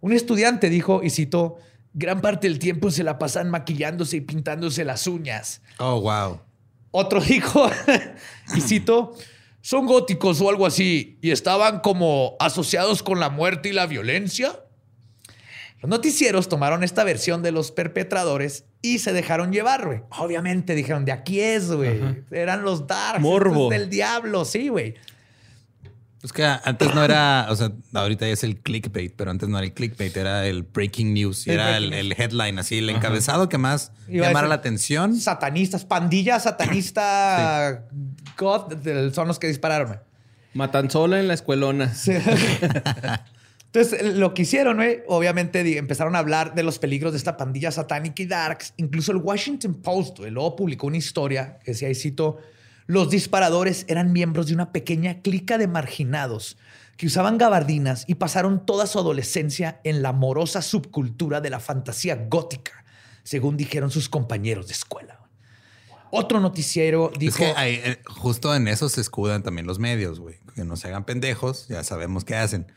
Un 0.05 0.13
estudiante 0.13 0.69
dijo, 0.69 1.01
y 1.01 1.09
cito, 1.09 1.57
gran 1.95 2.21
parte 2.21 2.47
del 2.47 2.59
tiempo 2.59 2.91
se 2.91 3.03
la 3.03 3.17
pasan 3.17 3.49
maquillándose 3.49 4.17
y 4.17 4.21
pintándose 4.21 4.85
las 4.85 5.07
uñas. 5.07 5.63
Oh, 5.79 5.99
wow. 5.99 6.41
Otro 6.91 7.19
dijo, 7.27 7.67
y 8.55 8.61
cito, 8.61 9.15
son 9.61 9.87
góticos 9.87 10.41
o 10.41 10.49
algo 10.51 10.67
así, 10.67 11.17
y 11.23 11.31
estaban 11.31 11.79
como 11.79 12.35
asociados 12.39 13.01
con 13.01 13.19
la 13.19 13.31
muerte 13.31 13.69
y 13.69 13.71
la 13.71 13.87
violencia. 13.87 14.59
Los 15.81 15.89
noticieros 15.89 16.49
tomaron 16.49 16.83
esta 16.83 17.03
versión 17.03 17.41
de 17.41 17.51
los 17.51 17.71
perpetradores 17.71 18.65
y 18.83 18.99
se 18.99 19.11
dejaron 19.11 19.51
llevar, 19.51 19.87
güey. 19.87 20.01
Obviamente 20.19 20.75
dijeron, 20.75 21.03
de 21.03 21.13
aquí 21.13 21.39
es, 21.39 21.71
güey. 21.71 21.99
Eran 22.29 22.61
los 22.61 22.85
darks. 22.85 23.21
Morbo. 23.21 23.71
del 23.71 23.89
diablo, 23.89 24.45
sí, 24.45 24.67
güey. 24.67 24.93
Pues 26.25 26.33
que 26.33 26.43
antes 26.43 26.95
no 26.95 27.03
era, 27.03 27.45
o 27.51 27.55
sea, 27.55 27.71
ahorita 27.93 28.25
ya 28.25 28.33
es 28.33 28.43
el 28.43 28.57
clickbait, 28.57 29.13
pero 29.15 29.29
antes 29.29 29.47
no 29.47 29.59
era 29.59 29.67
el 29.67 29.73
clickbait, 29.73 30.17
era 30.17 30.47
el 30.47 30.63
breaking 30.63 31.13
news, 31.13 31.45
y 31.45 31.51
El 31.51 31.59
era 31.59 31.77
el, 31.77 32.13
headline, 32.13 32.57
así, 32.57 32.79
el 32.79 32.89
encabezado 32.89 33.47
que 33.47 33.59
más 33.59 33.91
Iba 34.07 34.25
llamara 34.25 34.47
la 34.47 34.55
atención. 34.55 35.15
Satanistas, 35.15 35.85
pandilla 35.85 36.39
satanista, 36.39 37.85
God, 38.39 39.13
son 39.13 39.27
los 39.27 39.37
que 39.37 39.45
dispararon, 39.45 39.89
güey. 39.89 39.99
Matanzola 40.55 41.19
en 41.19 41.27
la 41.27 41.35
escuelona. 41.35 41.93
Entonces, 43.67 44.15
lo 44.15 44.33
que 44.33 44.41
hicieron, 44.41 44.77
güey, 44.77 45.03
obviamente 45.07 45.77
empezaron 45.77 46.15
a 46.15 46.19
hablar 46.19 46.55
de 46.55 46.63
los 46.63 46.79
peligros 46.79 47.13
de 47.13 47.19
esta 47.19 47.37
pandilla 47.37 47.69
satánica 47.69 48.23
y 48.23 48.25
darks. 48.25 48.73
Incluso 48.77 49.11
el 49.11 49.19
Washington 49.19 49.75
Post, 49.75 50.17
güey, 50.17 50.31
luego 50.31 50.55
publicó 50.55 50.87
una 50.87 50.97
historia 50.97 51.59
que 51.63 51.73
decía, 51.73 51.87
y 51.87 51.93
cito, 51.93 52.39
los 52.87 53.09
disparadores 53.09 53.85
eran 53.87 54.13
miembros 54.13 54.47
de 54.47 54.53
una 54.53 54.71
pequeña 54.71 55.21
clica 55.21 55.57
de 55.57 55.67
marginados 55.67 56.57
que 56.97 57.07
usaban 57.07 57.37
gabardinas 57.37 58.05
y 58.07 58.15
pasaron 58.15 58.65
toda 58.65 58.87
su 58.87 58.99
adolescencia 58.99 59.81
en 59.83 60.01
la 60.01 60.13
morosa 60.13 60.61
subcultura 60.61 61.41
de 61.41 61.49
la 61.49 61.59
fantasía 61.59 62.15
gótica, 62.29 62.85
según 63.23 63.57
dijeron 63.57 63.91
sus 63.91 64.07
compañeros 64.07 64.67
de 64.67 64.73
escuela. 64.73 65.19
Otro 66.11 66.39
noticiero 66.39 67.11
dijo... 67.19 67.43
Es 67.43 67.53
que 67.55 67.91
eh, 67.91 67.99
justo 68.07 68.55
en 68.55 68.67
eso 68.69 68.87
se 68.87 69.01
escudan 69.01 69.43
también 69.43 69.67
los 69.67 69.79
medios, 69.79 70.19
güey. 70.19 70.37
Que 70.55 70.63
no 70.63 70.77
se 70.77 70.87
hagan 70.87 71.03
pendejos, 71.03 71.67
ya 71.67 71.83
sabemos 71.83 72.23
qué 72.23 72.35
hacen. 72.35 72.71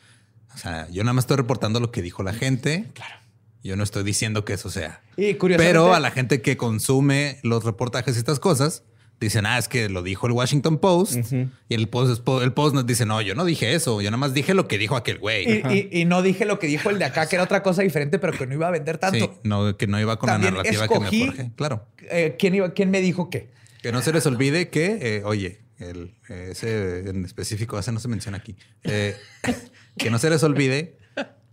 O 0.53 0.59
sea, 0.59 0.89
yo 0.91 1.05
nada 1.05 1.13
más 1.13 1.25
estoy 1.25 1.37
reportando 1.37 1.79
lo 1.79 1.93
que 1.93 2.03
dijo 2.03 2.25
la 2.25 2.33
gente. 2.33 2.91
Claro. 2.95 3.15
Yo 3.63 3.77
no 3.77 3.85
estoy 3.85 4.03
diciendo 4.03 4.45
que 4.45 4.55
eso 4.55 4.71
sea. 4.71 5.03
Y 5.17 5.35
curiosamente- 5.35 5.73
Pero 5.73 5.95
a 5.95 6.01
la 6.01 6.11
gente 6.11 6.43
que 6.43 6.57
consume 6.57 7.39
los 7.45 7.63
reportajes 7.65 8.17
y 8.17 8.19
estas 8.19 8.41
cosas, 8.41 8.83
dicen, 9.21 9.47
ah, 9.47 9.59
es 9.59 9.69
que 9.69 9.89
lo 9.89 10.03
dijo 10.03 10.27
el 10.27 10.33
Washington 10.33 10.79
Post. 10.79 11.33
Y 11.69 11.75
el 11.75 11.89
Post, 11.89 12.27
el 12.43 12.53
Post 12.53 12.75
nos 12.75 12.87
dice, 12.87 13.05
no, 13.07 13.21
yo 13.21 13.35
no 13.35 13.45
dije 13.45 13.75
eso. 13.75 14.01
Yo 14.01 14.11
nada 14.11 14.19
más 14.19 14.35
dije 14.35 14.55
lo 14.55 14.69
que 14.69 14.79
dijo 14.79 14.97
aquel 14.97 15.19
güey. 15.19 15.45
Y, 15.49 15.89
y- 15.93 16.01
y 16.01 16.05
no 16.05 16.23
dije 16.23 16.45
lo 16.45 16.59
que 16.59 16.67
dijo 16.67 16.91
el 16.91 16.99
de 16.99 17.05
acá, 17.07 17.29
que 17.29 17.37
era 17.37 17.45
otra 17.45 17.63
cosa 17.63 17.83
diferente, 17.83 18.19
pero 18.19 18.33
que 18.37 18.47
no 18.47 18.55
iba 18.55 18.69
a 18.69 18.71
vender 18.71 18.99
tanto. 18.99 19.19
Sí, 19.19 19.41
no, 19.43 19.77
que 19.77 19.87
no 19.87 20.01
iba 20.01 20.19
con 20.19 20.29
También 20.29 20.55
la 20.55 20.63
narrativa 20.63 20.89
que 20.89 21.01
me 21.01 21.27
forjé. 21.27 21.51
Claro. 21.57 21.87
Eh, 22.11 22.37
¿quién, 22.39 22.55
iba, 22.55 22.73
¿Quién 22.75 22.91
me 22.91 23.01
dijo 23.01 23.29
qué? 23.31 23.51
Que 23.83 23.93
no 23.93 24.03
se 24.03 24.13
les 24.13 24.25
olvide 24.27 24.69
que, 24.71 24.99
eh, 25.01 25.23
oye, 25.25 25.61
el, 25.79 26.15
eh, 26.29 26.49
ese 26.53 27.09
en 27.09 27.25
específico, 27.25 27.79
ese 27.79 27.93
no 27.93 28.01
se 28.01 28.09
menciona 28.09 28.39
aquí. 28.39 28.57
Eh, 28.85 29.17
que 29.99 30.11
no 30.11 30.19
se 30.19 30.31
les 30.31 30.43
olvide 30.43 30.97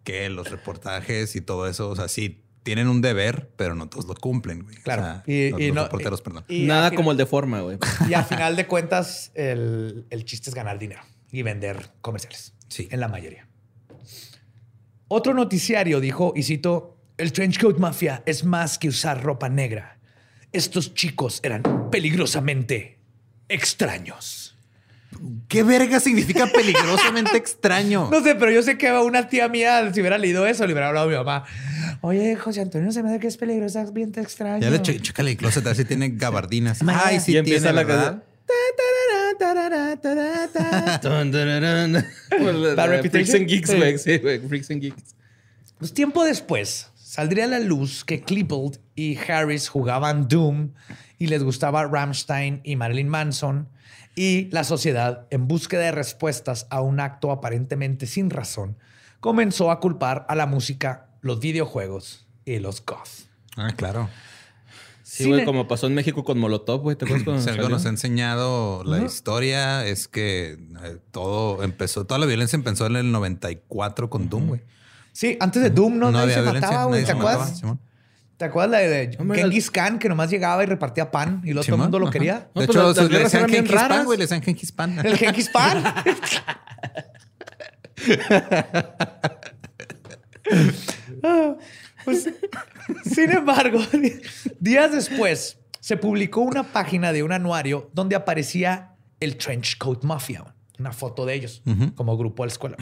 que 0.03 0.29
los 0.29 0.51
reportajes 0.51 1.35
y 1.35 1.41
todo 1.41 1.67
eso, 1.67 1.89
o 1.89 1.95
sea, 1.95 2.07
sí 2.07 2.43
tienen 2.65 2.87
un 2.89 2.99
deber, 2.99 3.51
pero 3.55 3.75
no 3.75 3.87
todos 3.87 4.05
lo 4.07 4.15
cumplen, 4.15 4.63
güey. 4.63 4.75
Claro. 4.77 5.03
O 5.03 5.05
sea, 5.05 5.23
Y- 5.27 5.51
los, 5.51 5.61
y 5.61 5.67
los 5.67 5.75
no- 5.75 5.83
reporteros, 5.83 6.21
perdón. 6.21 6.43
Y 6.49 6.63
Nada 6.63 6.89
final- 6.89 6.95
como 6.97 7.11
el 7.11 7.17
de 7.17 7.25
forma, 7.27 7.61
güey. 7.61 7.77
Y 8.09 8.13
al 8.15 8.25
final 8.25 8.55
de 8.55 8.65
cuentas, 8.67 9.31
el, 9.35 10.07
el 10.09 10.25
chiste 10.25 10.49
es 10.49 10.55
ganar 10.55 10.79
dinero 10.79 11.01
y 11.31 11.43
vender 11.43 11.91
comerciales. 12.01 12.53
Sí. 12.67 12.87
En 12.91 12.99
la 12.99 13.07
mayoría. 13.07 13.47
Otro 15.07 15.33
noticiario 15.33 15.99
dijo, 15.99 16.33
y 16.35 16.43
cito, 16.43 16.97
el 17.17 17.31
trench 17.31 17.61
coat 17.61 17.77
mafia 17.77 18.23
es 18.25 18.43
más 18.43 18.77
que 18.79 18.87
usar 18.89 19.23
ropa 19.23 19.47
negra. 19.47 19.99
Estos 20.51 20.93
chicos 20.95 21.39
eran 21.43 21.89
peligrosamente 21.91 22.99
extraños. 23.47 24.44
¿Qué 25.47 25.63
verga 25.63 25.99
significa 25.99 26.47
peligrosamente 26.53 27.37
extraño? 27.37 28.09
No 28.11 28.21
sé, 28.21 28.35
pero 28.35 28.51
yo 28.51 28.61
sé 28.63 28.77
que 28.77 28.91
una 28.91 29.27
tía 29.27 29.47
mía, 29.47 29.91
si 29.93 30.01
hubiera 30.01 30.17
leído 30.17 30.45
eso, 30.45 30.65
le 30.67 30.73
hubiera 30.73 30.87
hablado 30.89 31.07
a 31.07 31.09
mi 31.09 31.15
mamá. 31.15 31.45
Oye, 32.01 32.35
José 32.35 32.61
Antonio, 32.61 32.91
se 32.91 33.01
me 33.01 33.09
hace 33.09 33.19
que 33.19 33.27
es 33.27 33.37
bien 33.93 34.11
extraño. 34.15 34.61
Ya 34.61 34.69
le 34.69 34.81
che- 34.81 34.99
chécale 34.99 35.31
el 35.31 35.37
closet 35.37 35.65
a 35.65 35.69
ver 35.69 35.77
si 35.77 35.85
tiene 35.85 36.09
gabardinas. 36.09 36.79
Ay, 36.87 37.19
sí 37.19 37.33
y 37.33 37.37
empieza 37.37 37.71
tiene, 37.71 37.75
la 37.75 37.83
¿verdad? 37.83 38.23
Pues 42.29 42.55
la-. 42.55 42.75
Freaks 43.09 43.33
and 43.35 43.47
Geeks, 43.47 43.75
güey. 43.75 43.97
Sí, 43.97 44.17
güey. 44.17 44.39
Freaks 44.39 44.71
and 44.71 44.81
Geeks. 44.81 45.15
Pues 45.77 45.93
tiempo 45.93 46.23
después 46.23 46.89
saldría 46.95 47.45
a 47.45 47.47
la 47.47 47.59
luz 47.59 48.03
que 48.05 48.21
Klebold 48.21 48.77
y 48.95 49.17
Harris 49.17 49.69
jugaban 49.69 50.27
Doom 50.27 50.71
y 51.17 51.27
les 51.27 51.43
gustaba 51.43 51.85
Rammstein 51.85 52.61
y 52.63 52.75
Marilyn 52.75 53.07
Manson 53.09 53.67
y 54.15 54.49
la 54.51 54.63
sociedad, 54.63 55.27
en 55.29 55.47
búsqueda 55.47 55.81
de 55.83 55.91
respuestas 55.91 56.67
a 56.69 56.81
un 56.81 56.99
acto 56.99 57.31
aparentemente 57.31 58.07
sin 58.07 58.29
razón, 58.29 58.77
comenzó 59.19 59.71
a 59.71 59.79
culpar 59.79 60.25
a 60.29 60.35
la 60.35 60.45
música, 60.45 61.07
los 61.21 61.39
videojuegos 61.39 62.25
y 62.45 62.59
los 62.59 62.83
goth. 62.85 63.27
Ah, 63.57 63.73
claro. 63.75 64.09
Sí, 65.03 65.27
güey, 65.29 65.45
como 65.45 65.67
pasó 65.67 65.87
en 65.87 65.93
México 65.93 66.23
con 66.23 66.37
Molotov, 66.39 66.81
güey. 66.81 66.95
¿Te 66.95 67.05
acuerdas 67.05 67.23
cuando 67.23 67.41
Si 67.43 67.49
algo 67.49 67.69
nos 67.69 67.85
ha 67.85 67.89
enseñado 67.89 68.83
la 68.83 68.99
historia 69.03 69.85
es 69.85 70.07
que 70.07 70.53
eh, 70.83 70.97
todo 71.11 71.63
empezó, 71.63 72.05
toda 72.05 72.19
la 72.19 72.25
violencia 72.25 72.57
empezó 72.57 72.85
en 72.87 72.95
el 72.97 73.11
94 73.11 74.09
con 74.09 74.29
Doom, 74.29 74.47
güey. 74.47 74.61
Sí, 75.13 75.37
antes 75.39 75.61
de 75.63 75.69
Doom 75.69 75.97
no, 75.99 76.11
nadie 76.11 76.33
se 76.33 76.41
mataba, 76.41 76.83
güey. 76.85 77.01
nadie 77.01 77.05
¿Te 77.05 77.05
se 77.05 77.11
acuerdas? 77.17 77.39
mataba, 77.39 77.55
Simón. 77.55 77.79
¿Te 78.37 78.45
acuerdas 78.45 78.71
la 78.71 78.77
de 78.79 79.15
Hombre, 79.19 79.39
Genghis 79.41 79.71
Khan 79.71 79.97
que 79.97 80.09
nomás 80.09 80.29
llegaba 80.29 80.61
y 80.63 80.65
repartía 80.65 81.09
pan 81.09 81.41
y 81.45 81.51
luego 81.53 81.63
todo 81.65 81.75
el 81.75 81.81
mundo 81.83 81.99
lo 81.99 82.05
ajá. 82.07 82.13
quería? 82.13 82.33
No, 82.53 82.61
De 82.61 82.67
pues 82.67 82.69
hecho, 82.69 82.87
las- 82.87 82.97
las 82.97 83.09
le 83.11 83.19
decían 83.19 83.49
Genghis 83.49 83.71
Pan, 83.81 84.05
güey, 84.05 84.17
le 84.17 84.23
decían 84.25 84.41
Genghis 84.41 84.71
Pan. 84.71 84.99
¿El 85.05 85.17
Genghis 85.17 85.49
Pan? 85.49 85.83
Pues, 92.03 92.29
sin 93.03 93.31
embargo, 93.31 93.79
días 94.59 94.91
después 94.91 95.57
se 95.79 95.97
publicó 95.97 96.41
una 96.41 96.63
página 96.63 97.11
de 97.11 97.23
un 97.23 97.31
anuario 97.31 97.89
donde 97.93 98.15
aparecía 98.15 98.95
el 99.19 99.37
Trench 99.37 99.77
Coat 99.79 100.03
Mafia, 100.03 100.43
una 100.77 100.91
foto 100.91 101.25
de 101.25 101.33
ellos 101.33 101.63
como 101.95 102.15
grupo 102.17 102.43
de 102.43 102.47
la 102.47 102.51
escuela. 102.51 102.77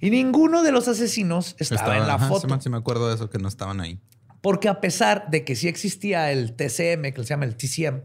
Y 0.00 0.10
ninguno 0.10 0.64
de 0.64 0.72
los 0.72 0.88
asesinos 0.88 1.54
estaba, 1.60 1.96
en 1.96 2.08
la 2.08 2.14
ajá, 2.14 2.26
foto. 2.26 2.60
Sí 2.60 2.68
me 2.68 2.76
acuerdo 2.78 3.08
de 3.08 3.14
eso, 3.14 3.30
que 3.30 3.38
no 3.38 3.46
estaban 3.46 3.80
ahí. 3.80 4.00
Porque 4.42 4.68
a 4.68 4.80
pesar 4.80 5.30
de 5.30 5.44
que 5.44 5.56
sí 5.56 5.68
existía 5.68 6.30
el 6.30 6.54
TCM, 6.54 7.12
que 7.12 7.22
se 7.22 7.24
llama 7.24 7.46
el 7.46 7.56
TCM, 7.56 8.02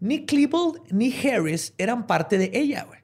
ni 0.00 0.24
Klebold 0.24 0.90
ni 0.90 1.12
Harris 1.12 1.74
eran 1.76 2.06
parte 2.06 2.38
de 2.38 2.50
ella, 2.54 2.84
güey. 2.84 3.00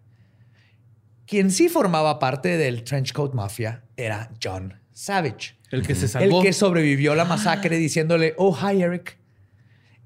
Quien 1.26 1.50
sí 1.50 1.68
formaba 1.68 2.18
parte 2.18 2.56
del 2.56 2.82
Trenchcoat 2.82 3.34
Mafia 3.34 3.84
era 3.96 4.32
John 4.42 4.80
Savage. 4.92 5.56
El 5.70 5.86
que 5.86 5.94
se 5.94 6.06
El 6.06 6.10
salvó. 6.10 6.42
que 6.42 6.52
sobrevivió 6.52 7.12
a 7.12 7.16
la 7.16 7.24
masacre 7.24 7.76
diciéndole, 7.76 8.34
oh, 8.36 8.56
hi, 8.56 8.82
Eric. 8.82 9.18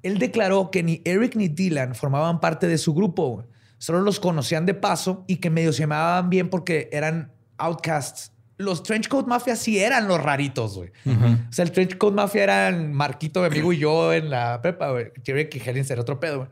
Él 0.02 0.18
declaró 0.18 0.70
que 0.70 0.82
ni 0.82 1.00
Eric 1.06 1.34
ni 1.34 1.48
Dylan 1.48 1.94
formaban 1.94 2.40
parte 2.40 2.66
de 2.68 2.76
su 2.76 2.92
grupo. 2.92 3.46
Solo 3.78 4.02
los 4.02 4.20
conocían 4.20 4.66
de 4.66 4.74
paso 4.74 5.24
y 5.26 5.36
que 5.36 5.48
medio 5.48 5.72
se 5.72 5.80
llamaban 5.80 6.28
bien 6.28 6.50
porque 6.50 6.90
eran 6.92 7.32
outcasts. 7.56 8.33
Los 8.56 8.82
Trenchcoat 8.84 9.26
Mafia 9.26 9.56
sí 9.56 9.78
eran 9.78 10.06
los 10.06 10.22
raritos, 10.22 10.76
güey. 10.76 10.90
O 11.06 11.52
sea, 11.52 11.64
el 11.64 11.72
Trenchcoat 11.72 12.14
Mafia 12.14 12.44
eran 12.44 12.92
Marquito, 12.92 13.40
mi 13.40 13.46
amigo 13.46 13.72
y 13.72 13.78
yo 13.78 14.12
en 14.12 14.30
la 14.30 14.60
prepa, 14.62 14.90
güey. 14.92 15.06
Eric 15.24 15.56
y 15.56 15.68
Helen 15.68 15.84
era 15.88 16.00
otro 16.00 16.20
pedo, 16.20 16.38
güey. 16.38 16.48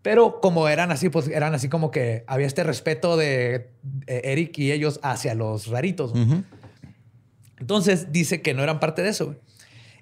Pero 0.00 0.40
como 0.40 0.66
eran 0.68 0.90
así, 0.90 1.10
pues 1.10 1.28
eran 1.28 1.54
así 1.54 1.68
como 1.68 1.90
que 1.90 2.24
había 2.26 2.46
este 2.46 2.64
respeto 2.64 3.16
de 3.16 3.70
eh, 4.06 4.20
Eric 4.24 4.58
y 4.58 4.72
ellos 4.72 4.98
hacia 5.02 5.34
los 5.34 5.68
raritos. 5.68 6.12
güey. 6.12 6.42
Entonces 7.58 8.10
dice 8.12 8.42
que 8.42 8.54
no 8.54 8.62
eran 8.62 8.80
parte 8.80 9.02
de 9.02 9.10
eso. 9.10 9.26
güey. 9.26 9.38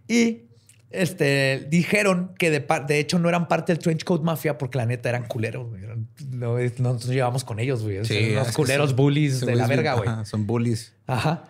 Y 0.09 0.42
este, 0.91 1.66
dijeron 1.70 2.34
que 2.38 2.51
de, 2.51 2.99
hecho 2.99 3.18
no 3.18 3.28
eran 3.28 3.47
parte 3.47 3.72
del 3.72 3.80
Trench 3.80 4.05
Coat 4.05 4.22
Mafia 4.22 4.59
porque 4.59 4.76
la 4.78 4.86
neta 4.86 5.09
eran 5.09 5.26
culeros. 5.26 5.68
güey. 5.68 5.82
No, 6.30 6.59
no 6.59 6.93
nos 6.95 7.07
llevamos 7.07 7.45
con 7.45 7.61
ellos, 7.61 7.82
güey. 7.82 7.97
Es 7.99 8.09
que 8.09 8.38
culeros 8.55 8.91
son- 8.91 8.97
bullies 8.97 9.41
de 9.41 9.55
la 9.55 9.66
verga, 9.66 9.95
güey. 9.95 10.09
Son 10.24 10.47
bullies. 10.47 10.95
Ajá. 11.07 11.45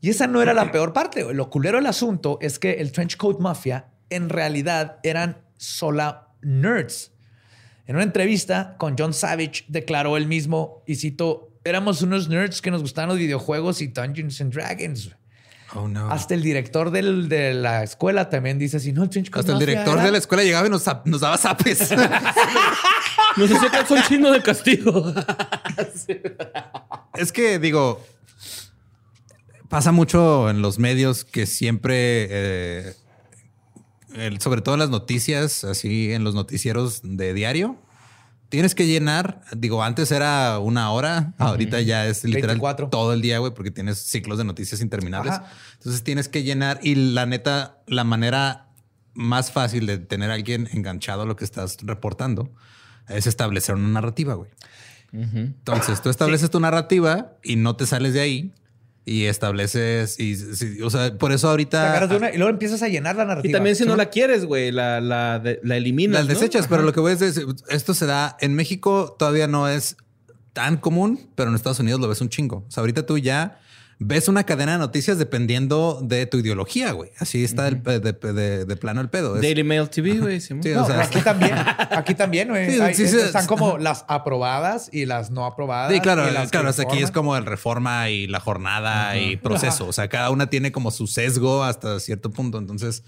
Y 0.00 0.10
esa 0.10 0.26
no 0.26 0.42
era 0.42 0.54
la 0.54 0.72
peor 0.72 0.92
parte. 0.92 1.22
güey. 1.22 1.36
Lo 1.36 1.50
culero 1.50 1.78
del 1.78 1.86
asunto 1.86 2.38
es 2.40 2.58
que 2.58 2.72
el 2.74 2.90
Trench 2.90 3.16
Coat 3.16 3.38
Mafia 3.38 3.86
en 4.08 4.28
realidad 4.28 4.98
eran 5.02 5.38
sola 5.56 6.28
nerds. 6.42 7.12
En 7.86 7.96
una 7.96 8.04
entrevista 8.04 8.76
con 8.78 8.96
John 8.98 9.12
Savage 9.12 9.64
declaró 9.68 10.16
él 10.16 10.26
mismo, 10.26 10.82
y 10.86 10.96
cito, 10.96 11.52
éramos 11.64 12.02
unos 12.02 12.28
nerds 12.28 12.62
que 12.62 12.70
nos 12.70 12.82
gustaban 12.82 13.08
los 13.08 13.18
videojuegos 13.18 13.82
y 13.82 13.88
Dungeons 13.88 14.40
and 14.40 14.52
Dragons. 14.52 15.14
Güey". 15.72 15.84
Oh, 15.84 15.88
no. 15.88 16.10
Hasta 16.10 16.34
el 16.34 16.42
director 16.42 16.90
del- 16.90 17.28
de 17.28 17.54
la 17.54 17.82
escuela 17.84 18.28
también 18.28 18.58
dice 18.58 18.78
así, 18.78 18.92
no, 18.92 19.04
el 19.04 19.10
Hasta 19.32 19.52
el 19.52 19.58
director 19.58 19.94
era- 19.94 20.04
de 20.04 20.10
la 20.12 20.18
escuela 20.18 20.42
llegaba 20.42 20.66
y 20.66 20.70
nos, 20.70 20.84
nos 21.04 21.20
daba 21.20 21.36
zapes. 21.38 21.90
Nos 23.36 23.50
hacía 23.52 23.70
calzón 23.70 24.02
chino 24.08 24.32
de 24.32 24.42
castigo. 24.42 25.12
es 27.14 27.32
que 27.32 27.58
digo, 27.58 28.04
pasa 29.68 29.92
mucho 29.92 30.50
en 30.50 30.62
los 30.62 30.78
medios 30.78 31.24
que 31.24 31.46
siempre, 31.46 32.26
eh, 32.30 32.94
el- 34.14 34.40
sobre 34.40 34.62
todo 34.62 34.74
en 34.74 34.80
las 34.80 34.90
noticias, 34.90 35.62
así 35.64 36.12
en 36.12 36.24
los 36.24 36.34
noticieros 36.34 37.00
de 37.04 37.32
diario, 37.34 37.76
tienes 38.50 38.74
que 38.74 38.86
llenar. 38.86 39.40
Digo, 39.56 39.82
antes 39.82 40.12
era 40.12 40.58
una 40.58 40.90
hora, 40.90 41.32
ahorita 41.38 41.80
ya 41.80 42.06
es 42.06 42.24
literal 42.24 42.58
24. 42.58 42.90
todo 42.90 43.14
el 43.14 43.22
día, 43.22 43.38
güey, 43.38 43.54
porque 43.54 43.70
tienes 43.70 43.98
ciclos 43.98 44.36
de 44.36 44.44
noticias 44.44 44.82
interminables. 44.82 45.32
Ajá. 45.32 45.50
Entonces 45.74 46.02
tienes 46.02 46.28
que 46.28 46.42
llenar 46.42 46.78
y 46.82 46.94
la 46.96 47.24
neta, 47.24 47.78
la 47.86 48.04
manera 48.04 48.66
más 49.14 49.50
fácil 49.50 49.86
de 49.86 49.98
tener 49.98 50.30
a 50.30 50.34
alguien 50.34 50.68
enganchado 50.72 51.22
a 51.22 51.26
lo 51.26 51.36
que 51.36 51.44
estás 51.44 51.78
reportando 51.82 52.52
es 53.08 53.26
establecer 53.26 53.76
una 53.76 53.88
narrativa, 53.88 54.34
güey. 54.34 54.50
Entonces 55.12 56.02
tú 56.02 56.10
estableces 56.10 56.50
tu 56.50 56.60
narrativa 56.60 57.32
y 57.42 57.56
no 57.56 57.74
te 57.74 57.86
sales 57.86 58.14
de 58.14 58.20
ahí 58.20 58.52
y 59.04 59.24
estableces 59.24 60.20
y, 60.20 60.36
sí, 60.36 60.82
o 60.82 60.90
sea, 60.90 61.16
por 61.16 61.32
eso 61.32 61.46
Te 61.48 61.50
ahorita 61.50 61.90
agarras 61.90 62.10
de 62.10 62.16
una 62.16 62.30
y 62.30 62.36
luego 62.36 62.50
empiezas 62.50 62.82
a 62.82 62.88
llenar 62.88 63.16
la 63.16 63.24
narrativa. 63.24 63.50
Y 63.50 63.52
también 63.52 63.74
si 63.76 63.84
no 63.84 63.96
la 63.96 64.10
quieres, 64.10 64.44
güey, 64.44 64.70
la, 64.70 65.00
la, 65.00 65.38
de- 65.38 65.58
la 65.62 65.76
eliminas. 65.76 66.20
las 66.20 66.26
¿no? 66.26 66.34
desechas, 66.34 66.66
pero 66.68 66.82
lo 66.82 66.92
que 66.92 67.00
voy 67.00 67.12
a 67.12 67.16
decir 67.16 67.44
es 67.46 67.64
esto 67.74 67.94
se 67.94 68.06
da 68.06 68.36
en 68.40 68.54
México 68.54 69.16
todavía 69.18 69.46
no 69.46 69.68
es 69.68 69.96
tan 70.52 70.76
común, 70.76 71.28
pero 71.34 71.48
en 71.50 71.56
Estados 71.56 71.80
Unidos 71.80 72.00
lo 72.00 72.08
ves 72.08 72.20
un 72.20 72.28
chingo. 72.28 72.64
O 72.68 72.70
sea, 72.70 72.82
ahorita 72.82 73.06
tú 73.06 73.18
ya 73.18 73.60
ves 74.02 74.28
una 74.28 74.44
cadena 74.44 74.72
de 74.72 74.78
noticias 74.78 75.18
dependiendo 75.18 76.00
de 76.02 76.24
tu 76.24 76.38
ideología, 76.38 76.92
güey. 76.92 77.10
Así 77.18 77.44
está 77.44 77.68
el 77.68 77.82
de, 77.82 78.00
de- 78.00 78.64
de 78.64 78.76
plano 78.76 79.00
el 79.02 79.10
pedo. 79.10 79.36
Es- 79.36 79.42
Daily 79.42 79.62
Mail 79.62 79.90
TV, 79.90 80.18
güey. 80.18 80.40
Sí, 80.40 80.54
No, 80.54 80.84
o 80.84 80.86
sea, 80.86 81.02
aquí 81.02 81.20
también, 81.20 81.52
aquí 81.90 82.14
también, 82.14 82.48
güey. 82.48 82.70
Sí, 82.72 82.80
Hay- 82.80 82.94
sí, 82.94 83.06
sí, 83.06 83.16
están 83.18 83.42
sí. 83.42 83.48
como 83.48 83.76
las 83.78 84.06
aprobadas 84.08 84.88
y 84.90 85.04
las 85.04 85.30
no 85.30 85.44
aprobadas. 85.44 85.92
Sí, 85.92 86.00
claro, 86.00 86.26
y 86.28 86.32
las 86.32 86.50
claro. 86.50 86.70
Hasta 86.70 86.82
aquí 86.82 86.98
es 87.02 87.10
como 87.10 87.36
el 87.36 87.44
reforma 87.44 88.08
y 88.08 88.26
la 88.26 88.40
jornada 88.40 89.18
y 89.18 89.36
proceso. 89.36 89.86
O 89.86 89.92
sea, 89.92 90.08
cada 90.08 90.30
una 90.30 90.48
tiene 90.48 90.72
como 90.72 90.90
su 90.90 91.06
sesgo 91.06 91.62
hasta 91.62 92.00
cierto 92.00 92.30
punto. 92.30 92.56
Entonces, 92.58 93.04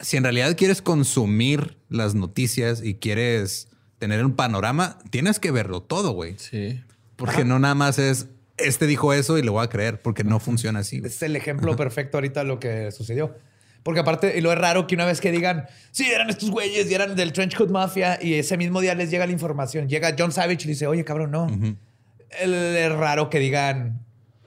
si 0.00 0.16
en 0.16 0.24
realidad 0.24 0.56
quieres 0.56 0.82
consumir 0.82 1.78
las 1.88 2.14
noticias 2.16 2.82
y 2.82 2.94
quieres 2.96 3.68
tener 3.98 4.24
un 4.24 4.34
panorama, 4.34 4.98
tienes 5.10 5.38
que 5.38 5.52
verlo 5.52 5.82
todo, 5.82 6.10
güey. 6.10 6.34
Sí. 6.38 6.80
Porque 7.14 7.44
no 7.44 7.58
nada 7.58 7.74
más 7.74 7.98
es 7.98 8.26
este 8.58 8.86
dijo 8.86 9.12
eso 9.12 9.38
y 9.38 9.42
le 9.42 9.50
voy 9.50 9.64
a 9.64 9.68
creer, 9.68 10.00
porque 10.00 10.24
no 10.24 10.40
funciona 10.40 10.80
así. 10.80 11.00
güey. 11.00 11.10
Es 11.10 11.22
el 11.22 11.36
ejemplo 11.36 11.76
perfecto 11.76 12.16
ahorita 12.18 12.40
de 12.40 12.46
lo 12.46 12.58
que 12.60 12.90
sucedió. 12.92 13.36
Porque 13.82 14.00
aparte, 14.00 14.36
y 14.36 14.40
lo 14.40 14.50
es 14.52 14.58
raro 14.58 14.86
que 14.88 14.96
una 14.96 15.04
vez 15.04 15.20
que 15.20 15.30
digan, 15.30 15.66
sí, 15.92 16.06
eran 16.10 16.28
estos 16.28 16.50
güeyes 16.50 16.90
y 16.90 16.94
eran 16.94 17.14
del 17.14 17.32
Trench 17.32 17.54
Coat 17.56 17.70
Mafia, 17.70 18.18
y 18.20 18.34
ese 18.34 18.56
mismo 18.56 18.80
día 18.80 18.94
les 18.96 19.10
llega 19.12 19.26
la 19.26 19.32
información. 19.32 19.88
Llega 19.88 20.14
John 20.18 20.32
Savage 20.32 20.62
y 20.62 20.64
le 20.64 20.72
dice, 20.72 20.86
oye, 20.88 21.04
cabrón, 21.04 21.30
no. 21.30 21.46
El- 22.40 22.52
es 22.54 22.92
raro 22.92 23.30
que 23.30 23.38
digan, 23.38 24.00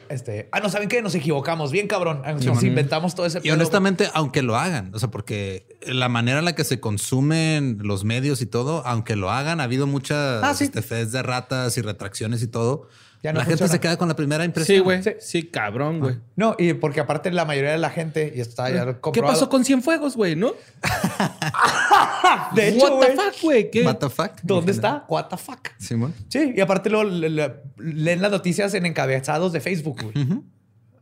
este, 0.10 0.50
ah, 0.52 0.60
no, 0.60 0.68
¿saben 0.70 0.90
qué? 0.90 1.02
Nos 1.02 1.16
equivocamos. 1.16 1.72
Bien, 1.72 1.88
cabrón. 1.88 2.22
Nos 2.44 2.64
inventamos 2.64 3.16
todo 3.16 3.26
ese 3.28 3.38
Y 3.38 3.42
pedo". 3.44 3.54
honestamente, 3.54 4.10
aunque 4.14 4.42
lo 4.42 4.58
hagan, 4.58 4.92
o 4.94 5.00
sea, 5.00 5.10
porque 5.10 5.66
la 5.88 6.10
manera 6.10 6.40
en 6.40 6.46
la 6.46 6.54
que 6.56 6.66
se 6.66 6.82
consumen 6.82 7.78
los 7.82 8.04
medios 8.04 8.42
y 8.42 8.46
todo, 8.46 8.86
aunque 8.86 9.16
lo 9.16 9.30
hagan, 9.32 9.62
ha 9.62 9.64
habido 9.64 9.88
muchas 9.88 10.44
Ah, 10.44 10.54
sí. 10.54 10.70
este, 10.74 11.06
de 11.06 11.24
ratas 11.24 11.78
y 11.78 11.82
retracciones 11.82 12.44
y 12.44 12.48
todo. 12.48 12.90
Ya 13.22 13.34
no 13.34 13.40
la 13.40 13.46
gente 13.46 13.68
se 13.68 13.80
queda 13.82 13.98
con 13.98 14.08
la 14.08 14.16
primera 14.16 14.46
impresión. 14.46 14.78
Sí, 14.78 14.82
güey. 14.82 15.04
Sí. 15.04 15.12
Sí. 15.20 15.44
cabrón, 15.48 16.00
güey. 16.00 16.16
No, 16.38 16.56
y 16.58 16.72
porque 16.74 17.02
aparte 17.02 17.30
la 17.32 17.44
mayoría 17.44 17.72
de 17.72 17.78
la 17.78 17.90
gente, 17.90 18.32
y 18.34 18.40
está 18.40 18.70
ya 18.70 18.86
¿Qué 18.86 19.00
comprobado. 19.02 19.34
pasó 19.34 19.50
con 19.50 19.66
Cienfuegos, 19.66 20.16
güey, 20.16 20.38
no? 20.38 20.54
De 22.56 22.70
hecho, 22.70 22.86
What 22.86 23.00
the 23.08 23.14
güey, 23.14 23.16
fuck, 23.18 23.42
güey? 23.42 23.72
¿Qué? 23.72 23.84
What 23.86 23.96
the 23.98 24.10
fuck? 24.10 24.32
¿Dónde 24.44 24.72
está? 24.72 25.06
What 25.10 25.26
the 25.30 25.38
fuck? 25.38 25.68
Simón. 25.78 26.14
Sí, 26.30 26.54
y 26.56 26.62
aparte 26.62 26.90
le- 26.90 27.30
le- 27.30 27.54
leen 27.78 28.22
las 28.22 28.32
noticias 28.32 28.74
en 28.74 28.86
encabezados 28.86 29.52
de 29.52 29.60
Facebook, 29.62 30.02
güey. 30.02 30.42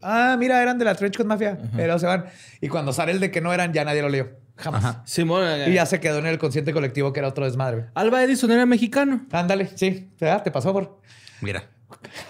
Ah, 0.02 0.36
mira, 0.40 0.62
eran 0.62 0.78
de 0.78 0.86
la 0.86 0.96
Trench 0.96 1.18
Coat 1.18 1.28
Mafia. 1.28 1.58
Pero 1.76 1.98
se 2.00 2.06
van. 2.06 2.26
Y 2.62 2.68
cuando 2.68 2.94
sale 2.94 3.12
el 3.12 3.20
de 3.20 3.32
que 3.32 3.42
no 3.42 3.54
eran, 3.54 3.74
ya 3.74 3.84
nadie 3.84 4.02
lo 4.02 4.10
leyó. 4.10 4.30
Jamás. 4.56 4.84
Ajá. 4.84 5.04
Simón. 5.06 5.44
eh, 5.46 5.70
Y 5.70 5.74
ya 5.74 5.86
se 5.86 6.00
quedó 6.00 6.18
en 6.20 6.26
el 6.28 6.38
consciente 6.40 6.74
colectivo 6.74 7.14
que 7.14 7.20
era 7.20 7.28
otro 7.30 7.46
desmadre. 7.46 7.86
Alba 7.94 8.24
Edison 8.24 8.50
era 8.52 8.66
mexicano. 8.66 9.26
Ándale, 9.32 9.70
sí. 9.76 10.10
Te 10.18 10.52
pasó 10.52 10.74
por. 10.74 11.00
Mira. 11.42 11.64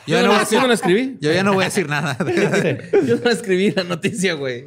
Yo, 0.05 0.18
Yo, 0.20 0.24
no 0.28 0.49
yo 0.49 0.62
no 0.62 0.68
la 0.68 0.74
escribí. 0.76 1.18
yo 1.20 1.32
ya 1.32 1.43
no 1.43 1.53
voy 1.53 1.64
a 1.64 1.66
decir 1.66 1.89
nada. 1.89 2.16
Yo 3.05 3.16
no 3.18 3.30
escribí 3.32 3.72
la 3.72 3.84
noticia, 3.84 4.34
güey. 4.36 4.66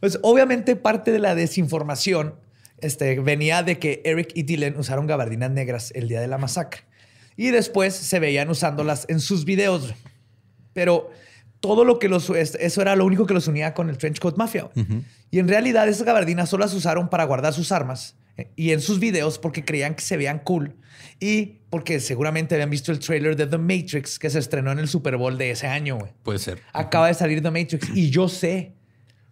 Pues 0.00 0.18
obviamente 0.22 0.74
parte 0.76 1.12
de 1.12 1.18
la 1.20 1.34
desinformación 1.34 2.34
este, 2.78 3.18
venía 3.20 3.62
de 3.62 3.78
que 3.78 4.02
Eric 4.04 4.30
y 4.34 4.42
Dylan 4.42 4.76
usaron 4.78 5.06
gabardinas 5.06 5.50
negras 5.50 5.92
el 5.94 6.08
día 6.08 6.20
de 6.20 6.26
la 6.26 6.38
masacre. 6.38 6.82
Y 7.36 7.50
después 7.50 7.94
se 7.94 8.18
veían 8.18 8.50
usándolas 8.50 9.04
en 9.08 9.20
sus 9.20 9.44
videos. 9.44 9.94
Pero 10.72 11.10
todo 11.60 11.84
lo 11.84 11.98
que 11.98 12.08
los... 12.08 12.28
es- 12.30 12.56
Eso 12.56 12.82
era 12.82 12.96
lo 12.96 13.04
único 13.04 13.26
que 13.26 13.34
los 13.34 13.46
unía 13.48 13.74
con 13.74 13.88
el 13.90 13.96
Trench 13.98 14.18
Coat 14.18 14.36
Mafia. 14.36 14.68
Y 15.30 15.38
en 15.38 15.48
realidad 15.48 15.88
esas 15.88 16.04
gabardinas 16.04 16.48
solo 16.48 16.64
las 16.64 16.74
usaron 16.74 17.08
para 17.08 17.24
guardar 17.24 17.52
sus 17.54 17.72
armas. 17.72 18.16
Y 18.54 18.72
en 18.72 18.80
sus 18.80 19.00
videos 19.00 19.38
porque 19.38 19.64
creían 19.64 19.94
que 19.94 20.02
se 20.02 20.16
veían 20.16 20.40
cool. 20.40 20.74
Y 21.20 21.60
porque 21.70 22.00
seguramente 22.00 22.54
habían 22.54 22.70
visto 22.70 22.92
el 22.92 22.98
trailer 22.98 23.36
de 23.36 23.46
The 23.46 23.58
Matrix 23.58 24.18
que 24.18 24.28
se 24.30 24.38
estrenó 24.38 24.72
en 24.72 24.78
el 24.78 24.88
Super 24.88 25.16
Bowl 25.16 25.38
de 25.38 25.50
ese 25.50 25.66
año. 25.66 25.98
güey. 25.98 26.12
Puede 26.22 26.38
ser. 26.38 26.60
Acaba 26.72 27.08
de 27.08 27.14
salir 27.14 27.42
The 27.42 27.50
Matrix 27.50 27.88
y 27.94 28.10
yo 28.10 28.28
sé, 28.28 28.72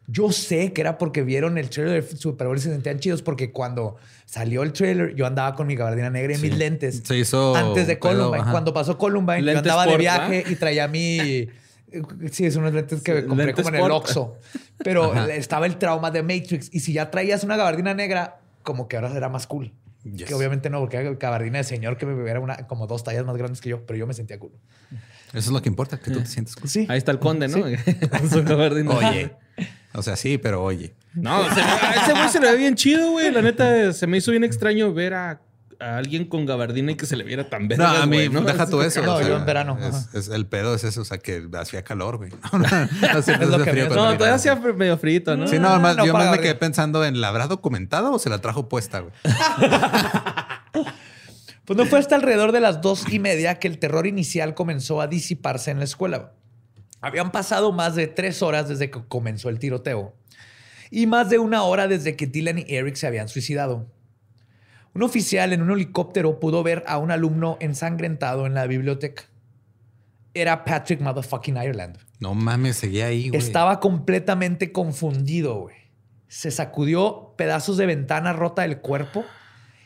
yo 0.06 0.32
sé 0.32 0.72
que 0.72 0.80
era 0.80 0.96
porque 0.98 1.22
vieron 1.22 1.58
el 1.58 1.68
trailer 1.68 2.02
del 2.04 2.18
Super 2.18 2.46
Bowl 2.46 2.56
y 2.56 2.60
se 2.60 2.70
sentían 2.70 2.98
chidos 2.98 3.20
porque 3.22 3.52
cuando 3.52 3.96
salió 4.24 4.62
el 4.62 4.72
trailer 4.72 5.14
yo 5.14 5.26
andaba 5.26 5.54
con 5.54 5.66
mi 5.66 5.76
gabardina 5.76 6.08
negra 6.10 6.34
y 6.34 6.38
mis 6.38 6.56
lentes. 6.56 7.02
Se 7.04 7.16
hizo 7.18 7.54
antes 7.54 7.86
de 7.86 7.96
pedo, 7.96 8.12
Columbine. 8.12 8.42
ajá. 8.42 8.50
Cuando 8.50 8.72
pasó 8.72 8.96
Columbine 8.96 9.40
yo 9.40 9.44
Lentes 9.46 9.62
andaba 9.62 9.86
de 9.86 9.96
viaje 9.98 10.42
¿va? 10.46 10.50
y 10.50 10.56
traía 10.56 10.88
mi... 10.88 11.48
Sí, 12.32 12.44
es 12.46 12.56
unos 12.56 12.72
lentes 12.74 13.02
que 13.02 13.20
Sí, 13.20 13.26
compré 13.26 13.46
lentes 13.46 13.64
como 13.64 13.76
en 13.76 13.84
el. 13.84 13.90
Oxxo. 13.92 14.36
Pero 14.78 15.14
estaba 15.28 15.66
el 15.66 15.76
trauma 15.76 16.10
de 16.10 16.22
Matrix 16.22 16.68
y 16.72 16.80
si 16.80 16.92
ya 16.92 17.10
traías 17.10 17.44
una 17.44 17.56
gabardina 17.56 17.94
negra, 17.94 18.40
como 18.64 18.88
que 18.88 18.96
ahora 18.96 19.12
será 19.12 19.28
más 19.28 19.46
cool. 19.46 19.72
Yes. 20.02 20.26
Que 20.26 20.34
obviamente 20.34 20.68
no, 20.68 20.80
porque 20.80 20.96
era 20.96 21.14
gabardina 21.14 21.58
de 21.58 21.64
señor 21.64 21.96
que 21.96 22.04
me 22.04 22.28
era 22.28 22.40
una, 22.40 22.66
como 22.66 22.88
dos 22.88 23.04
tallas 23.04 23.24
más 23.24 23.36
grandes 23.36 23.60
que 23.60 23.70
yo, 23.70 23.86
pero 23.86 23.96
yo 23.96 24.06
me 24.06 24.14
sentía 24.14 24.38
cool. 24.38 24.52
Eso 25.28 25.38
es 25.38 25.48
lo 25.48 25.62
que 25.62 25.68
importa, 25.68 25.98
que 25.98 26.10
tú 26.10 26.20
te 26.20 26.26
sientes 26.26 26.56
cool. 26.56 26.68
Sí. 26.68 26.86
Ahí 26.88 26.98
está 26.98 27.12
el 27.12 27.18
conde, 27.18 27.48
¿no? 27.48 27.58
Con 28.10 28.30
su 28.30 28.42
gabardina. 28.42 28.90
Oye. 28.90 29.32
O 29.94 30.02
sea, 30.02 30.16
sí, 30.16 30.38
pero 30.38 30.62
oye. 30.62 30.92
No, 31.14 31.36
a 31.36 31.94
ese 32.02 32.12
güey 32.12 32.28
se 32.28 32.40
le 32.40 32.50
ve 32.50 32.56
bien 32.56 32.74
chido, 32.74 33.12
güey. 33.12 33.30
La 33.30 33.40
neta, 33.40 33.92
se 33.92 34.06
me 34.06 34.18
hizo 34.18 34.32
bien 34.32 34.42
extraño 34.42 34.92
ver 34.92 35.14
a, 35.14 35.40
a 35.80 35.96
alguien 35.96 36.26
con 36.26 36.46
gabardina 36.46 36.92
y 36.92 36.94
que 36.96 37.06
se 37.06 37.16
le 37.16 37.24
viera 37.24 37.48
tan 37.48 37.62
No, 37.62 37.68
verga, 37.68 38.02
a 38.02 38.06
mí, 38.06 38.28
¿no? 38.28 38.40
deja 38.42 38.66
tú 38.66 38.80
eso. 38.82 39.02
No, 39.02 39.14
o 39.14 39.18
sea, 39.18 39.28
yo 39.28 39.36
en 39.36 39.44
verano, 39.46 39.78
es- 40.14 40.28
el 40.28 40.46
pedo 40.46 40.74
es 40.74 40.84
eso, 40.84 41.02
o 41.02 41.04
sea, 41.04 41.18
que 41.18 41.46
hacía 41.58 41.82
calor, 41.82 42.16
güey. 42.18 42.30
No, 42.52 42.58
no, 42.58 42.68
no, 42.68 43.18
Es 43.18 43.26
lo 43.48 43.64
que 43.64 43.70
frío 43.70 43.88
No, 43.88 43.94
todavía 44.16 44.34
hacía 44.34 44.54
medio 44.56 44.96
frito, 44.98 45.36
¿no? 45.36 45.46
Sí, 45.48 45.58
no, 45.58 45.78
más, 45.80 45.96
no, 45.96 46.06
yo 46.06 46.12
más 46.12 46.30
me 46.30 46.38
quedé 46.40 46.54
pensando 46.54 47.04
en, 47.04 47.20
¿la 47.20 47.28
habrá 47.28 47.46
documentado 47.46 48.12
o 48.12 48.18
se 48.18 48.30
la 48.30 48.38
trajo 48.40 48.68
puesta, 48.68 49.00
güey? 49.00 49.12
Pues 51.64 51.78
no 51.78 51.86
fue 51.86 51.98
hasta 51.98 52.14
alrededor 52.14 52.52
de 52.52 52.60
las 52.60 52.82
dos 52.82 53.10
y 53.10 53.18
media 53.18 53.58
que 53.58 53.68
el 53.68 53.78
terror 53.78 54.06
inicial 54.06 54.54
comenzó 54.54 55.00
a 55.00 55.06
disiparse 55.06 55.70
en 55.70 55.78
la 55.78 55.84
escuela. 55.84 56.32
Habían 57.00 57.32
pasado 57.32 57.72
más 57.72 57.94
de 57.94 58.06
tres 58.06 58.42
horas 58.42 58.68
desde 58.68 58.90
que 58.90 59.00
comenzó 59.08 59.48
el 59.48 59.58
tiroteo 59.58 60.14
y 60.90 61.06
más 61.06 61.30
de 61.30 61.38
una 61.38 61.62
hora 61.62 61.88
desde 61.88 62.16
que 62.16 62.26
Dylan 62.26 62.58
y 62.58 62.64
Eric 62.68 62.96
se 62.96 63.06
habían 63.06 63.28
suicidado. 63.28 63.86
Un 64.94 65.02
oficial 65.02 65.52
en 65.52 65.60
un 65.60 65.72
helicóptero 65.72 66.38
pudo 66.38 66.62
ver 66.62 66.84
a 66.86 66.98
un 66.98 67.10
alumno 67.10 67.56
ensangrentado 67.60 68.46
en 68.46 68.54
la 68.54 68.66
biblioteca. 68.66 69.24
Era 70.34 70.64
Patrick 70.64 71.00
Motherfucking 71.00 71.56
Ireland. 71.56 71.98
No 72.20 72.34
mames, 72.34 72.76
seguía 72.76 73.06
ahí, 73.06 73.28
güey. 73.28 73.40
Estaba 73.40 73.80
completamente 73.80 74.72
confundido, 74.72 75.60
güey. 75.62 75.76
Se 76.28 76.50
sacudió 76.50 77.34
pedazos 77.36 77.76
de 77.76 77.86
ventana 77.86 78.32
rota 78.32 78.62
del 78.62 78.78
cuerpo 78.78 79.24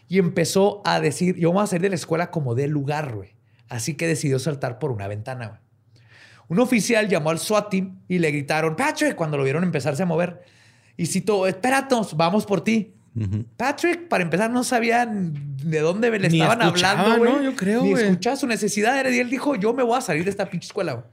y 0.08 0.18
empezó 0.18 0.82
a 0.84 1.00
decir, 1.00 1.36
yo 1.36 1.52
voy 1.52 1.62
a 1.62 1.66
salir 1.66 1.82
de 1.82 1.90
la 1.90 1.94
escuela 1.96 2.30
como 2.30 2.54
de 2.54 2.68
lugar, 2.68 3.14
güey. 3.14 3.34
Así 3.68 3.94
que 3.94 4.06
decidió 4.06 4.38
saltar 4.38 4.78
por 4.78 4.90
una 4.90 5.08
ventana, 5.08 5.48
güey. 5.48 5.60
Un 6.48 6.60
oficial 6.60 7.08
llamó 7.08 7.30
al 7.30 7.38
SWAT 7.38 7.70
team 7.70 8.00
y 8.08 8.18
le 8.18 8.30
gritaron, 8.30 8.74
Patrick, 8.74 9.14
cuando 9.14 9.36
lo 9.36 9.44
vieron 9.44 9.64
empezarse 9.64 10.02
a 10.02 10.06
mover. 10.06 10.42
Y 10.96 11.06
citó, 11.06 11.46
espéranos, 11.46 12.16
vamos 12.16 12.46
por 12.46 12.62
ti. 12.62 12.94
Patrick, 13.56 14.08
para 14.08 14.22
empezar, 14.22 14.50
no 14.50 14.64
sabían 14.64 15.32
de 15.62 15.80
dónde 15.80 16.10
le 16.18 16.28
Ni 16.28 16.40
estaban 16.40 16.62
hablando, 16.62 17.18
güey. 17.18 17.32
¿no? 17.32 17.42
Yo 17.42 17.54
creo, 17.56 17.82
Ni 17.82 17.92
escuchaba 17.92 18.36
su 18.36 18.46
necesidad. 18.46 18.98
Era- 18.98 19.10
Y 19.10 19.18
él 19.18 19.30
dijo, 19.30 19.54
yo 19.56 19.72
me 19.74 19.82
voy 19.82 19.98
a 19.98 20.00
salir 20.00 20.24
de 20.24 20.30
esta 20.30 20.46
pinche 20.48 20.66
escuela. 20.66 21.04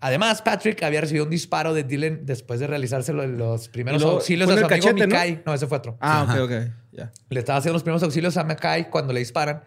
Además, 0.00 0.42
Patrick 0.42 0.80
había 0.84 1.00
recibido 1.00 1.24
un 1.24 1.30
disparo 1.30 1.74
de 1.74 1.82
Dylan 1.82 2.20
después 2.24 2.60
de 2.60 2.66
realizarse 2.68 3.12
lo- 3.12 3.26
los 3.26 3.68
primeros 3.68 4.02
auxilios 4.04 4.48
a 4.48 4.52
su 4.52 4.58
el 4.58 4.64
amigo 4.64 4.82
cachete, 4.86 5.00
¿no? 5.00 5.06
Mikai. 5.06 5.42
¿no? 5.44 5.54
ese 5.54 5.66
fue 5.66 5.78
otro. 5.78 5.96
Ah, 6.00 6.24
ok, 6.28 6.40
ok. 6.42 6.52
Ya. 6.92 7.12
Le 7.30 7.40
estaba 7.40 7.58
haciendo 7.58 7.74
los 7.74 7.82
primeros 7.82 8.02
auxilios 8.04 8.36
a 8.36 8.44
Mikai 8.44 8.90
cuando 8.90 9.12
le 9.12 9.18
disparan. 9.20 9.62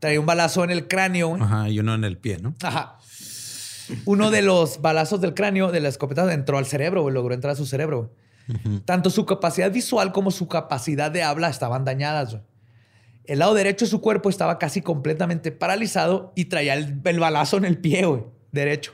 Traía 0.00 0.18
un 0.20 0.26
balazo 0.26 0.64
en 0.64 0.70
el 0.70 0.88
cráneo. 0.88 1.36
Ajá, 1.40 1.68
y 1.68 1.78
uno 1.78 1.94
en 1.94 2.02
el 2.04 2.18
pie, 2.18 2.38
¿no? 2.40 2.54
Ajá. 2.62 2.98
Uno 4.04 4.32
de 4.32 4.42
los 4.42 4.80
balazos 4.82 5.20
del 5.20 5.34
cráneo 5.34 5.70
de 5.70 5.78
la 5.80 5.88
escopeta 5.88 6.32
entró 6.32 6.58
al 6.58 6.66
cerebro, 6.66 7.02
güey, 7.02 7.14
logró 7.14 7.34
entrar 7.34 7.52
a 7.52 7.56
su 7.56 7.66
cerebro. 7.66 8.12
Tanto 8.84 9.10
su 9.10 9.26
capacidad 9.26 9.70
visual 9.72 10.12
como 10.12 10.30
su 10.30 10.46
capacidad 10.48 11.10
de 11.10 11.22
habla 11.22 11.48
estaban 11.48 11.84
dañadas. 11.84 12.32
güey. 12.32 12.42
El 13.24 13.40
lado 13.40 13.54
derecho 13.54 13.84
de 13.84 13.90
su 13.90 14.00
cuerpo 14.00 14.30
estaba 14.30 14.58
casi 14.58 14.82
completamente 14.82 15.50
paralizado 15.50 16.32
y 16.36 16.44
traía 16.44 16.74
el, 16.74 17.00
el 17.04 17.18
balazo 17.20 17.56
en 17.56 17.64
el 17.64 17.78
pie, 17.78 18.06
güey, 18.06 18.22
derecho. 18.52 18.92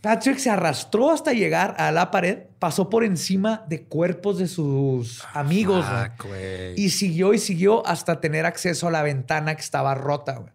Patrick 0.00 0.38
se 0.38 0.50
arrastró 0.50 1.10
hasta 1.10 1.32
llegar 1.32 1.74
a 1.78 1.90
la 1.90 2.10
pared, 2.12 2.44
pasó 2.58 2.88
por 2.88 3.02
encima 3.04 3.64
de 3.68 3.82
cuerpos 3.84 4.38
de 4.38 4.46
sus 4.46 5.22
amigos 5.34 5.84
Fuck, 5.86 6.26
güey. 6.28 6.74
y 6.80 6.90
siguió 6.90 7.34
y 7.34 7.38
siguió 7.38 7.84
hasta 7.86 8.20
tener 8.20 8.46
acceso 8.46 8.86
a 8.86 8.90
la 8.92 9.02
ventana 9.02 9.54
que 9.56 9.60
estaba 9.62 9.94
rota. 9.96 10.36
güey. 10.36 10.52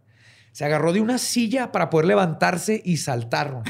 Se 0.53 0.63
agarró 0.65 0.93
de 0.93 1.01
una 1.01 1.17
silla 1.17 1.71
para 1.71 1.89
poder 1.89 2.07
levantarse 2.07 2.81
y 2.85 2.97
saltar. 2.97 3.63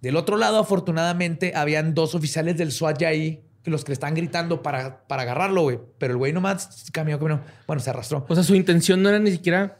Del 0.00 0.16
otro 0.16 0.36
lado, 0.36 0.58
afortunadamente, 0.58 1.52
habían 1.54 1.94
dos 1.94 2.14
oficiales 2.14 2.56
del 2.56 2.72
SWAT 2.72 2.98
ya 2.98 3.08
ahí, 3.08 3.43
que 3.64 3.70
los 3.70 3.82
que 3.84 3.90
le 3.90 3.94
están 3.94 4.14
gritando 4.14 4.62
para, 4.62 5.06
para 5.08 5.22
agarrarlo, 5.22 5.62
güey. 5.62 5.78
Pero 5.98 6.12
el 6.12 6.18
güey 6.18 6.32
nomás 6.32 6.86
caminó, 6.92 7.18
caminó. 7.18 7.40
Bueno, 7.66 7.80
se 7.82 7.90
arrastró. 7.90 8.24
O 8.28 8.34
sea, 8.34 8.44
su 8.44 8.54
intención 8.54 9.02
no 9.02 9.08
era 9.08 9.18
ni 9.18 9.30
siquiera. 9.32 9.78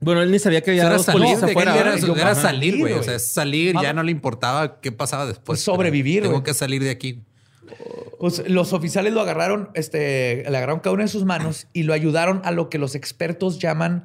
Bueno, 0.00 0.20
él 0.20 0.30
ni 0.30 0.38
sabía 0.38 0.60
que 0.62 0.72
había 0.72 0.82
Era 0.82 0.96
dos 0.96 1.06
salir, 1.06 1.22
policías 1.22 1.42
afuera. 1.50 1.76
era, 1.78 1.94
era 1.94 2.34
salir, 2.34 2.78
güey. 2.78 2.92
O 2.92 3.02
sea, 3.02 3.18
salir, 3.18 3.74
ya 3.80 3.92
no 3.92 4.02
le 4.02 4.10
importaba 4.10 4.80
qué 4.80 4.92
pasaba 4.92 5.26
después. 5.26 5.60
Sobrevivir, 5.60 6.22
Tengo 6.24 6.42
que 6.42 6.54
salir 6.54 6.82
de 6.82 6.90
aquí. 6.90 7.22
Pues 8.18 8.48
los 8.48 8.72
oficiales 8.72 9.12
lo 9.12 9.20
agarraron, 9.20 9.70
este, 9.74 10.44
le 10.48 10.56
agarraron 10.56 10.80
cada 10.80 10.94
una 10.94 11.04
de 11.04 11.08
sus 11.08 11.24
manos 11.24 11.66
y 11.72 11.84
lo 11.84 11.92
ayudaron 11.92 12.40
a 12.44 12.50
lo 12.52 12.68
que 12.68 12.78
los 12.78 12.94
expertos 12.94 13.58
llaman 13.58 14.04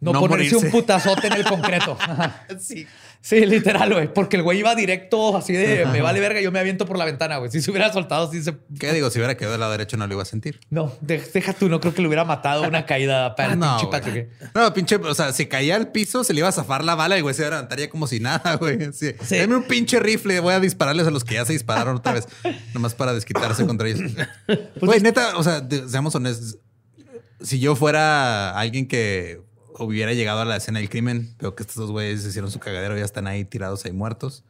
no, 0.00 0.12
No 0.12 0.20
ponerse 0.20 0.54
morirse. 0.54 0.66
un 0.66 0.72
putazote 0.72 1.26
en 1.26 1.32
el 1.34 1.44
concreto. 1.44 1.96
Ajá. 2.00 2.46
Sí, 2.58 2.86
literal, 3.28 3.92
güey. 3.92 4.12
Porque 4.12 4.36
el 4.36 4.42
güey 4.42 4.60
iba 4.60 4.74
directo 4.74 5.36
así 5.36 5.52
de 5.52 5.84
me 5.86 6.00
vale 6.00 6.20
verga, 6.20 6.40
yo 6.40 6.50
me 6.50 6.58
aviento 6.58 6.86
por 6.86 6.96
la 6.96 7.04
ventana, 7.04 7.36
güey. 7.36 7.50
Si 7.50 7.60
se 7.60 7.70
hubiera 7.70 7.92
soltado, 7.92 8.30
sí 8.30 8.42
se. 8.42 8.56
¿Qué 8.78 8.92
digo? 8.92 9.10
Si 9.10 9.18
hubiera 9.18 9.36
quedado 9.36 9.52
del 9.52 9.60
lado 9.60 9.72
derecho 9.72 9.96
no 9.96 10.06
lo 10.06 10.14
iba 10.14 10.22
a 10.22 10.26
sentir. 10.26 10.58
No, 10.70 10.92
de- 11.02 11.18
deja 11.18 11.52
tú, 11.52 11.68
no 11.68 11.80
creo 11.80 11.92
que 11.94 12.00
le 12.00 12.08
hubiera 12.08 12.24
matado 12.24 12.62
una 12.66 12.86
caída 12.86 13.34
para 13.36 13.52
el 13.52 13.58
no, 13.58 13.76
pinche. 13.76 13.90
Patrick. 13.90 14.28
No, 14.54 14.72
pinche, 14.72 14.96
o 14.96 15.14
sea, 15.14 15.32
si 15.32 15.46
caía 15.46 15.76
al 15.76 15.92
piso, 15.92 16.24
se 16.24 16.32
le 16.32 16.40
iba 16.40 16.48
a 16.48 16.52
zafar 16.52 16.82
la 16.82 16.94
bala 16.94 17.18
y 17.18 17.20
güey 17.20 17.34
se 17.34 17.42
levantaría 17.42 17.90
como 17.90 18.06
si 18.06 18.20
nada, 18.20 18.54
güey. 18.60 18.92
Sí. 18.92 19.12
Sí. 19.22 19.36
Dame 19.38 19.56
un 19.56 19.64
pinche 19.64 20.00
rifle, 20.00 20.40
voy 20.40 20.54
a 20.54 20.60
dispararles 20.60 21.06
a 21.06 21.10
los 21.10 21.22
que 21.24 21.34
ya 21.34 21.44
se 21.44 21.52
dispararon 21.52 21.96
otra 21.96 22.14
vez, 22.14 22.26
nomás 22.74 22.94
para 22.94 23.12
desquitarse 23.12 23.66
contra 23.66 23.88
ellos. 23.88 24.10
Güey, 24.80 25.00
neta, 25.00 25.36
o 25.36 25.42
sea, 25.42 25.66
seamos 25.88 26.14
honestos. 26.14 26.58
Si 27.42 27.58
yo 27.60 27.74
fuera 27.76 28.58
alguien 28.58 28.86
que 28.88 29.40
hubiera 29.80 30.12
llegado 30.12 30.40
a 30.40 30.44
la 30.44 30.56
escena 30.56 30.78
del 30.78 30.88
crimen, 30.88 31.34
veo 31.40 31.54
que 31.54 31.62
estos 31.62 31.76
dos 31.76 31.90
güeyes 31.90 32.24
hicieron 32.24 32.50
su 32.50 32.58
cagadero, 32.60 32.96
ya 32.96 33.04
están 33.04 33.26
ahí 33.26 33.44
tirados 33.44 33.84
ahí 33.84 33.92
muertos. 33.92 34.44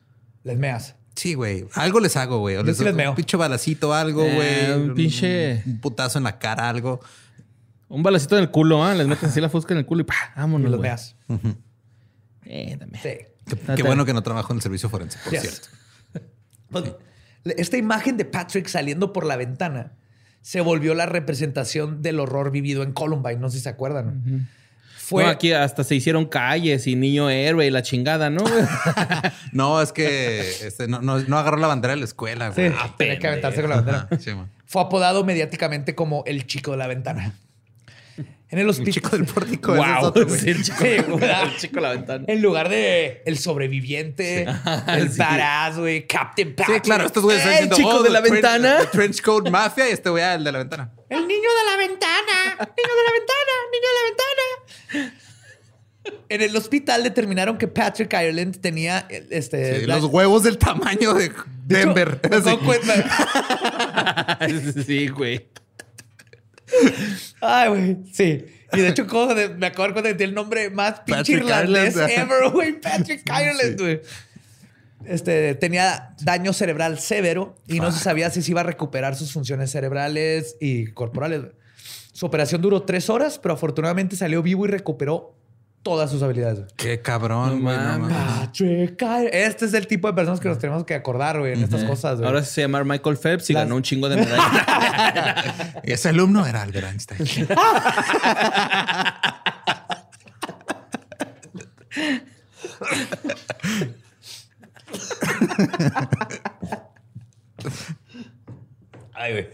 Les 0.45 0.59
meas. 0.59 0.97
Sí, 1.17 1.35
güey. 1.35 1.67
Algo 1.75 2.01
les 2.01 2.17
hago, 2.17 2.39
güey. 2.39 2.57
Sí 2.75 2.85
les 2.85 2.95
meo. 2.95 3.11
Un 3.11 3.17
pinche 3.17 3.37
balacito, 3.37 3.93
algo, 3.95 4.25
Eh, 4.25 4.35
güey. 4.35 4.73
un 4.89 4.95
pinche- 4.95 5.63
Un 5.67 5.81
putazo 5.81 6.19
en 6.19 6.25
la 6.25 6.39
cara, 6.39 6.69
algo. 6.69 7.01
Un 7.89 8.03
balacito 8.03 8.37
en 8.37 8.45
el 8.45 8.51
culo, 8.51 8.85
¿ah? 8.85 8.95
Les 8.95 9.07
meten 9.07 9.29
así 9.29 9.41
la 9.41 9.49
fusca 9.49 9.75
en 9.75 9.79
el 9.79 9.87
culo 9.87 10.03
y 10.03 10.05
¡pah! 10.05 10.15
Y 10.37 10.39
Vámonos, 10.41 10.71
los 10.71 10.79
güey. 10.79 10.91
meas. 10.91 11.17
Eh. 12.47 12.79
Sí. 13.03 13.57
Qué, 13.77 13.83
bueno 13.83 14.05
que 14.05 14.15
no 14.15 14.23
trabajo 14.23 14.53
en 14.53 14.59
el 14.59 14.63
servicio 14.63 14.89
forense, 14.89 15.19
por 15.25 15.33
Yes. 15.33 15.43
cierto. 15.43 15.69
Pues, 16.71 16.85
Esta 17.57 17.77
imagen 17.77 18.17
de 18.17 18.25
Patrick 18.25 18.69
saliendo 18.69 19.13
por 19.13 19.27
la 19.27 19.37
ventana 19.37 19.95
se 20.43 20.61
volvió 20.61 20.95
la 20.95 21.07
representación 21.07 22.01
del 22.01 22.21
horror 22.21 22.51
vivido 22.53 22.83
en 22.85 22.93
Columbine. 22.93 23.37
No 23.41 23.51
sé 23.51 23.57
si 23.59 23.63
se 23.65 23.69
acuerdan. 23.71 24.49
Fue 25.11 25.25
No, 25.25 25.29
aquí 25.31 25.53
hasta 25.53 25.83
se 25.83 25.97
hicieron 25.97 26.25
calles 26.27 26.87
y 26.87 26.95
niño 26.95 27.29
héroe 27.31 27.67
y 27.67 27.71
la 27.71 27.83
chingada, 27.83 28.31
¿no? 28.31 28.45
No, 29.53 29.83
es 29.83 29.93
que 29.93 30.41
este, 30.65 30.87
no, 30.87 31.01
no, 31.03 31.19
no 31.19 31.37
agarró 31.39 31.57
la 31.59 31.67
bandera 31.67 31.95
de 31.95 31.99
la 32.01 32.05
escuela, 32.07 32.53
Sí, 32.53 32.63
güey. 32.69 32.73
tenía 32.97 33.19
que 33.19 33.27
aventarse 33.27 33.61
con 33.61 33.71
la 33.71 33.77
bandera. 33.77 34.09
Sí, 34.21 34.33
man. 34.35 34.49
Fue 34.67 34.83
apodado 34.83 35.25
mediáticamente 35.25 35.95
como 35.97 36.23
el 36.27 36.47
chico 36.47 36.71
de 36.71 36.77
la 36.77 36.87
ventana. 36.87 37.35
En 38.53 38.59
el 38.59 38.65
El 38.65 38.71
hospital. 38.71 38.93
chico 38.95 39.09
del 39.17 39.27
pórtico. 39.27 39.75
ese 39.75 39.83
es 39.85 39.89
wow. 39.99 40.05
otro. 40.07 40.29
Sí, 40.39 40.51
el 40.51 40.63
chico, 40.63 40.77
Sí, 40.81 40.87
el 40.89 41.57
chico 41.57 41.75
de 41.77 41.81
la 41.83 41.91
ventana. 41.91 42.25
En 42.29 42.43
lugar 42.43 42.69
de 42.69 43.23
el 43.27 43.39
sobreviviente, 43.39 44.43
el 44.89 45.11
Sí. 45.11 45.19
badass, 45.19 45.79
güey, 45.79 46.07
Captain 46.07 46.55
Patrick. 46.55 46.77
Sí, 46.77 46.81
claro, 46.83 47.07
estos 47.07 47.23
güeyes 47.25 47.43
están 47.45 47.53
¡Eh, 47.55 47.69
diciendo, 47.69 47.77
chico 47.77 47.89
oh, 48.01 48.03
de 48.03 48.11
la 48.11 48.21
trench- 48.23 48.33
ventana! 48.33 48.77
Trench 48.93 49.23
Coat 49.23 49.49
Mafia 49.51 49.89
y 49.89 49.93
este 49.93 50.11
güey 50.11 50.23
ah, 50.23 50.35
el 50.35 50.45
de 50.45 50.53
la 50.53 50.59
ventana. 50.59 50.91
El 51.11 51.29
niño 51.29 51.51
de 51.51 51.65
la 51.71 51.77
ventana. 51.77 52.45
Niño 52.57 52.95
de 52.97 53.05
la 53.05 53.13
ventana. 53.13 53.55
Niño 53.73 53.89
de 53.89 53.95
la 53.99 54.05
ventana. 54.09 55.15
En 56.31 56.41
el 56.41 56.57
hospital 56.57 57.03
determinaron 57.03 57.59
que 57.59 57.69
Patrick 57.69 58.13
Ireland 58.13 58.61
tenía 58.61 59.07
este. 59.31 59.81
Sí, 59.81 59.87
la- 59.87 59.97
los 59.97 60.07
huevos 60.07 60.43
del 60.45 60.57
tamaño 60.57 61.13
de 61.15 61.29
de 61.29 61.35
hecho, 61.35 61.45
Denver. 61.67 62.21
me 62.31 62.59
cuenta- 62.59 64.39
sí, 64.87 65.09
güey. 65.09 65.47
Ay, 67.41 67.69
güey. 67.69 67.97
Sí. 68.13 68.45
Y 68.73 68.79
de 68.81 68.89
hecho, 68.89 69.07
como 69.07 69.35
de- 69.35 69.49
me 69.51 69.67
acuerdo 69.67 69.95
cuando 69.95 70.11
metí 70.11 70.23
el 70.25 70.35
nombre 70.35 70.71
más 70.71 71.01
pinche 71.01 71.19
Patrick 71.39 71.39
irlandés 71.43 71.95
Ireland. 71.97 72.13
ever, 72.33 72.51
güey. 72.51 72.81
Patrick 72.81 73.23
Ireland, 73.27 73.81
güey. 73.81 74.01
Este, 75.07 75.55
tenía 75.55 76.15
daño 76.21 76.53
cerebral 76.53 76.99
severo 76.99 77.57
y 77.67 77.81
no 77.81 77.91
se 77.91 78.01
sabía 78.01 78.31
si 78.31 78.43
se 78.43 78.51
iba 78.51 78.61
a 78.61 78.65
recuperar 78.65 79.17
sus 79.17 79.33
funciones 79.33 79.71
cerebrales 79.71 80.57
y 80.61 80.89
corporales. 80.93 81.43
Su 82.13 82.27
operación 82.27 82.61
duró 82.61 82.83
tres 82.83 83.09
horas, 83.09 83.39
pero 83.39 83.55
afortunadamente 83.55 84.15
salió 84.17 84.43
vivo 84.43 84.67
y 84.67 84.69
recuperó 84.69 85.35
todas 85.83 86.11
sus 86.11 86.23
habilidades. 86.23 86.67
Qué 86.77 87.01
cabrón, 87.01 87.63
No 87.65 87.71
güey. 87.71 87.77
no 87.79 88.09
Ireland. 88.11 89.29
Este 89.33 89.65
es 89.65 89.73
el 89.73 89.87
tipo 89.87 90.09
de 90.09 90.13
personas 90.15 90.39
que 90.39 90.49
nos 90.49 90.59
tenemos 90.59 90.85
que 90.85 90.93
acordar, 90.95 91.39
güey, 91.39 91.55
en 91.55 91.63
estas 91.65 91.85
cosas. 91.85 92.21
Ahora 92.21 92.43
se 92.45 92.61
llama 92.61 92.85
Michael 92.85 93.17
Phelps 93.17 93.49
y 93.49 93.55
Las- 93.55 93.63
ganó 93.65 93.77
un 93.77 93.83
chingo 93.83 94.11
de 94.11 94.17
medallas. 94.17 95.77
Ese 95.83 96.11
alumno 96.11 96.45
era 96.47 96.61
Albert 96.61 96.87
Einstein. 96.89 97.49
Ay. 109.15 109.49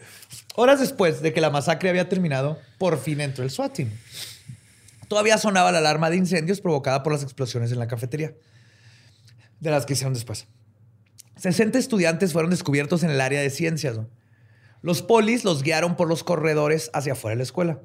Horas 0.54 0.80
después 0.80 1.22
de 1.22 1.32
que 1.32 1.40
la 1.40 1.50
masacre 1.50 1.90
había 1.90 2.08
terminado, 2.08 2.58
por 2.78 2.98
fin 2.98 3.20
entró 3.20 3.44
el 3.44 3.50
SWAT 3.50 3.74
team. 3.74 3.90
Todavía 5.08 5.38
sonaba 5.38 5.72
la 5.72 5.78
alarma 5.78 6.10
de 6.10 6.16
incendios 6.16 6.60
provocada 6.60 7.02
por 7.02 7.12
las 7.12 7.22
explosiones 7.22 7.72
en 7.72 7.78
la 7.78 7.86
cafetería, 7.86 8.34
de 9.60 9.70
las 9.70 9.86
que 9.86 9.92
hicieron 9.92 10.14
después. 10.14 10.46
60 11.36 11.78
estudiantes 11.78 12.32
fueron 12.32 12.50
descubiertos 12.50 13.02
en 13.02 13.10
el 13.10 13.20
área 13.20 13.40
de 13.40 13.50
ciencias. 13.50 14.00
Los 14.82 15.02
polis 15.02 15.44
los 15.44 15.62
guiaron 15.62 15.96
por 15.96 16.08
los 16.08 16.24
corredores 16.24 16.90
hacia 16.94 17.12
afuera 17.12 17.34
de 17.34 17.38
la 17.38 17.42
escuela. 17.42 17.80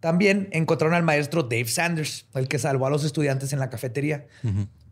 También 0.00 0.48
encontraron 0.52 0.96
al 0.96 1.04
maestro 1.04 1.44
Dave 1.44 1.68
Sanders, 1.68 2.26
el 2.34 2.48
que 2.48 2.58
salvó 2.58 2.86
a 2.86 2.90
los 2.90 3.04
estudiantes 3.04 3.52
en 3.52 3.60
la 3.60 3.70
cafetería, 3.70 4.26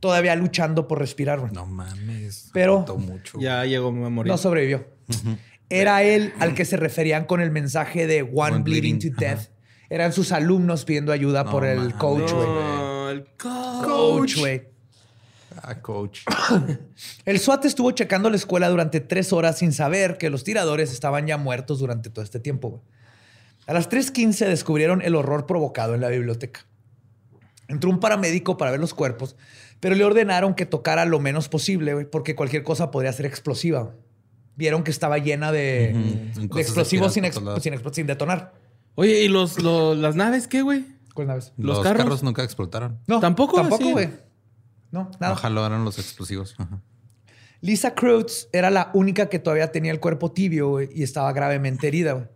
todavía 0.00 0.34
luchando 0.34 0.88
por 0.88 0.98
respirar. 0.98 1.38
güey. 1.40 1.52
No 1.52 1.66
mames. 1.66 2.50
Pero- 2.52 2.84
mucho. 2.98 3.38
ya 3.40 3.64
llegó 3.64 3.88
a 3.88 3.92
morir. 4.10 4.30
No 4.30 4.36
sobrevivió. 4.38 4.86
Era 5.68 6.02
él 6.02 6.32
al 6.40 6.54
que 6.54 6.64
se 6.64 6.76
referían 6.76 7.26
con 7.26 7.40
el 7.40 7.50
mensaje 7.52 8.06
de 8.06 8.22
One, 8.22 8.56
One 8.56 8.58
bleeding, 8.64 8.98
bleeding, 8.98 9.14
to 9.14 9.20
death. 9.20 9.48
Eran 9.88 10.12
sus 10.12 10.32
alumnos 10.32 10.84
pidiendo 10.84 11.12
ayuda 11.12 11.44
No 11.44 11.50
por 11.50 11.64
el 11.64 11.78
mames. 11.78 11.94
coach, 11.94 12.32
güey. 12.32 12.46
No, 12.48 13.10
el 13.10 13.24
co- 13.36 13.82
Coach, 13.84 14.36
güey. 14.38 14.68
Ah, 15.62 15.80
coach. 15.80 16.20
El 17.24 17.38
SWAT 17.38 17.64
estuvo 17.66 17.90
checando 17.90 18.30
la 18.30 18.36
escuela 18.36 18.68
durante 18.68 19.00
tres 19.00 19.32
horas 19.32 19.58
sin 19.58 19.72
saber 19.72 20.16
que 20.16 20.30
los 20.30 20.44
tiradores 20.44 20.92
estaban 20.92 21.26
ya 21.26 21.36
muertos 21.38 21.80
durante 21.80 22.08
todo 22.08 22.24
este 22.24 22.40
tiempo. 22.40 22.68
güey. 22.70 22.82
A 23.66 23.72
las 23.74 23.88
3.15 23.90 24.46
descubrieron 24.46 25.02
el 25.02 25.14
horror 25.14 25.46
provocado 25.46 25.94
en 25.94 26.00
la 26.00 26.08
biblioteca. 26.08 26.66
Entró 27.68 27.90
un 27.90 28.00
paramédico 28.00 28.56
para 28.56 28.70
ver 28.72 28.80
los 28.80 28.94
cuerpos, 28.94 29.36
pero 29.80 29.94
le 29.94 30.04
ordenaron 30.04 30.54
que 30.54 30.66
tocara 30.66 31.04
lo 31.04 31.18
menos 31.20 31.48
posible, 31.48 31.94
güey, 31.94 32.04
porque 32.08 32.36
cualquier 32.36 32.62
cosa 32.62 32.90
podría 32.90 33.12
ser 33.12 33.26
explosiva. 33.26 33.94
Vieron 34.56 34.82
que 34.84 34.90
estaba 34.90 35.16
llena 35.18 35.52
de, 35.52 35.90
explosivos 36.56 37.12
sin, 37.14 37.24
expl- 37.24 38.04
detonar. 38.04 38.52
Oye, 38.94 39.22
¿y 39.22 39.28
los, 39.28 39.62
los- 39.62 39.96
las 39.96 40.16
naves 40.16 40.46
qué, 40.48 40.62
güey? 40.62 40.84
¿Cuál 41.14 41.28
naves? 41.28 41.52
¿Los 41.56 41.76
Los, 41.78 41.84
carros? 41.84 42.02
carros? 42.04 42.22
nunca 42.22 42.42
explotaron. 42.44 42.98
No, 43.06 43.20
¿Tampoco? 43.20 43.56
Tampoco, 43.56 43.90
güey. 43.90 44.10
No, 44.90 45.10
nada. 45.20 45.34
No 45.34 45.36
jalaron 45.40 45.84
los 45.84 45.98
explosivos. 45.98 46.54
Ajá. 46.58 46.82
Lisa 47.62 47.94
Kreutz 47.94 48.48
era 48.52 48.70
la 48.70 48.90
única 48.94 49.28
que 49.28 49.38
todavía 49.38 49.70
tenía 49.70 49.92
el 49.92 50.00
cuerpo 50.00 50.32
tibio 50.32 50.68
güey, 50.70 50.88
y 50.94 51.02
estaba 51.02 51.32
gravemente 51.32 51.88
herida. 51.88 52.12
güey. 52.12 52.26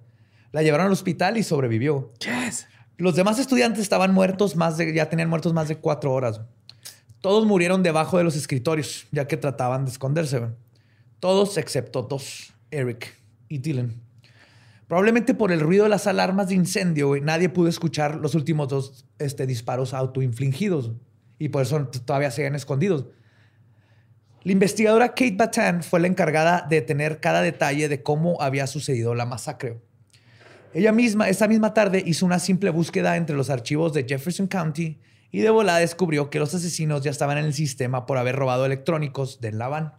La 0.53 0.63
llevaron 0.63 0.87
al 0.87 0.93
hospital 0.93 1.37
y 1.37 1.43
sobrevivió. 1.43 2.13
Yes. 2.21 2.69
Los 2.97 3.17
demás 3.17 3.39
estudiantes 3.39 3.81
estaban 3.83 4.13
muertos 4.15 4.55
más 4.55 4.77
de, 4.77 4.95
ya 4.95 5.09
tenían 5.09 5.29
muertos 5.29 5.53
más 5.53 5.69
de 5.69 5.77
cuatro 5.79 6.13
horas. 6.13 6.39
güey. 6.39 6.49
Todos 7.25 7.47
murieron 7.47 7.83
debajo 7.83 8.19
de 8.19 8.25
los 8.25 8.37
escritorios, 8.37 9.07
ya 9.11 9.27
que 9.27 9.39
trataban 9.39 9.87
de 9.87 9.91
esconderse. 9.91 10.43
Todos 11.21 11.57
excepto 11.57 12.03
dos, 12.03 12.53
Eric 12.71 13.19
y 13.49 13.57
Dylan. 13.57 13.95
Probablemente 14.89 15.33
por 15.33 15.51
el 15.51 15.61
ruido 15.61 15.85
de 15.85 15.89
las 15.89 16.07
alarmas 16.07 16.49
de 16.49 16.57
incendio, 16.57 17.19
nadie 17.23 17.49
pudo 17.49 17.69
escuchar 17.69 18.17
los 18.17 18.35
últimos 18.35 18.69
dos 18.69 19.07
este, 19.19 19.47
disparos 19.47 19.95
autoinfligidos. 19.95 20.93
Y 21.39 21.49
por 21.49 21.63
eso 21.63 21.87
todavía 22.05 22.31
seguían 22.31 22.57
escondidos. 22.57 23.07
La 24.43 24.53
investigadora 24.53 25.09
Kate 25.15 25.37
Batan 25.39 25.83
fue 25.83 26.01
la 26.01 26.09
encargada 26.09 26.67
de 26.69 26.83
tener 26.83 27.21
cada 27.21 27.41
detalle 27.41 27.89
de 27.89 28.03
cómo 28.03 28.37
había 28.43 28.67
sucedido 28.67 29.15
la 29.15 29.25
masacre. 29.25 29.81
Ella 30.75 30.93
misma, 30.93 31.31
esa 31.31 31.49
misma 31.49 31.73
tarde, 31.73 32.03
hizo 32.05 32.27
una 32.27 32.39
simple 32.39 32.69
búsqueda 32.69 33.17
entre 33.17 33.35
los 33.35 33.49
archivos 33.49 33.95
de 33.95 34.05
Jefferson 34.07 34.47
County 34.47 35.01
y 35.35 35.41
de 35.41 35.51
volada 35.51 35.81
descubrió 35.81 36.31
que 36.31 36.39
los 36.39 36.55
asesinos 36.55 37.03
ya 37.03 37.11
estaban 37.11 37.39
en 37.39 37.45
el 37.45 37.55
sistema 37.55 38.07
por 38.07 38.19
haber 38.19 38.37
robado 38.37 38.67
electrónicos 38.67 39.41
de 39.41 39.51
la 39.51 39.67
van 39.67 39.95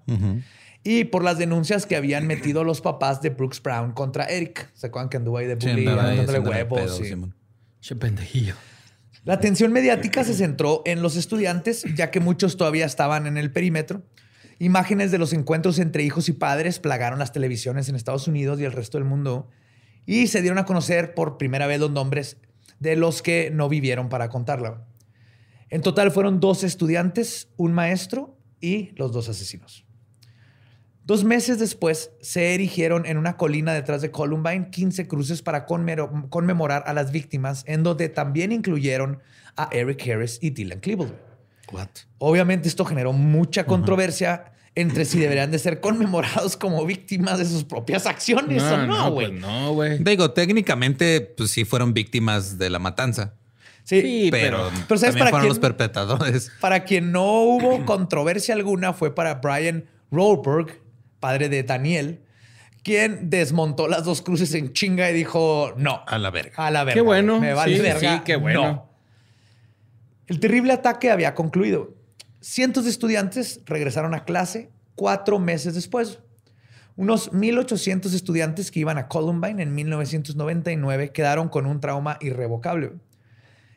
y 0.82 1.04
por 1.04 1.26
las 1.26 1.38
denuncias 1.38 1.86
que 1.86 1.98
habían 1.98 2.26
metido 2.26 2.64
los 2.64 2.80
papás 2.80 3.22
de 3.22 3.32
Brooks 3.32 3.62
Brown 3.62 3.92
contra 3.92 4.24
Eric. 4.28 4.70
¿Se 4.74 4.88
acuerdan 4.88 5.10
que 5.10 5.18
anduvo 5.18 5.38
ahí 5.38 5.46
de 5.46 5.58
Sí, 5.60 5.68
bullying, 5.72 5.90
haciéndole 5.90 6.40
huevos? 6.40 7.02
Che 7.82 7.96
pendejillo. 7.98 8.56
la 9.26 9.34
atención 9.34 9.74
mediática 9.74 10.24
se 10.24 10.36
centró 10.36 10.84
en 10.86 11.02
los 11.02 11.18
estudiantes, 11.18 11.84
ya 11.98 12.12
que 12.12 12.22
muchos 12.22 12.56
todavía 12.56 12.86
estaban 12.86 13.28
en 13.28 13.36
el 13.36 13.52
perímetro. 13.52 14.04
Imágenes 14.60 15.12
de 15.12 15.18
los 15.18 15.34
encuentros 15.34 15.80
entre 15.80 16.04
hijos 16.04 16.30
y 16.30 16.32
padres 16.32 16.80
plagaron 16.80 17.20
las 17.20 17.34
televisiones 17.34 17.90
en 17.90 17.98
Estados 17.98 18.30
Unidos 18.30 18.58
y 18.62 18.64
el 18.64 18.72
resto 18.72 18.98
del 18.98 19.06
mundo. 19.06 19.50
Y 20.06 20.28
se 20.28 20.42
dieron 20.42 20.60
a 20.60 20.66
conocer 20.66 21.14
por 21.14 21.38
primera 21.38 21.68
vez 21.68 21.82
los 21.82 21.92
nombres 21.92 22.38
de 22.80 22.96
los 22.96 23.22
que 23.22 23.52
no 23.52 23.68
vivieron 23.68 24.08
para 24.08 24.30
contarla. 24.30 24.86
En 25.76 25.82
total 25.82 26.10
fueron 26.10 26.40
dos 26.40 26.64
estudiantes, 26.64 27.50
un 27.58 27.74
maestro 27.74 28.40
y 28.62 28.92
los 28.96 29.12
dos 29.12 29.28
asesinos. 29.28 29.84
Dos 31.04 31.26
meses 31.26 31.60
después 31.60 32.12
se 32.22 32.54
erigieron 32.56 33.06
en 33.06 33.18
una 33.18 33.36
colina 33.36 33.74
detrás 33.74 34.02
de 34.02 34.10
Columbine 34.10 34.70
15 34.70 35.06
cruces 35.10 35.42
para 35.42 35.66
conmemorar 35.66 36.86
a 36.88 36.94
las 36.94 37.12
víctimas, 37.12 37.66
en 37.68 37.84
donde 37.84 38.08
también 38.08 38.54
incluyeron 38.54 39.20
a 39.58 39.68
Eric 39.74 40.02
Harris 40.10 40.40
y 40.42 40.52
Dylan 40.52 40.80
Klebold. 40.80 41.12
What? 41.74 41.90
Obviamente 42.20 42.70
esto 42.70 42.86
generó 42.86 43.12
mucha 43.12 43.66
controversia 43.66 44.54
entre 44.76 45.04
si 45.04 45.20
deberían 45.20 45.52
de 45.52 45.60
ser 45.60 45.82
conmemorados 45.82 46.56
como 46.56 46.86
víctimas 46.86 47.38
de 47.38 47.44
sus 47.44 47.66
propias 47.66 48.06
acciones 48.06 48.64
o 48.64 48.78
no, 48.78 49.12
güey. 49.12 49.28
pues 49.28 49.42
no, 49.42 49.74
güey. 49.74 50.02
Digo, 50.02 50.32
técnicamente, 50.32 51.20
pues 51.20 51.52
sí 51.52 51.66
fueron 51.66 51.94
víctimas 51.94 52.58
de 52.58 52.70
la 52.70 52.80
matanza. 52.80 53.34
Sí, 53.86 54.02
Sí, 54.02 54.28
Pero, 54.32 54.70
Pero 54.88 55.00
¿sabes 55.00 55.16
también 55.16 55.20
para 55.20 55.30
fueron 55.30 55.48
los 55.48 55.60
perpetradores. 55.60 56.52
Para 56.60 56.84
quien 56.84 57.14
no 57.14 57.42
hubo 57.42 57.86
controversia 57.86 58.54
alguna 58.54 58.92
fue 58.92 59.16
para 59.16 59.36
Brian 59.36 59.86
Rohlberg, 60.12 60.82
padre 61.20 61.48
de 61.48 61.64
Daniel, 61.64 62.22
quien 62.84 63.30
desmontó 63.30 63.88
las 63.88 64.04
dos 64.04 64.22
cruces 64.22 64.54
en 64.54 64.74
chinga 64.74 65.10
y 65.10 65.14
dijo 65.14 65.74
no. 65.78 66.04
A 66.06 66.18
la 66.18 66.30
verga. 66.30 66.54
A 66.58 66.70
la 66.70 66.84
verga. 66.84 66.94
Qué 66.96 67.02
bueno. 67.02 67.40
Me 67.40 67.54
vale 67.54 67.78
Sí, 67.78 67.82
verga. 67.82 68.18
sí, 68.18 68.22
qué 68.26 68.36
bueno. 68.36 68.62
no. 68.62 68.90
El 70.28 70.40
terrible 70.40 70.74
ataque 70.74 71.10
había 71.12 71.34
concluido. 71.34 71.96
Cientos 72.42 72.84
de 72.84 72.90
estudiantes 72.92 73.62
regresaron 73.66 74.14
a 74.14 74.24
clase 74.24 74.70
cuatro 74.96 75.40
meses 75.40 75.74
después. 75.76 76.20
Unos 76.96 77.32
1.800 77.32 78.14
estudiantes 78.14 78.72
que 78.72 78.80
iban 78.80 78.98
a 78.98 79.08
Columbine 79.08 79.62
en 79.62 79.76
1999 79.76 81.12
quedaron 81.12 81.50
con 81.50 81.66
un 81.66 81.80
trauma 81.82 82.18
irrevocable. 82.22 82.94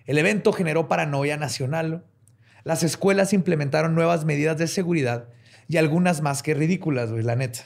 El 0.09 0.19
evento 0.19 0.53
generó 0.53 0.89
paranoia 0.89 1.37
nacional. 1.37 2.05
Las 2.65 2.83
escuelas 2.83 3.33
implementaron 3.33 3.95
nuevas 3.95 4.25
medidas 4.25 4.59
de 4.59 4.67
seguridad 4.67 5.29
y 5.69 5.77
algunas 5.77 6.21
más 6.23 6.43
que 6.43 6.55
ridículas, 6.55 7.11
güey, 7.13 7.23
la 7.23 7.37
neta. 7.37 7.61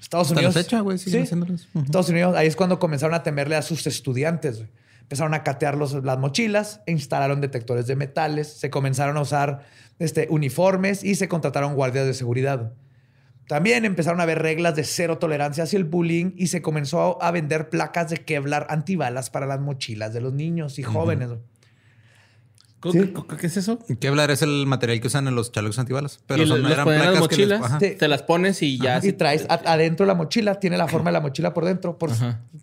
Estados 0.00 0.28
Hasta 0.28 0.40
la 0.42 0.48
Unidos. 0.48 0.54
fecha, 0.64 0.80
güey. 0.80 0.96
Ujú. 0.96 1.84
Estados 1.84 2.08
Unidos, 2.08 2.36
ahí 2.36 2.46
es 2.48 2.56
cuando 2.56 2.78
comenzaron 2.78 3.14
a 3.14 3.22
temerle 3.22 3.54
a 3.56 3.62
sus 3.62 3.86
estudiantes. 3.86 4.58
güey. 4.58 4.70
Empezaron 5.02 5.34
a 5.34 5.42
catear 5.44 5.76
los- 5.76 6.02
las 6.02 6.18
mochilas, 6.18 6.80
e 6.86 6.92
instalaron 6.92 7.40
detectores 7.42 7.86
de 7.86 7.94
metales, 7.96 8.48
se 8.48 8.70
comenzaron 8.70 9.16
a 9.18 9.20
usar 9.20 9.60
este, 9.98 10.26
uniformes 10.30 11.04
y 11.04 11.14
se 11.14 11.28
contrataron 11.28 11.74
guardias 11.74 12.06
de 12.06 12.14
seguridad. 12.14 12.72
También 13.46 13.84
empezaron 13.84 14.20
a 14.20 14.22
haber 14.22 14.40
reglas 14.40 14.74
de 14.74 14.84
cero 14.84 15.18
tolerancia 15.18 15.64
hacia 15.64 15.76
el 15.76 15.84
bullying 15.84 16.32
y 16.36 16.46
se 16.46 16.62
comenzó 16.62 17.22
a 17.22 17.30
vender 17.30 17.68
placas 17.68 18.08
de 18.08 18.16
Kevlar 18.16 18.66
antibalas 18.70 19.28
para 19.28 19.44
las 19.46 19.60
mochilas 19.60 20.14
de 20.14 20.22
los 20.22 20.32
niños 20.32 20.78
y 20.78 20.82
jóvenes. 20.82 21.28
güey. 21.28 21.40
¿Qué, 21.40 21.53
Sí. 22.92 23.12
qué- 23.38 23.46
es 23.46 23.56
eso? 23.56 23.78
Kevlar 24.00 24.30
es 24.30 24.42
el 24.42 24.66
material 24.66 25.00
que 25.00 25.06
usan 25.06 25.26
en 25.28 25.34
los 25.34 25.52
chalecos 25.52 25.78
antibalas. 25.78 26.20
Pero 26.26 26.42
y 26.42 26.46
son, 26.46 26.62
los 26.62 26.70
eran 26.72 26.88
en 26.88 26.98
las 26.98 27.10
placas 27.10 27.28
que 27.28 27.46
les- 27.46 27.98
te 27.98 28.08
las 28.08 28.22
pones 28.22 28.62
y 28.62 28.78
ya. 28.78 29.00
Y 29.02 29.12
traes 29.12 29.46
a- 29.48 29.54
adentro 29.72 30.06
la 30.06 30.14
mochila, 30.14 30.60
tiene 30.60 30.76
la 30.78 30.88
forma 30.88 31.10
de 31.10 31.14
la 31.14 31.20
mochila 31.20 31.54
por 31.54 31.64
dentro, 31.64 31.98
por, 31.98 32.10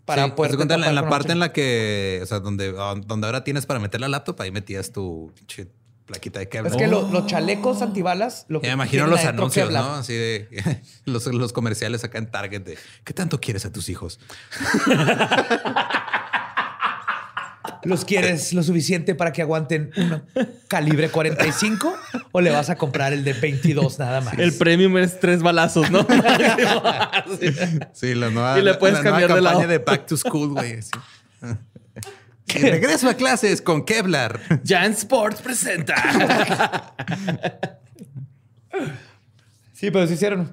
para 0.06 0.26
Sí, 0.26 0.32
poder 0.36 0.56
cuenta, 0.56 0.76
en 0.76 0.96
la, 0.96 1.10
parte 1.10 1.32
en 1.32 1.40
la 1.40 1.52
que, 1.54 2.20
o 2.22 2.26
sea, 2.26 2.40
donde, 2.40 2.72
donde 2.72 3.28
ahora 3.28 3.44
tienes 3.44 3.66
para 3.66 3.80
meter 3.80 4.02
la 4.02 4.08
laptop, 4.10 4.40
ahí 4.42 4.52
metías 4.52 4.92
tu 4.92 5.32
pinche 5.36 5.68
plaquita 6.06 6.40
de 6.40 6.50
Kevlar. 6.50 6.72
Es 6.74 6.78
que 6.78 6.88
lo- 6.88 7.10
los 7.10 7.26
chalecos 7.28 7.82
antibalas, 7.82 8.46
lo 8.50 8.60
Ya 8.60 8.62
que 8.64 8.68
me 8.68 8.74
imagino 8.74 9.08
los 9.08 9.24
anuncios, 9.24 9.68
Kevlar. 9.68 9.84
¿no? 9.84 9.94
Así 9.94 10.14
de 10.14 10.50
los, 11.06 11.26
los 11.28 11.54
comerciales 11.54 12.04
acá 12.04 12.18
en 12.18 12.30
Target 12.30 12.62
de 12.64 12.78
¿qué 13.06 13.14
tanto 13.14 13.40
quieres 13.40 13.66
a 13.66 13.72
tus 13.72 13.88
hijos? 13.88 14.20
¿Los 17.84 18.06
quieres 18.06 18.54
lo 18.54 18.64
suficiente 18.64 19.16
para 19.16 19.32
que 19.34 19.42
aguanten 19.42 19.92
un 19.98 20.22
calibre 20.68 21.10
45 21.10 21.96
o 22.32 22.42
le 22.42 22.52
vas 22.52 22.70
a 22.70 22.76
comprar 22.76 23.14
el 23.14 23.24
de 23.24 23.34
22 23.34 24.00
nada 24.00 24.22
más? 24.22 24.38
El 24.38 24.54
premium 24.54 24.98
es 24.98 25.20
tres 25.20 25.42
balazos, 25.42 25.90
¿no? 25.90 26.06
Sí, 27.94 28.16
la 28.16 28.30
nueva, 28.30 28.60
Y 28.60 28.62
le 28.62 28.74
puedes 28.76 28.98
la 28.98 29.04
nueva 29.04 29.20
cambiar 29.20 29.30
de 29.30 29.36
campaña 29.44 29.58
lado. 29.60 29.68
de 29.68 29.78
Back 29.80 30.06
to 30.06 30.18
School, 30.18 30.50
güey. 30.50 30.80
Y 32.48 32.60
regreso 32.60 33.10
a 33.10 33.14
clases 33.16 33.62
con 33.62 33.86
Kevlar. 33.86 34.40
Jan 34.66 34.92
Sports 34.92 35.42
presenta. 35.42 36.94
Sí, 39.74 39.90
pero 39.92 40.08
se 40.08 40.14
hicieron. 40.14 40.50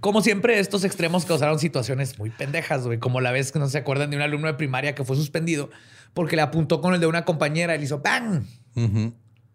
Como 0.00 0.20
siempre, 0.20 0.58
estos 0.58 0.84
extremos 0.84 1.24
causaron 1.24 1.58
situaciones 1.58 2.18
muy 2.18 2.30
pendejas, 2.30 2.84
güey. 2.84 2.98
Como 2.98 3.20
la 3.20 3.32
vez 3.32 3.52
que 3.52 3.58
no 3.58 3.68
se 3.68 3.78
acuerdan 3.78 4.10
de 4.10 4.16
un 4.16 4.22
alumno 4.22 4.46
de 4.46 4.54
primaria 4.54 4.94
que 4.94 5.04
fue 5.04 5.16
suspendido 5.16 5.70
porque 6.14 6.36
le 6.36 6.42
apuntó 6.42 6.80
con 6.80 6.94
el 6.94 7.00
de 7.00 7.06
una 7.06 7.24
compañera 7.24 7.74
y 7.74 7.78
le 7.78 7.84
hizo 7.84 8.00
¡bang! 8.00 8.42
Ujú. 8.76 9.12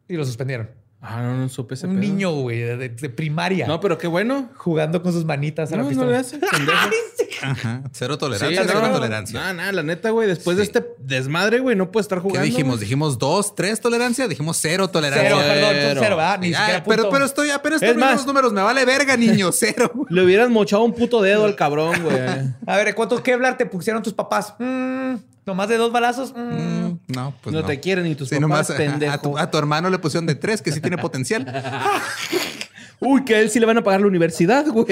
Y 0.07 0.15
lo 0.15 0.25
suspendieron. 0.25 0.69
Ah, 1.01 1.21
no, 1.21 1.37
no 1.37 1.49
supe 1.49 1.73
ese 1.73 1.85
Un 1.87 1.93
pedo. 1.99 2.01
niño, 2.01 2.31
güey, 2.31 2.59
de, 2.59 2.89
de 2.89 3.09
primaria. 3.09 3.67
No, 3.67 3.79
pero 3.81 3.97
qué 3.97 4.07
bueno. 4.07 4.49
jugando 4.55 5.01
con 5.03 5.11
sus 5.11 5.25
manitas 5.25 5.71
a 5.73 5.75
la 5.75 5.77
No, 5.79 5.83
no 5.83 5.89
pistola. 5.89 6.11
le 6.11 6.17
hace. 6.17 6.39
Ajá. 7.43 7.81
Cero 7.91 8.13
Sí, 8.15 8.19
tolerancia, 8.19 8.63
no, 8.63 8.67
cero 8.71 8.89
tolerancia. 8.93 9.53
No, 9.53 9.53
no, 9.65 9.71
la 9.71 9.83
neta, 9.83 10.09
güey. 10.11 10.27
Después 10.27 10.57
de 10.57 10.63
Sí. 10.65 10.71
este 10.73 10.87
desmadre, 10.99 11.59
güey, 11.59 11.75
no 11.75 11.91
puede 11.91 12.01
estar 12.03 12.17
¿Qué 12.19 12.21
jugando. 12.23 12.45
dijimos? 12.45 12.75
güey. 12.75 12.79
Dijimos 12.85 13.17
dos, 13.19 13.53
tres 13.55 13.79
tolerancia, 13.81 14.27
dijimos 14.27 14.57
cero 14.61 14.87
tolerancia. 14.89 15.29
Cero, 15.29 15.37
perdón, 15.41 15.69
Cero. 15.73 15.99
cero, 16.03 16.15
¿verdad? 16.17 16.39
Ni 16.39 16.47
Ay, 16.47 16.53
siquiera 16.53 16.83
pero, 16.83 17.03
punto. 17.03 17.09
pero 17.11 17.25
estoy 17.25 17.49
apenas 17.51 17.81
Es 17.81 17.95
más- 17.97 18.15
los 18.17 18.25
números, 18.25 18.53
me 18.53 18.61
vale 18.61 18.85
verga, 18.85 19.15
niño, 19.17 19.51
cero. 19.53 19.91
Le 20.09 20.23
hubieras 20.23 20.49
mochado 20.49 20.83
un 20.83 20.93
puto 20.93 21.21
dedo 21.21 21.45
al 21.45 21.55
cabrón, 21.55 22.01
güey. 22.03 22.17
A 22.67 22.77
ver, 22.77 22.95
¿cuántos 22.95 23.21
Kevlar 23.21 23.57
te 23.57 23.65
pusieron 23.65 24.01
tus 24.01 24.13
papás? 24.13 24.53
Mm, 24.59 25.15
¿Nomás 25.45 25.67
de 25.67 25.75
dos 25.77 25.91
balazos? 25.91 26.33
Mm. 26.35 26.93
No, 27.07 27.33
pues 27.41 27.53
no, 27.53 27.59
no. 27.61 27.67
te 27.67 27.79
quieren 27.81 28.05
ni 28.05 28.15
tus 28.15 28.29
Sí, 28.29 28.35
papás, 28.35 28.41
nomás 28.41 28.69
a- 28.69 28.77
pendejo. 28.77 29.13
a, 29.13 29.17
tu, 29.21 29.37
a 29.37 29.51
tu 29.51 29.57
hermano 29.57 29.89
le 29.89 29.99
pusieron 29.99 30.25
de 30.25 30.35
tres, 30.35 30.61
que 30.61 30.71
sí 30.71 30.79
tiene 30.79 30.97
potencial. 30.97 31.45
Uy, 32.99 33.25
que 33.25 33.35
a 33.35 33.39
él 33.41 33.49
sí 33.49 33.59
le 33.59 33.65
van 33.65 33.77
a 33.77 33.83
pagar 33.83 33.99
la 33.99 34.07
universidad, 34.07 34.65
güey. 34.67 34.85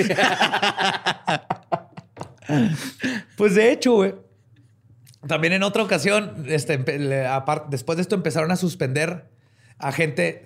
Pues 3.37 3.55
de 3.55 3.71
hecho, 3.71 3.93
güey. 3.93 4.15
También 5.27 5.53
en 5.53 5.61
otra 5.63 5.83
ocasión, 5.83 6.45
este, 6.47 6.77
le- 6.97 7.27
después 7.69 7.95
de 7.97 8.01
esto 8.01 8.15
empezaron 8.15 8.51
a 8.51 8.55
suspender 8.55 9.29
a 9.77 9.91
gente 9.91 10.45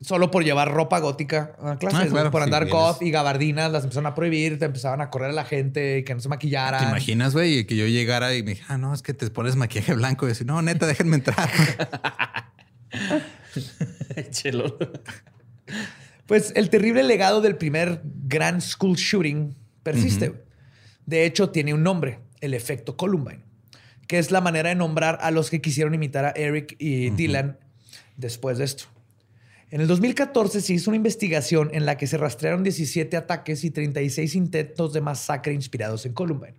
solo 0.00 0.30
por 0.30 0.42
llevar 0.44 0.70
ropa 0.72 0.98
gótica 1.00 1.54
a 1.62 1.76
clases, 1.78 1.98
Ah, 1.98 2.02
güey, 2.02 2.10
claro, 2.12 2.30
por 2.30 2.40
sí, 2.42 2.44
andar 2.44 2.64
vienes. 2.64 2.80
goth 2.82 3.02
y 3.02 3.10
gabardinas, 3.10 3.70
las 3.72 3.84
empezaron 3.84 4.06
a 4.06 4.14
prohibir, 4.14 4.58
te 4.58 4.64
empezaban 4.66 5.00
a 5.02 5.10
correr 5.10 5.30
a 5.30 5.32
la 5.34 5.44
gente 5.44 5.98
y 5.98 6.04
que 6.04 6.14
no 6.14 6.20
se 6.20 6.28
maquillaran. 6.30 6.82
¿Te 6.82 6.88
imaginas, 6.90 7.32
güey? 7.34 7.66
Que 7.66 7.76
yo 7.76 7.86
llegara 7.86 8.34
y 8.34 8.42
me 8.42 8.50
dije, 8.50 8.64
ah, 8.68 8.78
no, 8.78 8.92
es 8.94 9.02
que 9.02 9.12
te 9.14 9.28
pones 9.30 9.56
maquillaje 9.56 9.92
blanco. 9.94 10.24
Y 10.26 10.30
decir, 10.30 10.46
no, 10.46 10.60
neta, 10.62 10.86
déjenme 10.86 11.16
entrar. 11.16 11.50
Chelo. 14.30 14.76
Pues 16.26 16.52
el 16.56 16.70
terrible 16.70 17.02
legado 17.02 17.40
del 17.40 17.56
primer 17.56 18.00
Grand 18.04 18.60
School 18.60 18.96
Shooting 18.96 19.56
persiste. 19.82 20.28
güey. 20.28 20.40
De 21.06 21.24
hecho, 21.24 21.50
tiene 21.50 21.72
un 21.72 21.82
nombre, 21.82 22.18
el 22.40 22.52
efecto 22.52 22.96
Columbine, 22.96 23.42
que 24.06 24.18
es 24.18 24.30
la 24.30 24.40
manera 24.40 24.68
de 24.68 24.74
nombrar 24.74 25.18
a 25.22 25.30
los 25.30 25.50
que 25.50 25.60
quisieron 25.60 25.94
imitar 25.94 26.24
a 26.24 26.30
Eric 26.30 26.76
y 26.78 27.10
Dylan 27.10 27.58
después 28.16 28.58
de 28.58 28.64
esto. 28.64 28.84
En 29.70 29.80
el 29.80 29.88
2014 29.88 30.60
se 30.60 30.74
hizo 30.74 30.90
una 30.90 30.96
investigación 30.96 31.70
en 31.72 31.86
la 31.86 31.96
que 31.96 32.06
se 32.06 32.16
rastrearon 32.18 32.62
17 32.62 33.16
ataques 33.16 33.64
y 33.64 33.70
36 33.70 34.34
intentos 34.36 34.92
de 34.92 35.00
masacre 35.00 35.52
inspirados 35.52 36.06
en 36.06 36.12
Columbine. 36.12 36.54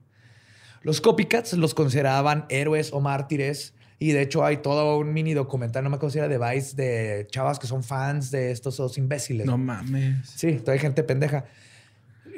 Los 0.82 1.02
copycats 1.02 1.54
los 1.54 1.74
consideraban 1.74 2.46
héroes 2.50 2.94
o 2.94 3.02
mártires 3.02 3.74
Y 4.00 4.12
de 4.12 4.22
hecho 4.22 4.46
hay 4.46 4.58
todo 4.58 4.98
un 5.00 5.12
mini 5.12 5.34
documental, 5.34 5.84
no 5.84 5.90
me 5.90 5.96
acuerdo 5.96 6.12
si 6.12 6.20
era 6.20 6.28
de 6.28 6.38
Vice, 6.38 6.76
de 6.76 7.28
chavas 7.32 7.60
que 7.60 7.66
son 7.66 7.84
fans 7.84 8.30
de 8.30 8.52
estos 8.52 8.78
dos 8.78 8.98
imbéciles. 8.98 9.48
No 9.48 9.58
mames. 9.58 10.30
Sí, 10.36 10.54
todavía 10.54 10.74
hay 10.74 10.80
gente 10.80 11.04
pendeja. 11.04 11.46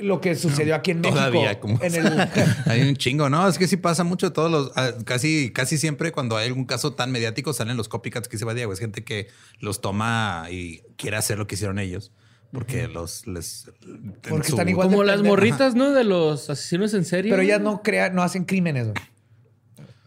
Lo 0.02 0.22
que 0.22 0.36
sucedió 0.36 0.76
aquí 0.76 0.92
en 0.92 1.02
México. 1.02 1.16
Todavía, 1.18 1.60
como. 1.60 1.78
En 1.82 1.94
el, 1.96 2.30
hay 2.66 2.82
un 2.88 2.96
chingo, 2.96 3.30
¿no? 3.30 3.48
Es 3.48 3.58
que 3.58 3.68
sí 3.68 3.78
pasa 3.78 4.04
mucho. 4.04 4.32
Todos 4.34 4.50
los. 4.52 4.72
ah, 4.76 4.92
Casi, 5.06 5.52
casi 5.52 5.78
siempre 5.78 6.12
cuando 6.12 6.38
hay 6.38 6.48
algún 6.48 6.66
caso 6.66 6.94
tan 6.94 7.12
mediático 7.12 7.54
salen 7.54 7.76
los 7.78 7.90
copycats 7.90 8.28
que 8.28 8.38
se 8.38 8.46
va 8.46 8.54
Diego. 8.54 8.72
Es 8.74 8.80
gente 8.80 9.04
que 9.04 9.28
los 9.60 9.82
toma 9.82 10.48
y 10.50 10.82
quiere 10.98 11.18
hacer 11.18 11.38
lo 11.38 11.48
que 11.48 11.56
hicieron 11.56 11.80
ellos. 11.80 12.12
Porque 12.52 12.88
los 12.88 13.28
les. 13.28 13.70
Porque 14.28 14.48
su- 14.48 14.56
están 14.56 14.70
igual 14.70 14.88
Como 14.88 15.02
de 15.02 15.08
las 15.08 15.22
morritas, 15.22 15.76
¿no? 15.76 15.92
De 15.92 16.04
los 16.04 16.50
asesinos 16.50 16.94
en 16.96 17.06
serie. 17.06 17.30
Pero 17.32 17.44
ellas 17.44 17.62
no 17.62 17.84
crean, 17.84 18.16
no 18.16 18.24
hacen 18.24 18.46
crímenes. 18.46 18.88
güey. 18.88 18.98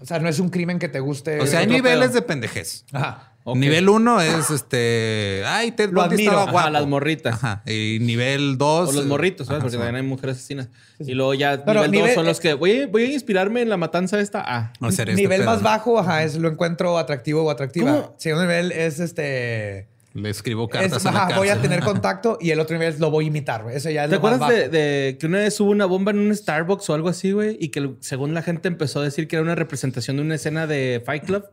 O 0.00 0.04
sea, 0.06 0.18
no 0.18 0.28
es 0.28 0.40
un 0.40 0.48
crimen 0.48 0.80
que 0.80 0.88
te 0.88 0.98
guste. 0.98 1.38
O 1.40 1.46
sea, 1.46 1.60
hay 1.60 1.68
niveles 1.68 2.08
pedo. 2.08 2.14
de 2.14 2.22
pendejez. 2.22 2.84
Ajá. 2.92 3.31
Nivel 3.44 3.88
uno 3.88 4.20
es 4.20 4.50
este. 4.50 5.42
Ay, 5.46 5.72
Ted 5.72 5.90
Lo 5.90 6.02
admiro. 6.02 6.32
estaba 6.40 6.60
Ajá, 6.60 6.70
las 6.70 6.86
morritas. 6.86 7.34
Ajá. 7.34 7.62
Y 7.66 7.98
nivel 8.00 8.56
dos. 8.58 8.90
O 8.90 8.92
los 8.92 9.06
morritos, 9.06 9.46
¿sabes? 9.48 9.58
Ajá, 9.58 9.64
Porque 9.64 9.76
sí. 9.76 9.82
también 9.82 9.96
hay 9.96 10.08
mujeres 10.08 10.36
asesinas. 10.36 10.68
Y 11.00 11.14
luego 11.14 11.34
ya 11.34 11.64
Pero 11.64 11.80
nivel, 11.80 11.90
nivel- 11.92 12.06
dos 12.06 12.14
son 12.14 12.26
los 12.26 12.38
que 12.40 12.54
voy, 12.54 12.86
voy 12.86 13.02
a 13.04 13.12
inspirarme 13.12 13.62
en 13.62 13.68
la 13.68 13.76
matanza 13.76 14.20
esta. 14.20 14.42
Ah. 14.46 14.72
No 14.80 14.88
este 14.90 15.06
nivel 15.06 15.40
pedo, 15.40 15.50
más 15.50 15.58
¿no? 15.58 15.64
bajo, 15.64 15.98
ajá, 15.98 16.22
es 16.22 16.36
lo 16.36 16.48
encuentro 16.48 16.98
atractivo 16.98 17.42
o 17.42 17.50
atractiva. 17.50 17.90
¿Cómo? 17.92 18.14
Segundo 18.18 18.46
nivel 18.46 18.70
es 18.72 19.00
este. 19.00 19.88
Le 20.14 20.28
escribo 20.28 20.64
es, 20.64 20.70
cartas 20.70 21.06
a 21.06 21.10
la 21.10 21.24
ajá, 21.24 21.38
voy 21.38 21.48
a 21.48 21.60
tener 21.60 21.80
contacto 21.84 22.36
y 22.38 22.50
el 22.50 22.60
otro 22.60 22.76
nivel 22.76 22.92
es 22.92 23.00
lo 23.00 23.10
voy 23.10 23.24
a 23.24 23.28
imitar. 23.28 23.62
güey. 23.62 23.76
Ese 23.76 23.94
ya 23.94 24.04
es 24.04 24.10
¿Te 24.10 24.16
lo 24.16 24.22
más 24.22 24.34
acuerdas 24.34 24.50
de, 24.50 24.60
bajo. 24.64 24.70
de 24.72 25.16
que 25.18 25.26
una 25.26 25.38
vez 25.38 25.58
hubo 25.58 25.70
una 25.70 25.86
bomba 25.86 26.10
en 26.12 26.18
un 26.18 26.36
Starbucks 26.36 26.90
o 26.90 26.94
algo 26.94 27.08
así, 27.08 27.32
güey? 27.32 27.56
Y 27.58 27.70
que 27.70 27.94
según 28.00 28.34
la 28.34 28.42
gente 28.42 28.68
empezó 28.68 29.00
a 29.00 29.04
decir 29.04 29.26
que 29.26 29.36
era 29.36 29.42
una 29.42 29.54
representación 29.54 30.16
de 30.18 30.22
una 30.22 30.34
escena 30.34 30.66
de 30.66 31.02
Fight 31.04 31.24
Club 31.24 31.44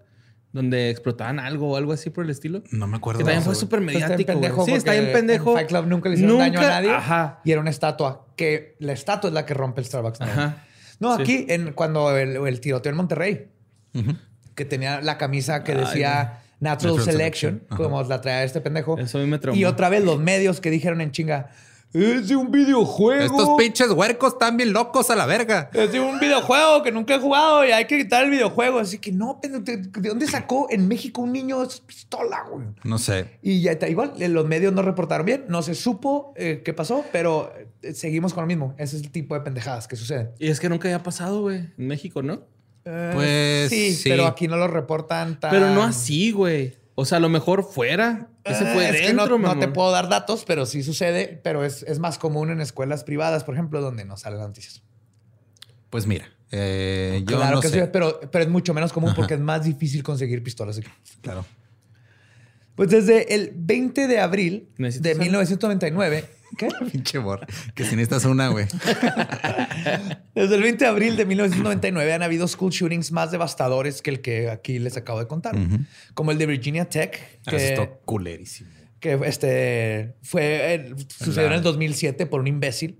donde 0.51 0.89
explotaban 0.89 1.39
algo 1.39 1.71
o 1.71 1.75
algo 1.75 1.93
así 1.93 2.09
por 2.09 2.23
el 2.25 2.31
estilo. 2.31 2.63
No 2.71 2.87
me 2.87 2.97
acuerdo. 2.97 3.19
Que 3.19 3.25
también 3.25 3.43
fue 3.43 3.55
súper 3.55 3.81
mediático. 3.81 4.25
pendejo 4.33 4.65
Sí, 4.65 4.71
está 4.71 4.91
porque 4.91 5.01
bien 5.01 5.13
pendejo. 5.13 5.51
En 5.51 5.55
Fight 5.57 5.69
Club 5.69 5.85
nunca 5.85 6.09
le 6.09 6.15
hicieron 6.15 6.37
daño 6.39 6.59
a 6.59 6.63
nadie. 6.63 6.89
Ajá. 6.91 7.39
Y 7.43 7.51
era 7.51 7.61
una 7.61 7.69
estatua. 7.69 8.27
Que 8.35 8.75
la 8.79 8.93
estatua 8.93 9.29
es 9.29 9.33
la 9.33 9.45
que 9.45 9.53
rompe 9.53 9.81
el 9.81 9.85
Starbucks. 9.87 10.19
¿no? 10.21 10.25
Ajá. 10.25 10.63
No, 10.99 11.15
Sí. 11.15 11.21
aquí, 11.21 11.45
en, 11.49 11.73
cuando 11.73 12.17
el, 12.17 12.35
el 12.35 12.59
tiroteo 12.59 12.89
en 12.89 12.97
Monterrey, 12.97 13.47
que 14.55 14.65
tenía 14.65 15.01
la 15.01 15.17
camisa 15.17 15.63
que 15.63 15.73
Ay, 15.73 15.77
decía 15.79 16.41
Natural, 16.59 16.95
Natural 16.95 17.13
Selection, 17.13 17.63
como 17.75 18.03
la 18.03 18.19
traía 18.19 18.43
este 18.43 18.59
pendejo. 18.59 18.97
Eso 18.97 19.17
a 19.17 19.21
mí 19.21 19.27
me 19.27 19.39
traumó. 19.39 19.57
Y 19.57 19.65
otra 19.65 19.87
vez 19.89 20.03
los 20.03 20.19
medios 20.19 20.59
que 20.59 20.69
dijeron 20.69 20.99
en 20.99 21.11
chinga, 21.11 21.51
es 21.93 22.27
de 22.27 22.35
un 22.35 22.51
videojuego. 22.51 23.23
Estos 23.23 23.49
pinches 23.57 23.89
huercos 23.91 24.33
están 24.33 24.57
bien 24.57 24.73
locos 24.73 25.09
a 25.09 25.15
la 25.15 25.25
verga. 25.25 25.69
Es 25.73 25.91
de 25.91 25.99
un 25.99 26.19
videojuego 26.19 26.83
que 26.83 26.91
nunca 26.91 27.15
he 27.15 27.19
jugado 27.19 27.65
y 27.65 27.71
hay 27.71 27.85
que 27.85 27.97
quitar 27.97 28.25
el 28.25 28.31
videojuego. 28.31 28.79
Así 28.79 28.99
que 28.99 29.11
no, 29.11 29.39
pendejo, 29.41 29.89
¿de 29.99 30.09
dónde 30.09 30.27
sacó 30.27 30.67
en 30.69 30.87
México 30.87 31.21
un 31.21 31.31
niño 31.31 31.63
esa 31.63 31.81
pistola, 31.85 32.43
güey? 32.49 32.67
No 32.83 32.97
sé. 32.97 33.39
Y 33.41 33.61
ya 33.61 33.71
está 33.71 33.89
igual, 33.89 34.13
eh, 34.19 34.27
los 34.29 34.45
medios 34.47 34.73
no 34.73 34.81
reportaron 34.81 35.25
bien, 35.25 35.45
no 35.47 35.61
se 35.61 35.73
supo 35.75 36.33
eh, 36.35 36.61
qué 36.63 36.73
pasó, 36.73 37.03
pero 37.11 37.51
eh, 37.81 37.93
seguimos 37.93 38.33
con 38.33 38.43
lo 38.43 38.47
mismo. 38.47 38.75
Ese 38.77 38.97
es 38.97 39.03
el 39.03 39.11
tipo 39.11 39.33
de 39.35 39.41
pendejadas 39.41 39.87
que 39.87 39.95
suceden. 39.95 40.29
Y 40.39 40.49
es 40.49 40.59
que 40.59 40.69
nunca 40.69 40.87
había 40.87 41.01
pasado, 41.03 41.41
güey, 41.41 41.57
en 41.77 41.87
México, 41.87 42.21
¿no? 42.21 42.41
Eh, 42.85 43.11
Pues, 43.13 43.69
sí, 43.69 43.93
sí. 43.93 44.09
pero 44.09 44.25
aquí 44.25 44.47
no 44.47 44.57
lo 44.57 44.67
reportan 44.67 45.39
tan. 45.39 45.51
Pero 45.51 45.69
no 45.71 45.83
así, 45.83 46.31
güey. 46.31 46.75
O 46.99 47.05
sea, 47.05 47.17
a 47.17 47.21
lo 47.21 47.29
mejor 47.29 47.63
fuera. 47.63 48.27
Ese 48.43 48.65
fue 48.73 48.89
es 48.89 48.97
que 48.97 49.07
dentro, 49.07 49.39
no, 49.39 49.55
no 49.55 49.57
te 49.57 49.69
puedo 49.69 49.89
dar 49.89 50.09
datos, 50.09 50.43
pero 50.45 50.65
sí 50.65 50.83
sucede. 50.83 51.39
Pero 51.43 51.63
es, 51.63 51.83
es 51.83 51.97
más 51.99 52.17
común 52.17 52.49
en 52.49 52.59
escuelas 52.59 53.05
privadas, 53.05 53.45
por 53.45 53.53
ejemplo, 53.53 53.79
donde 53.79 54.03
no 54.03 54.17
salen 54.17 54.39
las 54.39 54.49
noticias. 54.49 54.83
Pues 55.89 56.07
mira, 56.07 56.29
eh, 56.51 57.23
yo 57.25 57.37
claro 57.37 57.55
no 57.55 57.61
que 57.61 57.69
sé. 57.69 57.81
sí, 57.81 57.89
pero, 57.93 58.19
pero 58.29 58.43
es 58.43 58.49
mucho 58.49 58.73
menos 58.73 58.91
común 58.91 59.13
porque 59.15 59.35
es 59.35 59.39
más 59.39 59.63
difícil 59.63 60.03
conseguir 60.03 60.43
pistolas 60.43 60.77
aquí. 60.77 60.89
Claro. 61.21 61.45
Pues 62.75 62.89
desde 62.89 63.33
el 63.33 63.53
20 63.55 64.07
de 64.07 64.19
abril 64.19 64.67
¿Necesitas 64.77 65.03
de 65.03 65.11
algo? 65.11 65.23
1999. 65.23 66.29
¿Qué? 66.57 66.67
Pinche 66.91 67.17
borra. 67.17 67.45
Que 67.75 67.83
si 67.85 67.95
necesitas 67.95 68.25
una, 68.25 68.49
güey. 68.49 68.65
Desde 70.35 70.55
el 70.55 70.61
20 70.61 70.83
de 70.83 70.89
abril 70.89 71.15
de 71.17 71.25
1999 71.25 72.13
han 72.13 72.23
habido 72.23 72.47
school 72.47 72.71
shootings 72.71 73.11
más 73.11 73.31
devastadores 73.31 74.01
que 74.01 74.09
el 74.09 74.21
que 74.21 74.49
aquí 74.49 74.79
les 74.79 74.97
acabo 74.97 75.19
de 75.19 75.27
contar. 75.27 75.55
Como 76.13 76.31
el 76.31 76.37
de 76.37 76.45
Virginia 76.45 76.85
Tech, 76.89 77.39
Ah, 77.45 77.51
que, 77.51 77.89
culerísimo. 78.05 78.69
que, 78.99 79.19
este, 79.25 80.15
fue, 80.21 80.73
eh, 80.75 80.95
sucedió 81.07 81.47
en 81.47 81.53
el 81.53 81.61
2007 81.63 82.25
por 82.25 82.39
un 82.41 82.47
imbécil. 82.47 82.99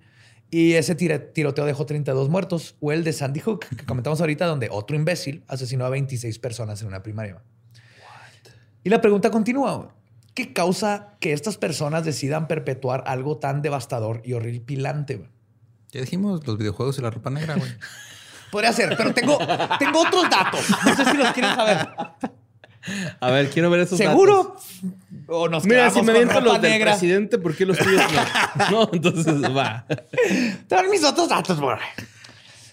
Y 0.51 0.73
ese 0.73 0.95
tiroteo 0.95 1.65
dejó 1.65 1.85
32 1.85 2.29
muertos. 2.29 2.75
O 2.79 2.91
el 2.91 3.03
de 3.03 3.13
Sandy 3.13 3.39
Hook, 3.41 3.65
que 3.77 3.85
comentamos 3.85 4.19
ahorita, 4.19 4.45
donde 4.47 4.67
otro 4.71 4.95
imbécil 4.95 5.43
asesinó 5.47 5.85
a 5.85 5.89
26 5.89 6.39
personas 6.39 6.81
en 6.81 6.87
una 6.87 7.03
primaria. 7.03 7.41
Y 8.83 8.89
la 8.89 8.99
pregunta 9.01 9.29
continúa. 9.29 9.95
¿Qué 10.39 10.53
causa 10.53 11.17
que 11.19 11.33
estas 11.33 11.57
personas 11.57 12.05
decidan 12.05 12.47
perpetuar 12.47 13.03
algo 13.07 13.39
tan 13.39 13.61
devastador 13.61 14.21
y 14.23 14.31
horripilante? 14.31 15.17
güey? 15.17 15.29
Ya 15.91 15.99
dijimos 15.99 16.47
los 16.47 16.57
videojuegos 16.57 16.97
y 16.97 17.01
la 17.01 17.09
ropa 17.09 17.29
negra, 17.29 17.55
güey. 17.55 17.69
Podría 18.49 18.71
ser, 18.71 18.95
pero 18.95 19.13
tengo, 19.13 19.37
tengo 19.77 19.99
otros 19.99 20.29
datos. 20.29 20.61
No 20.85 20.95
sé 20.95 21.11
si 21.11 21.17
los 21.17 21.33
quieren 21.33 21.53
saber. 21.53 21.89
A 23.19 23.31
ver, 23.31 23.49
quiero 23.49 23.69
ver 23.69 23.81
esos 23.81 23.97
¿Seguro? 23.97 24.55
O 25.27 25.49
nos 25.49 25.63
datos. 25.63 25.65
Mira, 25.65 25.89
si 25.89 26.01
me 26.03 26.13
ropa 26.23 26.39
los 26.39 26.61
del 26.61 26.71
negra. 26.71 26.91
presidente, 26.91 27.37
¿por 27.37 27.53
qué 27.53 27.65
los 27.65 27.77
tuyos 27.77 28.01
no? 28.55 28.71
no, 28.71 28.89
entonces 28.93 29.43
va. 29.43 29.85
Doy 30.69 30.87
mis 30.89 31.03
otros 31.03 31.27
datos, 31.27 31.59
bro. 31.59 31.77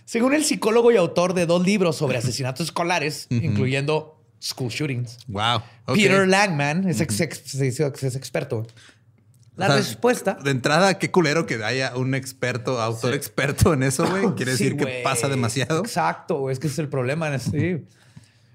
Según 0.05 0.35
el 0.35 0.45
psicólogo 0.45 0.93
y 0.93 0.97
autor 0.97 1.35
de 1.35 1.47
dos 1.47 1.67
libros 1.67 1.97
sobre 1.97 2.19
asesinatos 2.19 2.67
escolares, 2.67 3.27
incluyendo 3.29 4.16
school 4.49 4.69
shootings, 4.71 5.19
Wow. 5.29 5.63
Peter 5.95 6.27
Langman 6.27 6.89
es, 6.89 7.01
ex- 7.01 7.21
ex- 7.21 7.43
se 7.45 7.65
dice 7.65 7.91
que 7.93 8.07
es 8.07 8.17
experto. 8.17 8.67
La 9.57 9.67
O 9.67 9.69
sea, 9.69 9.77
respuesta. 9.79 10.35
De 10.35 10.51
entrada, 10.51 10.99
qué 10.99 11.11
culero 11.11 11.47
que 11.47 11.63
haya 11.65 11.97
un 11.97 12.15
experto, 12.15 12.81
autor 12.81 13.15
experto 13.15 13.73
en 13.73 13.83
eso, 13.83 14.07
güey. 14.07 14.35
Quiere 14.35 14.55
Sí, 14.57 14.65
decir 14.65 14.77
que 14.77 15.01
pasa 15.03 15.29
demasiado. 15.29 15.81
Exacto, 15.81 16.51
es 16.51 16.59
que 16.59 16.67
ese 16.67 16.75
es 16.75 16.79
el 16.81 16.89
problema. 16.89 17.31
Sí. 17.39 17.85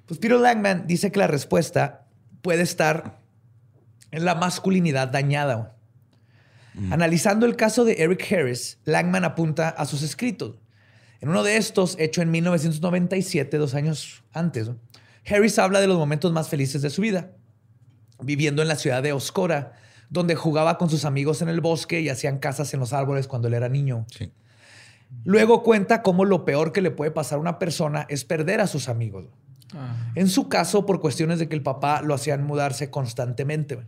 Pues 0.06 0.20
Peter 0.20 0.38
Langman 0.38 0.86
dice 0.88 1.12
que 1.12 1.20
la 1.20 1.28
respuesta 1.28 2.06
puede 2.42 2.62
estar 2.64 3.20
en 4.12 4.26
la 4.26 4.36
masculinidad 4.36 5.08
dañada. 5.08 5.76
Mm. 6.76 6.94
Analizando 6.94 7.46
el 7.46 7.56
caso 7.56 7.84
de 7.86 7.94
Eric 8.04 8.28
Harris, 8.32 8.78
Langman 8.86 9.24
apunta 9.26 9.70
a 9.70 9.86
sus 9.86 10.04
escritos. 10.04 10.56
En 11.22 11.30
uno 11.30 11.44
de 11.44 11.58
estos, 11.58 11.96
hecho 12.00 12.22
en 12.22 12.30
1997, 12.32 13.58
dos 13.58 13.74
años 13.74 14.24
antes, 14.34 14.68
¿no? 14.70 14.78
Harris 15.26 15.60
habla 15.60 15.80
de 15.80 15.88
los 15.88 15.98
momentos 15.98 16.32
más 16.32 16.50
felices 16.50 16.82
de 16.82 16.90
su 16.90 17.02
vida, 17.02 17.32
viviendo 18.22 18.62
en 18.62 18.68
la 18.68 18.76
ciudad 18.76 19.04
de 19.04 19.14
Oscora, 19.14 19.74
donde 20.10 20.36
jugaba 20.36 20.78
con 20.78 20.90
sus 20.90 21.06
amigos 21.06 21.42
en 21.42 21.50
el 21.50 21.62
bosque 21.62 22.02
y 22.02 22.10
hacían 22.10 22.40
casas 22.40 22.74
en 22.74 22.80
los 22.80 22.94
árboles 22.94 23.28
cuando 23.28 23.48
él 23.48 23.54
era 23.54 23.70
niño. 23.70 24.06
Sí. 24.12 24.32
Luego 25.24 25.64
cuenta 25.64 26.02
cómo 26.02 26.26
lo 26.26 26.46
peor 26.46 26.72
que 26.72 26.82
le 26.82 26.92
puede 26.92 27.12
pasar 27.12 27.38
a 27.38 27.42
una 27.42 27.60
persona 27.60 28.06
es 28.10 28.26
perder 28.26 28.62
a 28.62 28.68
sus 28.68 28.90
amigos. 28.90 29.28
En 30.16 30.28
su 30.28 30.50
caso, 30.50 30.86
por 30.86 31.00
cuestiones 31.00 31.40
de 31.40 31.48
que 31.48 31.56
el 31.56 31.64
papá 31.64 32.02
lo 32.02 32.14
hacían 32.14 32.44
mudarse 32.44 32.90
constantemente. 32.90 33.80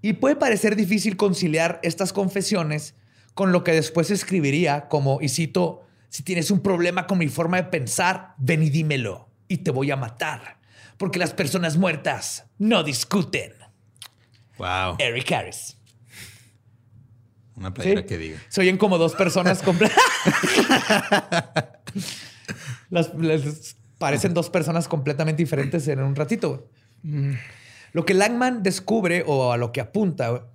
Y 0.00 0.12
puede 0.14 0.36
parecer 0.36 0.76
difícil 0.76 1.16
conciliar 1.16 1.80
estas 1.82 2.12
confesiones 2.12 2.94
con 3.34 3.50
lo 3.50 3.64
que 3.64 3.72
después 3.72 4.12
escribiría 4.12 4.86
como, 4.88 5.20
y 5.20 5.28
cito, 5.28 5.82
si 6.08 6.22
tienes 6.22 6.52
un 6.52 6.60
problema 6.60 7.08
con 7.08 7.18
mi 7.18 7.26
forma 7.26 7.56
de 7.56 7.64
pensar, 7.64 8.34
ven 8.38 8.62
y 8.62 8.70
dímelo 8.70 9.29
y 9.50 9.58
te 9.58 9.70
voy 9.70 9.90
a 9.90 9.96
matar, 9.96 10.58
porque 10.96 11.18
las 11.18 11.34
personas 11.34 11.76
muertas 11.76 12.44
no 12.58 12.82
discuten. 12.82 13.52
Wow. 14.56 14.96
Eric 14.98 15.30
Harris. 15.32 15.76
Una 17.56 17.74
playera 17.74 18.00
Sí. 18.02 18.06
que 18.06 18.16
diga. 18.18 18.38
Se 18.48 18.60
oyen 18.62 18.78
como 18.78 18.96
dos 18.96 19.14
personas 19.14 19.62
completas. 19.64 19.98
las, 22.90 23.12
las- 23.14 23.76
parecen 23.98 24.32
dos 24.34 24.48
personas 24.50 24.88
completamente 24.88 25.42
diferentes 25.42 25.86
en 25.88 26.00
un 26.00 26.14
ratito. 26.16 26.70
güey. 27.02 27.36
Lo 27.92 28.04
que 28.06 28.14
Langman 28.14 28.62
descubre 28.62 29.24
o 29.26 29.52
a 29.52 29.56
lo 29.56 29.72
que 29.72 29.80
apunta 29.80 30.46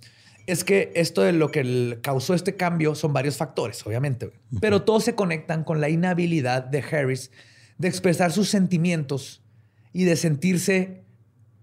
es 0.47 0.63
que 0.63 0.91
esto 0.95 1.22
de 1.22 1.31
lo 1.34 1.51
que 1.51 1.99
causó 2.01 2.34
este 2.34 2.55
cambio 2.55 2.95
son 2.95 3.13
varios 3.13 3.38
factores, 3.38 3.85
obviamente, 3.85 4.31
pero 4.61 4.84
todos 4.84 5.03
se 5.03 5.15
conectan 5.15 5.63
con 5.63 5.81
la 5.81 5.89
inhabilidad 5.89 6.63
de 6.63 6.80
Harris 6.84 7.31
de 7.77 7.88
expresar 7.88 8.31
sus 8.31 8.49
sentimientos 8.49 9.41
y 9.93 10.03
de 10.06 10.15
sentirse, 10.15 11.03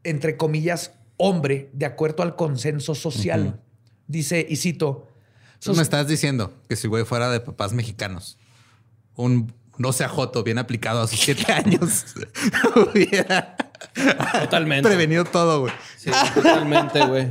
entre 0.05 0.37
comillas, 0.37 0.93
hombre 1.17 1.71
de 1.73 1.87
acuerdo 1.87 2.23
al 2.23 2.37
consenso 2.37 2.95
social. 2.95 3.61
Dice, 4.07 4.47
y 4.49 4.57
cito, 4.57 5.09
Tú 5.61 5.75
me 5.75 5.83
estás 5.83 6.09
diciendo 6.09 6.53
que 6.69 6.75
si 6.75 6.89
güey 6.89 7.05
fuera 7.05 7.31
de 7.31 7.39
papás 7.39 7.73
mexicanos, 7.73 8.37
un 9.15 9.55
no 9.79 9.93
sea 9.93 10.09
joto 10.09 10.43
bien 10.43 10.59
aplicado 10.59 11.01
a 11.01 11.07
sus 11.07 11.21
siete 11.21 11.51
años, 11.53 12.07
hubiera 12.77 13.57
Totalmente. 14.41 14.89
prevenido 14.89 15.25
todo, 15.25 15.61
güey. 15.61 15.73
Sí, 15.97 16.11
totalmente, 16.35 17.07
güey. 17.07 17.31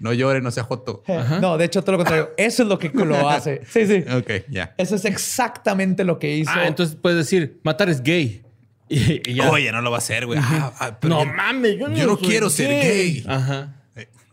No 0.00 0.12
llore, 0.12 0.40
no 0.40 0.50
sea 0.50 0.64
joto. 0.64 1.02
No, 1.40 1.56
de 1.58 1.66
hecho, 1.66 1.82
todo 1.82 1.92
lo 1.92 1.98
contrario. 1.98 2.30
Eso 2.36 2.62
es 2.64 2.68
lo 2.68 2.78
que 2.78 2.88
lo 2.88 3.28
hace. 3.28 3.60
Sí, 3.70 3.86
sí. 3.86 4.04
Ok, 4.12 4.46
ya. 4.50 4.74
Eso 4.78 4.96
es 4.96 5.04
exactamente 5.04 6.02
lo 6.04 6.18
que 6.18 6.36
hizo. 6.36 6.50
Ah, 6.52 6.66
entonces 6.66 6.96
puedes 7.00 7.18
decir, 7.18 7.60
matar 7.62 7.88
es 7.88 8.02
gay. 8.02 8.42
Y, 8.92 9.22
y 9.30 9.34
ya. 9.34 9.48
Oye, 9.48 9.70
no 9.70 9.82
lo 9.82 9.92
va 9.92 9.98
a 9.98 10.00
hacer, 10.00 10.26
güey. 10.26 10.40
Ah, 10.42 10.72
ah, 10.80 10.98
pero 11.00 11.14
no 11.14 11.24
yo- 11.24 11.32
mames, 11.32 11.78
yo 11.78 11.86
no, 11.86 11.96
yo 11.96 12.06
no 12.08 12.18
quiero 12.18 12.50
ser 12.50 12.68
gay. 12.70 13.24
Ajá. 13.28 13.76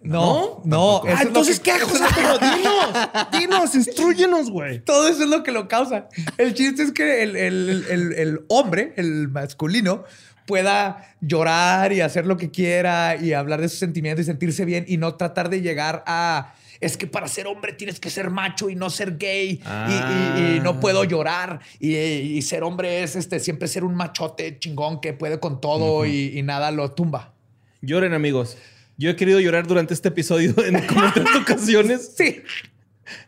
No, 0.01 0.61
no. 0.63 1.01
Ah, 1.05 1.11
es 1.11 1.19
lo 1.21 1.27
entonces, 1.27 1.59
que- 1.59 1.63
¿qué 1.65 1.71
hago? 1.73 1.87
Pero 2.15 2.37
dinos, 2.39 3.29
dinos, 3.31 3.75
instruyenos, 3.75 4.49
güey. 4.49 4.79
Todo 4.79 5.07
eso 5.09 5.23
es 5.23 5.29
lo 5.29 5.43
que 5.43 5.51
lo 5.51 5.67
causa. 5.67 6.07
El 6.37 6.53
chiste 6.53 6.83
es 6.83 6.91
que 6.91 7.23
el, 7.23 7.35
el- 7.35 7.85
el- 7.89 8.13
el 8.13 8.39
hombre, 8.47 8.93
el 8.95 9.27
masculino, 9.27 10.05
pueda 10.47 11.15
llorar 11.21 11.93
y 11.93 12.01
hacer 12.01 12.25
lo 12.25 12.37
que 12.37 12.49
quiera 12.49 13.15
y 13.15 13.33
hablar 13.33 13.61
de 13.61 13.69
sus 13.69 13.77
sentimientos 13.77 14.23
y 14.23 14.25
sentirse 14.25 14.65
bien 14.65 14.85
y 14.87 14.97
no 14.97 15.13
tratar 15.15 15.49
de 15.49 15.61
llegar 15.61 16.03
a. 16.07 16.55
Es 16.79 16.95
que 16.95 17.07
para 17.07 17.27
ser 17.27 17.47
hombre 17.47 17.73
tienes 17.73 17.99
que 17.99 18.09
ser 18.11 18.29
macho 18.29 18.69
y 18.69 18.75
no 18.75 18.89
ser 18.91 19.17
gay 19.17 19.61
y- 19.63 20.41
y, 20.41 20.55
y 20.57 20.59
no 20.61 20.79
puedo 20.79 21.03
llorar 21.03 21.59
y, 21.79 21.95
y 21.95 22.41
ser 22.43 22.61
hombre 22.63 23.01
es 23.03 23.15
este 23.15 23.39
siempre 23.39 23.67
ser 23.67 23.83
un 23.83 23.95
machote 23.95 24.57
chingón 24.59 25.01
que 25.01 25.13
puede 25.13 25.39
con 25.39 25.59
todo 25.59 26.05
y, 26.05 26.37
y 26.37 26.43
nada 26.43 26.69
lo 26.71 26.91
tumba. 26.91 27.33
Lloren, 27.81 28.13
amigos. 28.13 28.57
Yo 28.97 29.09
he 29.09 29.15
querido 29.15 29.39
llorar 29.39 29.67
durante 29.67 29.93
este 29.95 30.09
episodio 30.09 30.53
en 30.63 30.79
como 30.87 31.11
tres 31.13 31.27
ocasiones. 31.41 32.13
Sí, 32.15 32.41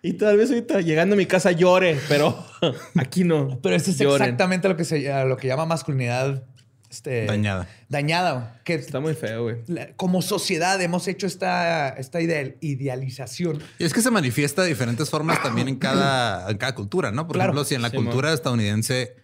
Y 0.04 0.14
tal 0.14 0.38
vez 0.38 0.50
ahorita 0.50 0.82
llegando 0.82 1.16
a 1.16 1.18
mi 1.18 1.26
casa 1.26 1.52
llore, 1.52 1.98
pero 2.08 2.44
aquí 2.96 3.24
no. 3.24 3.60
pero 3.64 3.76
eso 3.76 3.90
es 3.92 3.98
Lloren. 3.98 4.22
exactamente 4.24 4.68
lo 4.70 4.76
que 4.76 4.84
se 4.86 5.26
lo 5.26 5.38
que 5.38 5.48
llama 5.48 5.66
masculinidad 5.66 6.44
este, 6.90 7.26
Dañada. 7.26 7.68
Dañada. 7.88 8.60
Que 8.64 8.74
Está 8.76 9.00
muy 9.00 9.14
feo, 9.14 9.44
güey. 9.44 9.58
la- 9.68 9.90
como 9.96 10.22
sociedad 10.22 10.82
hemos 10.82 11.08
hecho 11.08 11.28
esta, 11.28 11.90
esta 11.90 12.22
idea, 12.22 12.52
idealización. 12.62 13.62
Y 13.78 13.84
es 13.86 13.94
que 13.94 14.02
se 14.02 14.12
manifiesta 14.12 14.64
de 14.64 14.70
diferentes 14.70 15.10
formas 15.10 15.42
también 15.44 15.68
en 15.68 15.76
cada, 15.78 16.50
en 16.50 16.58
cada 16.58 16.76
cultura, 16.76 17.12
¿no? 17.12 17.28
Por 17.28 17.36
Claro. 17.36 17.52
ejemplo, 17.52 17.66
si 17.66 17.76
en 17.76 17.82
la 17.82 17.90
Sí, 17.90 17.98
cultura 17.98 18.34
estadounidense 18.34 19.16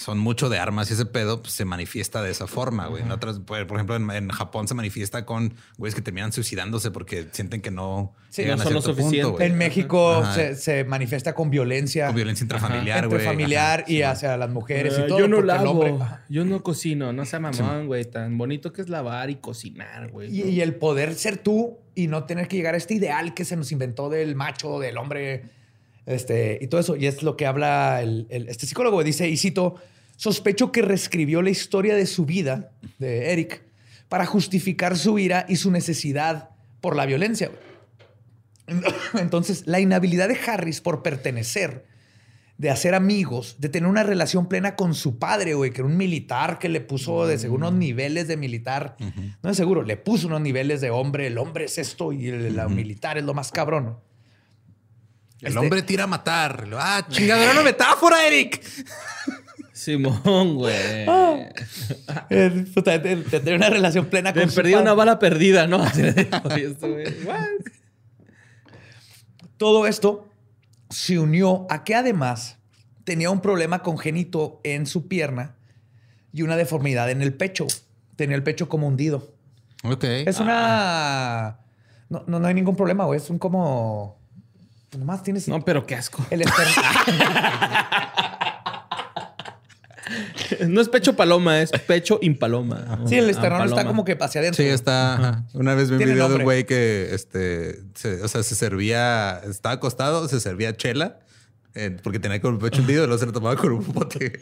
son 0.00 0.16
mucho 0.20 0.48
de 0.48 0.60
armas 0.60 0.88
y 0.90 0.94
ese 0.94 1.06
pedo, 1.06 1.42
pues 1.42 1.54
se 1.54 1.64
manifiesta 1.64 2.22
de 2.22 2.30
esa 2.30 2.46
forma, 2.46 2.86
güey. 2.86 3.02
En 3.02 3.10
otras, 3.10 3.40
por 3.40 3.58
ejemplo, 3.58 3.96
en, 3.96 4.08
en 4.12 4.28
Japón 4.28 4.68
se 4.68 4.74
manifiesta 4.74 5.26
con 5.26 5.54
güeyes 5.76 5.96
que 5.96 6.02
terminan 6.02 6.32
suicidándose 6.32 6.92
porque 6.92 7.26
sienten 7.32 7.60
que 7.60 7.72
no 7.72 8.14
Sí, 8.30 8.42
llegan 8.42 8.58
no 8.58 8.62
a 8.62 8.64
son 8.66 8.74
lo 8.74 8.80
cierto 8.80 8.96
suficiente. 9.02 9.24
punto, 9.24 9.38
güey. 9.38 9.50
En 9.50 9.58
México 9.58 10.22
se, 10.34 10.54
se 10.54 10.84
manifiesta 10.84 11.34
con 11.34 11.50
violencia, 11.50 12.06
Con 12.06 12.14
violencia 12.14 12.44
intrafamiliar, 12.44 13.08
güey. 13.08 13.16
entre 13.20 13.28
familiar 13.28 13.80
Ajá. 13.80 13.90
y 13.92 14.02
hacia 14.02 14.36
las 14.36 14.50
mujeres 14.50 14.94
y 15.04 15.08
todo. 15.08 15.18
yo 15.18 15.26
no 15.26 15.42
lavo, 15.42 15.70
hombre- 15.72 15.94
yo 16.28 16.44
no 16.44 16.62
cocino, 16.62 17.12
no 17.12 17.24
sea 17.24 17.40
mamón, 17.40 17.88
güey. 17.88 18.04
Tan 18.04 18.38
bonito 18.38 18.72
que 18.72 18.82
es 18.82 18.88
lavar 18.88 19.30
y 19.30 19.34
cocinar, 19.36 20.12
güey. 20.12 20.30
Y, 20.32 20.42
y 20.48 20.60
el 20.60 20.76
poder 20.76 21.16
ser 21.16 21.38
tú 21.38 21.76
y 21.96 22.06
no 22.06 22.22
tener 22.22 22.46
que 22.46 22.54
llegar 22.54 22.74
a 22.74 22.76
este 22.76 22.94
ideal 22.94 23.34
que 23.34 23.44
se 23.44 23.56
nos 23.56 23.72
inventó 23.72 24.08
del 24.10 24.36
macho, 24.36 24.78
del 24.78 24.96
hombre, 24.96 25.42
este, 26.08 26.58
y 26.60 26.66
todo 26.66 26.80
eso. 26.80 26.96
Y 26.96 27.06
es 27.06 27.22
lo 27.22 27.36
que 27.36 27.46
habla 27.46 28.00
el, 28.02 28.26
el- 28.30 28.48
este 28.48 28.66
psicólogo. 28.66 29.04
Dice, 29.04 29.28
y 29.28 29.36
cito, 29.36 29.76
sospecho 30.16 30.72
que 30.72 30.82
reescribió 30.82 31.42
la 31.42 31.50
historia 31.50 31.94
de 31.94 32.06
su 32.06 32.24
vida, 32.24 32.72
de 32.98 33.32
Eric, 33.32 33.62
para 34.08 34.26
justificar 34.26 34.96
su 34.96 35.18
ira 35.18 35.44
y 35.48 35.56
su 35.56 35.70
necesidad 35.70 36.50
por 36.80 36.96
la 36.96 37.06
violencia. 37.06 37.50
Entonces, 39.14 39.66
la 39.66 39.80
inhabilidad 39.80 40.28
de 40.28 40.38
Harris 40.46 40.80
por 40.80 41.02
pertenecer, 41.02 41.86
de 42.58 42.70
hacer 42.70 42.94
amigos, 42.94 43.56
de 43.58 43.68
tener 43.68 43.88
una 43.88 44.02
relación 44.02 44.48
plena 44.48 44.74
con 44.76 44.94
su 44.94 45.18
padre, 45.18 45.54
güey, 45.54 45.70
que 45.70 45.80
era 45.80 45.88
un 45.88 45.96
militar 45.96 46.58
que 46.58 46.68
le 46.68 46.80
puso 46.80 47.26
de 47.26 47.38
seguro 47.38 47.68
unos 47.68 47.78
niveles 47.78 48.26
de 48.28 48.36
militar. 48.36 48.96
No 49.42 49.50
es 49.50 49.56
seguro, 49.56 49.82
le 49.82 49.96
puso 49.96 50.26
unos 50.26 50.40
niveles 50.40 50.80
de 50.80 50.90
hombre. 50.90 51.28
El 51.28 51.38
hombre 51.38 51.66
es 51.66 51.78
esto 51.78 52.12
y 52.12 52.28
el, 52.28 52.56
la 52.56 52.68
militar 52.68 53.16
es 53.16 53.24
lo 53.24 53.32
más 53.32 53.52
cabrón. 53.52 53.98
El 55.40 55.48
Este- 55.48 55.58
hombre 55.58 55.82
tira 55.82 56.04
a 56.04 56.06
matar. 56.06 56.66
Ah, 56.76 57.06
chingada, 57.10 57.42
era 57.42 57.52
una 57.52 57.62
metáfora, 57.62 58.26
Eric. 58.26 58.62
Simón, 59.72 60.56
güey. 60.56 61.06
Eh, 62.30 62.50
de, 62.50 62.98
de 62.98 63.16
tener 63.40 63.54
una 63.54 63.70
relación 63.70 64.06
plena 64.06 64.32
Me 64.32 64.40
con 64.42 64.50
su 64.50 64.56
perdí 64.56 64.74
una 64.74 64.92
bala 64.94 65.18
perdida, 65.18 65.66
¿no? 65.66 65.78
What? 65.82 67.46
Todo 69.56 69.86
esto 69.86 70.28
se 70.90 71.18
unió 71.18 71.66
a 71.70 71.84
que 71.84 71.94
además 71.94 72.58
tenía 73.04 73.30
un 73.30 73.40
problema 73.40 73.82
congénito 73.82 74.60
en 74.64 74.86
su 74.86 75.08
pierna 75.08 75.56
y 76.32 76.42
una 76.42 76.56
deformidad 76.56 77.10
en 77.10 77.22
el 77.22 77.34
pecho. 77.34 77.66
Tenía 78.16 78.36
el 78.36 78.42
pecho 78.42 78.68
como 78.68 78.86
hundido. 78.88 79.34
Ok. 79.84 80.04
Es 80.04 80.40
una... 80.40 81.60
No, 82.08 82.24
no, 82.26 82.38
no 82.40 82.46
hay 82.48 82.54
ningún 82.54 82.76
problema, 82.76 83.04
güey. 83.04 83.18
Es 83.20 83.30
un 83.30 83.38
como... 83.38 84.17
Nomás 84.96 85.22
tienes... 85.22 85.48
No, 85.48 85.64
pero 85.64 85.86
qué 85.86 85.94
asco. 85.96 86.24
El 86.30 86.42
esternón. 86.42 86.74
No 90.66 90.80
es 90.80 90.88
pecho 90.88 91.14
paloma, 91.14 91.60
es 91.60 91.70
pecho 91.70 92.18
impaloma. 92.22 92.98
sí, 93.06 93.16
el 93.16 93.26
Ah, 93.26 93.30
esternón 93.30 93.68
está 93.68 93.84
como 93.84 94.04
que 94.06 94.16
hacia 94.18 94.40
adentro. 94.40 94.64
Sí, 94.64 94.70
está. 94.70 95.14
ajá. 95.14 95.44
Una 95.52 95.74
vez 95.74 95.90
vi 95.90 95.96
un 95.96 95.98
video 96.04 96.28
de 96.30 96.36
un 96.36 96.42
güey 96.44 96.64
que, 96.64 97.10
este, 97.12 97.78
se- 97.94 98.22
o 98.22 98.28
sea, 98.28 98.42
se 98.42 98.54
servía, 98.54 99.38
estaba 99.46 99.74
acostado, 99.74 100.26
se 100.28 100.40
servía 100.40 100.74
chela, 100.74 101.18
eh, 101.78 101.96
porque 102.02 102.18
tenía 102.18 102.40
como 102.40 102.54
el 102.54 102.60
pecho 102.60 102.82
hundido 102.82 103.04
y 103.04 103.06
luego 103.06 103.18
se 103.18 103.26
lo 103.26 103.32
tomaba 103.32 103.56
con 103.56 103.72
un 103.72 103.92
bote. 103.92 104.40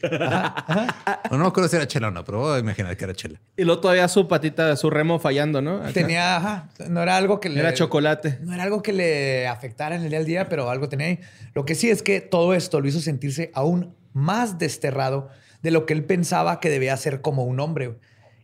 no, 1.30 1.36
no 1.36 1.38
me 1.38 1.46
acuerdo 1.46 1.68
si 1.68 1.76
era 1.76 1.86
chela 1.86 2.08
o 2.08 2.10
no, 2.10 2.24
pero 2.24 2.40
voy 2.40 2.56
a 2.56 2.58
imaginar 2.58 2.96
que 2.96 3.04
era 3.04 3.14
chela. 3.14 3.40
Y 3.56 3.64
luego 3.64 3.80
todavía 3.80 4.08
su 4.08 4.26
patita, 4.26 4.74
su 4.76 4.90
remo 4.90 5.18
fallando, 5.18 5.60
¿no? 5.60 5.76
Acá. 5.76 5.92
Tenía... 5.92 6.36
ajá, 6.36 6.68
no 6.88 7.02
era 7.02 7.16
algo 7.16 7.38
que 7.38 7.48
le... 7.48 7.60
Era 7.60 7.74
chocolate. 7.74 8.38
No 8.42 8.54
era 8.54 8.62
algo 8.62 8.82
que 8.82 8.92
le 8.92 9.46
afectara 9.46 9.96
en 9.96 10.02
el 10.02 10.10
día 10.10 10.18
al 10.18 10.24
día, 10.24 10.48
pero 10.48 10.70
algo 10.70 10.88
tenía 10.88 11.08
ahí. 11.08 11.20
Lo 11.54 11.64
que 11.64 11.74
sí 11.74 11.90
es 11.90 12.02
que 12.02 12.20
todo 12.20 12.54
esto 12.54 12.80
lo 12.80 12.88
hizo 12.88 13.00
sentirse 13.00 13.50
aún 13.54 13.94
más 14.12 14.58
desterrado 14.58 15.28
de 15.62 15.70
lo 15.70 15.84
que 15.84 15.92
él 15.92 16.04
pensaba 16.04 16.60
que 16.60 16.70
debía 16.70 16.96
ser 16.96 17.20
como 17.20 17.44
un 17.44 17.60
hombre. 17.60 17.96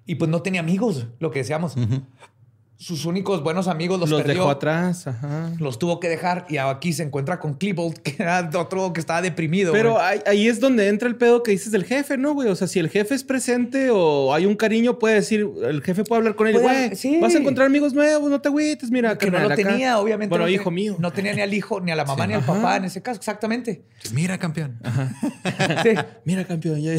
Y 0.04 0.16
pues 0.16 0.30
no 0.30 0.42
tenía 0.42 0.60
amigos, 0.60 1.06
lo 1.18 1.30
que 1.30 1.38
decíamos. 1.38 1.76
Sus 2.82 3.04
únicos 3.04 3.44
buenos 3.44 3.68
amigos 3.68 4.00
los, 4.00 4.10
Los, 4.10 4.22
perdió. 4.22 4.40
dejó 4.42 4.50
atrás, 4.50 5.06
ajá. 5.06 5.52
Los 5.60 5.78
tuvo 5.78 6.00
que 6.00 6.08
dejar 6.08 6.46
y 6.48 6.56
aquí 6.56 6.92
se 6.92 7.04
encuentra 7.04 7.38
con 7.38 7.54
Klebold, 7.54 7.98
que 7.98 8.16
era 8.18 8.50
otro 8.56 8.92
que 8.92 8.98
estaba 8.98 9.22
deprimido. 9.22 9.72
Pero 9.72 10.00
ahí, 10.00 10.18
ahí 10.26 10.48
es 10.48 10.58
donde 10.58 10.88
entra 10.88 11.06
el 11.08 11.14
pedo 11.14 11.44
que 11.44 11.52
dices 11.52 11.70
del 11.70 11.84
jefe, 11.84 12.18
¿no, 12.18 12.34
güey? 12.34 12.48
O 12.48 12.56
sea, 12.56 12.66
si 12.66 12.80
el 12.80 12.88
jefe 12.90 13.14
es 13.14 13.22
presente 13.22 13.90
o 13.92 14.34
hay 14.34 14.46
un 14.46 14.56
cariño, 14.56 14.98
puede 14.98 15.14
decir, 15.14 15.48
el 15.62 15.80
jefe 15.82 16.02
puede 16.02 16.18
hablar 16.18 16.34
con 16.34 16.48
él, 16.48 16.54
Puede- 16.54 16.86
güey, 16.88 16.96
sí. 16.96 17.20
vas 17.20 17.32
a 17.36 17.38
encontrar 17.38 17.68
amigos 17.68 17.94
nuevos, 17.94 18.28
no 18.28 18.40
te 18.40 18.48
agüites, 18.48 18.90
mira, 18.90 19.16
que 19.16 19.30
no 19.30 19.38
lo 19.38 19.46
acá". 19.46 19.54
tenía, 19.54 20.00
obviamente. 20.00 20.30
Bueno, 20.30 20.46
no 20.46 20.50
hijo 20.50 20.72
mío. 20.72 20.96
No 20.98 21.12
tenía 21.12 21.32
ni 21.34 21.40
al 21.40 21.54
hijo, 21.54 21.80
ni 21.80 21.92
a 21.92 21.94
la 21.94 22.04
mamá, 22.04 22.24
Sí. 22.24 22.28
ni 22.30 22.34
al 22.34 22.40
Ajá. 22.40 22.52
papá 22.54 22.76
en 22.78 22.84
ese 22.86 23.00
caso, 23.00 23.18
exactamente. 23.18 23.84
Mira, 24.12 24.38
campeón. 24.38 24.80
Sí. 25.84 25.90
Mira, 26.24 26.44
campeón, 26.44 26.80
ya. 26.82 26.94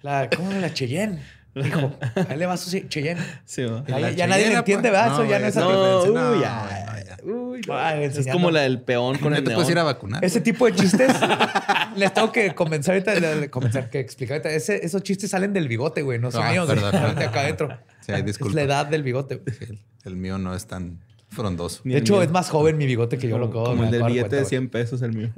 La, 0.00 0.30
¿Cómo 0.34 0.50
era 0.50 0.60
la 0.60 0.72
Cheyenne? 0.72 1.20
Hijo, 1.64 1.92
ahí 2.28 2.36
le 2.36 2.46
va 2.46 2.56
su 2.56 2.70
Cheyenne. 2.88 3.20
Sí, 3.44 3.62
¿no? 3.62 3.84
Ya, 3.86 3.98
nadie 3.98 4.10
le 4.10 4.14
Cheyenne, 4.26 4.58
entiende, 4.58 4.90
pues. 4.90 4.92
¿verdad? 4.92 5.12
Eso 5.12 5.24
No, 5.24 5.30
ya 5.30 5.38
no 5.38 5.46
es 5.46 5.56
No, 5.56 5.68
referencia, 5.68 6.10
uy, 6.10 6.14
no, 6.14 6.40
ya. 6.40 6.86
no, 6.86 7.04
ya. 7.04 7.32
Uy, 7.32 7.60
no. 7.66 7.76
Ay, 7.78 8.04
es 8.04 8.26
como 8.30 8.50
la 8.50 8.60
del 8.60 8.80
peón 8.82 9.18
con 9.18 9.34
el 9.34 9.42
te 9.42 9.52
puedes 9.54 9.70
ir 9.70 9.78
a 9.78 9.82
vacunar. 9.82 10.24
Ese 10.24 10.40
tipo 10.40 10.66
de 10.66 10.74
chistes 10.74 11.12
les 11.96 12.12
tengo 12.14 12.30
que 12.30 12.54
comenzar 12.54 12.94
ahorita, 12.94 13.48
comenzar 13.50 13.88
que 13.90 13.98
explicar 14.00 14.36
ahorita. 14.36 14.50
Ese- 14.50 14.84
esos 14.84 15.02
chistes 15.02 15.30
salen 15.30 15.52
del 15.52 15.66
bigote, 15.66 16.02
güey, 16.02 16.18
no 16.18 16.30
son 16.30 16.44
Ah, 16.44 16.50
míos, 16.52 16.66
perdón, 16.68 16.94
acá 16.94 17.40
adentro. 17.40 17.68
Sí, 18.00 18.12
ay, 18.12 18.20
es 18.20 18.26
disculpa. 18.26 18.54
la 18.56 18.62
edad 18.62 18.86
del 18.86 19.02
bigote. 19.02 19.42
el, 19.60 19.80
el 20.04 20.16
mío 20.16 20.38
no 20.38 20.54
es 20.54 20.66
tan 20.66 21.00
frondoso. 21.30 21.80
De 21.84 21.96
hecho, 21.96 22.14
mío. 22.14 22.22
es 22.22 22.30
más 22.30 22.50
joven 22.50 22.76
mi 22.76 22.86
bigote 22.86 23.18
que 23.18 23.28
yo 23.28 23.38
lo 23.38 23.50
como, 23.50 23.62
acabo 23.62 23.76
como 23.76 23.80
me 23.82 23.86
el 23.88 23.92
del 23.92 24.02
billete 24.04 24.24
de 24.28 24.42
cuenta, 24.42 24.48
100 24.48 24.68
pesos, 24.68 25.02
el 25.02 25.12
mío. 25.14 25.30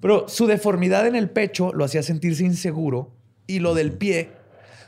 Pero 0.00 0.28
su 0.28 0.46
deformidad 0.46 1.06
en 1.06 1.16
el 1.16 1.30
pecho 1.30 1.72
lo 1.72 1.84
hacía 1.84 2.02
sentirse 2.02 2.44
inseguro 2.44 3.12
y 3.46 3.60
lo 3.60 3.74
del 3.74 3.92
pie 3.92 4.30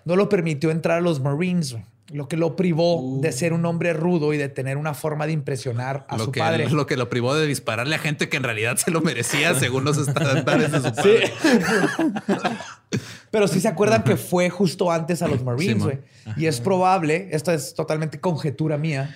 no 0.04 0.16
lo 0.16 0.28
permitió 0.28 0.70
entrar 0.70 0.98
a 0.98 1.00
los 1.00 1.20
Marines, 1.20 1.76
lo 2.12 2.28
que 2.28 2.36
lo 2.36 2.54
privó 2.54 3.18
de 3.22 3.32
ser 3.32 3.54
un 3.54 3.64
hombre 3.64 3.94
rudo 3.94 4.34
y 4.34 4.36
de 4.36 4.48
tener 4.50 4.76
una 4.76 4.92
forma 4.92 5.26
de 5.26 5.32
impresionar 5.32 6.04
a 6.08 6.18
Lo 6.18 6.26
su 6.26 6.32
que, 6.32 6.40
padre. 6.40 6.68
lo 6.68 6.86
que 6.86 6.96
lo 6.98 7.08
privó 7.08 7.34
de 7.34 7.46
dispararle 7.46 7.94
a 7.94 7.98
gente 7.98 8.28
que 8.28 8.36
en 8.36 8.42
realidad 8.42 8.76
se 8.76 8.90
lo 8.90 9.00
merecía 9.00 9.54
según 9.54 9.84
los 9.84 9.96
estándares 9.96 10.70
de 10.70 10.78
su 10.82 10.94
padre. 10.94 11.32
Pero 13.30 13.48
sí 13.48 13.60
se 13.60 13.68
acuerdan 13.68 14.04
que 14.04 14.16
fue 14.16 14.50
justo 14.50 14.92
antes 14.92 15.22
a 15.22 15.28
los 15.28 15.42
Marines, 15.42 15.98
y 16.36 16.46
es 16.46 16.60
probable, 16.60 17.28
esto 17.32 17.52
es 17.52 17.74
totalmente 17.74 18.20
conjetura 18.20 18.78
mía, 18.78 19.14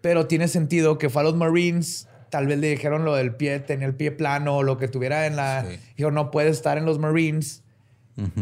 pero 0.00 0.26
tiene 0.26 0.48
sentido 0.48 0.98
que 0.98 1.08
fue 1.10 1.22
a 1.22 1.24
los 1.24 1.34
Marines. 1.34 2.06
Tal 2.30 2.46
vez 2.46 2.58
le 2.58 2.68
dijeron 2.70 3.04
lo 3.04 3.14
del 3.16 3.34
pie, 3.34 3.58
tenía 3.58 3.86
el 3.86 3.94
pie 3.94 4.12
plano 4.12 4.58
o 4.58 4.62
lo 4.62 4.76
que 4.76 4.86
tuviera 4.86 5.26
en 5.26 5.34
la. 5.36 5.64
Sí. 5.68 5.78
Dijo, 5.96 6.10
no 6.10 6.30
puede 6.30 6.50
estar 6.50 6.76
en 6.78 6.84
los 6.84 6.98
Marines. 6.98 7.62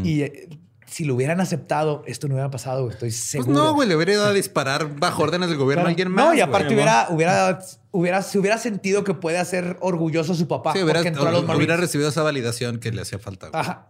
Y 0.03 0.23
si 0.87 1.05
lo 1.05 1.15
hubieran 1.15 1.41
aceptado, 1.41 2.03
esto 2.07 2.29
no 2.29 2.35
hubiera 2.35 2.51
pasado. 2.51 2.89
Estoy 2.91 3.09
Pues 3.11 3.17
seguro. 3.17 3.53
no, 3.53 3.75
güey, 3.75 3.89
le 3.89 3.97
hubiera 3.97 4.13
ido 4.13 4.25
a 4.25 4.33
disparar 4.33 4.97
bajo 4.99 5.23
órdenes 5.25 5.49
del 5.49 5.59
gobierno 5.59 5.85
a 5.87 5.89
alguien 5.89 6.11
más. 6.11 6.25
no, 6.27 6.35
y 6.35 6.41
aparte 6.41 6.67
güey. 6.69 6.77
hubiera, 6.77 7.07
hubiera, 7.11 7.59
hubiera, 7.99 8.23
se 8.23 8.39
hubiera 8.39 8.59
sentido 8.59 9.05
que 9.05 9.15
puede 9.15 9.39
hacer 9.39 9.77
orgulloso 9.81 10.33
a 10.33 10.37
su 10.37 10.47
papá. 10.49 10.73
Sí, 10.73 10.83
hubiera, 10.83 10.99
porque 11.01 11.09
entró 11.09 11.27
a 11.29 11.33
los 11.33 11.45
hubiera 11.57 11.77
recibido 11.77 12.09
esa 12.11 12.23
validación 12.23 12.79
que 12.79 12.93
le 12.93 13.03
hacía 13.03 13.19
falta. 13.19 13.49
güey. 13.49 13.61
Ajá. 13.61 13.89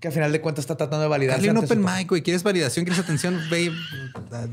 Que 0.00 0.08
al 0.08 0.14
final 0.14 0.30
de 0.30 0.40
cuentas 0.42 0.62
está 0.64 0.76
tratando 0.76 1.02
de 1.04 1.08
validar. 1.08 1.36
Hazle 1.38 1.50
un 1.50 1.56
open 1.56 1.82
mic, 1.82 2.08
güey. 2.08 2.22
¿Quieres 2.22 2.42
validación? 2.42 2.84
¿Quieres 2.84 3.02
atención? 3.02 3.40
Ve 3.50 3.72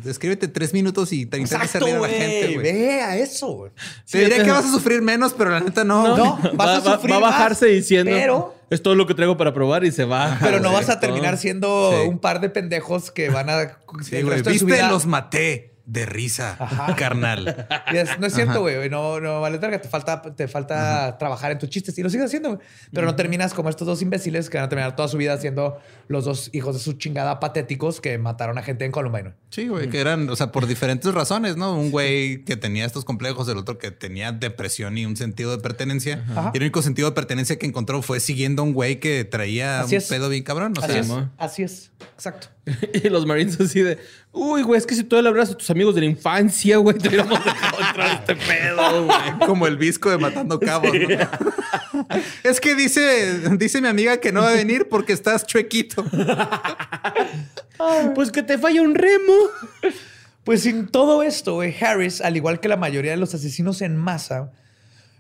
escríbete 0.06 0.48
tres 0.48 0.74
minutos 0.74 1.12
y 1.12 1.26
te 1.26 1.38
intenta 1.38 1.66
hacer 1.66 1.82
Exacto, 1.84 1.86
reír 1.86 1.98
a 1.98 2.02
la 2.02 2.08
gente, 2.08 2.54
güey. 2.56 2.64
Ve 2.74 3.02
a 3.02 3.18
eso, 3.18 3.48
güey. 3.48 3.72
Te 4.10 4.20
diría 4.20 4.44
que 4.44 4.52
vas 4.52 4.66
a 4.66 4.72
sufrir 4.72 5.02
menos, 5.02 5.34
pero 5.34 5.50
la 5.52 5.60
neta 5.60 5.84
no. 5.84 6.16
No, 6.16 6.38
güey. 6.38 6.56
vas 6.56 6.70
a 6.70 6.90
va, 6.90 6.96
sufrir 6.96 7.12
va 7.14 7.18
a 7.18 7.22
bajarse 7.22 7.66
más, 7.66 7.76
diciendo 7.76 8.12
pero- 8.12 8.56
es 8.70 8.82
todo 8.82 8.96
lo 8.96 9.06
que 9.06 9.14
traigo 9.14 9.38
para 9.38 9.54
probar 9.54 9.84
y 9.84 9.92
se 9.92 10.06
va. 10.06 10.38
Pero 10.42 10.60
no 10.60 10.70
Sí, 10.70 10.76
vas 10.76 10.90
a 10.90 11.00
terminar 11.00 11.38
siendo 11.38 11.92
Sí. 11.92 12.08
un 12.08 12.18
par 12.20 12.40
de 12.42 12.50
pendejos 12.50 13.12
que 13.12 13.30
van 13.30 13.50
a. 13.50 13.78
Sí, 14.02 14.22
güey. 14.24 14.42
Viste, 14.42 14.82
los 14.90 15.06
maté 15.06 15.73
de 15.86 16.06
risa, 16.06 16.56
Ajá. 16.60 16.96
carnal. 16.96 17.68
Es- 17.94 18.18
no 18.20 18.26
es 18.28 18.34
cierto, 18.34 18.62
güey. 18.62 18.90
No, 18.90 19.20
no 19.20 19.42
vale 19.42 19.58
verga. 19.58 19.82
Te 19.82 19.90
falta, 19.90 20.22
te 20.22 20.48
falta 20.48 21.18
trabajar 21.18 21.52
en 21.52 21.60
tus 21.60 21.70
chistes 21.70 21.98
y 21.98 22.04
lo 22.04 22.10
sigues 22.10 22.28
haciendo, 22.28 22.56
güey. 22.56 22.62
Pero 22.92 23.06
no 23.06 23.16
terminas 23.16 23.54
como 23.54 23.70
estos 23.70 23.86
dos 23.86 24.02
imbéciles 24.02 24.50
que 24.50 24.58
van 24.58 24.66
a 24.66 24.70
terminar 24.70 24.96
toda 24.96 25.08
su 25.10 25.18
vida 25.18 25.38
siendo 25.38 25.80
los 26.08 26.26
dos 26.26 26.50
hijos 26.54 26.76
de 26.76 26.82
su 26.82 26.94
chingada 26.94 27.40
patéticos 27.40 28.00
que 28.02 28.18
mataron 28.18 28.58
a 28.58 28.64
gente 28.64 28.86
en 28.86 28.92
Columbine. 28.92 29.34
Sí, 29.50 29.68
güey, 29.68 29.90
que 29.90 30.00
eran, 30.00 30.30
o 30.30 30.36
sea, 30.36 30.52
por 30.52 30.68
diferentes 30.68 31.14
razones, 31.14 31.58
¿no? 31.58 31.78
Un 31.78 31.92
güey 31.92 32.44
que 32.46 32.56
tenía 32.56 32.86
estos 32.86 33.04
complejos, 33.06 33.48
el 33.50 33.58
otro 33.58 33.78
que 33.78 33.92
tenía 33.92 34.32
depresión 34.32 34.98
y 34.98 35.06
un 35.06 35.18
sentido 35.18 35.52
de 35.56 35.62
pertenencia. 35.62 36.24
Ajá. 36.32 36.52
Y 36.54 36.58
el 36.58 36.64
único 36.64 36.82
sentido 36.82 37.10
de 37.10 37.16
pertenencia 37.16 37.60
que 37.60 37.66
encontró 37.66 38.02
fue 38.02 38.20
siguiendo 38.20 38.62
a 38.62 38.66
un 38.66 38.74
güey 38.74 39.00
que 39.00 39.26
traía 39.26 39.82
Así 39.82 39.96
un 39.96 40.02
es. 40.02 40.08
pedo 40.08 40.30
bien 40.30 40.44
cabrón. 40.44 40.74
O 40.78 40.80
Así 40.82 40.92
sea, 40.94 41.02
es. 41.02 41.08
mo. 41.08 41.30
Así 41.38 41.64
es. 41.64 41.92
Exacto. 42.16 42.48
Y 42.94 43.10
los 43.10 43.26
Marines 43.26 43.60
así 43.60 43.82
de, 43.82 43.98
uy, 44.32 44.62
güey, 44.64 44.78
es 44.78 44.86
que 44.88 44.96
si 44.96 45.04
tú 45.04 45.22
le 45.22 45.28
hablas 45.28 45.50
a 45.52 45.58
tus 45.58 45.70
amigos 45.70 45.96
de 45.96 46.02
la 46.02 46.08
infancia, 46.08 46.78
güey, 46.78 46.98
te 46.98 47.10
hubiéramos 47.10 47.44
dejado 47.44 47.78
entrar 47.80 48.08
a 48.10 48.14
este 48.14 48.36
pedo, 48.38 49.06
güey. 49.06 49.20
como 49.46 49.68
el 49.68 49.76
visco 49.78 50.10
de 50.10 50.18
matando 50.18 50.60
cabos. 50.60 50.92
¿no? 50.94 52.08
es 52.44 52.62
que 52.62 52.76
dice, 52.76 53.50
dice 53.58 53.82
mi 53.82 53.88
amiga 53.90 54.18
que 54.18 54.32
no 54.32 54.42
va 54.42 54.50
a 54.52 54.54
venir 54.54 54.88
porque 54.90 55.12
estás 55.14 55.46
chuequito. 55.46 56.06
Pues 58.16 58.32
que 58.32 58.44
te 58.44 58.58
falla 58.58 58.82
un 58.82 58.96
remo. 58.96 59.34
Pues 60.44 60.62
sin 60.64 60.88
todo 60.88 61.24
esto, 61.24 61.56
güey, 61.56 61.74
Harris, 61.82 62.22
al 62.22 62.36
igual 62.36 62.60
que 62.60 62.68
la 62.68 62.78
mayoría 62.78 63.12
de 63.12 63.18
los 63.18 63.34
asesinos 63.34 63.82
en 63.82 63.96
masa, 63.96 64.52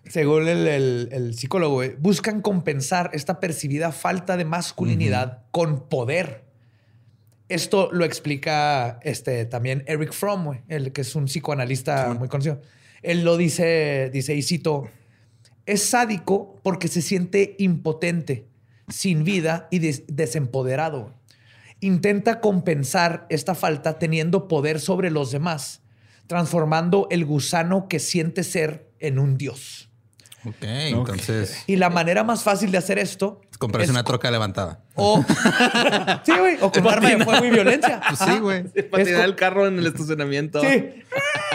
según 0.07 0.47
el, 0.49 0.67
el- 0.67 1.09
el 1.11 1.33
psicólogo, 1.35 1.75
güey, 1.75 1.95
buscan 1.97 2.41
compensar 2.41 3.09
esta 3.13 3.39
percibida 3.39 3.91
falta 3.93 4.35
de 4.37 4.45
masculinidad 4.45 5.39
con 5.51 5.87
poder. 5.87 6.42
Esto 7.49 7.89
lo 7.91 8.05
explica 8.05 8.99
este, 9.03 9.45
también 9.45 9.83
Eric 9.87 10.13
Fromm, 10.13 10.59
el 10.67 10.91
que 10.91 11.01
es 11.01 11.15
un 11.15 11.25
psicoanalista 11.25 12.13
muy 12.13 12.27
conocido. 12.29 12.61
Él 13.01 13.23
lo 13.23 13.35
dice, 13.37 14.09
dice, 14.13 14.33
y 14.33 14.41
cito, 14.41 14.89
es 15.65 15.83
sádico 15.83 16.59
porque 16.63 16.87
se 16.87 17.01
siente 17.01 17.55
impotente, 17.59 18.47
sin 18.87 19.23
vida 19.23 19.67
y 19.71 19.79
des- 19.79 20.03
desempoderado. 20.07 21.13
Intenta 21.81 22.39
compensar 22.39 23.25
esta 23.29 23.55
falta 23.55 23.99
teniendo 23.99 24.47
poder 24.47 24.79
sobre 24.79 25.11
los 25.11 25.31
demás, 25.31 25.81
transformando 26.27 27.07
el 27.11 27.25
gusano 27.25 27.87
que 27.89 27.99
siente 27.99 28.43
ser 28.43 28.89
en 28.99 29.19
un 29.19 29.37
dios. 29.37 29.89
Ok, 30.45 30.55
entonces 30.63 31.63
Y 31.67 31.75
la 31.77 31.89
manera 31.89 32.23
más 32.23 32.43
fácil 32.43 32.71
de 32.71 32.77
hacer 32.77 32.99
esto 32.99 33.41
comprarse 33.59 33.85
es 33.85 33.91
una 33.91 34.03
troca 34.03 34.29
levantada. 34.31 34.82
O 34.95 35.23
sí, 36.25 36.31
güey, 36.37 36.57
o 36.61 36.71
con 36.71 36.87
arma 36.87 37.09
de 37.09 37.23
fuego 37.23 37.45
y 37.45 37.49
violencia. 37.51 38.01
Pues 38.07 38.19
sí, 38.19 38.39
güey. 38.39 38.63
Para 38.91 39.03
Es 39.03 39.07
tirar 39.09 39.21
co- 39.23 39.29
el 39.29 39.35
carro 39.35 39.67
en 39.67 39.79
el 39.79 39.87
estacionamiento. 39.87 40.61
Sí. 40.61 40.89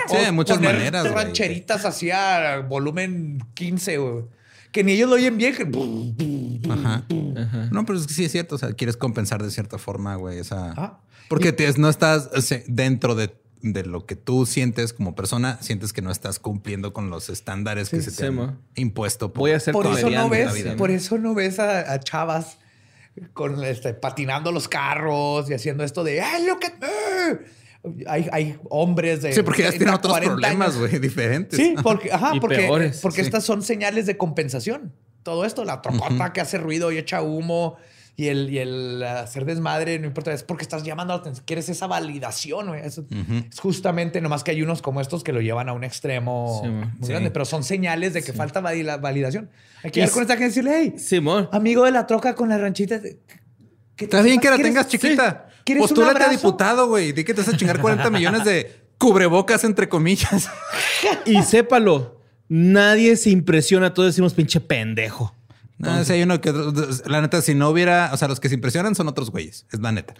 Sí, 0.09 0.17
de 0.17 0.33
muchas 0.33 0.57
poner 0.59 0.75
maneras, 0.77 1.03
güey. 1.05 1.15
rancheritas 1.15 1.85
así 1.85 2.11
a 2.11 2.61
volumen 2.69 3.45
15, 3.55 3.99
güey. 3.99 4.25
Que 4.73 4.85
ni 4.85 4.93
ellos 4.93 5.09
lo 5.09 5.17
oyen 5.17 5.37
bien. 5.39 5.55
que- 5.55 6.71
Ajá. 6.71 7.05
No, 7.71 7.85
pero 7.87 7.99
es 7.99 8.07
que 8.07 8.15
sí 8.15 8.25
es 8.25 8.33
cierto. 8.33 8.55
O 8.57 8.59
sea, 8.59 8.73
quieres 8.73 8.97
compensar 8.97 9.43
de 9.43 9.51
cierta 9.51 9.79
forma, 9.79 10.15
güey. 10.17 10.39
Esa... 10.39 10.73
Ah. 10.77 11.01
Porque 11.29 11.53
te- 11.53 11.73
no 11.79 11.89
estás 11.89 12.31
o 12.35 12.41
sea, 12.41 12.61
dentro 12.67 13.15
de, 13.15 13.35
de 13.61 13.85
lo 13.85 14.07
que 14.07 14.17
tú 14.17 14.47
sientes 14.47 14.93
como 14.95 15.15
persona, 15.15 15.59
sientes 15.61 15.93
que 15.93 16.01
no 16.03 16.11
estás 16.11 16.39
cumpliendo 16.39 16.93
con 16.95 17.11
los 17.11 17.29
estándares 17.29 17.91
que 17.91 18.01
se 18.01 18.11
te 18.11 18.17
sí, 18.17 18.25
han 18.25 18.59
impuesto. 18.77 19.31
Voy 19.31 19.51
a 19.53 19.61
ser 19.61 19.73
Por 19.73 19.87
eso 19.87 20.07
no 20.09 20.23
la 20.23 20.29
ves, 20.29 20.55
vida. 20.55 20.77
por 20.77 20.91
eso 20.91 21.19
no 21.19 21.35
ves 21.35 21.59
a, 21.59 21.93
a 21.93 22.01
chavas 22.01 22.59
con 23.33 23.65
este, 23.65 23.95
patinando 23.95 24.53
los 24.53 24.69
carros 24.69 25.49
y 25.51 25.55
haciendo 25.55 25.85
esto 25.85 26.05
de 26.05 26.21
¡Ay, 26.21 26.47
look 26.47 26.61
at 26.65 26.75
me! 26.81 27.59
Hay, 28.07 28.29
hay 28.33 28.59
hombres 28.71 29.23
de. 29.23 29.33
Sí, 29.33 29.43
porque 29.43 29.63
ya 29.63 29.69
30, 29.69 29.79
tienen 29.79 29.95
otros 29.95 30.13
40 30.13 30.35
problemas, 30.35 30.77
güey, 30.77 30.99
diferentes. 30.99 31.59
Sí, 31.59 31.75
porque, 31.83 32.13
ajá, 32.13 32.35
Y 32.35 32.41
porque, 32.41 32.57
peores, 32.57 33.01
porque 33.01 33.21
sí. 33.21 33.27
estas 33.27 33.45
son 33.45 33.63
señales 33.63 34.07
de 34.07 34.17
compensación. 34.17 34.93
Todo 35.23 35.45
esto, 35.45 35.65
la 35.65 35.81
trocota 35.81 36.33
que 36.33 36.41
hace 36.41 36.59
ruido 36.59 36.91
y 36.91 36.99
echa 36.99 37.23
humo 37.23 37.77
y 38.21 38.27
el, 38.27 38.51
y 38.51 38.59
el 38.59 39.01
hacer 39.05 39.45
desmadre, 39.45 39.97
no 40.01 40.07
importa, 40.09 40.33
es 40.33 40.43
porque 40.43 40.65
estás 40.65 40.83
llamando 40.83 41.15
la 41.15 41.21
atención, 41.21 41.45
quieres 41.47 41.69
esa 41.69 41.87
validación. 41.87 42.67
güey. 42.67 42.85
Eso 42.85 43.07
Es 43.53 43.61
justamente, 43.61 44.21
nomás 44.21 44.43
que 44.43 44.51
hay 44.51 44.61
unos 44.61 44.83
como 44.83 45.01
estos 45.01 45.23
que 45.23 45.33
lo 45.33 45.41
llevan 45.41 45.69
a 45.69 45.73
un 45.73 45.85
extremo 45.85 46.61
Sí, 46.65 46.69
muy 46.69 46.89
Sí. 47.01 47.09
grande, 47.13 47.31
pero 47.31 47.45
son 47.45 47.63
señales 47.63 48.15
de 48.15 48.23
que 48.25 48.33
falta 48.33 48.61
valida- 48.61 48.97
validación. 48.97 49.49
Hay 49.85 49.93
que 49.93 50.01
ir 50.01 50.11
con 50.11 50.23
esta 50.23 50.35
gente 50.37 50.47
y 50.47 50.49
decirle, 50.49 50.73
hey, 50.75 50.95
Simón. 50.99 51.49
amigo 51.53 51.85
de 51.85 51.93
la 51.93 52.09
troca 52.09 52.35
con 52.35 52.49
la 52.49 52.59
ranchita. 52.59 53.01
¿qué- 53.01 53.19
Está 54.05 54.21
bien 54.21 54.41
que 54.41 54.51
la 54.51 54.57
¿quieres- 54.57 54.73
tengas 54.73 54.89
chiquita. 54.89 55.47
sí, 55.51 55.63
¿quieres 55.65 55.83
un 55.83 55.89
Postúlate 55.89 56.25
a 56.25 56.29
diputado, 56.29 56.89
güey. 56.89 57.13
Di 57.13 57.23
que 57.23 57.35
te 57.35 57.43
vas 57.43 57.55
a 57.55 57.57
chingar 57.57 57.81
40 57.81 58.11
millones 58.11 58.45
de 58.45 58.81
cubrebocas, 58.99 59.63
entre 59.63 59.89
comillas. 59.89 60.51
Y 61.25 61.41
sépalo, 61.45 62.21
nadie 62.49 63.17
se 63.17 63.31
impresiona. 63.31 63.95
Todos 63.95 64.09
decimos 64.09 64.35
pinche 64.35 64.59
pendejo. 64.61 65.33
No, 65.79 66.05
si 66.05 66.13
hay 66.13 66.23
uno 66.23 66.41
que 66.41 66.51
otro- 66.51 66.89
la 67.07 67.21
neta, 67.21 67.41
si 67.41 67.55
no 67.55 67.69
hubiera, 67.71 68.11
o 68.13 68.17
sea, 68.17 68.29
los 68.29 68.41
que 68.41 68.49
se 68.49 68.55
impresionan 68.57 68.95
son 68.95 69.09
otros 69.09 69.31
güeyes, 69.31 69.65
es 69.73 69.81
la 69.81 69.93
neta. 69.93 70.15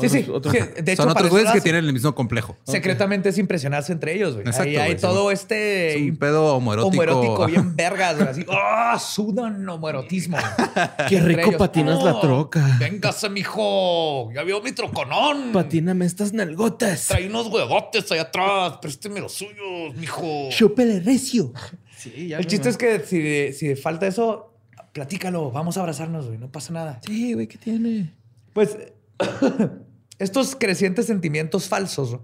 Sí, 0.00 0.08
sí. 0.08 0.26
Otros- 0.28 0.52
Sí, 0.52 0.58
otros- 0.60 0.84
De 0.84 0.92
hecho, 0.92 1.02
son 1.02 1.12
otros 1.12 1.30
güeyes 1.30 1.52
que 1.52 1.60
tienen 1.60 1.84
el 1.84 1.92
mismo 1.92 2.12
complejo. 2.16 2.56
Secretamente 2.64 3.28
es 3.28 3.38
impresionarse 3.38 3.92
entre 3.92 4.14
ellos, 4.14 4.32
güey. 4.34 4.44
Exacto, 4.44 4.62
Ahí 4.70 4.76
hay 4.76 4.88
güey, 4.88 5.00
todo 5.00 5.28
sí. 5.28 5.34
este 5.34 5.94
Es 5.94 6.10
un 6.10 6.16
pedo 6.16 6.56
homoerótico. 6.56 6.90
homoerótico 7.04 7.46
bien 7.46 7.76
vergas, 7.76 8.16
güey. 8.16 8.28
Así, 8.28 8.44
¡ah! 8.50 8.98
sudan 8.98 9.68
homoerotismo. 9.68 10.36
Qué 11.08 11.20
rico 11.20 11.52
patinas 11.58 12.02
la 12.02 12.20
troca. 12.20 12.76
Véngase, 12.80 13.28
mijo. 13.30 14.32
Ya 14.34 14.42
vio 14.42 14.60
mi 14.62 14.72
troconón. 14.72 15.52
Patíname 15.52 16.06
estas 16.06 16.32
nalgotas. 16.32 17.06
Trae 17.06 17.28
unos 17.28 17.46
huevotes 17.46 18.10
allá 18.10 18.22
atrás. 18.22 18.78
Présteme 18.82 19.20
los 19.20 19.32
suyos, 19.34 19.94
mijo. 19.96 20.48
Chúpele 20.50 21.00
recio. 21.00 21.52
Sí, 21.96 22.28
ya 22.28 22.38
El 22.38 22.44
me- 22.44 22.50
chiste 22.50 22.68
es 22.68 22.76
que 22.76 23.00
si, 23.00 23.52
si 23.56 23.76
falta 23.76 24.06
eso, 24.06 24.53
platícalo. 24.94 25.50
Vamos 25.50 25.76
a 25.76 25.80
abrazarnos, 25.80 26.28
güey. 26.28 26.38
No 26.38 26.50
pasa 26.50 26.72
nada. 26.72 27.00
Sí, 27.04 27.34
güey, 27.34 27.46
¿qué 27.46 27.58
tiene? 27.58 28.14
Pues 28.54 28.78
estos 30.18 30.56
crecientes 30.56 31.04
sentimientos 31.06 31.68
falsos 31.68 32.20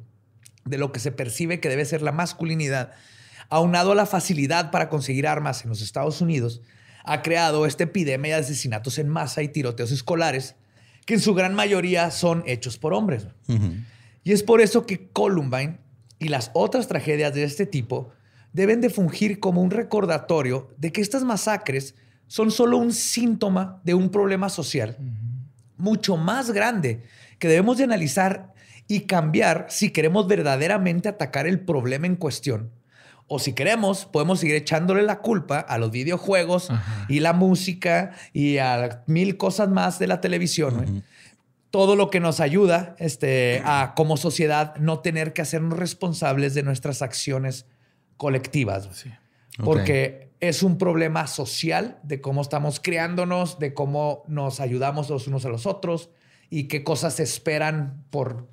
de 0.65 0.79
lo 0.79 0.93
que 0.93 1.01
se 1.01 1.13
percibe 1.13 1.61
que 1.61 1.69
debe 1.69 1.85
ser 1.85 2.01
la 2.01 2.13
masculinidad, 2.13 2.93
aunado 3.49 3.93
a 3.93 3.95
la 3.95 4.07
facilidad 4.07 4.71
para 4.71 4.89
conseguir 4.89 5.27
armas 5.27 5.65
en 5.65 5.71
los 5.71 5.83
Estados 5.83 6.21
Unidos, 6.21 6.63
ha 7.05 7.23
creado 7.23 7.67
esta 7.67 7.85
epidemia 7.85 8.37
de 8.37 8.43
asesinatos 8.43 8.99
en 8.99 9.09
masa 9.09 9.43
y 9.43 9.49
tiroteos 9.49 9.91
escolares, 9.91 10.55
que 11.07 11.15
en 11.15 11.21
su 11.21 11.35
gran 11.35 11.55
mayoría 11.55 12.11
son 12.11 12.45
hechos 12.47 12.79
por 12.79 12.95
hombres. 12.95 13.27
Y 14.23 14.33
es 14.33 14.43
por 14.43 14.61
eso 14.61 14.87
que 14.87 15.09
Columbine 15.09 15.79
y 16.19 16.29
las 16.29 16.51
otras 16.55 16.87
tragedias 16.87 17.35
de 17.35 17.43
este 17.43 17.67
tipo 17.67 18.11
deben 18.53 18.81
de 18.81 18.91
fungir 18.91 19.41
como 19.41 19.63
un 19.63 19.71
recordatorio 19.71 20.69
de 20.77 20.93
que 20.93 21.01
estas 21.01 21.25
masacres 21.25 21.95
son 22.31 22.53
solo 22.53 22.79
un 22.79 22.93
síntoma 22.93 23.81
de 23.83 23.95
un 23.95 24.09
problema 24.09 24.49
social 24.49 24.97
mucho 25.81 26.17
más 26.17 26.53
grande 26.53 27.03
que 27.41 27.49
debemos 27.49 27.79
de 27.79 27.85
analizar 27.85 28.53
y 28.87 29.01
cambiar 29.01 29.67
si 29.69 29.91
queremos 29.91 30.29
verdaderamente 30.29 31.09
atacar 31.09 31.49
el 31.49 31.59
problema 31.61 32.07
en 32.07 32.15
cuestión. 32.15 32.71
O 33.27 33.39
si 33.39 33.53
queremos, 33.53 34.07
podemos 34.07 34.41
seguir 34.41 34.55
echándole 34.57 35.03
la 35.03 35.19
culpa 35.21 35.59
a 35.59 35.79
los 35.79 35.91
videojuegos 35.91 36.69
y 37.09 37.21
la 37.21 37.33
música 37.33 38.13
y 38.33 38.59
a 38.59 39.03
mil 39.07 39.37
cosas 39.37 39.69
más 39.69 39.99
de 39.99 40.07
la 40.07 40.21
televisión. 40.21 41.03
Todo 41.71 41.95
lo 41.95 42.11
que 42.11 42.21
nos 42.21 42.39
ayuda 42.41 42.95
este, 42.99 43.63
a 43.65 43.95
como 43.97 44.17
sociedad 44.17 44.77
no 44.77 45.01
tener 45.01 45.33
que 45.33 45.43
hacernos 45.43 45.79
responsables 45.79 46.55
de 46.55 46.65
nuestras 46.65 47.03
acciones 47.03 47.67
colectivas. 48.17 48.89
Porque 49.65 50.30
es 50.41 50.63
un 50.63 50.79
problema 50.79 51.27
social 51.27 51.99
de 52.03 52.21
cómo 52.21 52.43
estamos 52.43 52.81
criándonos, 52.81 53.59
de 53.59 53.75
cómo 53.75 54.25
nos 54.27 54.61
ayudamos 54.61 55.09
los 55.11 55.27
unos 55.27 55.45
a 55.45 55.49
los 55.51 55.67
otros 55.67 56.11
y 56.49 56.65
qué 56.65 56.83
cosas 56.83 57.15
se 57.15 57.23
esperan 57.23 58.03
por 58.11 58.49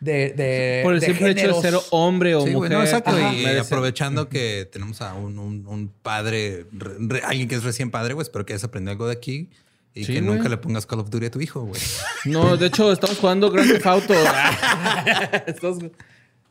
de, 0.00 0.30
de 0.30 0.80
Por 0.84 0.94
el 0.94 1.00
de 1.00 1.06
simple 1.06 1.30
hecho 1.32 1.48
de 1.48 1.52
géneros. 1.54 1.82
ser 1.82 1.88
hombre 1.90 2.34
o 2.34 2.44
Sí, 2.46 2.50
mujer. 2.52 2.72
no, 2.72 2.80
exacto. 2.82 3.10
Ajá. 3.10 3.34
Y 3.34 3.44
Merece- 3.44 3.66
aprovechando 3.66 4.28
que 4.28 4.68
tenemos 4.70 5.00
a 5.02 5.14
un, 5.14 5.38
un- 5.38 5.66
un 5.66 5.88
padre, 6.02 6.66
re- 6.72 6.94
re- 6.98 7.22
alguien 7.24 7.48
que 7.48 7.56
es 7.56 7.64
recién 7.64 7.90
padre, 7.90 8.14
güey, 8.14 8.22
espero 8.22 8.46
que 8.46 8.52
hayas 8.54 8.64
aprendido 8.64 8.92
algo 8.92 9.06
de 9.08 9.12
aquí 9.14 9.50
y 9.94 10.04
Sí, 10.04 10.12
que 10.14 10.20
güey. 10.20 10.36
nunca 10.36 10.48
le 10.48 10.56
pongas 10.58 10.86
Call 10.86 11.00
of 11.00 11.10
Duty 11.10 11.26
a 11.26 11.30
tu 11.30 11.40
hijo, 11.40 11.62
güey. 11.62 11.80
No, 12.26 12.56
de 12.56 12.66
hecho, 12.68 12.92
estamos 12.92 13.18
jugando 13.18 13.50
Grand 13.50 13.70
Theft 13.72 13.86
Auto. 13.86 14.14
Estamos- 15.46 15.78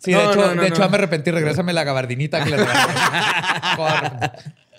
Sí, 0.01 0.11
No, 0.13 0.19
de 0.19 0.25
hecho, 0.27 0.35
no, 0.47 0.55
no, 0.55 0.61
de 0.61 0.67
hecho 0.69 0.89
me 0.89 0.95
arrepentí. 0.97 1.29
Regrésame 1.29 1.73
la 1.73 1.83
gabardinita 1.83 2.41
que 2.43 2.51
le 2.51 2.57
regalé. 2.57 2.93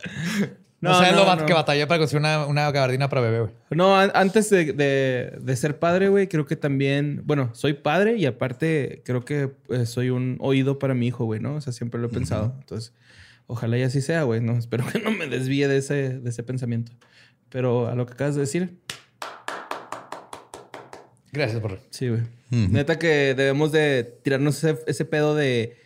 No, 0.83 0.99
no, 0.99 1.13
lo 1.27 1.37
no. 1.37 1.45
que 1.45 1.53
batallé 1.53 1.87
para 1.87 1.99
conseguir 1.99 2.21
una, 2.21 2.47
una 2.47 2.71
gabardina 2.73 3.11
para 3.11 3.21
bebé, 3.21 3.41
güey. 3.41 3.53
No, 3.69 3.99
an- 4.01 4.13
antes 4.15 4.49
de, 4.49 4.73
de- 4.73 5.37
de 5.39 5.57
ser 5.57 5.79
padre, 5.79 6.09
güey, 6.09 6.27
creo 6.27 6.47
que 6.47 6.57
también, 6.57 7.21
bueno, 7.27 7.51
soy 7.53 7.75
padre 7.75 8.17
y 8.17 8.25
aparte 8.25 9.03
creo 9.05 9.23
que 9.27 9.51
eh, 9.69 9.85
soy 9.85 10.09
un 10.09 10.39
oído 10.41 10.79
para 10.79 10.95
mi 10.95 11.07
hijo, 11.09 11.27
güey, 11.27 11.39
¿no? 11.39 11.57
O 11.57 11.61
sea, 11.61 11.75
siempre 11.75 12.01
lo 12.01 12.07
he 12.07 12.11
pensado. 12.11 12.55
Entonces, 12.61 12.95
ojalá 13.47 13.77
y 13.77 13.83
así 13.83 14.01
sea, 14.01 14.23
güey, 14.23 14.41
¿no? 14.41 14.53
Espero 14.59 14.87
que 14.91 15.01
no 15.01 15.11
me 15.11 15.27
desvíe 15.27 15.69
de 15.69 15.77
ese, 15.77 16.19
de 16.19 16.31
ese 16.31 16.43
pensamiento. 16.45 16.93
Pero 17.51 17.87
a 17.89 17.95
lo 17.95 18.07
que 18.07 18.15
acabas 18.15 18.37
de 18.37 18.41
decir, 18.41 18.79
Gracias 21.33 21.61
por... 21.61 21.79
sí, 21.91 22.09
güey. 22.09 22.23
Neta 22.51 22.99
que 22.99 23.35
debemos 23.35 23.71
de 23.71 24.03
tirarnos 24.25 24.65
ese, 24.65 24.79
ese 24.87 25.05
pedo 25.05 25.35
de 25.37 25.77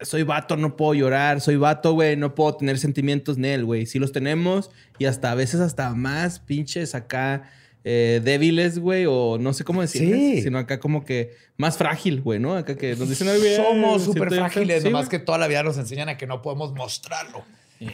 soy 0.00 0.22
vato, 0.24 0.56
no 0.56 0.76
puedo 0.76 0.94
llorar, 0.94 1.40
soy 1.40 1.56
vato, 1.56 1.92
güey, 1.92 2.16
no 2.16 2.34
puedo 2.34 2.56
tener 2.56 2.78
sentimientos 2.78 3.36
en 3.38 3.44
él, 3.44 3.64
güey. 3.64 3.86
Sí 3.86 3.98
los 3.98 4.12
tenemos 4.12 4.70
y 4.98 5.04
hasta 5.06 5.30
a 5.32 5.34
veces 5.34 5.60
hasta 5.60 5.94
más 5.94 6.38
pinches 6.40 6.94
acá 6.94 7.50
eh, 7.88 8.20
débiles, 8.24 8.80
güey, 8.80 9.06
o 9.08 9.38
no 9.38 9.52
sé 9.52 9.62
cómo 9.62 9.80
decirles, 9.80 10.18
Sí. 10.38 10.42
sino 10.42 10.58
acá 10.58 10.80
como 10.80 11.04
que 11.04 11.36
más 11.56 11.76
frágil, 11.76 12.20
güey, 12.20 12.40
¿no? 12.40 12.56
Acá 12.56 12.74
que 12.76 12.96
nos 12.96 13.08
dicen, 13.08 13.28
"Ay, 13.28 13.38
güey, 13.38 13.54
Somos 13.54 14.02
súper 14.02 14.22
bien 14.22 14.30
feo". 14.30 14.40
frágiles, 14.40 14.82
nomás 14.84 15.08
que 15.08 15.20
toda 15.20 15.38
la 15.38 15.46
vida 15.46 15.62
nos 15.62 15.78
enseñan 15.78 16.08
a 16.08 16.16
que 16.16 16.26
no 16.26 16.42
podemos 16.42 16.72
mostrarlo. 16.74 17.44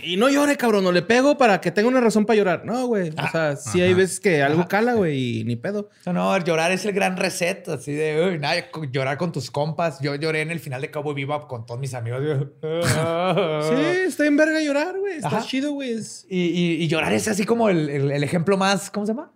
Y 0.05 0.17
no 0.17 0.29
llore, 0.29 0.57
cabrón, 0.57 0.85
no 0.85 0.93
le 0.93 1.03
pego 1.03 1.37
para 1.37 1.61
que 1.61 1.71
tenga 1.73 1.89
una 1.89 2.01
razón 2.01 2.25
para 2.25 2.37
llorar. 2.37 2.65
No, 2.65 2.87
güey. 2.87 3.11
O 3.11 3.31
sea, 3.33 3.57
sí 3.57 3.81
hay 3.81 3.95
veces 3.95 4.21
que 4.21 4.43
algo 4.43 4.69
cala, 4.69 4.95
güey, 4.95 5.41
y 5.41 5.45
ni 5.45 5.57
pedo. 5.57 5.91
O 6.01 6.03
sea, 6.05 6.13
no, 6.13 6.37
llorar 6.39 6.71
es 6.73 6.85
el 6.85 6.93
gran 6.93 7.17
reset, 7.17 7.69
así 7.69 7.93
de 7.93 8.29
uy, 8.33 8.39
nada, 8.39 8.65
llorar 8.93 9.17
con 9.19 9.33
tus 9.33 9.51
compas. 9.51 9.99
Yo 10.01 10.15
lloré 10.15 10.43
en 10.43 10.51
el 10.53 10.61
final 10.61 10.81
de 10.83 10.91
Cowboy 10.91 11.15
Bebop 11.15 11.49
con 11.49 11.67
todos 11.67 11.81
mis 11.81 11.95
amigos. 11.95 12.21
Sí, 12.63 13.83
está 14.07 14.27
en 14.27 14.37
verga 14.37 14.61
llorar, 14.61 14.99
güey. 14.99 15.15
Está 15.17 15.29
Ajá. 15.29 15.43
chido, 15.47 15.73
güey. 15.73 15.97
Y, 16.29 16.39
y- 16.41 16.83
y 16.83 16.89
llorar 16.89 17.13
es 17.13 17.27
así 17.29 17.45
como 17.45 17.69
el, 17.69 17.89
el- 17.89 18.11
el 18.13 18.25
ejemplo 18.25 18.57
más, 18.57 18.91
¿cómo 18.91 19.07
se 19.07 19.13
llama? 19.13 19.31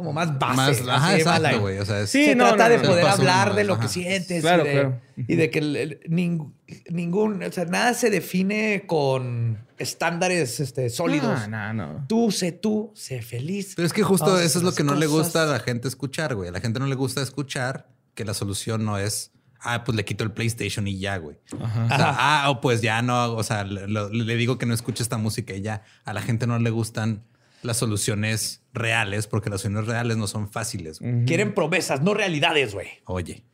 Como 0.00 0.12
más 0.14 0.38
base. 0.38 0.56
Más, 0.56 0.88
ajá, 0.88 1.16
exacto, 1.16 1.60
güey. 1.60 1.78
O 1.78 1.84
sea, 1.84 2.00
es- 2.00 2.10
Sí, 2.10 2.24
se 2.24 2.34
no, 2.34 2.48
trata 2.48 2.64
no, 2.64 2.70
de 2.70 2.78
no. 2.78 2.88
poder 2.88 3.06
hablar 3.06 3.54
de 3.54 3.64
lo 3.64 3.74
ajá. 3.74 3.82
que 3.82 3.88
sientes. 3.88 4.40
Claro, 4.40 4.64
y 4.64 4.68
de, 4.68 4.72
claro. 4.72 5.00
y 5.16 5.34
de 5.36 5.50
que 5.50 5.58
el- 5.58 5.76
el- 5.76 6.00
ning- 6.08 6.52
ningún, 6.90 7.42
o 7.42 7.52
sea, 7.52 7.66
nada 7.66 7.92
se 7.94 8.08
define 8.08 8.84
con 8.86 9.58
estándares 9.78 10.60
este, 10.60 10.88
sólidos. 10.88 11.48
No, 11.48 11.72
no, 11.74 11.92
no. 11.92 12.06
Tú, 12.08 12.30
sé 12.30 12.52
tú, 12.52 12.92
sé 12.94 13.20
feliz. 13.22 13.74
Pero 13.76 13.86
es 13.86 13.92
que 13.92 14.02
justo 14.02 14.26
Vamos 14.26 14.40
eso 14.42 14.58
es 14.58 14.64
lo 14.64 14.72
que 14.72 14.84
no 14.84 14.94
le 14.94 15.06
gusta 15.06 15.42
a 15.42 15.46
la 15.46 15.60
gente 15.60 15.88
escuchar, 15.88 16.34
güey. 16.34 16.48
A 16.48 16.52
la 16.52 16.60
gente 16.60 16.80
no 16.80 16.86
le 16.86 16.94
gusta 16.94 17.20
escuchar 17.22 17.88
que 18.14 18.24
la 18.24 18.34
solución 18.34 18.84
no 18.84 18.98
es, 18.98 19.32
ah, 19.60 19.84
pues 19.84 19.96
le 19.96 20.04
quito 20.04 20.24
el 20.24 20.32
PlayStation 20.32 20.86
y 20.88 20.98
ya, 20.98 21.16
güey. 21.18 21.36
O 21.52 21.58
sea, 21.58 22.14
ah, 22.18 22.58
pues 22.60 22.80
ya 22.82 23.02
no, 23.02 23.32
o 23.34 23.42
sea, 23.42 23.64
le 23.64 24.36
digo 24.36 24.58
que 24.58 24.66
no 24.66 24.74
escuche 24.74 25.02
esta 25.02 25.16
música 25.18 25.54
y 25.54 25.62
ya. 25.62 25.82
A 26.04 26.12
la 26.12 26.20
gente 26.22 26.46
no 26.46 26.58
le 26.58 26.70
gustan 26.70 27.22
las 27.62 27.76
soluciones 27.76 28.62
reales 28.72 29.26
porque 29.26 29.50
las 29.50 29.60
soluciones 29.60 29.88
reales 29.88 30.16
no 30.16 30.26
son 30.26 30.48
fáciles. 30.48 31.00
Quieren 31.26 31.54
promesas, 31.54 32.02
no 32.02 32.14
realidades, 32.14 32.74
güey. 32.74 32.88
Oye, 33.06 33.44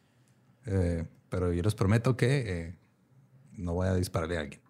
eh, 0.66 1.05
pero 1.28 1.53
yo 1.53 1.62
les 1.62 1.74
prometo 1.74 2.16
que 2.16 2.45
eh, 2.47 2.74
no 3.53 3.74
voy 3.74 3.89
a 3.89 3.95
dispararle 3.95 4.37
a 4.37 4.41
alguien. 4.41 4.61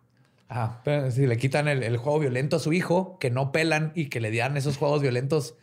Ajá, 0.49 0.81
pero 0.85 1.11
si 1.11 1.27
le 1.27 1.37
quitan 1.39 1.67
el, 1.67 1.83
el 1.83 1.97
juego 1.97 2.21
violento 2.21 2.57
a 2.57 2.59
su 2.61 2.73
hijo, 2.73 3.19
que 3.19 3.31
no 3.31 3.51
pelan 3.51 3.93
y 3.95 4.07
que 4.07 4.21
le 4.21 4.31
dieran 4.31 4.57
esos 4.57 4.77
juegos 4.77 5.03
violentos 5.03 5.57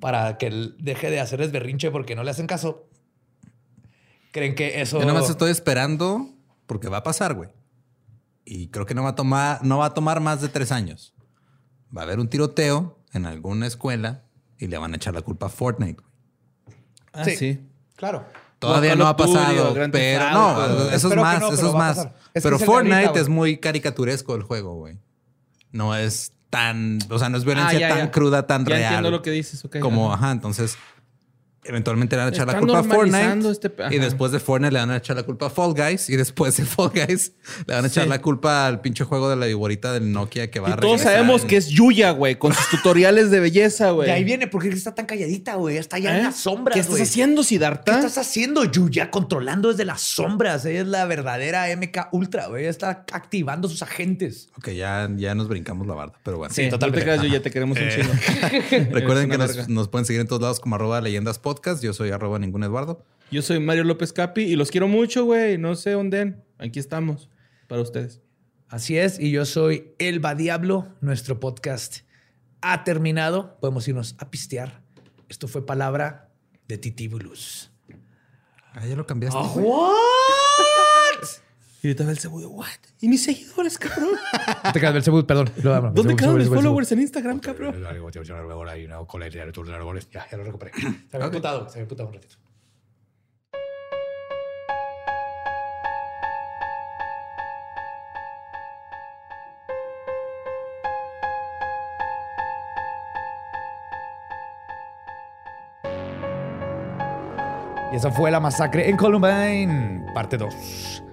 para 0.00 0.38
que 0.38 0.48
él 0.48 0.76
deje 0.80 1.10
de 1.10 1.20
hacerles 1.20 1.52
berrinche 1.52 1.90
porque 1.90 2.16
no 2.16 2.24
le 2.24 2.30
hacen 2.30 2.46
caso. 2.46 2.88
Creen 4.32 4.54
que 4.54 4.80
eso. 4.80 4.98
Yo 4.98 5.06
nada 5.06 5.20
más 5.20 5.30
estoy 5.30 5.52
esperando 5.52 6.34
porque 6.66 6.88
va 6.88 6.98
a 6.98 7.02
pasar, 7.04 7.34
güey. 7.34 7.50
Y 8.44 8.68
creo 8.68 8.84
que 8.84 8.94
no 8.94 9.04
va 9.04 9.10
a 9.10 9.14
tomar, 9.14 9.64
no 9.64 9.78
va 9.78 9.86
a 9.86 9.94
tomar 9.94 10.20
más 10.20 10.40
de 10.40 10.48
tres 10.48 10.72
años. 10.72 11.14
Va 11.96 12.02
a 12.02 12.04
haber 12.04 12.18
un 12.18 12.28
tiroteo 12.28 12.98
en 13.14 13.26
alguna 13.26 13.66
escuela 13.66 14.22
y 14.58 14.66
le 14.66 14.76
van 14.78 14.92
a 14.92 14.96
echar 14.96 15.14
la 15.14 15.22
culpa 15.22 15.46
a 15.46 15.48
Fortnite. 15.48 16.02
güey. 16.02 16.76
Ah, 17.12 17.24
Sí. 17.24 17.36
sí. 17.36 17.60
Claro. 17.96 18.24
Todavía 18.58 18.96
no 18.96 19.06
ha 19.06 19.16
pasado, 19.16 19.74
pero 19.92 20.30
no, 20.32 20.88
eso 20.90 21.08
es 21.08 21.16
más, 21.16 21.40
no, 21.40 21.48
eso 21.48 21.56
pero 21.56 21.68
es 21.68 21.74
más. 21.74 22.08
Es 22.32 22.42
pero 22.42 22.58
Fortnite 22.58 23.20
es 23.20 23.28
muy 23.28 23.58
caricaturesco 23.58 24.34
el 24.34 24.42
juego, 24.42 24.74
güey. 24.74 24.98
No 25.70 25.94
es 25.94 26.32
tan, 26.50 26.98
o 27.10 27.18
sea, 27.18 27.28
no 27.28 27.36
es 27.36 27.44
violencia 27.44 27.76
Ah, 27.76 27.80
ya, 27.80 27.88
tan 27.90 27.98
ya. 27.98 28.10
cruda, 28.10 28.46
tan 28.46 28.64
Ya 28.64 28.74
real. 28.76 28.82
entiendo 28.84 29.10
lo 29.10 29.22
que 29.22 29.30
dices, 29.32 29.62
ok. 29.64 29.80
Como, 29.80 30.12
ajá. 30.12 30.24
ajá, 30.26 30.32
entonces 30.32 30.78
eventualmente 31.64 32.16
le 32.16 32.22
van 32.24 32.32
a 32.32 32.34
echar 32.36 32.46
la 32.46 32.58
culpa 32.58 32.78
a 32.80 32.84
Fortnite. 32.84 33.50
este- 33.50 33.72
y 33.90 33.98
después 33.98 34.32
de 34.32 34.40
Fortnite 34.40 34.72
le 34.72 34.78
van 34.80 34.90
a 34.90 34.96
echar 34.98 35.16
la 35.16 35.22
culpa 35.22 35.46
a 35.46 35.50
Fall 35.50 35.74
Guys. 35.74 36.08
Y 36.10 36.16
después 36.16 36.56
de 36.56 36.64
Fall 36.64 36.90
Guys 36.94 37.32
le 37.66 37.74
van 37.74 37.84
a 37.84 37.88
echar 37.88 38.04
Sí. 38.04 38.10
la 38.10 38.20
culpa 38.20 38.66
al 38.66 38.80
pinche 38.80 39.04
juego 39.04 39.28
de 39.30 39.36
la 39.36 39.46
viborita 39.46 39.92
del 39.92 40.12
Nokia 40.12 40.50
que 40.50 40.60
va 40.60 40.70
Y 40.70 40.72
a 40.72 40.76
todos 40.76 41.00
sabemos 41.00 41.42
en- 41.42 41.48
que 41.48 41.56
es 41.56 41.68
Yuya, 41.68 42.10
güey, 42.12 42.36
con 42.38 42.52
sus 42.52 42.68
tutoriales 42.68 43.30
de 43.30 43.40
belleza, 43.40 43.90
güey. 43.90 44.06
De 44.08 44.12
ahí 44.12 44.24
viene, 44.24 44.46
porque 44.46 44.68
está 44.68 44.94
tan 44.94 45.06
calladita, 45.06 45.54
güey. 45.56 45.76
Está 45.76 45.96
allá 45.96 46.14
¿Eh? 46.14 46.18
en 46.18 46.24
las 46.24 46.36
sombras, 46.36 46.74
¿Qué 46.74 46.80
estás 46.80 47.00
haciendo, 47.00 47.42
¿Qué 47.42 47.48
Siddhartha? 47.48 47.96
estás 47.96 48.18
haciendo, 48.18 48.64
Yuya? 48.64 49.10
Controlando 49.10 49.70
desde 49.70 49.84
las 49.84 50.00
sombras. 50.02 50.64
Ella 50.66 50.82
es 50.82 50.86
la 50.86 51.04
verdadera 51.06 51.68
MK 51.70 52.08
Ultra, 52.12 52.46
güey. 52.48 52.62
Ella 52.62 52.70
está 52.70 53.04
activando 53.12 53.68
sus 53.68 53.82
agentes. 53.82 54.48
Ok, 54.58 54.70
ya, 54.70 55.08
ya 55.16 55.34
nos 55.34 55.48
brincamos 55.48 55.86
la 55.86 55.94
barda, 55.94 56.14
pero 56.22 56.38
bueno. 56.38 56.52
Sí, 56.54 56.68
totalmente. 56.68 56.74
totalmente. 56.74 56.94
No 56.94 57.00
te 57.00 57.04
creas, 57.04 57.22
Yuya, 57.22 57.42
te 57.42 57.50
queremos 57.50 57.78
un 57.78 57.88
chingo. 57.88 58.90
Recuerden 58.94 59.30
que 59.30 59.38
nos 59.68 59.88
pueden 59.88 60.04
seguir 60.06 60.20
en 60.20 60.26
todos 60.28 60.42
lados 60.42 60.60
como 60.60 60.74
arroba 60.76 61.00
leyendas 61.00 61.38
podcast. 61.54 61.82
Yo 61.82 61.92
soy 61.92 62.10
arroba 62.10 62.38
ningún 62.38 62.64
Eduardo. 62.64 63.04
Yo 63.30 63.42
soy 63.42 63.60
Mario 63.60 63.84
López 63.84 64.12
Capi 64.12 64.42
y 64.42 64.56
los 64.56 64.70
quiero 64.70 64.88
mucho, 64.88 65.24
güey. 65.24 65.56
No 65.56 65.76
sé 65.76 65.92
dónde. 65.92 66.34
Aquí 66.58 66.78
estamos 66.78 67.30
para 67.68 67.80
ustedes. 67.80 68.20
Así 68.68 68.98
es, 68.98 69.20
y 69.20 69.30
yo 69.30 69.44
soy 69.44 69.94
Elba 69.98 70.34
Diablo. 70.34 70.88
Nuestro 71.00 71.38
podcast 71.38 71.98
ha 72.60 72.82
terminado. 72.82 73.56
Podemos 73.60 73.86
irnos 73.86 74.16
a 74.18 74.30
pistear. 74.30 74.82
Esto 75.28 75.46
fue 75.46 75.64
palabra 75.64 76.32
de 76.66 76.78
Titibulus. 76.78 77.70
Ah, 78.72 78.84
ya 78.86 78.96
lo 78.96 79.06
cambiaste. 79.06 79.38
¿What? 79.38 80.43
Y 81.84 81.88
ahorita 81.88 82.10
el 82.10 82.18
cebo, 82.18 82.38
what? 82.48 82.66
¿Y 83.02 83.08
mis 83.08 83.22
seguidores, 83.24 83.76
cabrón? 83.78 84.08
No 84.64 84.72
te 84.72 84.80
quedas, 84.80 84.94
Belzebub, 84.94 85.26
perdón. 85.26 85.50
¿Dónde 85.92 86.16
quedan 86.16 86.36
mis 86.38 86.48
followers 86.48 86.90
en 86.92 87.00
Instagram, 87.02 87.40
cabrón? 87.40 87.74
Ya, 90.10 90.26
ya 90.30 90.38
lo 90.38 90.44
recuperé. 90.44 90.72
Se 91.10 91.16
había 91.18 91.30
putado, 91.30 91.68
se 91.68 91.80
había 91.80 91.88
putado 91.88 92.08
un 92.08 92.14
ratito. 92.14 92.36
Y 107.92 107.96
esa 107.96 108.10
fue 108.10 108.30
la 108.30 108.40
masacre 108.40 108.88
en 108.88 108.96
Columbine, 108.96 110.06
parte 110.14 110.38
2. 110.38 111.03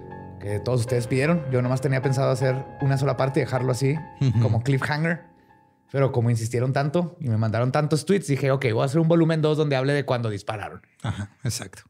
Que 0.42 0.58
todos 0.58 0.80
ustedes 0.80 1.06
pidieron. 1.06 1.44
Yo 1.52 1.62
nomás 1.62 1.80
tenía 1.80 2.02
pensado 2.02 2.30
hacer 2.32 2.56
una 2.80 2.98
sola 2.98 3.16
parte 3.16 3.40
y 3.40 3.44
dejarlo 3.44 3.70
así, 3.70 3.96
como 4.42 4.62
cliffhanger. 4.62 5.20
Pero 5.92 6.10
como 6.10 6.30
insistieron 6.30 6.72
tanto 6.72 7.16
y 7.20 7.28
me 7.28 7.36
mandaron 7.36 7.70
tantos 7.70 8.04
tweets, 8.06 8.26
dije, 8.26 8.50
ok, 8.50 8.66
voy 8.72 8.82
a 8.82 8.86
hacer 8.86 8.98
un 8.98 9.08
volumen 9.08 9.40
2 9.40 9.56
donde 9.56 9.76
hable 9.76 9.92
de 9.92 10.04
cuando 10.04 10.30
dispararon. 10.30 10.80
Ajá, 11.02 11.30
exacto. 11.44 11.82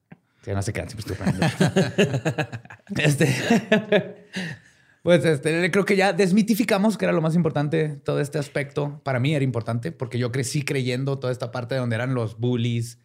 Que 0.42 0.52
no 0.54 0.60
se 0.60 0.72
quedan, 0.72 0.90
siempre 0.90 1.14
este. 2.98 4.26
Pues 5.02 5.24
este, 5.24 5.68
creo 5.72 5.84
que 5.84 5.96
ya 5.96 6.12
desmitificamos 6.12 6.96
que 6.96 7.06
era 7.06 7.12
lo 7.12 7.20
más 7.20 7.34
importante, 7.34 7.88
todo 8.04 8.20
este 8.20 8.38
aspecto. 8.38 9.00
Para 9.02 9.18
mí 9.18 9.34
era 9.34 9.44
importante 9.44 9.90
porque 9.90 10.16
yo 10.16 10.30
crecí 10.30 10.64
creyendo 10.64 11.18
toda 11.18 11.32
esta 11.32 11.50
parte 11.50 11.74
donde 11.74 11.96
eran 11.96 12.14
los 12.14 12.38
bullies 12.38 13.00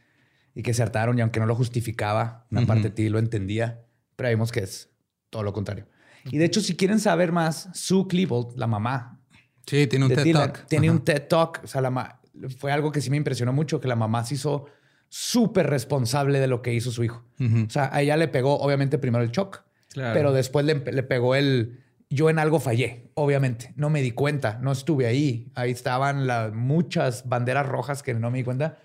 y 0.53 0.61
que 0.61 0.75
se 0.75 0.83
hartaron 0.83 1.17
y 1.17 1.21
aunque 1.21 1.39
no 1.39 1.47
lo 1.47 1.55
justificaba, 1.55 2.45
una 2.51 2.67
parte 2.67 2.83
de 2.83 2.91
ti 2.91 3.09
lo 3.09 3.17
entendía, 3.17 3.81
pero 4.15 4.29
vimos 4.29 4.51
que 4.51 4.59
es 4.59 4.91
todo 5.29 5.43
lo 5.43 5.53
contrario. 5.53 5.87
Y 6.31 6.37
de 6.37 6.45
hecho, 6.45 6.61
si 6.61 6.75
quieren 6.75 6.99
saber 6.99 7.31
más, 7.31 7.69
Sue 7.73 8.05
Klebold, 8.07 8.57
la 8.57 8.67
mamá 8.67 9.19
Sí, 9.65 9.85
tiene 9.87 10.05
un 10.05 10.13
TED 10.13 10.23
Dylan, 10.23 10.53
Talk. 10.53 10.67
tiene 10.67 10.87
Ajá. 10.87 10.95
un 10.97 11.03
TED 11.03 11.27
Talk. 11.27 11.61
O 11.63 11.67
sea, 11.67 11.81
la 11.81 12.19
fue 12.57 12.71
algo 12.71 12.91
que 12.91 13.01
sí 13.01 13.09
me 13.09 13.17
impresionó 13.17 13.51
mucho, 13.53 13.79
que 13.81 13.87
la 13.87 13.95
mamá 13.97 14.23
se 14.23 14.35
hizo 14.35 14.65
súper 15.09 15.67
responsable 15.69 16.39
de 16.39 16.47
lo 16.47 16.61
que 16.61 16.73
hizo 16.73 16.91
su 16.91 17.03
hijo. 17.03 17.23
O 17.39 17.69
sea, 17.69 17.89
a 17.93 18.01
ella 18.01 18.15
le 18.17 18.27
pegó, 18.27 18.57
obviamente, 18.59 18.97
primero 18.97 19.23
el 19.23 19.31
shock, 19.31 19.63
Claro. 19.93 20.13
pero 20.13 20.31
después 20.33 20.65
le, 20.65 20.75
le 20.75 21.03
pegó 21.03 21.35
el... 21.35 21.83
Yo 22.09 22.29
en 22.29 22.39
algo 22.39 22.59
fallé, 22.61 23.11
obviamente. 23.15 23.73
No 23.75 23.89
me 23.89 24.01
di 24.01 24.11
cuenta, 24.11 24.59
no 24.61 24.71
estuve 24.71 25.07
ahí. 25.07 25.51
Ahí 25.55 25.71
estaban 25.71 26.27
las 26.27 26.53
muchas 26.53 27.27
banderas 27.27 27.67
rojas 27.67 28.01
que 28.03 28.13
no 28.13 28.31
me 28.31 28.37
di 28.37 28.43
cuenta. 28.45 28.77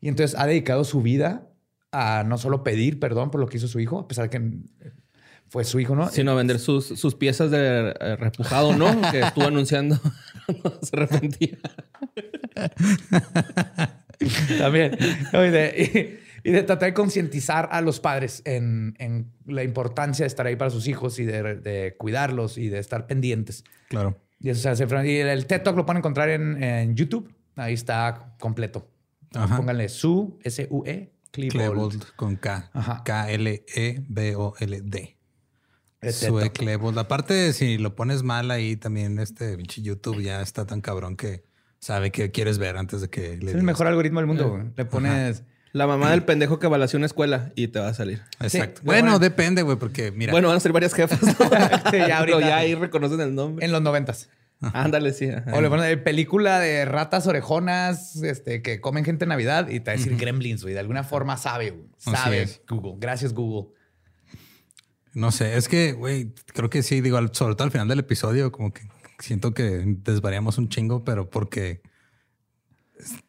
Y 0.00 0.08
entonces 0.08 0.36
ha 0.38 0.46
dedicado 0.46 0.82
su 0.84 1.00
vida 1.02 1.48
a 1.92 2.24
no 2.26 2.36
solo 2.38 2.64
pedir 2.64 2.98
perdón 2.98 3.30
por 3.30 3.40
lo 3.40 3.46
que 3.46 3.58
hizo 3.58 3.68
su 3.68 3.78
hijo, 3.78 4.00
a 4.00 4.08
pesar 4.08 4.28
de 4.28 4.30
que 4.30 4.58
fue 5.54 5.62
su 5.62 5.78
hijo, 5.78 5.94
¿no? 5.94 6.08
Sino 6.08 6.34
vender 6.34 6.58
sus, 6.58 6.84
sus 6.84 7.14
piezas 7.14 7.48
de 7.52 7.94
eh, 8.00 8.16
repujado, 8.16 8.74
¿no? 8.76 9.00
que 9.12 9.20
estuvo 9.20 9.44
anunciando 9.46 10.00
cuando 10.60 10.80
se 10.82 10.96
arrepentía. 10.96 11.56
También. 14.58 14.98
No, 15.32 15.46
Y 15.46 15.50
de, 15.50 16.18
y- 16.42 16.46
y 16.46 16.50
de 16.50 16.62
tratar 16.64 16.88
de 16.88 16.94
concientizar 16.94 17.68
a 17.70 17.80
los 17.80 18.00
padres 18.00 18.42
en, 18.44 18.96
en 18.98 19.30
la 19.46 19.62
importancia 19.62 20.24
de 20.24 20.26
estar 20.26 20.44
ahí 20.46 20.56
para 20.56 20.70
sus 20.72 20.88
hijos 20.88 21.18
y 21.20 21.24
de, 21.24 21.54
de 21.54 21.94
cuidarlos 21.96 22.58
y 22.58 22.68
de 22.68 22.80
estar 22.80 23.06
pendientes. 23.06 23.62
Claro. 23.88 24.18
Y 24.40 24.50
eso 24.50 24.60
se 24.60 24.68
hace. 24.70 24.84
Y 25.08 25.16
el 25.18 25.46
TED 25.46 25.62
Talk 25.62 25.76
lo 25.76 25.86
pueden 25.86 25.98
encontrar 26.00 26.28
en, 26.30 26.60
en 26.62 26.96
YouTube. 26.96 27.32
Ahí 27.54 27.74
está 27.74 28.34
completo. 28.40 28.88
Ajá. 29.34 29.56
Pónganle 29.56 29.88
su, 29.88 30.36
S-U-E, 30.42 31.12
Klebold. 31.30 31.52
Klebold 31.56 32.04
con 32.16 32.34
K. 32.36 32.70
K-L-E-B-O-L-D. 33.04 35.16
El 36.06 36.14
TED 36.14 36.28
Sue 36.28 36.42
Talk. 36.42 36.52
Klebold. 36.52 36.98
Aparte, 36.98 37.52
si 37.52 37.78
lo 37.78 37.94
pones 37.94 38.22
mal 38.22 38.50
ahí 38.50 38.76
también, 38.76 39.18
este 39.18 39.56
pinche 39.56 39.82
YouTube 39.82 40.20
ya 40.20 40.40
está 40.42 40.66
tan 40.66 40.80
cabrón 40.80 41.16
que 41.16 41.44
sabe 41.78 42.10
que 42.10 42.30
quieres 42.30 42.58
ver 42.58 42.76
antes 42.76 43.00
de 43.00 43.10
que 43.10 43.36
le 43.36 43.50
Es 43.50 43.56
el 43.56 43.62
mejor 43.62 43.86
algoritmo 43.86 44.20
del 44.20 44.26
mundo. 44.26 44.50
güey. 44.50 44.64
Le 44.76 44.84
pones. 44.84 45.42
La 45.72 45.88
mamá 45.88 46.12
del 46.12 46.22
pendejo 46.22 46.60
que 46.60 46.68
balació 46.68 46.98
una 46.98 47.06
escuela 47.06 47.50
y 47.56 47.66
te 47.66 47.80
va 47.80 47.88
a 47.88 47.94
salir. 47.94 48.22
Exacto. 48.40 48.80
Sí, 48.80 48.86
bueno, 48.86 49.02
bueno. 49.10 49.18
depende, 49.18 49.62
güey, 49.62 49.76
porque 49.76 50.12
mira. 50.12 50.30
Bueno, 50.30 50.46
van 50.46 50.56
a 50.56 50.60
ser 50.60 50.72
varias 50.72 50.94
jefas. 50.94 51.20
¿no? 51.20 51.32
Sí, 51.90 51.98
ya 51.98 52.18
ahorita. 52.18 52.38
Pero 52.38 52.40
ya 52.40 52.58
ahí 52.58 52.76
reconocen 52.76 53.20
el 53.20 53.34
nombre. 53.34 53.64
En 53.64 53.72
los 53.72 53.82
noventas. 53.82 54.28
Ándale, 54.60 55.12
sí. 55.12 55.28
ajá. 55.28 55.52
O 55.52 55.60
le 55.60 55.68
pones 55.68 55.92
eh, 55.92 55.96
película 55.96 56.60
de 56.60 56.84
ratas 56.84 57.26
orejonas 57.26 58.22
este, 58.22 58.62
que 58.62 58.80
comen 58.80 59.04
gente 59.04 59.24
en 59.24 59.30
Navidad 59.30 59.68
y 59.68 59.80
te 59.80 59.90
va 59.90 59.94
a 59.94 59.96
decir 59.96 60.16
Gremlins, 60.16 60.62
güey. 60.62 60.74
De 60.74 60.80
alguna 60.80 61.02
forma 61.02 61.36
sabe, 61.36 61.70
güey. 61.72 61.88
Sabe. 61.98 62.48
Google. 62.68 62.94
Gracias, 62.98 63.34
Google. 63.34 63.74
No 65.14 65.30
sé, 65.30 65.56
es 65.56 65.68
que, 65.68 65.92
güey, 65.92 66.34
creo 66.52 66.68
que 66.68 66.82
sí, 66.82 67.00
digo, 67.00 67.18
sobre 67.32 67.54
todo 67.54 67.64
al 67.64 67.70
final 67.70 67.86
del 67.86 68.00
episodio, 68.00 68.50
como 68.50 68.72
que 68.72 68.82
siento 69.20 69.54
que 69.54 69.84
desvariamos 69.86 70.58
un 70.58 70.68
chingo, 70.68 71.04
pero 71.04 71.30
porque 71.30 71.82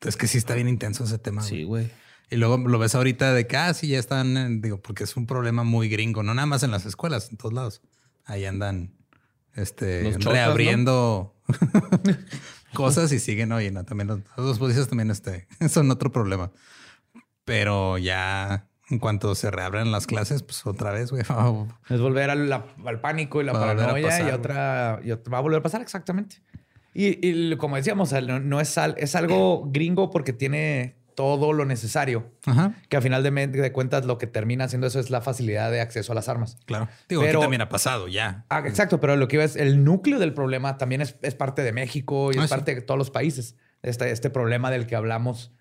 es, 0.02 0.18
que 0.18 0.28
sí 0.28 0.40
está 0.40 0.56
bien 0.56 0.68
intenso 0.68 1.04
ese 1.04 1.20
tema. 1.20 1.44
Sí, 1.44 1.64
güey. 1.64 1.92
Y 2.30 2.38
luego 2.38 2.58
lo 2.58 2.80
ves 2.80 2.96
ahorita 2.96 3.34
de 3.34 3.46
que, 3.46 3.56
ah, 3.56 3.74
sí, 3.74 3.90
ya 3.90 4.00
están, 4.00 4.36
eh, 4.36 4.48
digo, 4.62 4.82
porque 4.82 5.04
es 5.04 5.16
un 5.16 5.28
problema 5.28 5.64
muy 5.64 5.88
gringo, 5.88 6.24
no 6.24 6.34
nada 6.34 6.48
más 6.48 6.64
en 6.64 6.72
las 6.72 6.88
escuelas, 6.88 7.30
en 7.30 7.38
todos 7.38 7.54
lados. 7.54 7.82
Ahí 8.26 8.46
andan, 8.46 8.96
este, 9.54 10.18
reabriendo 10.20 11.36
cosas 12.74 13.12
y 13.12 13.20
siguen, 13.20 13.52
oye, 13.52 13.70
no, 13.70 13.86
también 13.86 14.08
los, 14.08 14.22
los 14.38 14.58
policías 14.58 14.88
también, 14.88 15.12
este, 15.12 15.48
son 15.70 15.92
otro 15.92 16.12
problema. 16.12 16.52
Pero 17.44 18.00
ya, 18.00 18.68
en 18.90 19.00
cuanto 19.00 19.34
se 19.36 19.50
reabran 19.52 19.92
las 19.92 20.08
clases, 20.08 20.44
pues 20.44 20.66
otra 20.66 20.92
vez, 20.92 21.12
güey, 21.12 21.24
Es 21.90 22.00
volver 22.02 22.30
al, 22.30 22.52
al 22.52 23.02
pánico 23.02 23.42
y 23.42 23.46
la 23.46 23.54
Va 23.54 23.60
paranoia 23.62 24.08
pasar, 24.08 24.28
y 24.28 24.32
otra, 24.32 25.00
y 25.04 25.12
otra- 25.12 25.32
va 25.32 25.38
a 25.40 25.42
volver 25.42 25.60
a 25.60 25.64
pasar 25.64 25.82
exactamente. 25.82 26.38
Y, 26.94 27.28
y 27.28 27.58
como 27.58 27.76
decíamos, 27.76 28.14
no, 28.14 28.40
no 28.40 28.62
es, 28.62 28.78
al- 28.78 28.96
es 28.98 29.16
algo 29.16 29.66
gringo 29.72 30.10
porque 30.12 30.32
tiene 30.34 30.96
todo 31.16 31.52
lo 31.54 31.66
necesario. 31.66 32.30
Ajá. 32.46 32.74
Que 32.90 32.98
a 32.98 33.02
final 33.02 33.24
de, 33.24 33.72
cuentas 33.72 34.06
lo 34.06 34.18
que 34.18 34.28
termina 34.28 34.66
haciendo 34.66 34.88
eso 34.88 35.00
es 35.00 35.10
la 35.10 35.22
facilidad 35.22 35.72
de 35.72 35.80
acceso 35.82 36.12
a 36.12 36.16
las 36.16 36.28
armas. 36.30 36.58
Claro. 36.66 36.88
Digo, 37.10 37.22
Pero- 37.22 37.40
aquí 37.40 37.44
también 37.44 37.62
ha 37.62 37.70
pasado 37.70 38.08
ya. 38.08 38.46
Ah, 38.50 38.64
exacto, 38.66 39.00
pero 39.02 39.16
lo 39.16 39.28
que 39.28 39.38
iba 39.38 39.44
es 39.46 39.56
el 39.56 39.84
núcleo 39.84 40.20
del 40.20 40.34
problema 40.34 40.78
también 40.78 41.02
es, 41.02 41.16
es 41.22 41.34
parte 41.36 41.64
de 41.64 41.72
México 41.74 42.32
y 42.34 42.38
Ah, 42.38 42.44
es 42.44 42.50
sí. 42.50 42.56
parte 42.56 42.76
de 42.76 42.82
todos 42.82 42.98
los 42.98 43.12
países. 43.12 43.56
Este, 43.82 44.12
este 44.12 44.30
problema 44.30 44.72
del 44.72 44.88
que 44.88 44.96
hablamos 44.96 45.52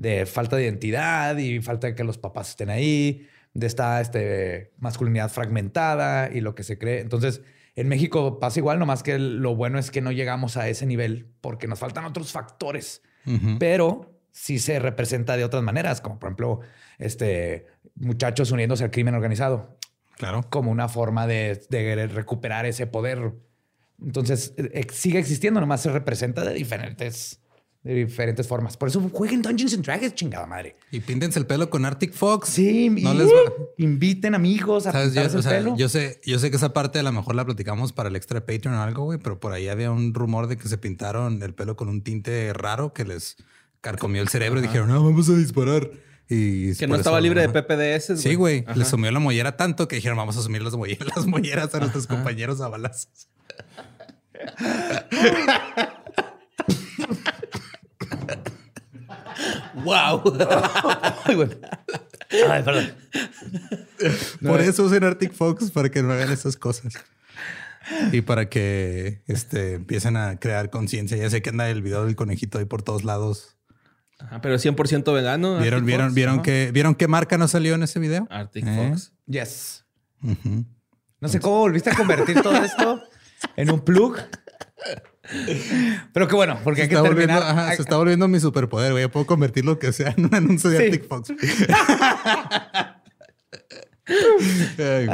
de 0.00 0.24
falta 0.24 0.56
de 0.56 0.64
identidad 0.64 1.36
y 1.36 1.60
falta 1.60 1.88
de 1.88 1.94
que 1.94 2.04
los 2.04 2.16
papás 2.16 2.48
estén 2.50 2.70
ahí, 2.70 3.28
de 3.52 3.66
esta 3.66 4.00
este, 4.00 4.72
masculinidad 4.78 5.30
fragmentada 5.30 6.30
y 6.32 6.40
lo 6.40 6.54
que 6.54 6.62
se 6.62 6.78
cree. 6.78 7.00
Entonces, 7.00 7.42
en 7.76 7.86
México 7.86 8.38
pasa 8.40 8.60
igual, 8.60 8.78
nomás 8.78 9.02
que 9.02 9.18
lo 9.18 9.54
bueno 9.54 9.78
es 9.78 9.90
que 9.90 10.00
no 10.00 10.10
llegamos 10.10 10.56
a 10.56 10.68
ese 10.70 10.86
nivel 10.86 11.28
porque 11.42 11.66
nos 11.66 11.78
faltan 11.78 12.04
otros 12.06 12.32
factores 12.32 13.02
pero 13.58 14.18
sí 14.32 14.58
se 14.58 14.78
representa 14.78 15.36
de 15.36 15.44
otras 15.44 15.62
maneras, 15.62 16.00
como 16.00 16.18
por 16.18 16.28
ejemplo, 16.28 16.60
este, 16.98 17.66
muchachos 17.96 18.50
uniéndose 18.50 18.82
al 18.84 18.90
crimen 18.90 19.14
organizado 19.14 19.76
Claro. 20.16 20.40
como 20.48 20.70
una 20.70 20.88
forma 20.88 21.26
de, 21.26 21.60
de 21.68 22.06
recuperar 22.06 22.64
ese 22.64 22.86
poder. 22.86 23.32
Entonces, 24.02 24.54
eh, 24.56 24.86
sigue 24.90 25.18
existiendo, 25.18 25.60
nomás 25.60 25.82
se 25.82 25.90
representa 25.92 26.42
de 26.42 26.54
diferentes, 26.54 27.39
de 27.82 27.94
diferentes 27.94 28.46
formas. 28.46 28.76
Por 28.76 28.88
eso 28.88 29.00
jueguen 29.12 29.40
Dungeons 29.40 29.72
and 29.74 29.84
Dragons, 29.84 30.14
chingada 30.14 30.44
madre. 30.46 30.76
Y 30.90 31.00
píntense 31.00 31.38
el 31.38 31.46
pelo 31.46 31.70
con 31.70 31.84
Arctic 31.86 32.12
Fox. 32.12 32.50
Sí, 32.50 32.90
No 32.90 33.14
y- 33.14 33.16
les 33.18 33.26
va- 33.28 33.52
inviten 33.78 34.34
amigos 34.34 34.86
a 34.86 34.92
¿Sabes? 34.92 35.14
Yo, 35.14 35.22
pintarse 35.22 35.36
o 35.36 35.38
el 35.38 35.42
sea, 35.44 35.52
pelo. 35.52 35.76
yo 35.76 35.88
sé, 35.88 36.20
yo 36.26 36.38
sé 36.38 36.50
que 36.50 36.56
esa 36.56 36.72
parte 36.74 36.98
a 36.98 37.02
lo 37.02 37.10
mejor 37.12 37.34
la 37.34 37.44
platicamos 37.46 37.92
para 37.94 38.08
el 38.10 38.16
extra 38.16 38.40
Patreon 38.44 38.74
o 38.74 38.82
algo, 38.82 39.04
güey, 39.04 39.18
pero 39.18 39.40
por 39.40 39.52
ahí 39.52 39.68
había 39.68 39.90
un 39.90 40.12
rumor 40.12 40.46
de 40.46 40.58
que 40.58 40.68
se 40.68 40.76
pintaron 40.76 41.42
el 41.42 41.54
pelo 41.54 41.74
con 41.76 41.88
un 41.88 42.02
tinte 42.02 42.52
raro 42.52 42.92
que 42.92 43.04
les 43.06 43.36
carcomió 43.80 44.20
el 44.20 44.28
cerebro 44.28 44.58
y 44.58 44.62
dijeron, 44.62 44.88
no, 44.88 45.02
vamos 45.02 45.30
a 45.30 45.34
disparar. 45.36 45.90
Y 46.28 46.76
Que 46.76 46.86
no 46.86 46.94
estaba 46.96 47.16
eso- 47.16 47.22
libre 47.24 47.40
de. 47.40 47.48
PPDS. 47.48 48.16
Sí, 48.18 48.34
güey. 48.36 48.64
Les 48.76 48.86
sumió 48.88 49.10
la 49.10 49.18
mollera 49.20 49.56
tanto 49.56 49.88
que 49.88 49.96
dijeron, 49.96 50.16
vamos 50.18 50.36
a 50.36 50.40
asumir 50.40 50.62
las 50.62 50.74
molleras 51.26 51.74
a 51.74 51.78
nuestros 51.80 52.06
compañeros 52.06 52.60
a 52.60 52.68
balazos. 52.68 53.28
¡Wow! 59.84 60.22
Ay, 61.24 61.34
bueno. 61.34 61.54
Ay, 62.48 62.62
perdón. 62.62 62.92
Por 64.42 64.60
eso 64.60 64.84
usen 64.84 65.04
Arctic 65.04 65.32
Fox, 65.32 65.70
para 65.70 65.90
que 65.90 66.02
no 66.02 66.12
hagan 66.12 66.30
esas 66.30 66.56
cosas. 66.56 66.94
Y 68.12 68.20
para 68.20 68.48
que 68.48 69.22
este, 69.26 69.74
empiecen 69.74 70.16
a 70.16 70.38
crear 70.38 70.70
conciencia. 70.70 71.16
Ya 71.16 71.28
sé 71.30 71.42
que 71.42 71.50
anda 71.50 71.68
el 71.70 71.82
video 71.82 72.04
del 72.04 72.16
conejito 72.16 72.58
ahí 72.58 72.64
por 72.64 72.82
todos 72.82 73.04
lados. 73.04 73.56
Ajá, 74.18 74.40
pero 74.40 74.56
100% 74.56 75.14
vegano. 75.14 75.58
¿Vieron, 75.58 75.78
Arctic 75.80 75.86
vieron, 75.86 76.06
Fox. 76.08 76.14
vieron, 76.14 76.42
que, 76.42 76.70
¿Vieron 76.72 76.94
qué 76.94 77.08
marca 77.08 77.38
no 77.38 77.48
salió 77.48 77.74
en 77.74 77.82
ese 77.82 77.98
video? 77.98 78.26
Arctic 78.30 78.66
¿Eh? 78.66 78.90
Fox. 78.90 79.12
Yes. 79.26 79.84
No 81.20 81.28
sé 81.28 81.40
cómo 81.40 81.58
volviste 81.58 81.90
a 81.90 81.94
convertir 81.94 82.42
todo 82.42 82.56
esto 82.62 83.02
en 83.56 83.70
un 83.70 83.80
plug. 83.80 84.18
Pero 86.12 86.28
qué 86.28 86.34
bueno, 86.34 86.58
porque 86.64 86.78
Se 86.78 86.82
hay 86.84 86.88
que 86.88 86.94
está, 86.96 87.08
volviendo, 87.08 87.34
terminar. 87.34 87.58
ajá, 87.58 87.76
se 87.76 87.82
está 87.82 87.96
volviendo 87.96 88.26
mi 88.28 88.40
superpoder, 88.40 88.92
güey. 88.92 89.04
Ya 89.04 89.10
puedo 89.10 89.26
convertir 89.26 89.64
lo 89.64 89.78
que 89.78 89.92
sea 89.92 90.14
en 90.16 90.24
un 90.26 90.34
anuncio 90.34 90.70
de 90.70 90.78
Sí. 90.78 90.84
Arctic 90.84 91.08
Fox. 91.08 91.32
Güey. 94.76 95.08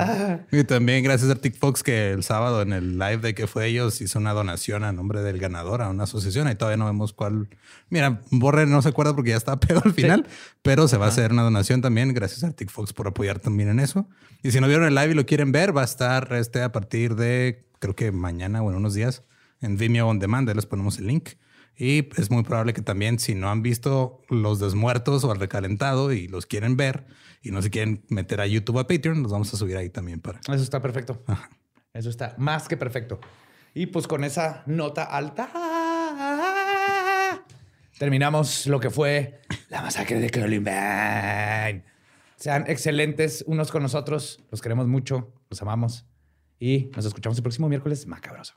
y 0.53 0.65
también 0.65 1.05
gracias 1.05 1.29
a 1.29 1.33
Arctic 1.33 1.59
Fox 1.59 1.83
que 1.83 2.13
el 2.13 2.23
sábado 2.23 2.63
en 2.63 2.73
el 2.73 2.99
live 2.99 3.19
de 3.19 3.35
que 3.35 3.47
fue 3.47 3.67
ellos 3.67 4.01
hizo 4.01 4.19
una 4.19 4.33
donación 4.33 4.85
a 4.85 4.93
nombre 4.93 5.21
del 5.21 5.39
ganador 5.39 5.83
a 5.83 5.91
una 5.91 6.05
asociación 6.05 6.49
y 6.49 6.55
todavía 6.55 6.79
no 6.79 6.87
vemos 6.87 7.13
cuál. 7.13 7.49
Mira, 7.91 8.23
Borre 8.31 8.65
no 8.65 8.81
se 8.81 8.89
acuerda 8.89 9.15
porque 9.15 9.31
ya 9.31 9.37
estaba 9.37 9.61
pedo 9.61 9.83
al 9.85 9.93
final, 9.93 10.27
pero 10.63 10.89
se 10.89 10.97
va 10.97 11.07
a 11.07 11.09
hacer 11.09 11.33
una 11.33 11.43
donación 11.43 11.83
también. 11.83 12.15
Gracias 12.15 12.43
a 12.43 12.47
Arctic 12.47 12.71
Fox 12.71 12.95
por 12.95 13.07
apoyar 13.09 13.39
también 13.39 13.69
en 13.69 13.81
eso. 13.81 14.09
Y 14.43 14.53
si 14.53 14.61
no 14.61 14.67
vieron 14.69 14.87
el 14.87 14.95
live 14.95 15.11
y 15.11 15.15
lo 15.15 15.27
quieren 15.27 15.53
ver, 15.53 15.77
va 15.77 15.83
a 15.83 15.87
estar 15.87 16.33
este 16.33 16.63
a 16.63 16.73
partir 16.73 17.17
de 17.17 17.67
creo 17.81 17.95
que 17.95 18.13
mañana 18.13 18.63
o 18.63 18.71
en 18.71 18.77
unos 18.77 18.95
días 18.95 19.23
en 19.61 19.77
Vimeo 19.77 20.09
On 20.09 20.19
Demand. 20.19 20.49
Ahí 20.49 20.55
les 20.55 20.67
ponemos 20.67 20.99
el 20.99 21.07
link. 21.07 21.31
Y 21.79 22.09
es 22.17 22.31
muy 22.31 22.43
probable 22.43 22.73
que 22.73 22.81
también, 22.81 23.19
si 23.19 23.35
no 23.35 23.51
han 23.51 23.63
visto 23.63 24.23
Los 24.31 24.61
Desmuertos 24.61 25.25
o 25.25 25.31
Al 25.31 25.39
Recalentado 25.39 26.13
y 26.13 26.27
los 26.27 26.47
quieren 26.47 26.77
ver 26.77 27.07
y 27.43 27.51
no 27.51 27.61
se 27.61 27.71
quieren 27.71 28.03
meter 28.09 28.41
a 28.41 28.47
YouTube 28.47 28.77
o 28.77 28.81
a 28.81 28.87
Patreon, 28.87 29.23
los 29.23 29.31
vamos 29.31 29.53
a 29.53 29.59
subir 29.59 29.77
ahí 29.77 29.91
también 29.91 30.21
para. 30.21 30.41
Eso 30.41 30.55
está 30.55 30.81
perfecto. 30.81 31.23
Eso 31.93 32.09
está 32.09 32.35
más 32.39 32.67
que 32.67 32.77
perfecto. 32.79 33.21
Y 33.75 33.87
pues 33.87 34.07
con 34.07 34.25
esa 34.25 34.63
nota 34.67 35.05
alta 35.05 35.51
terminamos 37.99 38.67
lo 38.67 38.81
que 38.81 38.89
fue 38.89 39.43
la 39.69 39.83
masacre 39.83 40.19
de 40.19 40.31
Columbine. 40.31 41.85
Sean 42.37 42.65
excelentes 42.69 43.45
unos 43.47 43.71
con 43.71 43.83
nosotros. 43.83 44.43
Los 44.51 44.63
queremos 44.63 44.87
mucho, 44.87 45.33
los 45.51 45.61
amamos 45.61 46.07
y 46.59 46.91
nos 46.97 47.05
escuchamos 47.05 47.37
el 47.37 47.43
próximo 47.43 47.69
miércoles 47.69 48.07
macabroso. 48.07 48.55